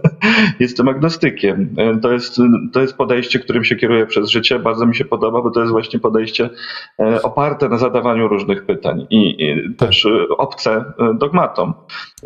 jestem 0.60 0.88
agnostykiem. 0.88 1.74
E, 1.78 2.00
to 2.00 2.12
jest, 2.12 2.36
to 2.72 2.80
jest 2.80 2.96
podejście, 2.96 3.38
którym 3.38 3.64
się 3.64 3.76
kieruję 3.76 4.06
przez 4.06 4.30
życie. 4.30 4.58
Bardzo 4.58 4.86
mi 4.86 4.94
się 4.94 5.04
podoba, 5.04 5.42
bo 5.42 5.50
to 5.50 5.60
jest 5.60 5.72
właśnie 5.72 6.00
podejście 6.00 6.50
e, 7.00 7.22
oparte 7.22 7.68
na 7.68 7.78
zadawaniu 7.78 8.28
różnych 8.28 8.66
pytań 8.66 9.06
i, 9.10 9.44
i 9.44 9.74
też 9.74 10.06
e, 10.06 10.28
obce 10.28 10.84
dogmatom. 11.14 11.74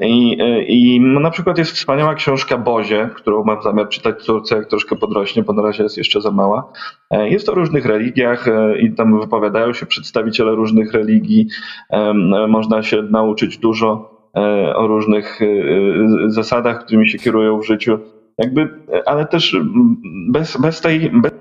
I, 0.03 0.39
I 0.69 1.01
na 1.01 1.31
przykład 1.31 1.59
jest 1.59 1.73
wspaniała 1.73 2.15
książka 2.15 2.59
Bozie, 2.59 3.11
którą 3.15 3.45
mam 3.45 3.63
zamiar 3.63 3.89
czytać 3.89 4.23
córce, 4.23 4.57
jak 4.57 4.67
troszkę 4.67 4.97
podrośnie, 4.97 5.43
bo 5.43 5.53
na 5.53 5.63
razie 5.63 5.83
jest 5.83 5.99
jeszcze 5.99 6.21
za 6.21 6.31
mała. 6.31 6.73
Jest 7.11 7.49
o 7.49 7.55
różnych 7.55 7.87
religiach 7.87 8.47
i 8.81 8.93
tam 8.93 9.21
wypowiadają 9.21 9.73
się 9.73 9.87
przedstawiciele 9.87 10.55
różnych 10.55 10.93
religii. 10.93 11.47
Można 12.49 12.83
się 12.83 13.03
nauczyć 13.03 13.59
dużo 13.59 14.11
E, 14.11 14.20
o 14.75 14.87
różnych 14.87 15.43
e, 15.43 15.47
zasadach, 16.27 16.85
którymi 16.85 17.09
się 17.09 17.19
kierują 17.19 17.59
w 17.59 17.67
życiu. 17.67 17.99
Jakby, 18.39 18.69
ale 19.07 19.27
też 19.27 19.57
bez, 20.29 20.57
bez 20.57 20.81
tej, 20.81 21.11
bez, 21.11 21.33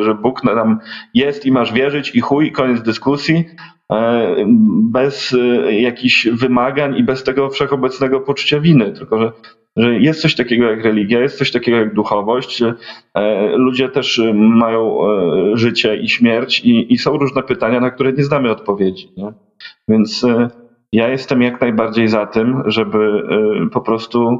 że 0.00 0.14
Bóg 0.14 0.44
nam 0.44 0.78
jest 1.14 1.46
i 1.46 1.52
masz 1.52 1.72
wierzyć 1.72 2.14
i 2.14 2.20
chuj, 2.20 2.52
koniec 2.52 2.82
dyskusji, 2.82 3.44
e, 3.92 4.34
bez 4.90 5.36
jakichś 5.70 6.28
wymagań 6.28 6.96
i 6.96 7.04
bez 7.04 7.24
tego 7.24 7.50
wszechobecnego 7.50 8.20
poczucia 8.20 8.60
winy, 8.60 8.92
tylko 8.92 9.18
że, 9.18 9.32
że 9.76 9.94
jest 9.94 10.20
coś 10.20 10.34
takiego 10.34 10.70
jak 10.70 10.84
religia, 10.84 11.20
jest 11.20 11.38
coś 11.38 11.52
takiego 11.52 11.76
jak 11.78 11.94
duchowość. 11.94 12.62
Ludzie 13.54 13.88
też 13.88 14.20
mają 14.34 14.98
życie 15.54 15.96
i 15.96 16.08
śmierć 16.08 16.60
i, 16.60 16.92
i 16.92 16.98
są 16.98 17.16
różne 17.16 17.42
pytania, 17.42 17.80
na 17.80 17.90
które 17.90 18.12
nie 18.12 18.24
znamy 18.24 18.50
odpowiedzi. 18.50 19.08
Nie? 19.16 19.32
Więc 19.88 20.26
ja 20.92 21.08
jestem 21.08 21.42
jak 21.42 21.60
najbardziej 21.60 22.08
za 22.08 22.26
tym, 22.26 22.62
żeby 22.66 23.22
y, 23.66 23.70
po 23.70 23.80
prostu 23.80 24.38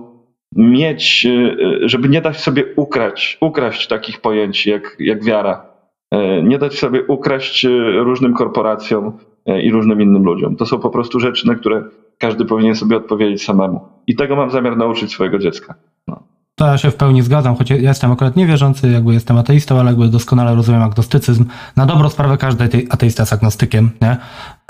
mieć, 0.57 1.27
y, 1.27 1.89
żeby 1.89 2.09
nie 2.09 2.21
dać 2.21 2.41
sobie 2.41 2.65
ukraść, 2.77 3.39
ukraść 3.41 3.89
takich 3.89 4.21
pojęć 4.21 4.67
jak, 4.67 4.97
jak 4.99 5.25
wiara. 5.25 5.67
Y, 6.15 6.43
nie 6.43 6.59
dać 6.59 6.79
sobie 6.79 7.03
ukraść 7.07 7.67
różnym 7.99 8.35
korporacjom 8.35 9.19
i 9.63 9.71
różnym 9.71 10.01
innym 10.01 10.25
ludziom. 10.25 10.57
To 10.57 10.67
są 10.67 10.79
po 10.79 10.91
prostu 10.91 11.21
rzeczy, 11.21 11.47
na 11.47 11.55
które 11.55 11.85
każdy 12.19 12.45
powinien 12.45 12.75
sobie 12.75 12.97
odpowiedzieć 12.97 13.45
samemu. 13.45 13.81
I 14.07 14.17
tego 14.17 14.37
mam 14.37 14.51
zamiar 14.51 14.77
nauczyć 14.77 15.13
swojego 15.13 15.39
dziecka. 15.39 15.75
No. 16.09 16.23
To 16.55 16.67
ja 16.67 16.79
się 16.79 16.91
w 16.91 16.95
pełni 16.95 17.23
zgadzam, 17.23 17.57
choć 17.57 17.71
ja 17.71 17.77
jestem 17.77 18.13
akurat 18.13 18.37
niewierzący, 18.37 18.91
jakby 18.91 19.13
jestem 19.13 19.39
ateistą, 19.39 19.81
ale 19.81 19.91
jakby 19.91 20.09
doskonale 20.09 20.55
rozumiem 20.55 20.83
agnostycyzm. 20.83 21.45
Na 21.77 21.87
dobrą 21.87 22.09
sprawę 22.09 22.37
każdy 22.37 22.65
ateista 22.91 23.23
jest 23.23 23.33
agnostykiem, 23.33 23.91
nie? 24.03 24.17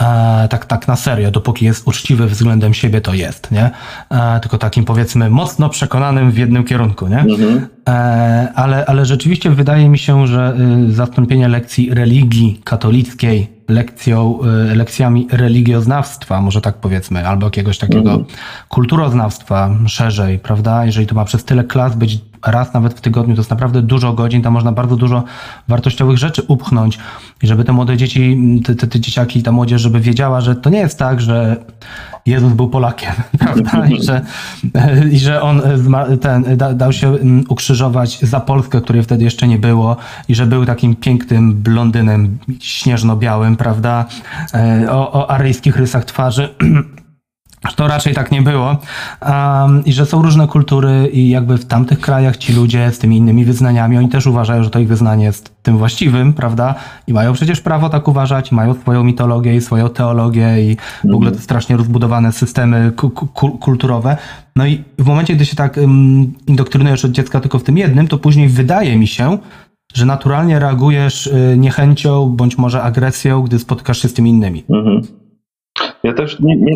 E, 0.02 0.48
tak, 0.48 0.66
tak 0.66 0.88
na 0.88 0.96
serio, 0.96 1.30
dopóki 1.30 1.64
jest 1.64 1.88
uczciwy 1.88 2.26
względem 2.26 2.74
siebie, 2.74 3.00
to 3.00 3.14
jest, 3.14 3.50
nie? 3.50 3.70
E, 4.10 4.40
tylko 4.40 4.58
takim 4.58 4.84
powiedzmy 4.84 5.30
mocno 5.30 5.68
przekonanym 5.68 6.30
w 6.30 6.38
jednym 6.38 6.64
kierunku, 6.64 7.08
nie? 7.08 7.18
Mhm. 7.18 7.68
E, 7.88 8.52
ale, 8.54 8.86
ale 8.86 9.06
rzeczywiście 9.06 9.50
wydaje 9.50 9.88
mi 9.88 9.98
się, 9.98 10.26
że 10.26 10.56
y, 10.88 10.92
zastąpienie 10.92 11.48
lekcji 11.48 11.94
religii 11.94 12.60
katolickiej 12.64 13.58
lekcją, 13.68 14.38
y, 14.72 14.76
lekcjami 14.76 15.28
religioznawstwa, 15.32 16.40
może 16.40 16.60
tak 16.60 16.74
powiedzmy, 16.74 17.28
albo 17.28 17.46
jakiegoś 17.46 17.78
takiego 17.78 18.10
mhm. 18.10 18.24
kulturoznawstwa 18.68 19.70
szerzej, 19.86 20.38
prawda? 20.38 20.84
Jeżeli 20.84 21.06
to 21.06 21.14
ma 21.14 21.24
przez 21.24 21.44
tyle 21.44 21.64
klas 21.64 21.96
być 21.96 22.18
raz 22.46 22.74
nawet 22.74 22.94
w 22.94 23.00
tygodniu, 23.00 23.34
to 23.34 23.40
jest 23.40 23.50
naprawdę 23.50 23.82
dużo 23.82 24.12
godzin, 24.12 24.42
tam 24.42 24.52
można 24.52 24.72
bardzo 24.72 24.96
dużo 24.96 25.24
wartościowych 25.68 26.18
rzeczy 26.18 26.42
upchnąć 26.42 26.98
i 27.42 27.46
żeby 27.46 27.64
te 27.64 27.72
młode 27.72 27.96
dzieci, 27.96 28.38
te, 28.64 28.74
te, 28.74 28.86
te 28.86 29.00
dzieciaki, 29.00 29.42
ta 29.42 29.52
młodzież, 29.52 29.82
żeby 29.82 30.00
wiedziała, 30.00 30.40
że 30.40 30.56
to 30.56 30.70
nie 30.70 30.78
jest 30.78 30.98
tak, 30.98 31.20
że 31.20 31.56
Jezus 32.26 32.52
był 32.52 32.68
Polakiem, 32.68 33.12
prawda? 33.38 33.86
I 33.86 34.02
że, 34.02 34.20
i 35.12 35.18
że 35.18 35.42
on 35.42 35.62
ten, 36.20 36.44
dał 36.74 36.92
się 36.92 37.08
mm, 37.08 37.44
ukrzyżować 37.48 38.20
za 38.20 38.40
Polskę, 38.40 38.80
której 38.80 39.02
wtedy 39.02 39.24
jeszcze 39.24 39.48
nie 39.48 39.58
było 39.58 39.96
i 40.28 40.34
że 40.34 40.46
był 40.46 40.66
takim 40.66 40.96
pięknym 40.96 41.54
blondynem 41.54 42.38
śnieżno-białym, 42.60 43.56
prawda? 43.56 44.06
E, 44.54 44.86
o, 44.90 45.12
o 45.12 45.30
aryjskich 45.30 45.76
rysach 45.76 46.04
twarzy. 46.04 46.48
To 47.76 47.88
raczej 47.88 48.14
tak 48.14 48.32
nie 48.32 48.42
było. 48.42 48.76
Um, 49.22 49.84
I 49.84 49.92
że 49.92 50.06
są 50.06 50.22
różne 50.22 50.46
kultury, 50.46 51.10
i 51.12 51.28
jakby 51.28 51.58
w 51.58 51.66
tamtych 51.66 52.00
krajach 52.00 52.36
ci 52.36 52.52
ludzie 52.52 52.92
z 52.92 52.98
tymi 52.98 53.16
innymi 53.16 53.44
wyznaniami, 53.44 53.98
oni 53.98 54.08
też 54.08 54.26
uważają, 54.26 54.62
że 54.62 54.70
to 54.70 54.78
ich 54.78 54.88
wyznanie 54.88 55.24
jest 55.24 55.62
tym 55.62 55.78
właściwym, 55.78 56.32
prawda? 56.32 56.74
I 57.06 57.12
mają 57.12 57.32
przecież 57.32 57.60
prawo 57.60 57.88
tak 57.88 58.08
uważać, 58.08 58.52
mają 58.52 58.74
swoją 58.74 59.04
mitologię 59.04 59.56
i 59.56 59.60
swoją 59.60 59.88
teologię, 59.88 60.70
i 60.70 60.76
w 61.04 61.14
ogóle 61.14 61.32
te 61.32 61.38
strasznie 61.38 61.76
rozbudowane 61.76 62.32
systemy 62.32 62.92
ku 62.96 63.10
ku 63.10 63.48
kulturowe. 63.48 64.16
No 64.56 64.66
i 64.66 64.84
w 64.98 65.06
momencie, 65.06 65.34
gdy 65.34 65.46
się 65.46 65.56
tak 65.56 65.76
um, 65.76 66.32
indoktrynujesz 66.46 67.04
od 67.04 67.10
dziecka 67.10 67.40
tylko 67.40 67.58
w 67.58 67.62
tym 67.62 67.78
jednym, 67.78 68.08
to 68.08 68.18
później 68.18 68.48
wydaje 68.48 68.98
mi 68.98 69.06
się, 69.06 69.38
że 69.94 70.06
naturalnie 70.06 70.58
reagujesz 70.58 71.26
y, 71.26 71.54
niechęcią 71.58 72.28
bądź 72.28 72.58
może 72.58 72.82
agresją, 72.82 73.42
gdy 73.42 73.58
spotykasz 73.58 74.02
się 74.02 74.08
z 74.08 74.14
tymi 74.14 74.30
innymi. 74.30 74.64
Mhm. 74.70 75.02
Ja 76.02 76.14
też 76.14 76.40
nie, 76.40 76.56
nie, 76.56 76.72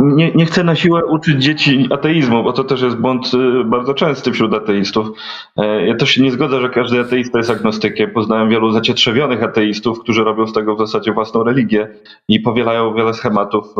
nie, 0.00 0.32
nie 0.32 0.46
chcę 0.46 0.64
na 0.64 0.74
siłę 0.74 1.04
uczyć 1.04 1.42
dzieci 1.42 1.88
ateizmu, 1.90 2.42
bo 2.42 2.52
to 2.52 2.64
też 2.64 2.82
jest 2.82 2.96
błąd 2.96 3.34
y, 3.34 3.64
bardzo 3.64 3.94
częsty 3.94 4.32
wśród 4.32 4.54
ateistów. 4.54 5.08
E, 5.56 5.86
ja 5.86 5.96
też 5.96 6.10
się 6.10 6.22
nie 6.22 6.30
zgodzę, 6.30 6.60
że 6.60 6.68
każdy 6.68 7.00
ateista 7.00 7.38
jest 7.38 7.50
agnostykiem. 7.50 8.10
Poznałem 8.10 8.50
wielu 8.50 8.72
zacietrzewionych 8.72 9.42
ateistów, 9.42 10.00
którzy 10.00 10.24
robią 10.24 10.46
z 10.46 10.52
tego 10.52 10.76
w 10.76 10.78
zasadzie 10.78 11.12
własną 11.12 11.44
religię 11.44 11.88
i 12.28 12.40
powielają 12.40 12.94
wiele 12.94 13.14
schematów. 13.14 13.74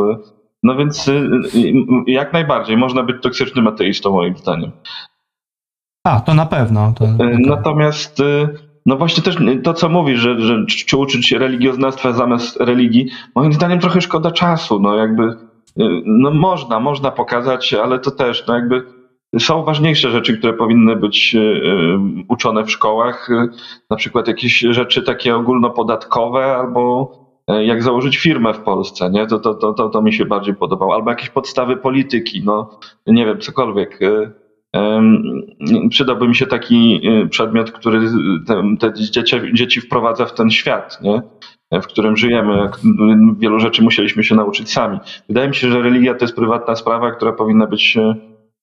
No 0.63 0.75
więc 0.75 1.07
y, 1.07 1.11
y, 1.11 2.11
jak 2.11 2.33
najbardziej 2.33 2.77
można 2.77 3.03
być 3.03 3.21
toksycznym 3.21 3.67
ateistą, 3.67 4.11
moim 4.11 4.37
zdaniem. 4.37 4.71
A, 6.03 6.19
to 6.19 6.33
na 6.33 6.45
pewno. 6.45 6.93
To... 6.97 7.05
E, 7.05 7.37
natomiast 7.39 8.21
no 8.85 8.97
właśnie 8.97 9.23
też 9.23 9.37
to, 9.63 9.73
co 9.73 9.89
mówisz, 9.89 10.19
że, 10.19 10.39
że 10.39 10.65
czy 10.65 10.97
uczyć 10.97 11.31
religioznawstwa 11.31 12.11
zamiast 12.11 12.57
religii, 12.61 13.09
moim 13.35 13.53
zdaniem 13.53 13.79
trochę 13.79 14.01
szkoda 14.01 14.31
czasu. 14.31 14.79
No 14.79 14.95
jakby 14.95 15.35
no 16.05 16.31
można, 16.31 16.79
można 16.79 17.11
pokazać, 17.11 17.73
ale 17.73 17.99
to 17.99 18.11
też, 18.11 18.47
no 18.47 18.55
jakby 18.55 18.95
są 19.39 19.63
ważniejsze 19.63 20.11
rzeczy, 20.11 20.37
które 20.37 20.53
powinny 20.53 20.95
być 20.95 21.35
e, 21.35 21.39
e, 21.39 22.23
uczone 22.29 22.63
w 22.63 22.71
szkołach, 22.71 23.29
e, 23.31 23.47
na 23.89 23.95
przykład 23.95 24.27
jakieś 24.27 24.59
rzeczy 24.59 25.03
takie 25.03 25.35
ogólnopodatkowe 25.35 26.55
albo 26.55 27.11
jak 27.65 27.83
założyć 27.83 28.17
firmę 28.17 28.53
w 28.53 28.59
Polsce, 28.59 29.09
nie? 29.09 29.27
To, 29.27 29.39
to, 29.39 29.53
to, 29.53 29.73
to, 29.73 29.89
to 29.89 30.01
mi 30.01 30.13
się 30.13 30.25
bardziej 30.25 30.55
podobało. 30.55 30.95
Albo 30.95 31.09
jakieś 31.09 31.29
podstawy 31.29 31.77
polityki, 31.77 32.43
no 32.45 32.79
nie 33.07 33.25
wiem, 33.25 33.39
cokolwiek. 33.39 33.99
Przydałby 35.89 36.27
mi 36.27 36.35
się 36.35 36.45
taki 36.45 37.01
przedmiot, 37.29 37.71
który 37.71 37.99
te, 38.47 38.63
te 38.79 38.93
dzieci, 38.93 39.35
dzieci 39.53 39.81
wprowadza 39.81 40.25
w 40.25 40.33
ten 40.33 40.51
świat, 40.51 41.01
nie? 41.01 41.21
W 41.81 41.87
którym 41.87 42.17
żyjemy. 42.17 42.69
Wielu 43.37 43.59
rzeczy 43.59 43.83
musieliśmy 43.83 44.23
się 44.23 44.35
nauczyć 44.35 44.71
sami. 44.71 44.99
Wydaje 45.29 45.47
mi 45.47 45.55
się, 45.55 45.71
że 45.71 45.81
religia 45.81 46.13
to 46.13 46.25
jest 46.25 46.35
prywatna 46.35 46.75
sprawa, 46.75 47.11
która 47.11 47.33
powinna 47.33 47.67
być 47.67 47.97
e, 47.97 48.15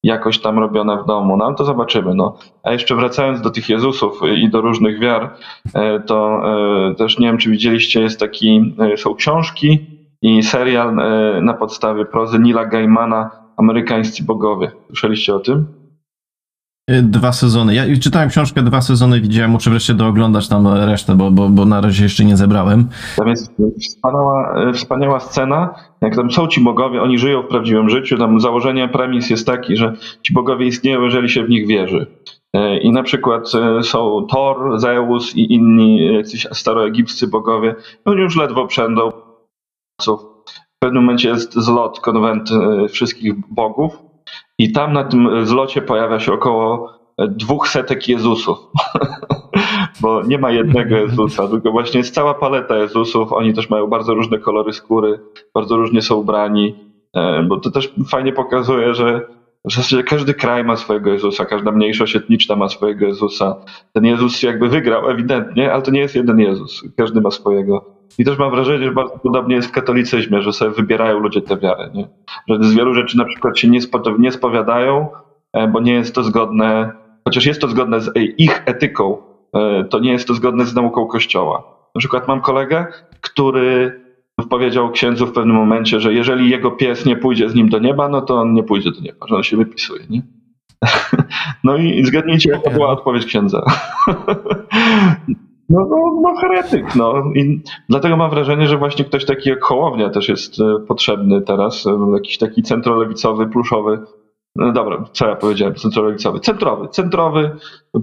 jakoś 0.03 0.39
tam 0.39 0.59
robiona 0.59 1.03
w 1.03 1.07
domu. 1.07 1.37
No 1.37 1.45
ale 1.45 1.55
to 1.55 1.65
zobaczymy. 1.65 2.15
No. 2.15 2.39
A 2.63 2.73
jeszcze 2.73 2.95
wracając 2.95 3.41
do 3.41 3.51
tych 3.51 3.69
Jezusów 3.69 4.21
i 4.37 4.51
do 4.51 4.61
różnych 4.61 5.01
wiar, 5.01 5.31
e, 5.75 6.01
to 6.01 6.43
e, 6.91 6.95
też 6.95 7.19
nie 7.19 7.27
wiem, 7.27 7.39
czy 7.39 7.51
widzieliście, 7.51 8.01
jest 8.01 8.21
taki, 8.21 8.75
są 8.97 9.15
książki 9.15 9.87
i 10.23 10.43
serial 10.43 10.95
na 11.43 11.55
podstawie 11.55 12.05
prozy 12.05 12.39
Nila 12.39 12.65
Gaimana 12.65 13.31
Amerykańscy 13.57 14.25
bogowie. 14.25 14.71
Słyszeliście 14.87 15.35
o 15.35 15.41
tym? 15.41 15.82
Y, 16.91 17.03
dwa 17.03 17.33
sezony. 17.33 17.75
Ja 17.75 17.83
czytałem 18.01 18.29
książkę 18.29 18.63
dwa 18.63 18.81
sezony, 18.81 19.21
widziałem, 19.21 19.51
muszę 19.51 19.71
wreszcie 19.71 19.95
dooglądać 19.95 20.49
tam 20.49 20.69
resztę, 20.69 21.15
bo, 21.15 21.31
bo, 21.31 21.49
bo 21.49 21.65
na 21.65 21.81
razie 21.81 22.05
jeszcze 22.05 22.25
nie 22.25 22.37
zebrałem. 22.37 22.89
Tam 23.17 23.29
jest 23.29 23.53
wspaniała, 23.81 24.55
wspaniała 24.73 25.21
scena, 25.21 25.75
jak 26.01 26.17
tam 26.17 26.31
są 26.31 26.49
ci 26.49 26.61
bogowie, 26.61 27.03
oni 27.03 27.19
żyją 27.19 27.43
w 27.43 27.47
prawdziwym 27.47 27.91
życiu, 27.91 28.19
tam 28.19 28.41
założenie 28.41 28.89
premis 28.89 29.31
jest 29.31 29.47
taki, 29.47 29.77
że 29.77 29.93
ci 30.23 30.33
bogowie 30.33 30.67
istnieją, 30.67 31.03
jeżeli 31.03 31.29
się 31.29 31.45
w 31.45 31.49
nich 31.49 31.67
wierzy. 31.67 32.07
Y, 32.57 32.79
I 32.79 32.93
na 32.93 33.03
przykład 33.03 33.53
są 33.83 34.27
Thor, 34.31 34.81
Zeus 34.81 35.37
i 35.37 35.55
inni 35.55 36.15
jacyś 36.15 36.47
staroegipscy 36.53 37.27
bogowie. 37.27 37.75
Oni 38.05 38.21
już 38.21 38.37
ledwo 38.37 38.67
przędą. 38.67 39.11
W 40.07 40.79
pewnym 40.79 41.03
momencie 41.03 41.29
jest 41.29 41.55
zlot, 41.55 42.01
konwent 42.01 42.51
wszystkich 42.89 43.35
bogów 43.51 44.12
i 44.63 44.73
tam 44.73 44.93
na 44.93 45.05
tym 45.05 45.47
zlocie 45.47 45.83
pojawia 45.83 46.21
się 46.21 46.33
około 46.33 46.93
dwóch 47.19 47.69
setek 47.69 48.09
Jezusów. 48.09 48.59
Bo 50.01 50.23
nie 50.23 50.39
ma 50.39 50.51
jednego 50.51 50.97
Jezusa, 50.97 51.49
tylko 51.49 51.71
właśnie 51.71 51.99
jest 51.99 52.15
cała 52.15 52.35
paleta 52.35 52.79
Jezusów. 52.79 53.33
Oni 53.33 53.55
też 53.55 53.71
mają 53.71 53.87
bardzo 53.87 54.15
różne 54.15 54.39
kolory 54.39 54.73
skóry, 54.73 55.21
bardzo 55.55 55.77
różnie 55.77 56.03
są 56.03 56.17
ubrani. 56.17 56.75
E, 57.17 57.43
bo 57.43 57.61
to 57.61 57.71
też 57.71 57.95
fajnie 58.09 58.33
pokazuje, 58.33 58.95
że 58.95 59.21
w 59.65 59.73
zasadzie 59.73 60.03
każdy 60.03 60.35
kraj 60.35 60.65
ma 60.65 60.77
swojego 60.77 61.13
Jezusa, 61.13 61.45
każda 61.45 61.73
mniejszość 61.73 62.17
etniczna 62.17 62.57
ma 62.57 62.69
swojego 62.69 63.07
Jezusa. 63.07 63.57
Ten 63.93 64.05
Jezus 64.05 64.43
jakby 64.43 64.69
wygrał 64.69 65.11
ewidentnie, 65.11 65.73
ale 65.73 65.83
to 65.83 65.91
nie 65.91 66.01
jest 66.01 66.15
jeden 66.15 66.39
Jezus. 66.39 66.83
Każdy 66.97 67.21
ma 67.21 67.31
swojego 67.31 68.02
I 68.19 68.25
też 68.25 68.39
mam 68.39 68.51
wrażenie, 68.51 68.85
że 68.85 68.93
bardzo 68.93 69.19
podobnie 69.19 69.55
jest 69.57 69.69
w 69.69 69.73
katolicyzmie, 69.73 70.43
że 70.43 70.53
sobie 70.53 70.71
wybierają 70.71 71.19
ludzie 71.19 71.41
tę 71.41 71.57
wiarę. 71.57 71.91
Nie? 71.95 72.09
Że 72.49 72.65
z 72.65 72.75
wielu 72.75 72.95
rzeczy 72.95 73.19
na 73.19 73.25
przykład 73.25 73.59
się 73.59 73.69
nie, 73.69 73.81
spo, 73.81 74.03
nie 74.19 74.33
spowiadają, 74.33 75.09
e, 75.53 75.69
bo 75.69 75.81
nie 75.81 75.93
jest 75.95 76.15
to 76.15 76.23
zgodne, 76.23 76.93
chociaż 77.25 77.47
jest 77.47 77.61
to 77.61 77.69
zgodne 77.69 78.01
z 78.01 78.11
ich 78.39 78.63
etyką, 78.67 79.17
e, 79.55 79.85
to 79.85 79.99
nie 79.99 80.13
jest 80.13 80.29
to 80.29 80.35
zgodne 80.35 80.65
z 80.65 80.75
nauką 80.75 81.07
Kościoła. 81.07 81.63
Na 81.95 81.99
przykład 81.99 82.29
mam 82.29 82.41
kolegę, 82.41 82.87
który 83.21 84.01
powiedział 84.51 84.91
księdzu 84.91 85.27
w 85.27 85.33
pewnym 85.33 85.57
momencie, 85.57 86.01
że 86.01 86.15
jeżeli 86.15 86.51
jego 86.51 86.71
pies 86.71 87.07
nie 87.07 87.17
pójdzie 87.17 87.49
z 87.49 87.55
nim 87.55 87.69
do 87.69 87.79
nieba, 87.79 88.09
no 88.09 88.21
to 88.21 88.35
on 88.35 88.55
nie 88.55 88.63
pójdzie 88.63 88.91
do 88.91 89.01
nieba, 89.01 89.27
że 89.29 89.37
on 89.37 89.43
się 89.43 89.57
wypisuje. 89.57 90.05
Nie? 90.11 90.23
No 91.65 91.77
i 91.77 92.05
zgadnijcie, 92.05 92.51
jaka 92.51 92.71
była 92.71 92.89
odpowiedź 92.89 93.27
księdza. 93.27 93.63
No, 95.69 95.87
no, 95.91 96.21
no 96.23 96.35
heretyk, 96.41 96.95
no. 96.95 97.25
I 97.35 97.61
dlatego 97.89 98.17
mam 98.17 98.31
wrażenie, 98.31 98.67
że 98.67 98.79
właśnie 98.79 99.05
ktoś 99.05 99.25
taki 99.25 99.49
jak 99.49 99.65
Hołownia 99.65 100.11
też 100.11 100.29
jest 100.29 100.61
e, 100.61 100.87
potrzebny 100.89 101.43
teraz, 101.43 101.87
e, 101.87 102.13
jakiś 102.15 102.39
taki 102.39 102.63
centrolewicowy, 102.63 103.47
pluszowy, 103.47 104.01
no 104.57 104.73
dobra, 104.73 105.05
co 105.13 105.29
ja 105.29 105.37
powiedziałem, 105.37 105.75
centrolewicowy, 105.75 106.41
centrowy, 106.41 106.89
centrowy, 106.89 107.51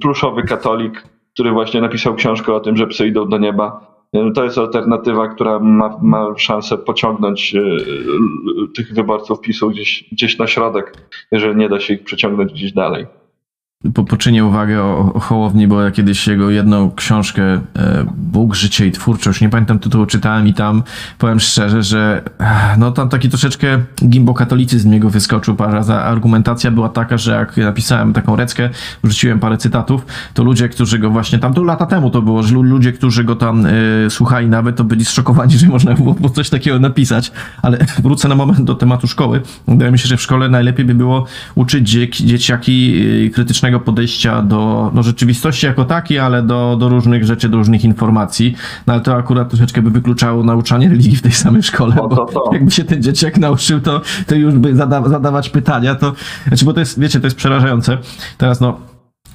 pluszowy 0.01 0.43
katolik, 0.43 1.03
który 1.33 1.51
właśnie 1.51 1.81
napisał 1.81 2.15
książkę 2.15 2.53
o 2.53 2.59
tym, 2.59 2.77
że 2.77 2.87
psy 2.87 3.07
idą 3.07 3.29
do 3.29 3.37
nieba. 3.37 3.95
E, 4.13 4.31
to 4.31 4.43
jest 4.43 4.57
alternatywa, 4.57 5.27
która 5.27 5.59
ma, 5.59 5.97
ma 6.01 6.37
szansę 6.37 6.77
pociągnąć 6.77 7.55
tych 8.75 8.93
wyborców 8.93 9.41
PiSu 9.41 9.69
gdzieś, 9.69 10.09
gdzieś 10.11 10.37
na 10.37 10.47
środek, 10.47 10.93
jeżeli 11.31 11.55
nie 11.55 11.69
da 11.69 11.79
się 11.79 11.93
ich 11.93 12.03
przeciągnąć 12.03 12.53
gdzieś 12.53 12.73
dalej 12.73 13.18
po, 13.93 14.03
poczynię 14.03 14.45
uwagę 14.45 14.83
o, 14.83 15.13
o 15.13 15.19
Hołowni, 15.19 15.67
bo 15.67 15.81
ja 15.81 15.91
kiedyś 15.91 16.27
jego 16.27 16.49
jedną 16.49 16.91
książkę 16.91 17.43
e, 17.43 17.59
Bóg, 18.17 18.55
życie 18.55 18.87
i 18.87 18.91
twórczość, 18.91 19.41
nie 19.41 19.49
pamiętam 19.49 19.79
tytułu, 19.79 20.05
czytałem 20.05 20.47
i 20.47 20.53
tam 20.53 20.83
powiem 21.17 21.39
szczerze, 21.39 21.83
że 21.83 22.21
no 22.77 22.91
tam 22.91 23.09
taki 23.09 23.29
troszeczkę 23.29 23.79
gimbokatolicyzm 24.09 24.93
jego 24.93 25.09
wyskoczył 25.09 25.55
parę 25.55 25.73
razy. 25.73 25.93
Argumentacja 25.93 26.71
była 26.71 26.89
taka, 26.89 27.17
że 27.17 27.31
jak 27.31 27.57
napisałem 27.57 28.13
taką 28.13 28.35
reckę, 28.35 28.69
wrzuciłem 29.03 29.39
parę 29.39 29.57
cytatów, 29.57 30.05
to 30.33 30.43
ludzie, 30.43 30.69
którzy 30.69 30.99
go 30.99 31.09
właśnie 31.09 31.39
tam, 31.39 31.53
to 31.53 31.63
lata 31.63 31.85
temu 31.85 32.09
to 32.09 32.21
było, 32.21 32.43
że 32.43 32.55
ludzie, 32.55 32.91
którzy 32.91 33.23
go 33.23 33.35
tam 33.35 33.65
e, 33.65 33.71
słuchali 34.09 34.47
nawet, 34.47 34.75
to 34.75 34.83
byli 34.83 35.05
zszokowani, 35.05 35.57
że 35.57 35.67
można 35.67 35.93
było 35.93 36.29
coś 36.29 36.49
takiego 36.49 36.79
napisać, 36.79 37.31
ale 37.61 37.77
wrócę 38.03 38.27
na 38.27 38.35
moment 38.35 38.61
do 38.61 38.75
tematu 38.75 39.07
szkoły. 39.07 39.41
Wydaje 39.67 39.91
mi 39.91 39.99
się, 39.99 40.07
że 40.07 40.17
w 40.17 40.21
szkole 40.21 40.49
najlepiej 40.49 40.85
by 40.85 40.95
było 40.95 41.25
uczyć 41.55 41.89
dzieciaki 42.09 43.03
e, 43.25 43.29
podejścia 43.79 44.41
do 44.41 44.91
no, 44.93 45.03
rzeczywistości 45.03 45.65
jako 45.65 45.85
takiej, 45.85 46.19
ale 46.19 46.43
do, 46.43 46.77
do 46.79 46.89
różnych 46.89 47.25
rzeczy, 47.25 47.49
do 47.49 47.57
różnych 47.57 47.85
informacji. 47.85 48.55
No 48.87 48.93
ale 48.93 49.01
to 49.01 49.15
akurat 49.15 49.49
troszeczkę 49.49 49.81
by 49.81 49.89
wykluczało 49.89 50.43
nauczanie 50.43 50.89
religii 50.89 51.15
w 51.15 51.21
tej 51.21 51.31
samej 51.31 51.63
szkole, 51.63 51.95
to, 51.95 52.07
to, 52.07 52.25
to. 52.25 52.43
bo 52.45 52.53
jakby 52.53 52.71
się 52.71 52.83
ten 52.83 53.03
dzieciak 53.03 53.37
nauczył, 53.37 53.81
to, 53.81 54.01
to 54.27 54.35
już 54.35 54.53
by 54.55 54.75
zada, 54.75 55.09
zadawać 55.09 55.49
pytania, 55.49 55.95
to 55.95 56.13
znaczy, 56.47 56.65
bo 56.65 56.73
to 56.73 56.79
jest, 56.79 56.99
wiecie, 56.99 57.19
to 57.19 57.27
jest 57.27 57.37
przerażające. 57.37 57.97
Teraz 58.37 58.61
no, 58.61 58.79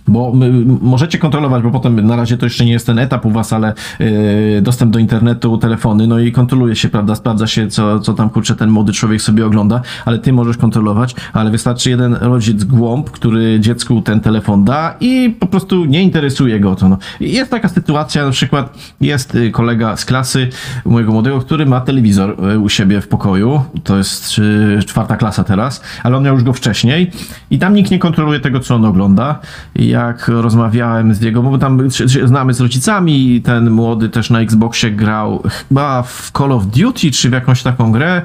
bo 0.08 0.32
możecie 0.80 1.18
kontrolować, 1.18 1.62
bo 1.62 1.70
potem 1.70 2.06
na 2.06 2.16
razie 2.16 2.36
to 2.36 2.46
jeszcze 2.46 2.64
nie 2.64 2.72
jest 2.72 2.86
ten 2.86 2.98
etap 2.98 3.26
u 3.26 3.30
was, 3.30 3.52
ale 3.52 3.74
yy, 3.98 4.62
dostęp 4.62 4.92
do 4.92 4.98
internetu, 4.98 5.58
telefony, 5.58 6.06
no 6.06 6.18
i 6.18 6.32
kontroluje 6.32 6.76
się, 6.76 6.88
prawda, 6.88 7.14
sprawdza 7.14 7.46
się, 7.46 7.68
co, 7.68 8.00
co 8.00 8.14
tam 8.14 8.30
kurczę 8.30 8.56
ten 8.56 8.70
młody 8.70 8.92
człowiek 8.92 9.22
sobie 9.22 9.46
ogląda, 9.46 9.80
ale 10.04 10.18
ty 10.18 10.32
możesz 10.32 10.56
kontrolować, 10.56 11.14
ale 11.32 11.50
wystarczy 11.50 11.90
jeden 11.90 12.14
rodzic 12.14 12.64
głąb, 12.64 13.10
który 13.10 13.60
dziecku 13.60 14.02
ten 14.02 14.20
telefon 14.20 14.64
da 14.64 14.94
i 15.00 15.36
po 15.40 15.46
prostu 15.46 15.84
nie 15.84 16.02
interesuje 16.02 16.60
go 16.60 16.76
to. 16.76 16.88
No. 16.88 16.98
Jest 17.20 17.50
taka 17.50 17.68
sytuacja, 17.68 18.24
na 18.24 18.30
przykład 18.30 18.78
jest 19.00 19.34
y, 19.34 19.50
kolega 19.50 19.96
z 19.96 20.04
klasy 20.04 20.48
mojego 20.84 21.12
młodego, 21.12 21.40
który 21.40 21.66
ma 21.66 21.80
telewizor 21.80 22.36
y, 22.52 22.58
u 22.58 22.68
siebie 22.68 23.00
w 23.00 23.08
pokoju, 23.08 23.62
to 23.84 23.96
jest 23.96 24.38
yy, 24.38 24.82
czwarta 24.82 25.16
klasa 25.16 25.44
teraz, 25.44 25.82
ale 26.02 26.16
on 26.16 26.24
miał 26.24 26.34
już 26.34 26.44
go 26.44 26.52
wcześniej 26.52 27.10
i 27.50 27.58
tam 27.58 27.74
nikt 27.74 27.90
nie 27.90 27.98
kontroluje 27.98 28.40
tego, 28.40 28.60
co 28.60 28.74
on 28.74 28.84
ogląda. 28.84 29.40
I 29.74 29.93
jak 29.94 30.28
rozmawiałem 30.28 31.14
z 31.14 31.20
jego, 31.20 31.42
bo 31.42 31.58
tam 31.58 31.88
znamy 32.24 32.54
z 32.54 32.60
rodzicami, 32.60 33.42
ten 33.42 33.70
młody 33.70 34.08
też 34.08 34.30
na 34.30 34.40
Xboxie 34.40 34.90
grał 34.90 35.42
chyba 35.48 36.02
w 36.02 36.30
Call 36.38 36.52
of 36.52 36.66
Duty, 36.66 37.10
czy 37.10 37.30
w 37.30 37.32
jakąś 37.32 37.62
taką 37.62 37.92
grę 37.92 38.22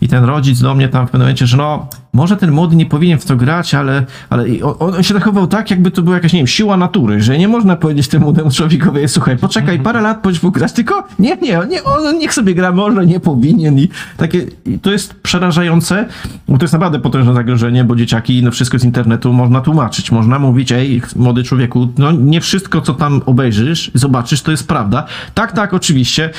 i 0.00 0.08
ten 0.08 0.24
rodzic 0.24 0.60
do 0.60 0.74
mnie 0.74 0.88
tam 0.88 1.06
w 1.06 1.10
pewnym 1.10 1.26
momencie, 1.26 1.46
że 1.46 1.56
no, 1.56 1.88
może 2.12 2.36
ten 2.36 2.50
młody 2.50 2.76
nie 2.76 2.86
powinien 2.86 3.18
w 3.18 3.24
to 3.24 3.36
grać, 3.36 3.74
ale, 3.74 4.06
ale 4.30 4.44
on, 4.62 4.94
on 4.94 5.02
się 5.02 5.14
zachował 5.14 5.46
tak, 5.46 5.70
jakby 5.70 5.90
to 5.90 6.02
była 6.02 6.16
jakaś, 6.16 6.32
nie 6.32 6.38
wiem, 6.38 6.46
siła 6.46 6.76
natury, 6.76 7.22
że 7.22 7.38
nie 7.38 7.48
można 7.48 7.76
powiedzieć 7.76 8.08
temu 8.08 8.24
młodemu 8.24 8.50
człowiekowi, 8.50 9.08
słuchaj, 9.08 9.36
poczekaj 9.36 9.76
mhm. 9.76 9.84
parę 9.84 10.00
lat, 10.00 10.22
bądź 10.22 10.40
grać, 10.40 10.72
tylko 10.72 11.04
nie, 11.18 11.36
nie, 11.36 11.60
nie, 11.68 11.84
on 11.84 12.18
niech 12.18 12.34
sobie 12.34 12.54
gra, 12.54 12.72
może 12.72 13.06
nie 13.06 13.20
powinien 13.20 13.78
i 13.78 13.88
takie, 14.16 14.46
i 14.66 14.78
to 14.78 14.90
jest 14.90 15.14
przerażające, 15.14 16.06
bo 16.48 16.58
to 16.58 16.64
jest 16.64 16.72
naprawdę 16.72 17.00
potężne 17.00 17.34
zagrożenie, 17.34 17.84
bo 17.84 17.96
dzieciaki, 17.96 18.42
no 18.42 18.50
wszystko 18.50 18.78
z 18.78 18.84
internetu 18.84 19.32
można 19.32 19.60
tłumaczyć, 19.60 20.10
można 20.10 20.38
mówić, 20.38 20.72
ej, 20.72 21.02
młody 21.16 21.44
człowieku, 21.44 21.88
no 21.98 22.12
nie 22.12 22.40
wszystko, 22.40 22.80
co 22.80 22.94
tam 22.94 23.22
obejrzysz, 23.26 23.90
zobaczysz, 23.94 24.42
to 24.42 24.50
jest 24.50 24.68
prawda. 24.68 25.06
Tak, 25.34 25.52
tak, 25.52 25.74
oczywiście, 25.74 26.30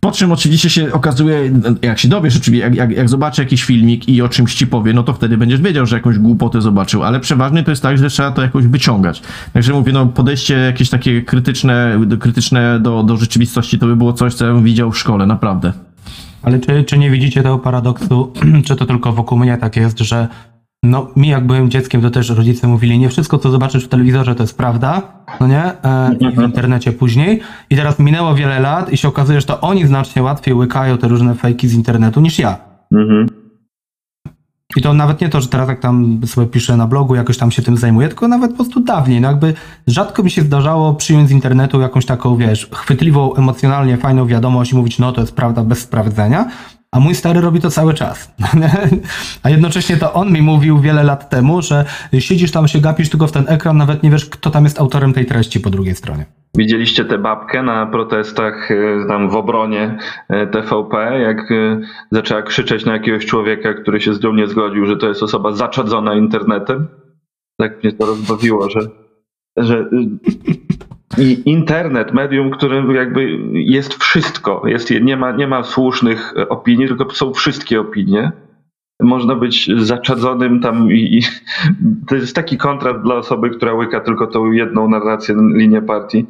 po 0.00 0.12
czym 0.12 0.32
oczywiście 0.32 0.70
się 0.70 0.92
okazuje, 0.92 1.52
jak 1.82 1.98
się 1.98 2.08
dowiesz, 2.08 2.36
oczywiście, 2.36 2.64
jak, 2.64 2.74
jak, 2.74 2.90
jak 2.90 3.08
zobaczy 3.08 3.42
jakiś 3.42 3.64
filmik 3.64 4.08
i 4.08 4.22
o 4.22 4.28
czymś 4.28 4.54
ci 4.54 4.66
powie, 4.66 4.92
no 4.92 5.02
to 5.02 5.12
wtedy 5.12 5.36
będziesz 5.36 5.60
wiedział, 5.60 5.86
że 5.86 5.96
jakąś 5.96 6.18
głupotę 6.18 6.62
zobaczył, 6.62 7.02
ale 7.02 7.20
przeważnie 7.20 7.62
to 7.62 7.70
jest 7.70 7.82
tak, 7.82 7.98
że 7.98 8.10
trzeba 8.10 8.30
to 8.30 8.42
jakoś 8.42 8.66
wyciągać. 8.66 9.22
Także 9.52 9.72
mówię, 9.72 9.92
no 9.92 10.06
podejście 10.06 10.54
jakieś 10.54 10.90
takie 10.90 11.22
krytyczne, 11.22 12.00
krytyczne 12.20 12.80
do, 12.80 13.02
do 13.02 13.16
rzeczywistości 13.16 13.78
to 13.78 13.86
by 13.86 13.96
było 13.96 14.12
coś, 14.12 14.34
co 14.34 14.46
ja 14.46 14.52
bym 14.52 14.64
widział 14.64 14.92
w 14.92 14.98
szkole, 14.98 15.26
naprawdę. 15.26 15.72
Ale 16.42 16.58
czy, 16.58 16.84
czy 16.84 16.98
nie 16.98 17.10
widzicie 17.10 17.42
tego 17.42 17.58
paradoksu, 17.58 18.32
czy 18.66 18.76
to 18.76 18.86
tylko 18.86 19.12
wokół 19.12 19.38
mnie 19.38 19.56
tak 19.56 19.76
jest, 19.76 19.98
że 19.98 20.28
no, 20.88 21.10
mi 21.16 21.28
jak 21.28 21.46
byłem 21.46 21.70
dzieckiem, 21.70 22.02
to 22.02 22.10
też 22.10 22.30
rodzice 22.30 22.68
mówili, 22.68 22.98
nie 22.98 23.08
wszystko, 23.08 23.38
co 23.38 23.50
zobaczysz 23.50 23.84
w 23.84 23.88
telewizorze, 23.88 24.34
to 24.34 24.42
jest 24.42 24.56
prawda, 24.56 25.02
no 25.40 25.46
nie? 25.46 25.62
E, 25.84 26.16
I 26.20 26.36
w 26.36 26.42
internecie 26.42 26.92
później. 26.92 27.40
I 27.70 27.76
teraz 27.76 27.98
minęło 27.98 28.34
wiele 28.34 28.60
lat 28.60 28.92
i 28.92 28.96
się 28.96 29.08
okazuje, 29.08 29.40
że 29.40 29.46
to 29.46 29.60
oni 29.60 29.86
znacznie 29.86 30.22
łatwiej 30.22 30.54
łykają 30.54 30.98
te 30.98 31.08
różne 31.08 31.34
fejki 31.34 31.68
z 31.68 31.74
internetu 31.74 32.20
niż 32.20 32.38
ja. 32.38 32.58
Mhm. 32.92 33.26
I 34.76 34.82
to 34.82 34.94
nawet 34.94 35.20
nie 35.20 35.28
to, 35.28 35.40
że 35.40 35.48
teraz 35.48 35.68
jak 35.68 35.80
tam 35.80 36.20
sobie 36.26 36.46
piszę 36.46 36.76
na 36.76 36.86
blogu, 36.86 37.14
jakoś 37.14 37.38
tam 37.38 37.50
się 37.50 37.62
tym 37.62 37.76
zajmuję, 37.76 38.08
tylko 38.08 38.28
nawet 38.28 38.50
po 38.50 38.56
prostu 38.56 38.80
dawniej. 38.80 39.20
No 39.20 39.28
jakby 39.28 39.54
rzadko 39.86 40.22
mi 40.22 40.30
się 40.30 40.42
zdarzało 40.42 40.94
przyjąć 40.94 41.28
z 41.28 41.32
internetu 41.32 41.80
jakąś 41.80 42.06
taką, 42.06 42.36
wiesz, 42.36 42.68
chwytliwą, 42.72 43.34
emocjonalnie 43.34 43.96
fajną 43.96 44.26
wiadomość 44.26 44.72
i 44.72 44.76
mówić, 44.76 44.98
no 44.98 45.12
to 45.12 45.20
jest 45.20 45.36
prawda 45.36 45.64
bez 45.64 45.78
sprawdzenia. 45.78 46.50
A 46.92 47.00
mój 47.00 47.14
stary 47.14 47.40
robi 47.40 47.60
to 47.60 47.70
cały 47.70 47.94
czas. 47.94 48.34
A 49.42 49.50
jednocześnie 49.50 49.96
to 49.96 50.12
on 50.12 50.32
mi 50.32 50.42
mówił 50.42 50.80
wiele 50.80 51.02
lat 51.02 51.30
temu, 51.30 51.62
że 51.62 51.84
siedzisz 52.18 52.50
tam, 52.50 52.68
się 52.68 52.80
gapisz 52.80 53.10
tylko 53.10 53.26
w 53.26 53.32
ten 53.32 53.44
ekran, 53.48 53.76
nawet 53.76 54.02
nie 54.02 54.10
wiesz, 54.10 54.26
kto 54.26 54.50
tam 54.50 54.64
jest 54.64 54.80
autorem 54.80 55.12
tej 55.12 55.26
treści 55.26 55.60
po 55.60 55.70
drugiej 55.70 55.94
stronie. 55.94 56.26
Widzieliście 56.56 57.04
tę 57.04 57.18
babkę 57.18 57.62
na 57.62 57.86
protestach 57.86 58.70
e, 58.70 59.06
tam 59.08 59.30
w 59.30 59.36
obronie 59.36 59.98
e, 60.28 60.46
TVP, 60.46 61.20
jak 61.20 61.52
e, 61.52 61.80
zaczęła 62.10 62.42
krzyczeć 62.42 62.84
na 62.84 62.92
jakiegoś 62.92 63.26
człowieka, 63.26 63.74
który 63.74 64.00
się 64.00 64.14
z 64.14 64.22
nią 64.22 64.32
nie 64.32 64.46
zgodził, 64.46 64.86
że 64.86 64.96
to 64.96 65.08
jest 65.08 65.22
osoba 65.22 65.52
zaczadzona 65.52 66.14
internetem? 66.14 66.88
Tak 67.60 67.84
mnie 67.84 67.92
to 67.92 68.06
rozbawiło, 68.06 68.70
że, 68.70 68.80
że 69.56 69.90
i 71.18 71.50
internet, 71.50 72.12
medium, 72.12 72.50
którym 72.50 72.94
jakby 72.94 73.38
jest 73.52 73.94
wszystko. 73.94 74.62
Jest, 74.66 74.90
nie, 74.90 75.16
ma, 75.16 75.32
nie 75.32 75.46
ma 75.46 75.62
słusznych 75.62 76.34
opinii, 76.48 76.88
tylko 76.88 77.10
są 77.10 77.34
wszystkie 77.34 77.80
opinie. 77.80 78.32
Można 79.02 79.34
być 79.34 79.70
zaczadzonym 79.76 80.60
tam 80.60 80.92
i, 80.92 81.18
i 81.18 81.22
to 82.08 82.14
jest 82.14 82.36
taki 82.36 82.56
kontrast 82.56 83.00
dla 83.00 83.14
osoby, 83.14 83.50
która 83.50 83.74
łyka 83.74 84.00
tylko 84.00 84.26
tą 84.26 84.52
jedną 84.52 84.88
narrację, 84.88 85.36
linię 85.54 85.82
partii. 85.82 86.26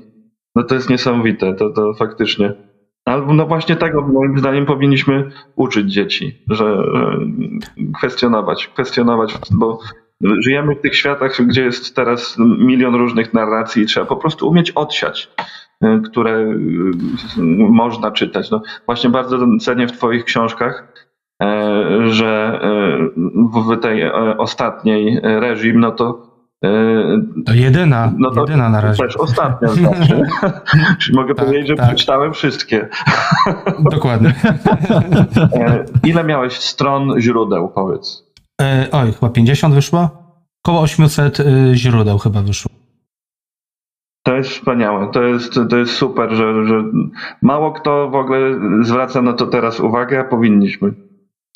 No 0.54 0.62
to 0.62 0.74
jest 0.74 0.90
niesamowite, 0.90 1.54
to, 1.54 1.70
to 1.70 1.94
faktycznie. 1.94 2.52
Albo 3.04 3.34
no 3.34 3.46
właśnie 3.46 3.76
tego 3.76 4.02
moim 4.02 4.38
zdaniem 4.38 4.66
powinniśmy 4.66 5.30
uczyć 5.56 5.92
dzieci, 5.92 6.42
że, 6.50 6.82
że 6.94 7.18
kwestionować, 7.98 8.66
kwestionować, 8.66 9.34
bo 9.50 9.78
Żyjemy 10.20 10.74
w 10.74 10.80
tych 10.80 10.96
światach, 10.96 11.46
gdzie 11.46 11.64
jest 11.64 11.96
teraz 11.96 12.36
milion 12.38 12.94
różnych 12.94 13.34
narracji 13.34 13.82
i 13.82 13.86
trzeba 13.86 14.06
po 14.06 14.16
prostu 14.16 14.48
umieć 14.48 14.70
odsiać, 14.70 15.30
y, 15.84 16.00
które 16.10 16.38
y, 16.38 16.56
można 17.70 18.10
czytać. 18.10 18.50
No, 18.50 18.62
właśnie 18.86 19.10
bardzo 19.10 19.38
cenię 19.60 19.86
w 19.86 19.92
Twoich 19.92 20.24
książkach, 20.24 20.92
e, 21.42 22.08
że 22.08 22.60
e, 22.62 22.98
w 23.76 23.80
tej 23.80 24.02
e, 24.02 24.12
ostatniej 24.38 25.20
reżim, 25.22 25.80
no 25.80 25.90
to 25.90 26.28
to 27.46 27.54
jedyna, 27.54 28.12
no 28.18 28.30
to 28.30 28.40
jedyna 28.40 28.68
na 28.68 28.80
razie. 28.80 29.02
Też 29.02 29.16
ostatnia 29.16 29.68
znaczy. 29.68 30.22
Czyli 30.98 31.16
mogę 31.16 31.34
tak, 31.34 31.46
powiedzieć, 31.46 31.68
że 31.68 31.76
tak. 31.76 31.86
przeczytałem 31.86 32.32
wszystkie. 32.32 32.88
Dokładnie. 33.90 34.34
Ile 36.10 36.24
miałeś 36.24 36.52
stron 36.52 37.20
źródeł, 37.20 37.68
powiedz? 37.68 38.27
E, 38.60 38.88
oj, 38.92 39.12
chyba 39.12 39.30
50 39.32 39.74
wyszło? 39.74 40.08
Koło 40.62 40.80
800 40.80 41.40
y, 41.40 41.44
źródeł 41.74 42.18
chyba 42.18 42.42
wyszło. 42.42 42.70
To 44.22 44.36
jest 44.36 44.50
wspaniałe, 44.50 45.10
to 45.12 45.22
jest, 45.22 45.60
to 45.70 45.76
jest 45.76 45.92
super, 45.92 46.30
że, 46.30 46.66
że 46.66 46.84
mało 47.42 47.72
kto 47.72 48.10
w 48.10 48.14
ogóle 48.14 48.60
zwraca 48.82 49.22
na 49.22 49.32
to 49.32 49.46
teraz 49.46 49.80
uwagę, 49.80 50.20
a 50.20 50.24
powinniśmy. 50.24 50.94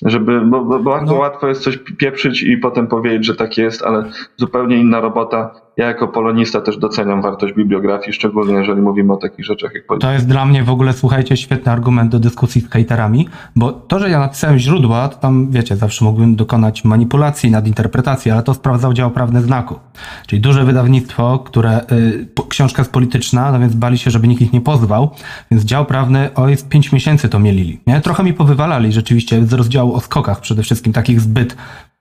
Żeby, 0.05 0.41
bo, 0.41 0.65
bo 0.65 0.79
bardzo 0.79 1.12
No. 1.12 1.19
łatwo 1.20 1.49
jest 1.49 1.62
coś 1.62 1.79
pieprzyć 1.79 2.43
i 2.43 2.57
potem 2.57 2.87
powiedzieć, 2.87 3.27
że 3.27 3.35
tak 3.35 3.59
jest, 3.59 3.83
ale 3.83 4.11
zupełnie 4.37 4.77
inna 4.77 5.01
robota. 5.01 5.55
Ja 5.77 5.86
jako 5.86 6.09
polonista 6.09 6.61
też 6.61 6.77
doceniam 6.78 7.23
wartość 7.23 7.55
bibliografii, 7.55 8.12
szczególnie 8.12 8.55
jeżeli 8.55 8.82
mówimy 8.82 9.12
o 9.12 9.16
takich 9.16 9.44
rzeczach 9.44 9.74
jak 9.74 9.86
polityka. 9.86 10.09
To 10.09 10.15
jest 10.15 10.28
dla 10.28 10.44
mnie 10.44 10.65
w 10.65 10.70
ogóle, 10.70 10.93
słuchajcie, 10.93 11.36
świetny 11.36 11.73
argument 11.73 12.11
do 12.11 12.19
dyskusji 12.19 12.61
z 12.61 12.70
hejterami, 12.70 13.28
bo 13.57 13.73
to, 13.73 13.99
że 13.99 14.11
ja 14.11 14.19
napisałem 14.19 14.59
źródła, 14.59 15.09
to 15.09 15.16
tam, 15.16 15.51
wiecie, 15.51 15.77
zawsze 15.77 16.05
mógłbym 16.05 16.36
dokonać 16.36 16.85
manipulacji, 16.85 17.51
nadinterpretacji, 17.51 18.31
ale 18.31 18.43
to 18.43 18.55
sprawdzał 18.55 18.93
dział 18.93 19.11
prawny 19.11 19.43
znaku. 19.43 19.78
Czyli 20.27 20.43
duże 20.43 20.65
wydawnictwo, 20.65 21.39
które, 21.39 21.81
y, 21.93 22.28
książka 22.49 22.82
jest 22.82 22.93
polityczna, 22.93 23.53
no 23.53 23.61
więc 23.61 23.74
bali 23.74 23.99
się, 23.99 24.11
żeby 24.11 24.28
nikt 24.28 24.43
ich 24.43 24.53
nie 24.53 24.61
pozwał, 24.61 25.11
więc 25.51 25.65
dział 25.65 25.85
prawny, 25.85 26.35
o 26.35 26.49
jest 26.49 26.69
5 26.69 26.93
miesięcy 26.93 27.28
to 27.28 27.39
mielili, 27.39 27.81
nie? 27.86 28.01
Trochę 28.01 28.24
mi 28.24 28.35
powywalali 28.35 28.93
rzeczywiście 28.93 29.47
z 29.47 29.53
rozdziału 29.53 29.94
o 29.94 30.01
skokach 30.01 30.40
przede 30.40 30.62
wszystkim, 30.62 30.93
takich 30.93 31.20
zbyt 31.20 31.57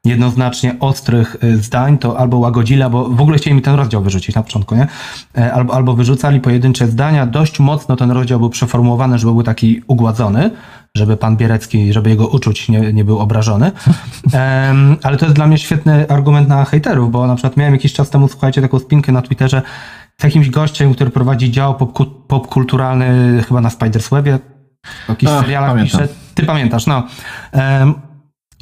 jednoznacznie 0.05 0.75
ostrych 0.79 1.35
y, 1.43 1.57
zdań, 1.57 1.97
to 1.97 2.19
albo 2.19 2.37
łagodzili, 2.37 2.81
albo 2.81 3.09
w 3.09 3.21
ogóle 3.21 3.37
chcieli 3.37 3.55
mi 3.55 3.61
ten 3.61 3.75
rozdział 3.75 4.01
wyrzucić 4.03 4.35
na 4.35 4.43
początku, 4.43 4.75
nie? 4.75 4.87
E, 5.37 5.53
Albo, 5.53 5.73
albo 5.73 5.93
wyrzucali 5.93 6.39
pojedyncze 6.39 6.87
zdania. 6.87 7.25
Dość 7.25 7.59
mocno 7.59 7.95
ten 7.95 8.11
rozdział 8.11 8.39
był 8.39 8.49
przeformułowany, 8.49 9.19
żeby 9.19 9.33
był 9.33 9.43
taki 9.43 9.81
ugładzony, 9.87 10.51
żeby 10.95 11.17
pan 11.17 11.37
Bierecki, 11.37 11.93
żeby 11.93 12.09
jego 12.09 12.27
uczuć 12.27 12.69
nie, 12.69 12.93
nie 12.93 13.05
był 13.05 13.19
obrażony. 13.19 13.71
Em, 14.33 14.97
ale 15.03 15.17
to 15.17 15.25
jest 15.25 15.35
dla 15.35 15.47
mnie 15.47 15.57
świetny 15.57 16.09
argument 16.09 16.47
na 16.49 16.65
hejterów, 16.65 17.11
bo 17.11 17.27
na 17.27 17.35
przykład 17.35 17.57
miałem 17.57 17.73
jakiś 17.73 17.93
czas 17.93 18.09
temu, 18.09 18.27
słuchajcie, 18.27 18.61
taką 18.61 18.79
spinkę 18.79 19.11
na 19.11 19.21
Twitterze 19.21 19.61
z 20.21 20.23
jakimś 20.23 20.49
gościem, 20.49 20.93
który 20.93 21.09
prowadzi 21.09 21.51
dział 21.51 21.73
popku- 21.73 22.25
popkulturalny 22.27 23.43
chyba 23.47 23.61
na 23.61 23.69
Spiderswebie, 23.69 24.39
Ach, 25.07 25.17
serialach 25.19 25.83
pisze. 25.83 26.07
Ty 26.35 26.43
pamiętasz, 26.43 26.87
no. 26.87 27.03
Em, 27.51 27.93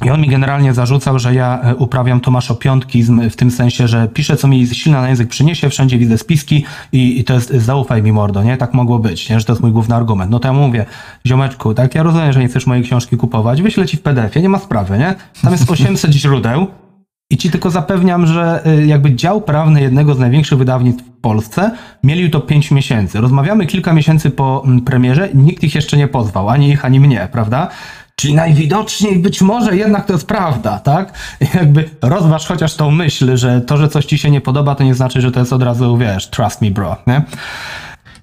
i 0.04 0.10
on 0.10 0.20
mi 0.20 0.28
generalnie 0.28 0.74
zarzucał, 0.74 1.18
że 1.18 1.34
ja 1.34 1.60
e, 1.62 1.76
uprawiam 1.76 2.20
tomaszopiątkizm 2.20 3.30
w 3.30 3.36
tym 3.36 3.50
sensie, 3.50 3.88
że 3.88 4.08
piszę, 4.08 4.36
co 4.36 4.48
mi 4.48 4.66
silna 4.66 5.00
na 5.00 5.08
język 5.08 5.28
przyniesie, 5.28 5.70
wszędzie 5.70 5.98
widzę 5.98 6.18
spiski 6.18 6.64
i, 6.92 7.20
i 7.20 7.24
to 7.24 7.34
jest 7.34 7.52
zaufaj 7.54 8.02
mi 8.02 8.12
mordo, 8.12 8.42
nie? 8.42 8.56
Tak 8.56 8.74
mogło 8.74 8.98
być, 8.98 9.30
nie? 9.30 9.40
Że 9.40 9.46
to 9.46 9.52
jest 9.52 9.62
mój 9.62 9.72
główny 9.72 9.94
argument. 9.94 10.30
No 10.30 10.38
to 10.38 10.48
ja 10.48 10.54
mówię, 10.54 10.86
ziomeczku, 11.26 11.74
tak, 11.74 11.94
ja 11.94 12.02
rozumiem, 12.02 12.32
że 12.32 12.40
nie 12.40 12.48
chcesz 12.48 12.66
mojej 12.66 12.84
książki 12.84 13.16
kupować, 13.16 13.62
wyślę 13.62 13.86
ci 13.86 13.96
w 13.96 14.02
PDF-ie, 14.02 14.42
nie 14.42 14.48
ma 14.48 14.58
sprawy, 14.58 14.98
nie? 14.98 15.14
Tam 15.42 15.52
jest 15.52 15.70
800 15.70 16.12
źródeł 16.12 16.66
i 17.30 17.36
ci 17.36 17.50
tylko 17.50 17.70
zapewniam, 17.70 18.26
że 18.26 18.62
y, 18.66 18.86
jakby 18.86 19.14
dział 19.14 19.40
prawny 19.40 19.80
jednego 19.80 20.14
z 20.14 20.18
największych 20.18 20.58
wydawnictw 20.58 21.04
w 21.04 21.20
Polsce 21.20 21.70
mielił 22.04 22.30
to 22.30 22.40
5 22.40 22.70
miesięcy. 22.70 23.20
Rozmawiamy 23.20 23.66
kilka 23.66 23.92
miesięcy 23.92 24.30
po 24.30 24.62
mm, 24.66 24.80
premierze 24.80 25.28
nikt 25.34 25.64
ich 25.64 25.74
jeszcze 25.74 25.96
nie 25.96 26.08
pozwał, 26.08 26.48
ani 26.48 26.70
ich, 26.70 26.84
ani 26.84 27.00
mnie, 27.00 27.28
prawda? 27.32 27.68
Czyli 28.20 28.34
najwidoczniej 28.34 29.18
być 29.18 29.42
może 29.42 29.76
jednak 29.76 30.06
to 30.06 30.12
jest 30.12 30.26
prawda, 30.26 30.78
tak? 30.78 31.12
Jakby 31.54 31.90
rozważ 32.02 32.46
chociaż 32.46 32.74
tą 32.74 32.90
myśl, 32.90 33.36
że 33.36 33.60
to, 33.60 33.76
że 33.76 33.88
coś 33.88 34.04
ci 34.04 34.18
się 34.18 34.30
nie 34.30 34.40
podoba, 34.40 34.74
to 34.74 34.84
nie 34.84 34.94
znaczy, 34.94 35.20
że 35.20 35.32
to 35.32 35.40
jest 35.40 35.52
od 35.52 35.62
razu, 35.62 35.96
wiesz, 35.96 36.26
trust 36.26 36.62
me 36.62 36.70
bro, 36.70 36.96
nie? 37.06 37.22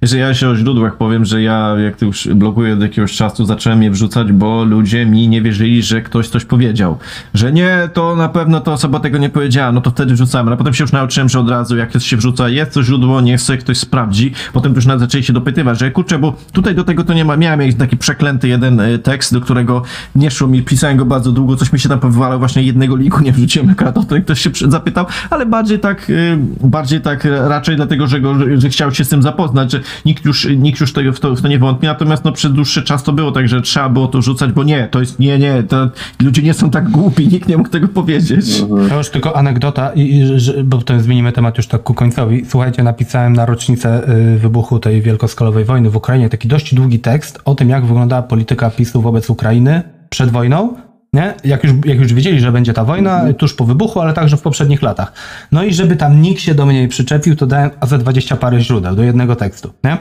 Jeżeli 0.01 0.21
ja 0.21 0.33
się 0.33 0.49
o 0.49 0.55
źródłach 0.55 0.97
powiem, 0.97 1.25
że 1.25 1.41
ja 1.41 1.75
jak 1.83 1.95
to 1.95 2.05
już 2.05 2.27
blokuję 2.27 2.73
od 2.73 2.81
jakiegoś 2.81 3.13
czasu, 3.13 3.45
zacząłem 3.45 3.83
je 3.83 3.91
wrzucać, 3.91 4.31
bo 4.31 4.63
ludzie 4.63 5.05
mi 5.05 5.27
nie 5.27 5.41
wierzyli, 5.41 5.83
że 5.83 6.01
ktoś 6.01 6.29
coś 6.29 6.45
powiedział. 6.45 6.97
Że 7.33 7.51
nie, 7.51 7.89
to 7.93 8.15
na 8.15 8.29
pewno 8.29 8.59
ta 8.59 8.73
osoba 8.73 8.99
tego 8.99 9.17
nie 9.17 9.29
powiedziała, 9.29 9.71
no 9.71 9.81
to 9.81 9.91
wtedy 9.91 10.13
wrzucałem. 10.13 10.47
Ale 10.47 10.57
potem 10.57 10.73
się 10.73 10.83
już 10.83 10.91
nauczyłem, 10.91 11.29
że 11.29 11.39
od 11.39 11.49
razu 11.49 11.77
jak 11.77 11.99
się 11.99 12.17
wrzuca, 12.17 12.49
jest 12.49 12.73
to 12.73 12.83
źródło, 12.83 13.21
niech 13.21 13.41
sobie 13.41 13.59
ktoś 13.59 13.77
sprawdzi. 13.77 14.33
Potem 14.53 14.75
już 14.75 14.85
nawet 14.85 14.99
zaczęli 14.99 15.23
się 15.23 15.33
dopytywać, 15.33 15.79
że 15.79 15.91
kurczę, 15.91 16.19
bo 16.19 16.35
tutaj 16.51 16.75
do 16.75 16.83
tego 16.83 17.03
to 17.03 17.13
nie 17.13 17.25
ma. 17.25 17.37
Miałem 17.37 17.61
jakiś 17.61 17.75
taki 17.75 17.97
przeklęty 17.97 18.47
jeden 18.47 18.79
e, 18.79 18.99
tekst, 18.99 19.33
do 19.33 19.41
którego 19.41 19.81
nie 20.15 20.31
szło 20.31 20.47
mi, 20.47 20.61
pisałem 20.61 20.97
go 20.97 21.05
bardzo 21.05 21.31
długo, 21.31 21.55
coś 21.55 21.73
mi 21.73 21.79
się 21.79 21.89
tam 21.89 21.99
powywalało, 21.99 22.39
właśnie 22.39 22.63
jednego 22.63 22.95
linku 22.95 23.21
nie 23.21 23.31
wrzuciłem 23.31 23.69
akurat 23.69 23.97
o 23.97 24.03
to, 24.03 24.15
ktoś 24.21 24.41
się 24.41 24.49
zapytał, 24.67 25.05
ale 25.29 25.45
bardziej 25.45 25.79
tak, 25.79 26.09
y, 26.09 26.37
bardziej 26.61 27.01
tak 27.01 27.25
e, 27.25 27.49
raczej 27.49 27.75
dlatego, 27.75 28.07
że, 28.07 28.21
go, 28.21 28.35
że 28.57 28.69
chciał 28.69 28.91
się 28.91 29.05
z 29.05 29.09
tym 29.09 29.21
zapoznać, 29.21 29.71
że 29.71 29.81
nikt 30.05 30.26
już, 30.26 30.47
nikt 30.57 30.81
już 30.81 30.93
tego, 30.93 31.14
w, 31.14 31.19
to, 31.19 31.35
w 31.35 31.41
to 31.41 31.47
nie 31.47 31.59
wątpi, 31.59 31.88
natomiast 31.88 32.26
no 32.26 32.31
przez 32.31 32.53
dłuższy 32.53 32.84
czas 32.84 33.03
to 33.03 33.14
było 33.14 33.31
tak, 33.31 33.47
że 33.47 33.61
trzeba 33.61 33.89
było 33.89 34.07
to 34.07 34.22
rzucać, 34.22 34.51
bo 34.51 34.64
nie, 34.64 34.88
to 34.91 34.99
jest, 34.99 35.19
nie, 35.19 35.39
nie, 35.39 35.64
to 35.64 35.89
ludzie 36.22 36.41
nie 36.41 36.53
są 36.53 36.69
tak 36.69 36.89
głupi, 36.89 37.27
nikt 37.27 37.49
nie 37.49 37.57
mógł 37.57 37.69
tego 37.69 37.88
powiedzieć. 37.88 38.64
To 38.89 38.97
już 38.97 39.09
tylko 39.09 39.38
anegdota, 39.38 39.91
i, 39.93 40.15
i, 40.18 40.39
że- 40.39 40.64
bo 40.64 40.77
to 40.81 40.99
zmienimy 40.99 41.31
temat 41.31 41.57
już 41.57 41.68
tak 41.68 41.84
ku 41.84 41.93
końcowi. 41.93 42.45
Słuchajcie, 42.49 42.84
napisałem 42.84 43.34
na 43.34 43.45
rocznicę 43.45 44.09
y, 44.35 44.38
wybuchu 44.38 44.80
tej 44.80 45.01
wielkoskalowej 45.01 45.65
wojny 45.65 45.89
w 45.89 45.95
Ukrainie 45.95 46.30
taki 46.30 46.47
dość 46.47 46.76
długi 46.76 46.99
tekst 46.99 47.39
o 47.45 47.55
tym, 47.55 47.69
jak 47.69 47.85
wyglądała 47.85 48.22
polityka 48.22 48.69
PiSu 48.69 49.01
wobec 49.01 49.30
Ukrainy 49.30 49.81
przed 50.09 50.31
wojną. 50.31 50.86
Nie? 51.18 51.34
Jak, 51.44 51.64
już, 51.64 51.73
jak 51.85 51.99
już 51.99 52.14
wiedzieli, 52.14 52.39
że 52.39 52.52
będzie 52.52 52.73
ta 52.73 52.84
wojna 52.84 53.34
tuż 53.34 53.53
po 53.53 53.65
wybuchu, 53.65 54.02
ale 54.02 54.14
także 54.14 54.38
w 54.38 54.41
poprzednich 54.41 54.81
latach. 54.81 55.14
No 55.52 55.64
i 55.64 55.73
żeby 55.73 55.95
tam 55.95 56.22
nikt 56.22 56.41
się 56.41 56.56
do 56.56 56.65
mnie 56.65 56.81
nie 56.81 56.88
przyczepił, 56.88 57.35
to 57.35 57.48
dałem 57.48 57.69
ze 57.84 57.98
20 57.98 58.35
parę 58.35 58.61
źródeł 58.61 58.95
do 58.95 59.03
jednego 59.03 59.35
tekstu. 59.35 59.73
Nie? 59.84 59.98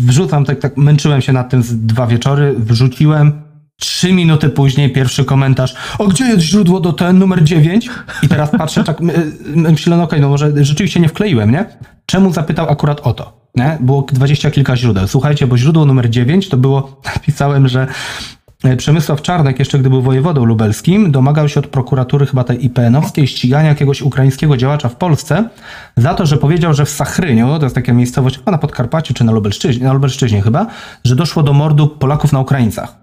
Wrzucam, 0.00 0.44
tak, 0.44 0.60
tak 0.60 0.76
męczyłem 0.76 1.20
się 1.20 1.32
nad 1.32 1.50
tym 1.50 1.62
z 1.62 1.86
dwa 1.86 2.06
wieczory, 2.06 2.54
wrzuciłem. 2.58 3.42
Trzy 3.80 4.12
minuty 4.12 4.48
później 4.48 4.92
pierwszy 4.92 5.24
komentarz. 5.24 5.74
O, 5.98 6.06
gdzie 6.06 6.24
jest 6.24 6.40
źródło 6.40 6.80
do 6.80 6.92
ten 6.92 7.18
numer 7.18 7.44
9? 7.44 7.90
I 8.22 8.28
teraz 8.28 8.50
patrzę, 8.50 8.84
tak 8.84 9.00
my- 9.00 9.32
my- 9.54 9.70
myślę, 9.72 9.96
no 9.96 10.02
okej, 10.02 10.20
no 10.20 10.28
może 10.28 10.64
rzeczywiście 10.64 11.00
nie 11.00 11.08
wkleiłem, 11.08 11.50
nie? 11.50 11.64
Czemu 12.06 12.32
zapytał 12.32 12.70
akurat 12.70 13.00
o 13.00 13.12
to? 13.12 13.50
Nie? 13.54 13.78
Było 13.80 14.06
dwadzieścia 14.12 14.50
kilka 14.50 14.76
źródeł. 14.76 15.06
Słuchajcie, 15.08 15.46
bo 15.46 15.58
źródło 15.58 15.84
numer 15.84 16.10
9 16.10 16.48
to 16.48 16.56
było, 16.56 17.00
napisałem, 17.14 17.68
że 17.68 17.86
Przemysław 18.76 19.22
Czarnek, 19.22 19.58
jeszcze 19.58 19.78
gdy 19.78 19.90
był 19.90 20.02
wojewodą 20.02 20.44
lubelskim, 20.44 21.12
domagał 21.12 21.48
się 21.48 21.60
od 21.60 21.66
prokuratury 21.66 22.26
chyba 22.26 22.44
tej 22.44 22.64
IPN-owskiej 22.64 23.26
ścigania 23.26 23.68
jakiegoś 23.68 24.02
ukraińskiego 24.02 24.56
działacza 24.56 24.88
w 24.88 24.96
Polsce 24.96 25.48
za 25.96 26.14
to, 26.14 26.26
że 26.26 26.36
powiedział, 26.36 26.74
że 26.74 26.84
w 26.84 26.90
Sachryniu, 26.90 27.58
to 27.58 27.66
jest 27.66 27.74
taka 27.74 27.92
miejscowość 27.92 28.38
chyba 28.38 28.52
na 28.52 28.58
Podkarpaciu 28.58 29.14
czy 29.14 29.24
na 29.24 29.32
Lubelszczyźnie, 29.32 29.86
na 29.86 29.92
Lubelszczyźnie 29.92 30.42
chyba, 30.42 30.66
że 31.04 31.16
doszło 31.16 31.42
do 31.42 31.52
mordu 31.52 31.88
Polaków 31.88 32.32
na 32.32 32.40
Ukraińcach. 32.40 32.96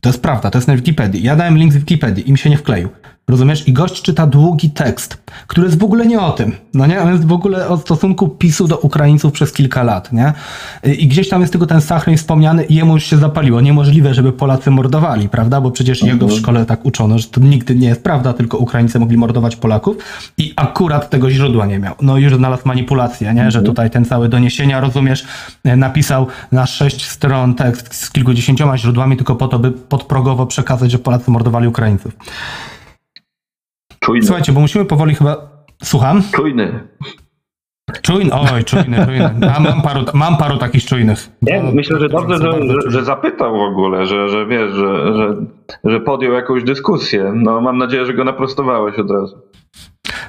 To 0.00 0.08
jest 0.08 0.22
prawda, 0.22 0.50
to 0.50 0.58
jest 0.58 0.68
na 0.68 0.76
Wikipedii. 0.76 1.22
Ja 1.22 1.36
dałem 1.36 1.58
link 1.58 1.72
z 1.72 1.76
Wikipedii, 1.76 2.30
im 2.30 2.36
się 2.36 2.50
nie 2.50 2.58
wkleił. 2.58 2.88
Rozumiesz? 3.28 3.68
I 3.68 3.72
gość 3.72 4.02
czyta 4.02 4.26
długi 4.26 4.70
tekst, 4.70 5.22
który 5.46 5.66
jest 5.66 5.78
w 5.78 5.84
ogóle 5.84 6.06
nie 6.06 6.20
o 6.20 6.30
tym. 6.30 6.52
No 6.74 6.86
nie? 6.86 7.02
On 7.02 7.12
jest 7.12 7.26
w 7.26 7.32
ogóle 7.32 7.68
o 7.68 7.76
stosunku 7.76 8.28
PiSu 8.28 8.68
do 8.68 8.78
Ukraińców 8.78 9.32
przez 9.32 9.52
kilka 9.52 9.82
lat, 9.82 10.12
nie? 10.12 10.32
I 10.98 11.06
gdzieś 11.06 11.28
tam 11.28 11.40
jest 11.40 11.52
tylko 11.52 11.66
ten 11.66 11.80
Sachryn 11.80 12.16
wspomniany 12.16 12.64
i 12.64 12.74
jemu 12.74 12.94
już 12.94 13.04
się 13.04 13.16
zapaliło. 13.16 13.60
Niemożliwe, 13.60 14.14
żeby 14.14 14.32
Polacy 14.32 14.70
mordowali, 14.70 15.28
prawda? 15.28 15.60
Bo 15.60 15.70
przecież 15.70 16.02
jego 16.02 16.26
w 16.26 16.32
szkole 16.32 16.66
tak 16.66 16.84
uczono, 16.84 17.18
że 17.18 17.28
to 17.28 17.40
nigdy 17.40 17.74
nie 17.74 17.88
jest 17.88 18.04
prawda, 18.04 18.32
tylko 18.32 18.58
Ukraińcy 18.58 18.98
mogli 18.98 19.16
mordować 19.16 19.56
Polaków 19.56 19.96
i 20.38 20.52
akurat 20.56 21.10
tego 21.10 21.30
źródła 21.30 21.66
nie 21.66 21.78
miał. 21.78 21.94
No 22.02 22.18
już 22.18 22.36
znalazł 22.36 22.62
manipulację, 22.64 23.34
nie? 23.34 23.50
Że 23.50 23.62
tutaj 23.62 23.90
ten 23.90 24.04
cały 24.04 24.28
doniesienia, 24.28 24.80
rozumiesz, 24.80 25.24
e, 25.64 25.76
napisał 25.76 26.26
na 26.52 26.66
sześć 26.66 27.08
stron 27.08 27.54
tekst 27.54 27.94
z 27.94 28.10
kilkudziesięcioma 28.10 28.78
źródłami 28.78 29.16
tylko 29.16 29.36
po 29.36 29.48
to, 29.48 29.58
by 29.58 29.70
podprogowo 29.70 30.46
przekazać, 30.46 30.90
że 30.90 30.98
Polacy 30.98 31.30
mordowali 31.30 31.68
Ukraińców. 31.68 32.16
Czujny. 34.02 34.26
Słuchajcie, 34.26 34.52
bo 34.52 34.60
musimy 34.60 34.84
powoli 34.84 35.14
chyba... 35.14 35.36
Słucham? 35.82 36.22
Czujny. 36.32 36.88
Czujny, 38.02 38.30
oj, 38.34 38.64
czujny, 38.64 39.06
czujny. 39.06 39.52
A 39.56 39.60
mam 39.60 39.82
paru, 39.82 40.00
mam 40.14 40.36
paru 40.36 40.56
takich 40.58 40.84
czujnych. 40.84 41.28
Nie, 41.42 41.62
No, 41.62 41.72
myślę, 41.72 42.00
że 42.00 42.08
dobrze, 42.08 42.36
że, 42.36 42.52
że, 42.52 42.90
że 42.90 43.04
zapytał 43.04 43.58
w 43.58 43.60
ogóle, 43.60 44.06
że, 44.06 44.28
że 44.28 44.46
wiesz, 44.46 44.72
że, 44.72 45.14
że, 45.16 45.36
że 45.84 46.00
podjął 46.00 46.32
jakąś 46.32 46.64
dyskusję. 46.64 47.32
No 47.34 47.60
mam 47.60 47.78
nadzieję, 47.78 48.06
że 48.06 48.14
go 48.14 48.24
naprostowałeś 48.24 48.98
od 48.98 49.10
razu. 49.10 49.42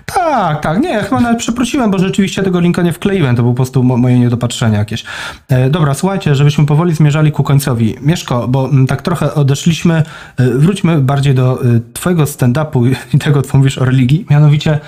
Tak, 0.06 0.62
tak, 0.62 0.80
nie, 0.80 0.90
ja 0.90 1.04
chyba 1.04 1.22
nawet 1.22 1.38
przeprosiłem, 1.38 1.92
bo 1.92 2.00
rzeczywiście 2.00 2.44
tego 2.44 2.60
linka 2.60 2.82
nie 2.82 2.94
wkleiłem, 2.94 3.36
to 3.36 3.42
było 3.42 3.54
po 3.54 3.58
prostu 3.58 3.84
mo- 3.84 3.98
moje 3.98 4.20
niedopatrzenie 4.20 4.78
jakieś. 4.78 5.04
E, 5.50 5.70
dobra, 5.70 5.94
słuchajcie, 5.94 6.36
żebyśmy 6.36 6.66
powoli 6.66 6.96
zmierzali 6.96 7.32
ku 7.32 7.44
końcowi. 7.44 7.96
Mieszko, 8.02 8.48
bo 8.48 8.70
tak 8.88 9.02
trochę 9.02 9.34
odeszliśmy, 9.34 10.04
e, 10.38 10.50
wróćmy 10.50 11.02
bardziej 11.02 11.36
do 11.36 11.62
e, 11.62 11.80
twojego 11.94 12.24
stand-upu 12.24 12.96
i 13.14 13.20
tego, 13.20 13.42
co 13.42 13.58
mówisz 13.58 13.78
o 13.78 13.86
religii, 13.86 14.26
mianowicie 14.30 14.80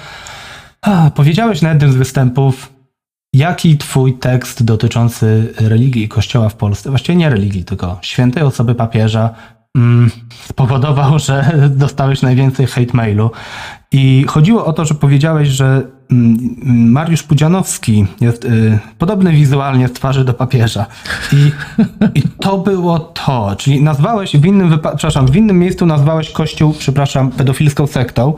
a, 0.85 1.11
powiedziałeś 1.15 1.61
na 1.61 1.69
jednym 1.69 1.91
z 1.91 1.95
występów, 1.95 2.73
jaki 3.33 3.77
twój 3.77 4.13
tekst 4.13 4.63
dotyczący 4.63 5.53
religii 5.59 6.03
i 6.03 6.07
kościoła 6.07 6.49
w 6.49 6.55
Polsce, 6.55 6.89
właściwie 6.89 7.15
nie 7.15 7.29
religii, 7.29 7.65
tylko 7.65 7.99
świętej 8.01 8.43
osoby 8.43 8.75
papieża, 8.75 9.29
mm, 9.77 10.11
spowodował, 10.45 11.19
że 11.19 11.51
dostałeś 11.69 12.21
najwięcej 12.21 12.67
hate 12.67 12.93
mailu. 12.93 13.31
I 13.95 14.25
chodziło 14.27 14.65
o 14.65 14.73
to, 14.73 14.85
że 14.85 14.95
powiedziałeś, 14.95 15.49
że 15.49 15.81
mm, 16.11 16.37
Mariusz 16.91 17.23
Pudzianowski 17.23 18.05
jest 18.21 18.45
y, 18.45 18.79
podobny 18.97 19.31
wizualnie 19.31 19.87
z 19.87 19.93
twarzy 19.93 20.25
do 20.25 20.33
papieża. 20.33 20.85
I, 21.33 21.51
I 22.19 22.21
to 22.39 22.57
było 22.57 22.99
to. 22.99 23.55
Czyli 23.57 23.83
nazwałeś 23.83 24.37
w 24.37 24.45
innym 24.45 24.79
przepraszam, 24.95 25.27
w 25.27 25.35
innym 25.35 25.59
miejscu 25.59 25.85
nazwałeś 25.85 26.29
kościół, 26.29 26.73
przepraszam, 26.79 27.31
pedofilską 27.31 27.87
sektą. 27.87 28.33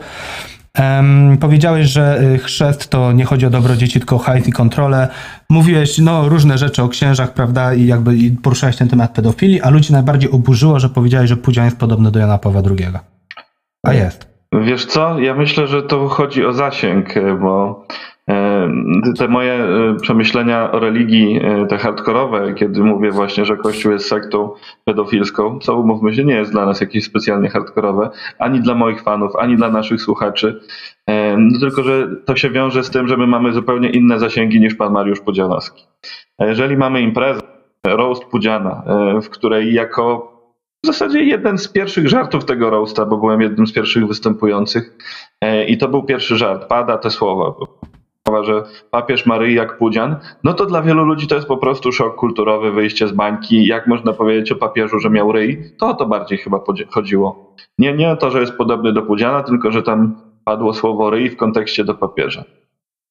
Em, 0.74 1.36
powiedziałeś, 1.40 1.86
że 1.86 2.22
y, 2.22 2.38
chrzest 2.38 2.90
to 2.90 3.12
nie 3.12 3.24
chodzi 3.24 3.46
o 3.46 3.50
dobro 3.50 3.76
dzieci, 3.76 3.98
tylko 3.98 4.16
o 4.16 4.18
hajs 4.18 4.48
i 4.48 4.52
kontrolę. 4.52 5.08
Mówiłeś 5.50 5.98
no, 5.98 6.28
różne 6.28 6.58
rzeczy 6.58 6.82
o 6.82 6.88
księżach, 6.88 7.34
prawda, 7.34 7.74
i 7.74 7.86
jakby 7.86 8.16
i 8.16 8.30
poruszałeś 8.30 8.76
ten 8.76 8.88
temat 8.88 9.12
pedofilii, 9.12 9.62
a 9.62 9.70
ludzi 9.70 9.92
najbardziej 9.92 10.30
oburzyło, 10.30 10.80
że 10.80 10.88
powiedziałeś, 10.88 11.28
że 11.28 11.36
Pudzian 11.36 11.64
jest 11.64 11.78
podobny 11.78 12.10
do 12.10 12.18
Jana 12.18 12.38
Pawła 12.38 12.62
II. 12.70 12.86
A 13.86 13.92
jest. 13.92 14.37
Wiesz 14.52 14.86
co? 14.86 15.18
Ja 15.18 15.34
myślę, 15.34 15.66
że 15.66 15.82
to 15.82 16.08
chodzi 16.08 16.46
o 16.46 16.52
zasięg, 16.52 17.16
e, 17.16 17.34
bo 17.34 17.84
e, 18.28 18.68
te 19.18 19.28
moje 19.28 19.52
e, 19.52 19.96
przemyślenia 20.02 20.72
o 20.72 20.78
religii, 20.78 21.40
te 21.68 21.78
hardkorowe, 21.78 22.54
kiedy 22.54 22.82
mówię 22.82 23.10
właśnie, 23.10 23.44
że 23.44 23.56
Kościół 23.56 23.92
jest 23.92 24.08
sektą 24.08 24.50
pedofilską, 24.84 25.58
co 25.58 25.76
umówmy 25.76 26.14
się, 26.14 26.24
nie 26.24 26.34
jest 26.34 26.52
dla 26.52 26.66
nas 26.66 26.80
jakieś 26.80 27.04
specjalnie 27.04 27.48
hardkorowe, 27.48 28.10
ani 28.38 28.60
dla 28.60 28.74
moich 28.74 29.02
fanów, 29.02 29.36
ani 29.36 29.56
dla 29.56 29.70
naszych 29.70 30.02
słuchaczy. 30.02 30.60
No 31.38 31.60
tylko, 31.60 31.82
że 31.82 32.08
to 32.24 32.36
się 32.36 32.50
wiąże 32.50 32.84
z 32.84 32.90
tym, 32.90 33.08
że 33.08 33.16
my 33.16 33.26
mamy 33.26 33.52
zupełnie 33.52 33.90
inne 33.90 34.18
zasięgi 34.18 34.60
niż 34.60 34.74
pan 34.74 34.92
Mariusz 34.92 35.20
Pudzianowski. 35.20 35.84
Jeżeli 36.38 36.76
mamy 36.76 37.00
imprezę, 37.00 37.40
roast 37.86 38.24
Pudziana, 38.24 38.82
w 39.22 39.28
której 39.28 39.74
jako 39.74 40.37
w 40.84 40.86
zasadzie 40.86 41.24
jeden 41.24 41.58
z 41.58 41.68
pierwszych 41.68 42.08
żartów 42.08 42.44
tego 42.44 42.70
roasta, 42.70 43.06
bo 43.06 43.16
byłem 43.16 43.40
jednym 43.40 43.66
z 43.66 43.72
pierwszych 43.72 44.06
występujących. 44.06 44.98
E, 45.40 45.64
I 45.64 45.78
to 45.78 45.88
był 45.88 46.02
pierwszy 46.02 46.36
żart. 46.36 46.68
Pada 46.68 46.98
te 46.98 47.10
słowa. 47.10 47.54
Że 48.42 48.62
papież 48.90 49.26
Maryi 49.26 49.54
jak 49.54 49.78
Pudzian. 49.78 50.16
No 50.44 50.54
to 50.54 50.66
dla 50.66 50.82
wielu 50.82 51.04
ludzi 51.04 51.26
to 51.26 51.34
jest 51.34 51.46
po 51.46 51.56
prostu 51.56 51.92
szok 51.92 52.16
kulturowy, 52.16 52.72
wyjście 52.72 53.08
z 53.08 53.12
bańki. 53.12 53.66
Jak 53.66 53.86
można 53.86 54.12
powiedzieć 54.12 54.52
o 54.52 54.56
papieżu, 54.56 54.98
że 54.98 55.10
miał 55.10 55.32
ryj? 55.32 55.72
To 55.78 55.88
o 55.88 55.94
to 55.94 56.06
bardziej 56.06 56.38
chyba 56.38 56.60
chodziło. 56.90 57.54
Nie, 57.78 57.92
nie 57.92 58.10
o 58.10 58.16
to, 58.16 58.30
że 58.30 58.40
jest 58.40 58.52
podobny 58.52 58.92
do 58.92 59.02
Pudziana, 59.02 59.42
tylko 59.42 59.70
że 59.70 59.82
tam 59.82 60.20
padło 60.44 60.74
słowo 60.74 61.10
ryj 61.10 61.30
w 61.30 61.36
kontekście 61.36 61.84
do 61.84 61.94
papieża. 61.94 62.44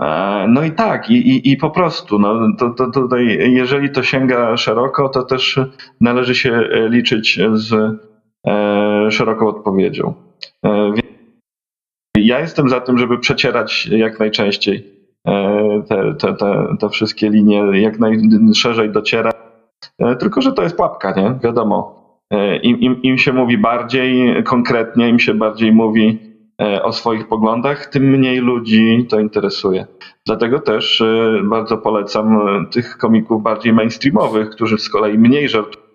E, 0.01 0.45
No 0.47 0.63
i 0.63 0.71
tak, 0.71 1.09
i, 1.09 1.13
i, 1.13 1.51
i 1.51 1.57
po 1.57 1.69
prostu, 1.69 2.19
no, 2.19 2.47
to, 2.57 2.69
to 2.69 2.91
tutaj, 2.91 3.53
jeżeli 3.53 3.89
to 3.89 4.03
sięga 4.03 4.57
szeroko, 4.57 5.09
to 5.09 5.23
też 5.23 5.59
należy 6.01 6.35
się 6.35 6.69
liczyć 6.89 7.39
z 7.53 7.73
e, 8.47 9.11
szeroką 9.11 9.47
odpowiedzią. 9.47 10.13
E, 10.65 10.93
ja 12.17 12.39
jestem 12.39 12.69
za 12.69 12.81
tym, 12.81 12.97
żeby 12.97 13.19
przecierać 13.19 13.85
jak 13.85 14.19
najczęściej 14.19 14.97
te, 15.89 16.13
te, 16.19 16.33
te, 16.33 16.67
te 16.79 16.89
wszystkie 16.89 17.29
linie, 17.29 17.63
jak 17.73 17.99
najszerzej 17.99 18.91
docierać. 18.91 19.35
Tylko, 20.19 20.41
że 20.41 20.53
to 20.53 20.63
jest 20.63 20.75
pułapka, 20.75 21.11
nie? 21.11 21.39
Wiadomo. 21.43 21.97
Im, 22.63 22.79
im, 22.79 23.01
Im 23.01 23.17
się 23.17 23.33
mówi 23.33 23.57
bardziej 23.57 24.43
konkretnie, 24.43 25.09
im 25.09 25.19
się 25.19 25.33
bardziej 25.33 25.71
mówi 25.71 26.26
o 26.83 26.93
swoich 26.93 27.27
poglądach, 27.27 27.85
tym 27.85 28.03
mniej 28.03 28.37
ludzi 28.37 29.05
to 29.09 29.19
interesuje. 29.19 29.87
Dlatego 30.25 30.59
też 30.59 31.01
e, 31.01 31.41
bardzo 31.43 31.77
polecam 31.77 32.35
e, 32.35 32.65
tych 32.71 32.97
komików 32.97 33.43
bardziej 33.43 33.73
mainstreamowych, 33.73 34.49
którzy 34.49 34.77
z 34.77 34.89
kolei 34.89 35.17
mniej 35.17 35.49
żartują. 35.49 35.87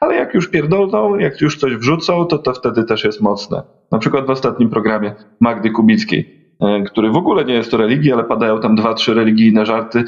Ale 0.00 0.14
jak 0.14 0.34
już 0.34 0.50
pierdolną, 0.50 1.18
jak 1.18 1.40
już 1.40 1.58
coś 1.58 1.74
wrzucą, 1.76 2.24
to 2.24 2.38
to 2.38 2.54
wtedy 2.54 2.84
też 2.84 3.04
jest 3.04 3.20
mocne. 3.20 3.62
Na 3.92 3.98
przykład 3.98 4.26
w 4.26 4.30
ostatnim 4.30 4.70
programie 4.70 5.14
Magdy 5.40 5.70
Kubickiej, 5.70 6.20
e, 6.20 6.37
który 6.86 7.10
w 7.10 7.16
ogóle 7.16 7.44
nie 7.44 7.54
jest 7.54 7.74
o 7.74 7.76
religii, 7.76 8.12
ale 8.12 8.24
padają 8.24 8.60
tam 8.60 8.76
dwa, 8.76 8.94
trzy 8.94 9.14
religijne 9.14 9.66
żarty 9.66 10.04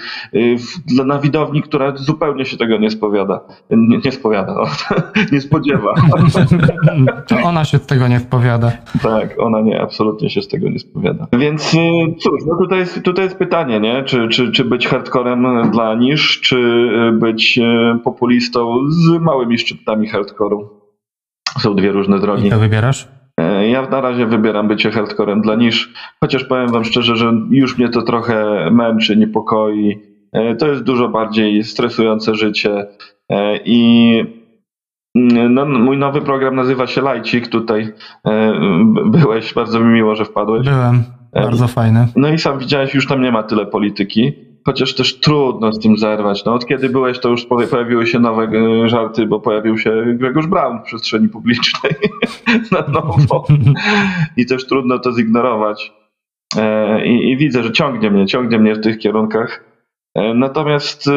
e, 0.99 1.05
na 1.05 1.19
widowni, 1.19 1.63
która 1.63 1.97
zupełnie 1.97 2.45
się 2.45 2.57
tego 2.57 2.79
nie 2.79 2.91
spowiada. 2.91 3.41
Nie, 3.71 3.99
nie 4.05 4.13
spowiada, 4.13 4.55
no, 4.55 4.65
nie 5.33 5.41
spodziewa. 5.41 5.95
To 7.29 7.37
ona 7.37 7.65
się 7.65 7.79
z 7.79 7.87
tego 7.87 8.09
nie 8.09 8.21
spowiada. 8.21 8.73
Tak, 9.03 9.35
ona 9.39 9.61
nie, 9.61 9.81
absolutnie 9.81 10.31
się 10.31 10.43
z 10.43 10.49
tego 10.49 10.69
nie 10.69 10.79
spowiada. 10.79 11.27
Więc 11.33 11.75
y, 11.75 11.79
cóż, 12.19 12.45
no 12.47 12.57
tutaj 12.59 12.79
jest, 12.79 13.03
tutaj 13.03 13.25
jest 13.25 13.39
pytanie, 13.39 13.81
nie? 13.81 14.05
Czy, 14.05 14.29
czy, 14.29 14.53
czy 14.53 14.65
być 14.65 14.87
hardcorem 14.87 15.71
dla 15.71 15.95
niż, 15.95 16.41
czy 16.41 16.91
być 17.13 17.61
populistą 18.05 18.77
z 18.89 19.09
małymi 19.21 19.59
szczytami 19.59 20.11
hardcore'u. 20.11 20.65
Są 21.59 21.75
dwie 21.75 21.93
różne 21.93 22.19
drogi. 22.19 22.47
I 22.47 22.51
to 22.51 22.59
wybierasz? 22.59 23.20
E, 23.41 23.69
Ja 23.69 23.83
na 23.83 24.01
razie 24.01 24.27
wybieram 24.27 24.69
bycie 24.69 24.91
hardcorem 24.91 25.41
dla 25.41 25.55
niż, 25.55 25.93
chociaż 26.21 26.45
powiem 26.45 26.69
wam 26.69 26.85
szczerze, 26.85 27.17
że 27.17 27.33
już 27.51 27.79
mnie 27.79 27.89
to 27.89 28.03
trochę 28.03 28.69
męczy, 28.71 29.17
niepokoi. 29.17 29.99
E, 30.33 30.55
To 30.55 30.69
jest 30.69 30.83
dużo 30.83 31.09
bardziej 31.09 31.65
stresujące 31.65 32.35
życie 32.35 32.87
E, 33.31 33.57
i 33.65 34.23
mm, 35.17 35.55
no, 35.55 35.67
mój 35.67 35.97
nowy 35.99 36.21
program 36.21 36.57
nazywa 36.57 36.87
się 36.87 37.01
Lajcik. 37.03 37.49
Tutaj 37.49 37.93
byłeś, 39.07 39.55
bardzo 39.55 39.81
mi 39.81 39.87
miło, 39.93 40.17
że 40.17 40.25
wpadłeś. 40.25 40.67
Byłem. 40.69 41.03
Bardzo 41.33 41.69
fajny. 41.69 42.09
No 42.17 42.29
i 42.29 42.39
sam 42.39 42.59
widziałeś, 42.59 42.95
już 42.95 43.07
tam 43.07 43.23
nie 43.23 43.33
ma 43.33 43.43
tyle 43.43 43.67
polityki. 43.67 44.33
Chociaż 44.65 44.95
też 44.95 45.20
trudno 45.20 45.73
z 45.73 45.78
tym 45.78 45.99
zerwać. 45.99 46.45
No, 46.45 46.55
od 46.55 46.66
kiedy 46.66 46.89
byłeś, 46.89 47.19
to 47.19 47.28
już 47.28 47.47
pojawiły 47.70 48.07
się 48.07 48.19
nowe 48.19 48.43
e, 48.43 48.89
żarty, 48.89 49.27
bo 49.27 49.41
pojawił 49.41 49.78
się 49.78 50.05
Grzegorz 50.15 50.47
Braun 50.47 50.78
w 50.78 50.82
przestrzeni 50.82 51.28
publicznej 51.28 51.93
na 52.73 52.81
nowo. 52.81 53.45
I 54.37 54.47
też 54.47 54.66
trudno 54.66 54.99
to 54.99 55.12
zignorować. 55.12 55.93
E, 56.57 57.07
I, 57.07 57.31
I 57.31 57.37
widzę, 57.37 57.62
że 57.62 57.73
ciągnie 57.73 58.11
mnie, 58.11 58.27
ciągnie 58.27 58.59
mnie 58.59 58.74
w 58.74 58.81
tych 58.81 58.99
kierunkach. 58.99 59.65
E, 60.15 60.35
Natomiast 60.35 61.11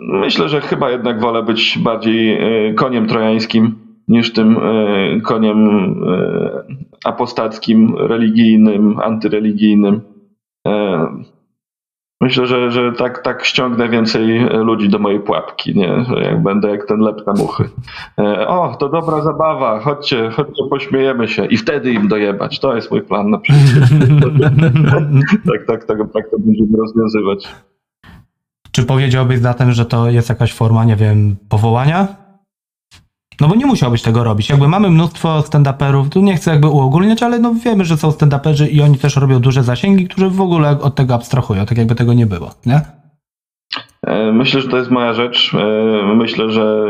myślę, 0.00 0.48
że 0.48 0.60
chyba 0.60 0.90
jednak 0.90 1.20
wolę 1.20 1.42
być 1.42 1.78
bardziej 1.78 2.40
koniem 2.76 3.06
trojańskim 3.06 3.74
niż 4.08 4.32
tym 4.32 4.56
koniem 5.24 5.68
apostackim, 7.04 7.94
religijnym, 7.96 9.00
antyreligijnym. 9.00 10.11
E, 10.68 11.06
Myślę, 12.22 12.46
że, 12.46 12.70
że 12.70 12.92
tak, 12.92 13.22
tak 13.22 13.44
ściągnę 13.44 13.88
więcej 13.88 14.38
ludzi 14.40 14.88
do 14.88 14.98
mojej 14.98 15.20
pułapki, 15.20 15.74
nie? 15.74 16.04
Że 16.04 16.22
jak 16.22 16.42
będę 16.42 16.70
jak 16.70 16.86
ten 16.86 17.00
lep 17.00 17.26
na 17.26 17.32
muchy. 17.32 17.68
E, 18.18 18.48
O, 18.48 18.76
to 18.76 18.88
dobra 18.88 19.20
zabawa, 19.22 19.80
chodźcie, 19.80 20.30
chodźcie, 20.30 20.62
pośmiejemy 20.70 21.28
się 21.28 21.46
i 21.46 21.56
wtedy 21.56 21.92
im 21.92 22.08
dojebać. 22.08 22.60
To 22.60 22.74
jest 22.76 22.90
mój 22.90 23.02
plan 23.02 23.30
na 23.30 23.38
przyszłość. 23.38 23.92
tak, 25.52 25.66
tak, 25.66 25.84
tak, 25.84 25.98
tak 26.14 26.30
to 26.30 26.36
będziemy 26.38 26.78
rozwiązywać. 26.78 27.48
Czy 28.72 28.84
powiedziałbyś 28.86 29.38
zatem, 29.38 29.72
że 29.72 29.84
to 29.86 30.10
jest 30.10 30.28
jakaś 30.28 30.52
forma, 30.52 30.84
nie 30.84 30.96
wiem, 30.96 31.36
powołania? 31.48 32.08
No 33.42 33.48
bo 33.48 33.54
nie 33.54 33.66
musiałbyś 33.66 34.02
tego 34.02 34.24
robić. 34.24 34.50
Jakby 34.50 34.68
mamy 34.68 34.90
mnóstwo 34.90 35.40
stand-uperów, 35.40 36.08
tu 36.08 36.20
nie 36.20 36.36
chcę 36.36 36.50
jakby 36.50 36.68
uogólniać, 36.68 37.22
ale 37.22 37.38
no 37.38 37.54
wiemy, 37.64 37.84
że 37.84 37.96
są 37.96 38.08
stand-uperzy 38.10 38.68
i 38.70 38.82
oni 38.82 38.98
też 38.98 39.16
robią 39.16 39.40
duże 39.40 39.62
zasięgi, 39.62 40.08
którzy 40.08 40.30
w 40.30 40.40
ogóle 40.40 40.78
od 40.80 40.94
tego 40.94 41.14
abstrahują, 41.14 41.66
tak 41.66 41.78
jakby 41.78 41.94
tego 41.94 42.12
nie 42.12 42.26
było, 42.26 42.50
nie? 42.66 42.80
E, 44.06 44.32
Myślę, 44.32 44.60
że 44.60 44.68
to 44.68 44.76
jest 44.76 44.90
moja 44.90 45.12
rzecz. 45.12 45.54
E, 45.54 46.14
Myślę, 46.16 46.50
że 46.50 46.86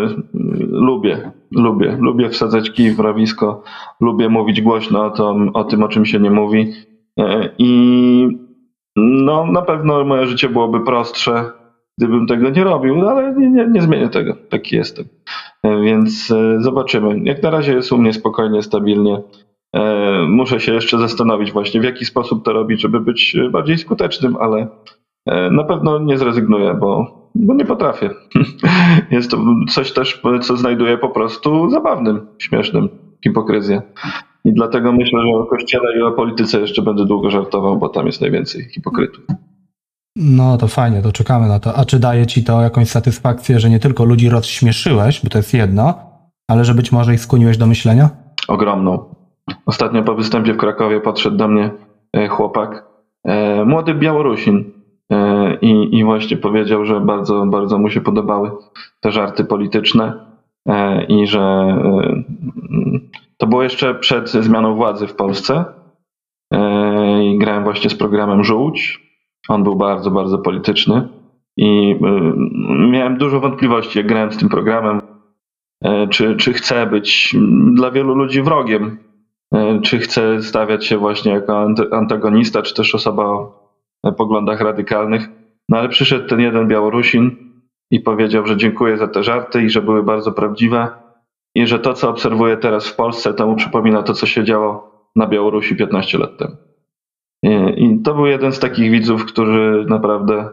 lubię, 0.71 1.31
lubię, 1.51 1.97
lubię 2.01 2.29
wsadzać 2.29 2.71
kij 2.71 2.91
w 2.91 2.99
mrowisko, 2.99 3.63
lubię 4.01 4.29
mówić 4.29 4.61
głośno 4.61 5.05
o, 5.05 5.11
tym, 5.11 5.51
o 5.55 5.65
tym, 5.65 5.83
o 5.83 5.89
czym 5.89 6.07
się 6.07 6.19
nie 6.21 6.31
mówi. 6.31 6.73
E, 7.19 7.49
I 7.59 8.29
no, 8.97 9.47
na 9.47 9.63
pewno 9.63 10.05
moje 10.05 10.27
życie 10.27 10.49
byłoby 10.49 10.81
prostsze, 10.81 11.45
gdybym 11.99 12.27
tego 12.27 12.51
nie 12.51 12.65
robił, 12.65 12.97
no, 12.97 13.11
ale 13.11 13.35
nie, 13.35 13.51
nie, 13.51 13.67
nie 13.67 13.83
zmienię 13.83 14.09
tego. 14.09 14.37
Taki 14.51 14.77
jestem. 14.77 15.05
E, 15.63 15.81
Więc 15.83 16.31
e, 16.31 16.63
zobaczymy. 16.63 17.21
Jak 17.25 17.43
na 17.43 17.51
razie 17.51 17.73
jest 17.73 17.93
u 17.93 17.99
mnie 17.99 18.13
spokojnie, 18.13 18.63
stabilnie. 18.63 19.23
E, 19.77 20.27
Muszę 20.29 20.61
się 20.61 20.75
jeszcze 20.75 20.99
zastanowić 20.99 21.53
właśnie, 21.53 21.81
w 21.81 21.85
jaki 21.85 22.05
sposób 22.05 22.45
to 22.45 22.53
robić, 22.53 22.81
żeby 22.81 23.01
być 23.01 23.37
bardziej 23.51 23.79
skutecznym, 23.79 24.37
ale 24.37 24.69
Na 25.51 25.65
pewno 25.65 25.99
nie 25.99 26.19
zrezygnuję, 26.19 26.75
bo, 26.81 27.07
bo 27.35 27.55
nie 27.55 27.65
potrafię. 27.65 28.11
Jest 29.11 29.31
to 29.31 29.39
coś 29.69 29.93
też, 29.93 30.23
co 30.41 30.57
znajduję 30.57 30.99
po 30.99 31.09
prostu 31.09 31.71
zabawnym, 31.71 32.27
śmiesznym, 32.39 32.89
hipokryzję. 33.25 33.83
I 34.45 34.53
dlatego 34.53 34.93
myślę, 34.93 35.21
że 35.23 35.29
o 35.29 35.47
kościele 35.47 35.99
i 35.99 36.03
o 36.03 36.13
polityce 36.13 36.61
jeszcze 36.61 36.83
będę 36.83 37.05
długo 37.05 37.31
żartował, 37.31 37.77
bo 37.79 37.89
tam 37.89 38.07
jest 38.07 38.21
najwięcej 38.21 38.65
hipokrytów. 38.65 39.25
No 40.17 40.59
to 40.59 40.69
fajnie, 40.69 41.03
to 41.03 41.13
czekamy 41.13 41.49
na 41.49 41.61
to. 41.61 41.77
A 41.77 41.85
czy 41.85 41.99
daje 41.99 42.27
ci 42.27 42.45
to 42.45 42.63
jakąś 42.63 42.89
satysfakcję, 42.89 43.61
że 43.61 43.71
nie 43.71 43.79
tylko 43.79 44.05
ludzi 44.05 44.29
rozśmieszyłeś, 44.29 45.21
bo 45.25 45.31
to 45.31 45.39
jest 45.39 45.55
jedno, 45.55 45.95
ale 46.49 46.65
że 46.65 46.75
być 46.75 46.93
może 46.93 47.15
ich 47.15 47.21
skłoniłeś 47.21 47.57
do 47.57 47.67
myślenia? 47.67 48.11
Ogromną. 48.49 49.15
Ostatnio 49.67 50.03
po 50.03 50.15
występie 50.15 50.55
w 50.55 50.57
Krakowie 50.57 51.01
podszedł 51.01 51.37
do 51.37 51.49
mnie 51.49 51.71
e, 52.17 52.29
chłopak, 52.29 52.85
e, 53.25 53.65
młody 53.65 53.95
Białorusin 53.95 54.65
e, 55.13 55.55
i, 55.55 55.99
i 55.99 56.05
właśnie 56.05 56.37
powiedział, 56.37 56.85
że 56.85 57.01
bardzo, 57.01 57.47
bardzo 57.47 57.79
mu 57.79 57.91
się 57.91 58.01
podobały 58.01 58.51
te 59.01 59.13
żarty 59.13 59.45
polityczne 59.45 60.33
i 61.09 61.27
że 61.27 61.77
to 63.37 63.47
było 63.47 63.63
jeszcze 63.63 63.95
przed 63.95 64.29
zmianą 64.29 64.75
władzy 64.75 65.07
w 65.07 65.15
Polsce 65.15 65.65
i 67.23 67.39
grałem 67.39 67.65
właśnie 67.65 67.91
z 67.91 67.95
programem 67.95 68.45
Żółć. 68.45 69.02
On 69.49 69.63
był 69.63 69.77
bardzo, 69.77 70.11
bardzo 70.11 70.39
polityczny 70.39 71.09
i 71.57 71.99
e, 72.05 72.33
miałem 72.91 73.19
dużo 73.19 73.41
wątpliwości, 73.41 73.99
jak 73.99 74.07
grałem 74.07 74.33
z 74.33 74.37
tym 74.37 74.49
programem, 74.49 75.01
e, 75.85 76.09
czy, 76.09 76.37
czy 76.37 76.53
chcę 76.53 76.87
być 76.87 77.37
dla 77.75 77.91
wielu 77.91 78.15
ludzi 78.15 78.43
wrogiem 78.43 78.99
e, 79.55 79.81
czy 79.81 79.99
chce 79.99 80.43
stawiać 80.43 80.87
się 80.87 80.99
właśnie 80.99 81.33
jako 81.33 81.67
antagonista, 81.93 82.63
czy 82.63 82.75
też 82.75 82.95
osoba 82.95 83.25
o 84.03 84.13
poglądach 84.13 84.61
radykalnych. 84.61 85.29
No 85.69 85.79
ale 85.79 85.89
przyszedł 85.89 86.29
ten 86.29 86.41
jeden 86.41 86.69
Białorusin 86.69 87.37
i 87.91 88.01
powiedział, 88.01 88.47
że 88.47 88.57
dziękuję 88.57 88.97
za 88.97 89.09
te 89.09 89.23
żarty 89.23 89.63
i 89.63 89.71
że 89.71 89.83
były 89.83 90.03
bardzo 90.03 90.33
prawdziwe 90.33 90.89
i 91.55 91.67
że 91.67 91.79
to, 91.79 91.95
co 91.95 92.11
obserwuje 92.11 92.57
teraz 92.57 92.89
w 92.89 92.97
Polsce, 92.97 93.35
to 93.35 93.47
mu 93.47 93.57
przypomina 93.57 94.03
to, 94.03 94.15
co 94.15 94.27
się 94.27 94.45
działo 94.45 94.93
na 95.17 95.27
Białorusi 95.27 95.77
15 95.77 96.19
lat 96.19 96.37
temu. 96.39 96.72
I 97.77 97.99
to 98.05 98.15
był 98.15 98.27
jeden 98.27 98.53
z 98.53 98.59
takich 98.59 98.91
widzów, 98.91 99.25
którzy 99.25 99.85
naprawdę 99.89 100.49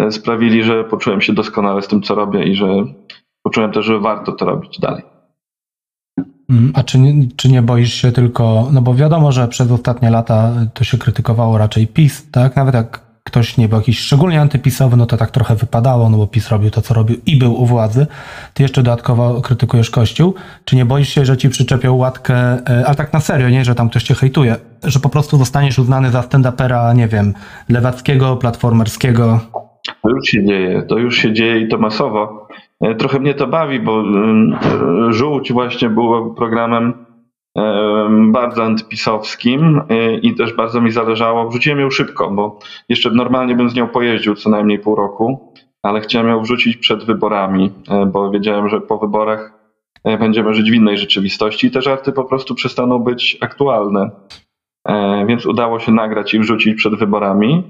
e, 0.00 0.10
sprawili, 0.12 0.62
że 0.62 0.84
poczułem 0.84 1.20
się 1.20 1.32
doskonale 1.32 1.82
z 1.82 1.88
tym, 1.88 2.02
co 2.02 2.14
robię 2.14 2.44
i 2.44 2.54
że 2.54 2.66
poczułem 3.42 3.72
też, 3.72 3.86
że 3.86 4.00
warto 4.00 4.32
to 4.32 4.44
robić 4.44 4.80
dalej. 4.80 5.02
Mm, 6.50 6.72
a 6.74 6.82
czy 6.82 6.98
nie, 6.98 7.28
czy 7.36 7.48
nie 7.48 7.62
boisz 7.62 7.94
się 7.94 8.12
tylko, 8.12 8.68
no 8.72 8.82
bo 8.82 8.94
wiadomo, 8.94 9.32
że 9.32 9.48
przez 9.48 9.70
ostatnie 9.70 10.10
lata 10.10 10.52
to 10.74 10.84
się 10.84 10.98
krytykowało 10.98 11.58
raczej 11.58 11.86
PiS, 11.86 12.30
tak? 12.30 12.56
Nawet 12.56 12.74
jak 12.74 13.07
ktoś 13.28 13.56
nie 13.56 13.68
był 13.68 13.78
jakiś 13.78 13.98
szczególnie 13.98 14.40
antypisowy, 14.40 14.96
no 14.96 15.06
to 15.06 15.16
tak 15.16 15.30
trochę 15.30 15.54
wypadało, 15.54 16.10
no 16.10 16.16
bo 16.16 16.26
PiS 16.26 16.48
robił 16.48 16.70
to, 16.70 16.82
co 16.82 16.94
robił 16.94 17.16
i 17.26 17.36
był 17.36 17.62
u 17.62 17.66
władzy. 17.66 18.06
Ty 18.54 18.62
jeszcze 18.62 18.82
dodatkowo 18.82 19.40
krytykujesz 19.40 19.90
Kościół. 19.90 20.34
Czy 20.64 20.76
nie 20.76 20.84
boisz 20.84 21.08
się, 21.08 21.24
że 21.24 21.36
ci 21.36 21.48
przyczepią 21.48 21.94
łatkę, 21.94 22.34
e, 22.34 22.86
ale 22.86 22.96
tak 22.96 23.12
na 23.12 23.20
serio, 23.20 23.48
nie, 23.48 23.64
że 23.64 23.74
tam 23.74 23.90
ktoś 23.90 24.02
cię 24.02 24.14
hejtuje, 24.14 24.56
że 24.84 25.00
po 25.00 25.08
prostu 25.08 25.38
zostaniesz 25.38 25.78
uznany 25.78 26.10
za 26.10 26.20
stand-upera, 26.20 26.96
nie 26.96 27.08
wiem, 27.08 27.34
lewackiego, 27.68 28.36
platformerskiego? 28.36 29.40
To 30.02 30.08
już 30.08 30.28
się 30.28 30.44
dzieje, 30.44 30.82
to 30.82 30.98
już 30.98 31.16
się 31.16 31.32
dzieje 31.32 31.60
i 31.60 31.68
to 31.68 31.78
masowo. 31.78 32.48
E, 32.80 32.94
trochę 32.94 33.20
mnie 33.20 33.34
to 33.34 33.46
bawi, 33.46 33.80
bo 33.80 34.00
e, 34.00 35.12
Żółć 35.12 35.52
właśnie 35.52 35.88
był 35.88 36.34
programem 36.34 37.07
bardzo 38.32 38.64
antypisowskim 38.64 39.82
e, 39.88 40.14
i 40.14 40.34
też 40.34 40.52
bardzo 40.52 40.80
mi 40.80 40.90
zależało. 40.90 41.48
Wrzuciłem 41.48 41.80
ją 41.80 41.90
szybko, 41.90 42.30
bo 42.30 42.58
jeszcze 42.88 43.10
normalnie 43.10 43.54
bym 43.54 43.70
z 43.70 43.74
nią 43.74 43.88
pojeździł 43.88 44.34
co 44.34 44.50
najmniej 44.50 44.78
pół 44.78 44.94
roku, 44.94 45.52
ale 45.82 46.00
chciałem 46.00 46.28
ją 46.28 46.42
wrzucić 46.42 46.76
przed 46.76 47.04
wyborami, 47.04 47.70
bo 48.12 48.30
wiedziałem, 48.30 48.68
że 48.68 48.80
po 48.80 48.98
wyborach 48.98 49.52
będziemy 50.04 50.54
żyć 50.54 50.70
w 50.70 50.74
innej 50.74 50.98
rzeczywistości 50.98 51.66
i 51.66 51.70
te 51.70 51.82
żarty 51.82 52.12
po 52.12 52.24
prostu 52.24 52.54
przestaną 52.54 52.98
być 52.98 53.38
aktualne. 53.40 54.10
Więc 55.26 55.46
udało 55.46 55.78
się 55.78 55.92
nagrać 55.92 56.34
i 56.34 56.38
wrzucić 56.38 56.74
przed 56.74 56.94
wyborami. 56.94 57.62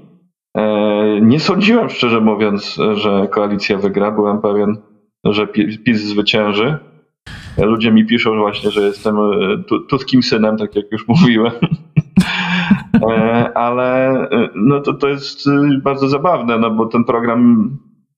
Nie 1.21 1.39
sądziłem, 1.39 1.89
szczerze 1.89 2.21
mówiąc, 2.21 2.79
że 2.93 3.27
koalicja 3.31 3.77
wygra. 3.77 4.11
Byłem 4.11 4.41
pewien, 4.41 4.77
że 5.25 5.47
PiS 5.85 6.01
zwycięży. 6.01 6.77
Ludzie 7.65 7.91
mi 7.91 8.05
piszą 8.05 8.37
właśnie, 8.37 8.71
że 8.71 8.81
jestem 8.81 9.17
e, 9.17 9.79
tuskim 9.89 10.23
synem, 10.23 10.57
tak 10.57 10.75
jak 10.75 10.91
już 10.91 11.07
mówiłem. 11.21 11.51
E, 13.09 13.51
ale 13.57 14.09
e, 14.31 14.49
no 14.55 14.79
to, 14.79 14.93
to 14.93 15.07
jest 15.07 15.49
bardzo 15.83 16.09
zabawne, 16.09 16.57
no 16.57 16.71
bo 16.71 16.85
ten 16.85 17.03
program 17.03 17.69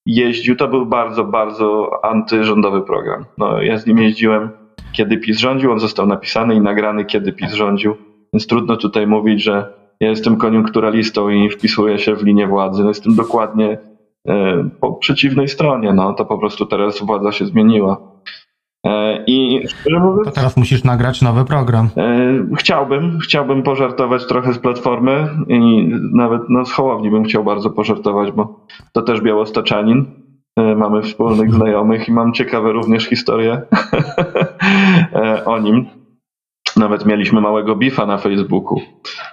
jeździł, 0.06 0.56
to 0.56 0.68
był 0.68 0.86
bardzo, 0.86 1.24
bardzo 1.24 1.90
antyrządowy 2.04 2.82
program. 2.82 3.26
No, 3.38 3.62
ja 3.62 3.78
z 3.78 3.88
nim 3.88 3.98
jeździłem, 3.98 4.50
kiedy 4.92 5.18
PiS 5.18 5.38
rządził, 5.38 5.72
on 5.72 5.80
został 5.80 6.08
napisany 6.08 6.56
i 6.56 6.62
nagrany, 6.62 7.06
kiedy 7.06 7.34
PiS 7.34 7.54
rządził, 7.54 7.96
więc 8.34 8.48
trudno 8.48 8.78
tutaj 8.78 9.08
mówić, 9.08 9.44
że 9.44 9.74
ja 10.00 10.10
jestem 10.10 10.38
koniunkturalistą 10.38 11.30
i 11.30 11.50
wpisuję 11.50 12.00
się 12.00 12.16
w 12.16 12.24
linię 12.24 12.48
władzy. 12.48 12.84
No, 12.84 12.90
jestem 12.90 13.16
dokładnie 13.16 13.78
po 14.80 14.94
przeciwnej 14.94 15.48
stronie. 15.48 15.94
No, 15.94 16.14
to 16.14 16.26
po 16.26 16.38
prostu 16.38 16.66
teraz 16.66 17.02
władza 17.04 17.32
się 17.32 17.46
zmieniła. 17.46 18.11
E, 18.86 19.24
I 19.28 19.68
mówiąc, 20.00 20.26
to 20.26 20.32
teraz 20.32 20.58
musisz 20.58 20.84
nagrać 20.84 21.22
nowy 21.22 21.46
program. 21.46 21.90
E, 21.98 22.56
chciałbym, 22.58 23.20
chciałbym 23.20 23.64
pożartować 23.64 24.28
trochę 24.28 24.54
z 24.54 24.60
platformy 24.60 25.30
i 25.48 25.90
nawet 26.14 26.42
no, 26.50 26.66
z 26.66 26.72
Hołowni 26.72 27.12
bym 27.12 27.24
chciał 27.24 27.44
bardzo 27.44 27.70
pożartować, 27.70 28.32
bo 28.32 28.66
to 28.92 29.02
też 29.02 29.22
białostoczanin. 29.22 30.06
Mamy 30.76 31.02
wspólnych 31.02 31.54
znajomych 31.58 32.08
i 32.08 32.12
mam 32.12 32.34
ciekawe 32.34 32.72
również 32.72 33.06
historie 33.06 33.62
o 35.46 35.60
nim. 35.60 35.86
Nawet 36.78 37.06
mieliśmy 37.06 37.42
małego 37.42 37.76
bifa 37.76 38.06
na 38.06 38.18
Facebooku, 38.18 38.82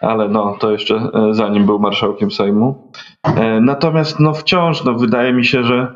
ale 0.01 0.29
no, 0.29 0.57
to 0.61 0.70
jeszcze 0.70 0.95
e, 0.95 1.35
zanim 1.35 1.66
był 1.66 1.79
marszałkiem 1.79 2.31
Sejmu. 2.31 2.93
E, 3.25 3.61
natomiast 3.61 4.20
no, 4.20 4.35
wciąż 4.35 4.85
no, 4.85 4.95
wydaje 4.95 5.33
mi 5.33 5.45
się, 5.45 5.65
że 5.65 5.95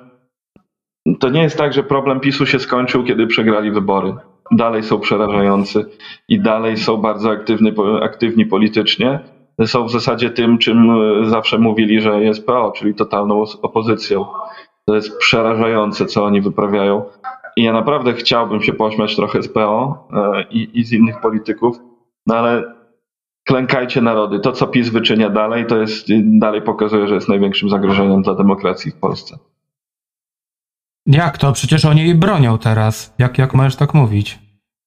to 1.18 1.28
nie 1.28 1.42
jest 1.42 1.58
tak, 1.58 1.72
że 1.72 1.82
problem 1.82 2.20
PiSu 2.20 2.46
się 2.46 2.58
skończył, 2.58 3.04
kiedy 3.04 3.26
przegrali 3.26 3.70
wybory. 3.70 4.14
Dalej 4.50 4.82
są 4.82 5.00
przerażający 5.00 5.84
i 6.28 6.40
dalej 6.40 6.76
są 6.76 6.96
bardzo 6.96 7.30
aktywny, 7.30 7.74
aktywni 8.02 8.46
politycznie. 8.46 9.20
Są 9.66 9.84
w 9.84 9.90
zasadzie 9.90 10.30
tym, 10.30 10.58
czym 10.58 10.90
e, 10.90 11.24
zawsze 11.26 11.58
mówili, 11.58 12.00
że 12.00 12.22
jest 12.22 12.46
PO, 12.46 12.72
czyli 12.76 12.94
totalną 12.94 13.44
opozycją. 13.62 14.26
To 14.84 14.94
jest 14.94 15.18
przerażające, 15.18 16.06
co 16.06 16.24
oni 16.24 16.40
wyprawiają. 16.40 17.04
I 17.56 17.62
ja 17.62 17.72
naprawdę 17.72 18.12
chciałbym 18.12 18.62
się 18.62 18.72
pośmiać 18.72 19.16
trochę 19.16 19.42
z 19.42 19.48
PO 19.48 20.08
e, 20.12 20.44
i, 20.50 20.78
i 20.78 20.84
z 20.84 20.92
innych 20.92 21.20
polityków, 21.20 21.76
no 22.26 22.36
ale 22.36 22.74
klękajcie 23.44 24.00
narody. 24.00 24.40
To, 24.40 24.52
co 24.52 24.66
PiS 24.66 24.88
wyczynia 24.88 25.30
dalej, 25.30 25.66
to 25.66 25.78
jest 25.78 26.06
dalej 26.38 26.62
pokazuje, 26.62 27.08
że 27.08 27.14
jest 27.14 27.28
największym 27.28 27.68
zagrożeniem 27.68 28.22
dla 28.22 28.34
demokracji 28.34 28.90
w 28.90 28.96
Polsce. 28.96 29.38
Jak 31.06 31.38
to? 31.38 31.52
Przecież 31.52 31.84
oni 31.84 32.00
jej 32.00 32.14
bronią 32.14 32.58
teraz. 32.58 33.14
Jak, 33.18 33.38
jak 33.38 33.54
możesz 33.54 33.76
tak 33.76 33.94
mówić? 33.94 34.38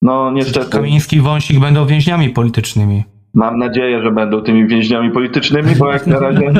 No 0.01 0.31
niestety. 0.31 0.59
Przecież 0.59 0.79
Kamiński 0.79 1.17
i 1.17 1.21
Wąsik 1.21 1.59
będą 1.59 1.85
więźniami 1.85 2.29
politycznymi. 2.29 3.03
Mam 3.33 3.57
nadzieję, 3.57 4.03
że 4.03 4.11
będą 4.11 4.41
tymi 4.41 4.67
więźniami 4.67 5.11
politycznymi, 5.11 5.75
bo 5.75 5.91
jak 5.91 6.07
na 6.07 6.19
razie, 6.19 6.45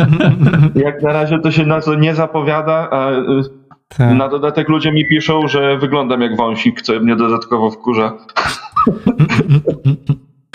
jak 0.86 1.02
na 1.02 1.14
razie 1.14 1.40
to 1.40 1.52
się 1.52 1.66
na 1.66 1.82
to 1.82 1.96
nie 1.96 2.16
zapowiada, 2.16 2.90
a 2.92 3.12
tak. 3.88 4.18
Na 4.18 4.30
dodatek 4.30 4.70
ludzie 4.70 4.92
mi 4.92 5.08
piszą, 5.08 5.48
że 5.48 5.78
wyglądam 5.78 6.22
jak 6.22 6.38
wąsik, 6.38 6.82
co 6.82 7.00
mnie 7.00 7.16
dodatkowo 7.16 7.72
wkurza. 7.72 8.14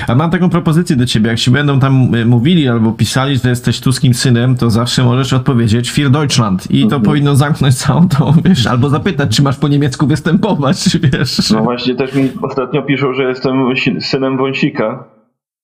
A 0.09 0.15
mam 0.15 0.31
taką 0.31 0.51
propozycję 0.51 0.97
do 0.97 1.07
ciebie. 1.07 1.29
Jak 1.29 1.39
ci 1.39 1.51
będą 1.51 1.81
tam 1.81 2.15
e, 2.15 2.25
mówili 2.25 2.69
albo 2.69 2.93
pisali, 2.93 3.37
że 3.37 3.49
jesteś 3.49 3.81
tuskim 3.81 4.15
synem, 4.15 4.57
to 4.57 4.71
zawsze 4.71 5.05
możesz 5.05 5.33
odpowiedzieć 5.33 5.93
Für 5.93 6.11
Deutschland. 6.11 6.71
I 6.71 6.81
to 6.81 6.85
mhm. 6.85 7.03
powinno 7.03 7.37
zamknąć 7.37 7.75
całą 7.75 8.09
tą, 8.09 8.33
wiesz, 8.45 8.67
albo 8.67 8.89
zapytać, 8.89 9.37
czy 9.37 9.43
masz 9.43 9.57
po 9.57 9.69
niemiecku 9.69 10.07
występować, 10.07 10.77
wiesz. 11.13 11.51
No 11.51 11.63
właśnie, 11.63 11.95
też 11.95 12.15
mi 12.15 12.31
ostatnio 12.43 12.83
piszą, 12.83 13.15
że 13.15 13.23
jestem 13.23 13.75
synem 14.01 14.37
wąsika. 14.37 15.05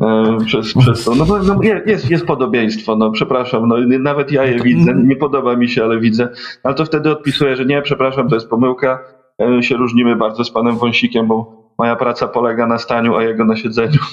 E, 0.03 0.37
przez, 0.47 0.75
przez 0.75 1.05
to. 1.05 1.15
No, 1.15 1.25
no, 1.43 1.63
jest, 1.87 2.11
jest 2.11 2.27
podobieństwo, 2.27 2.97
no 2.97 3.11
przepraszam, 3.11 3.69
no, 3.69 3.77
nawet 4.01 4.33
ja 4.33 4.45
je 4.45 4.61
widzę, 4.61 4.95
nie 5.05 5.17
podoba 5.17 5.57
mi 5.57 5.69
się, 5.69 5.85
ale 5.85 6.01
widzę, 6.01 6.29
ale 6.63 6.75
to 6.75 6.85
wtedy 6.85 7.11
odpisuję, 7.11 7.57
że 7.57 7.65
nie, 7.65 7.83
przepraszam, 7.83 8.29
to 8.29 8.35
jest 8.35 8.51
pomyłka, 8.51 8.99
e, 9.43 9.63
się 9.63 9.77
różnimy 9.77 10.17
bardzo 10.17 10.45
z 10.45 10.51
panem 10.51 10.77
Wąsikiem, 10.77 11.27
bo 11.27 11.65
moja 11.78 11.97
praca 11.97 12.28
polega 12.28 12.66
na 12.66 12.78
staniu, 12.78 13.16
a 13.16 13.23
jego 13.23 13.44
na 13.44 13.57
siedzeniu. 13.57 13.98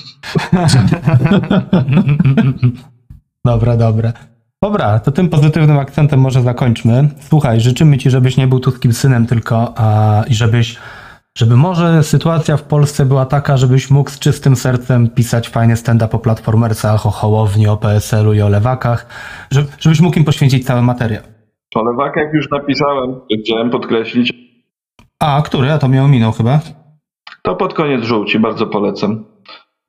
Dobra, 3.45 3.77
dobra. 3.77 4.13
Dobra, 4.63 4.99
to 4.99 5.11
tym 5.11 5.29
pozytywnym 5.29 5.79
akcentem 5.79 6.19
może 6.19 6.41
zakończmy. 6.41 7.09
Słuchaj, 7.19 7.61
życzymy 7.61 7.97
ci, 7.97 8.09
żebyś 8.09 8.37
nie 8.37 8.47
był 8.47 8.59
tuskim 8.59 8.93
synem 8.93 9.25
tylko 9.25 9.73
a, 9.77 10.23
i 10.27 10.33
żebyś 10.33 10.77
żeby 11.37 11.55
może 11.55 12.03
sytuacja 12.03 12.57
w 12.57 12.63
Polsce 12.63 13.05
była 13.05 13.25
taka, 13.25 13.57
żebyś 13.57 13.91
mógł 13.91 14.09
z 14.09 14.19
czystym 14.19 14.55
sercem 14.55 15.09
pisać 15.09 15.49
fajny 15.49 15.77
stand-up 15.77 16.17
o 16.17 16.19
platformersach, 16.19 17.05
o 17.05 17.09
Hołowni, 17.11 17.67
o 17.67 17.77
PSL-u 17.77 18.33
i 18.33 18.41
o 18.41 18.49
lewakach, 18.49 19.05
żebyś 19.79 20.01
mógł 20.01 20.17
im 20.19 20.25
poświęcić 20.25 20.65
cały 20.65 20.81
materiał. 20.81 21.23
O 21.75 21.83
lewakach 21.83 22.33
już 22.33 22.49
napisałem, 22.49 23.15
chciałem 23.43 23.69
podkreślić. 23.69 24.33
A, 25.19 25.41
który? 25.41 25.71
A 25.71 25.77
to 25.77 25.87
miał 25.87 26.07
minął 26.07 26.31
chyba? 26.31 26.59
To 27.41 27.55
pod 27.55 27.73
koniec 27.73 28.03
żółci, 28.03 28.39
bardzo 28.39 28.67
polecam. 28.67 29.25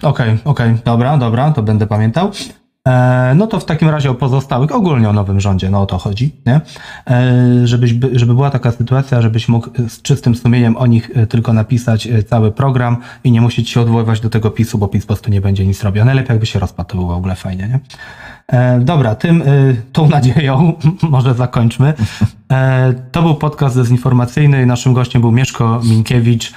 Okej, 0.02 0.10
okay, 0.30 0.52
okej, 0.52 0.70
okay. 0.70 0.82
dobra, 0.84 1.16
dobra, 1.16 1.50
to 1.50 1.62
będę 1.62 1.86
pamiętał. 1.86 2.30
E, 2.88 3.34
no 3.36 3.46
to 3.46 3.60
w 3.60 3.64
takim 3.64 3.88
razie 3.88 4.10
o 4.10 4.14
pozostałych, 4.14 4.74
ogólnie 4.74 5.08
o 5.08 5.12
nowym 5.12 5.40
rządzie, 5.40 5.70
no 5.70 5.82
o 5.82 5.86
to 5.86 5.98
chodzi, 5.98 6.34
nie? 6.46 6.60
E, 7.10 7.66
żebyś, 7.66 7.94
żeby 8.12 8.34
była 8.34 8.50
taka 8.50 8.72
sytuacja, 8.72 9.22
żebyś 9.22 9.48
mógł 9.48 9.68
z 9.88 10.02
czystym 10.02 10.34
sumieniem 10.34 10.76
o 10.76 10.86
nich 10.86 11.10
e, 11.14 11.26
tylko 11.26 11.52
napisać 11.52 12.08
cały 12.28 12.52
program 12.52 12.96
i 13.24 13.30
nie 13.30 13.40
musieć 13.40 13.70
się 13.70 13.80
odwoływać 13.80 14.20
do 14.20 14.30
tego 14.30 14.50
PiSu, 14.50 14.78
bo 14.78 14.88
PiS 14.88 15.02
po 15.02 15.06
prostu 15.06 15.30
nie 15.30 15.40
będzie 15.40 15.66
nic 15.66 15.82
robił. 15.82 16.04
Najlepiej 16.04 16.28
jakby 16.28 16.46
się 16.46 16.58
rozpadł, 16.58 16.88
to 16.88 16.96
było 16.96 17.08
w 17.08 17.16
ogóle 17.16 17.34
fajnie, 17.34 17.68
nie? 17.68 17.80
Dobra, 18.80 19.14
tym, 19.14 19.42
tą 19.92 20.08
nadzieją 20.08 20.72
może 21.02 21.34
zakończmy. 21.34 21.94
To 23.12 23.22
był 23.22 23.34
podcast 23.34 23.76
dezinformacyjny. 23.76 24.66
Naszym 24.66 24.94
gościem 24.94 25.22
był 25.22 25.32
Mieszko 25.32 25.80
Minkiewicz, 25.84 26.52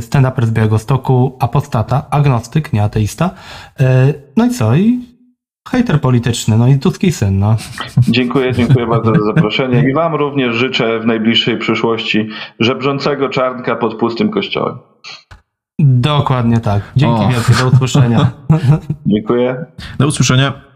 stand-uper 0.00 0.46
z 0.46 0.50
Białegostoku, 0.50 1.36
apostata, 1.40 2.10
agnostyk, 2.10 2.72
nie 2.72 2.82
ateista. 2.82 3.30
No 4.36 4.46
i 4.46 4.50
co? 4.50 4.76
I 4.76 5.11
Hejter 5.68 6.00
polityczny, 6.00 6.58
no 6.58 6.68
i 6.68 6.78
tuski 6.78 7.12
syn, 7.12 7.38
no. 7.38 7.56
Dziękuję, 8.08 8.52
dziękuję 8.52 8.86
bardzo 8.86 9.14
za 9.14 9.24
zaproszenie 9.24 9.90
i 9.90 9.94
wam 9.94 10.14
również 10.14 10.56
życzę 10.56 11.00
w 11.00 11.06
najbliższej 11.06 11.58
przyszłości 11.58 12.28
żebrzącego 12.60 13.28
czarnka 13.28 13.76
pod 13.76 13.94
pustym 13.94 14.30
kościołem. 14.30 14.78
Dokładnie 15.78 16.60
tak. 16.60 16.82
Dzięki 16.96 17.22
O. 17.22 17.28
wielkie, 17.28 17.52
do 17.62 17.68
usłyszenia. 17.68 18.30
Dziękuję. 19.06 19.66
Do 19.98 20.06
usłyszenia. 20.06 20.71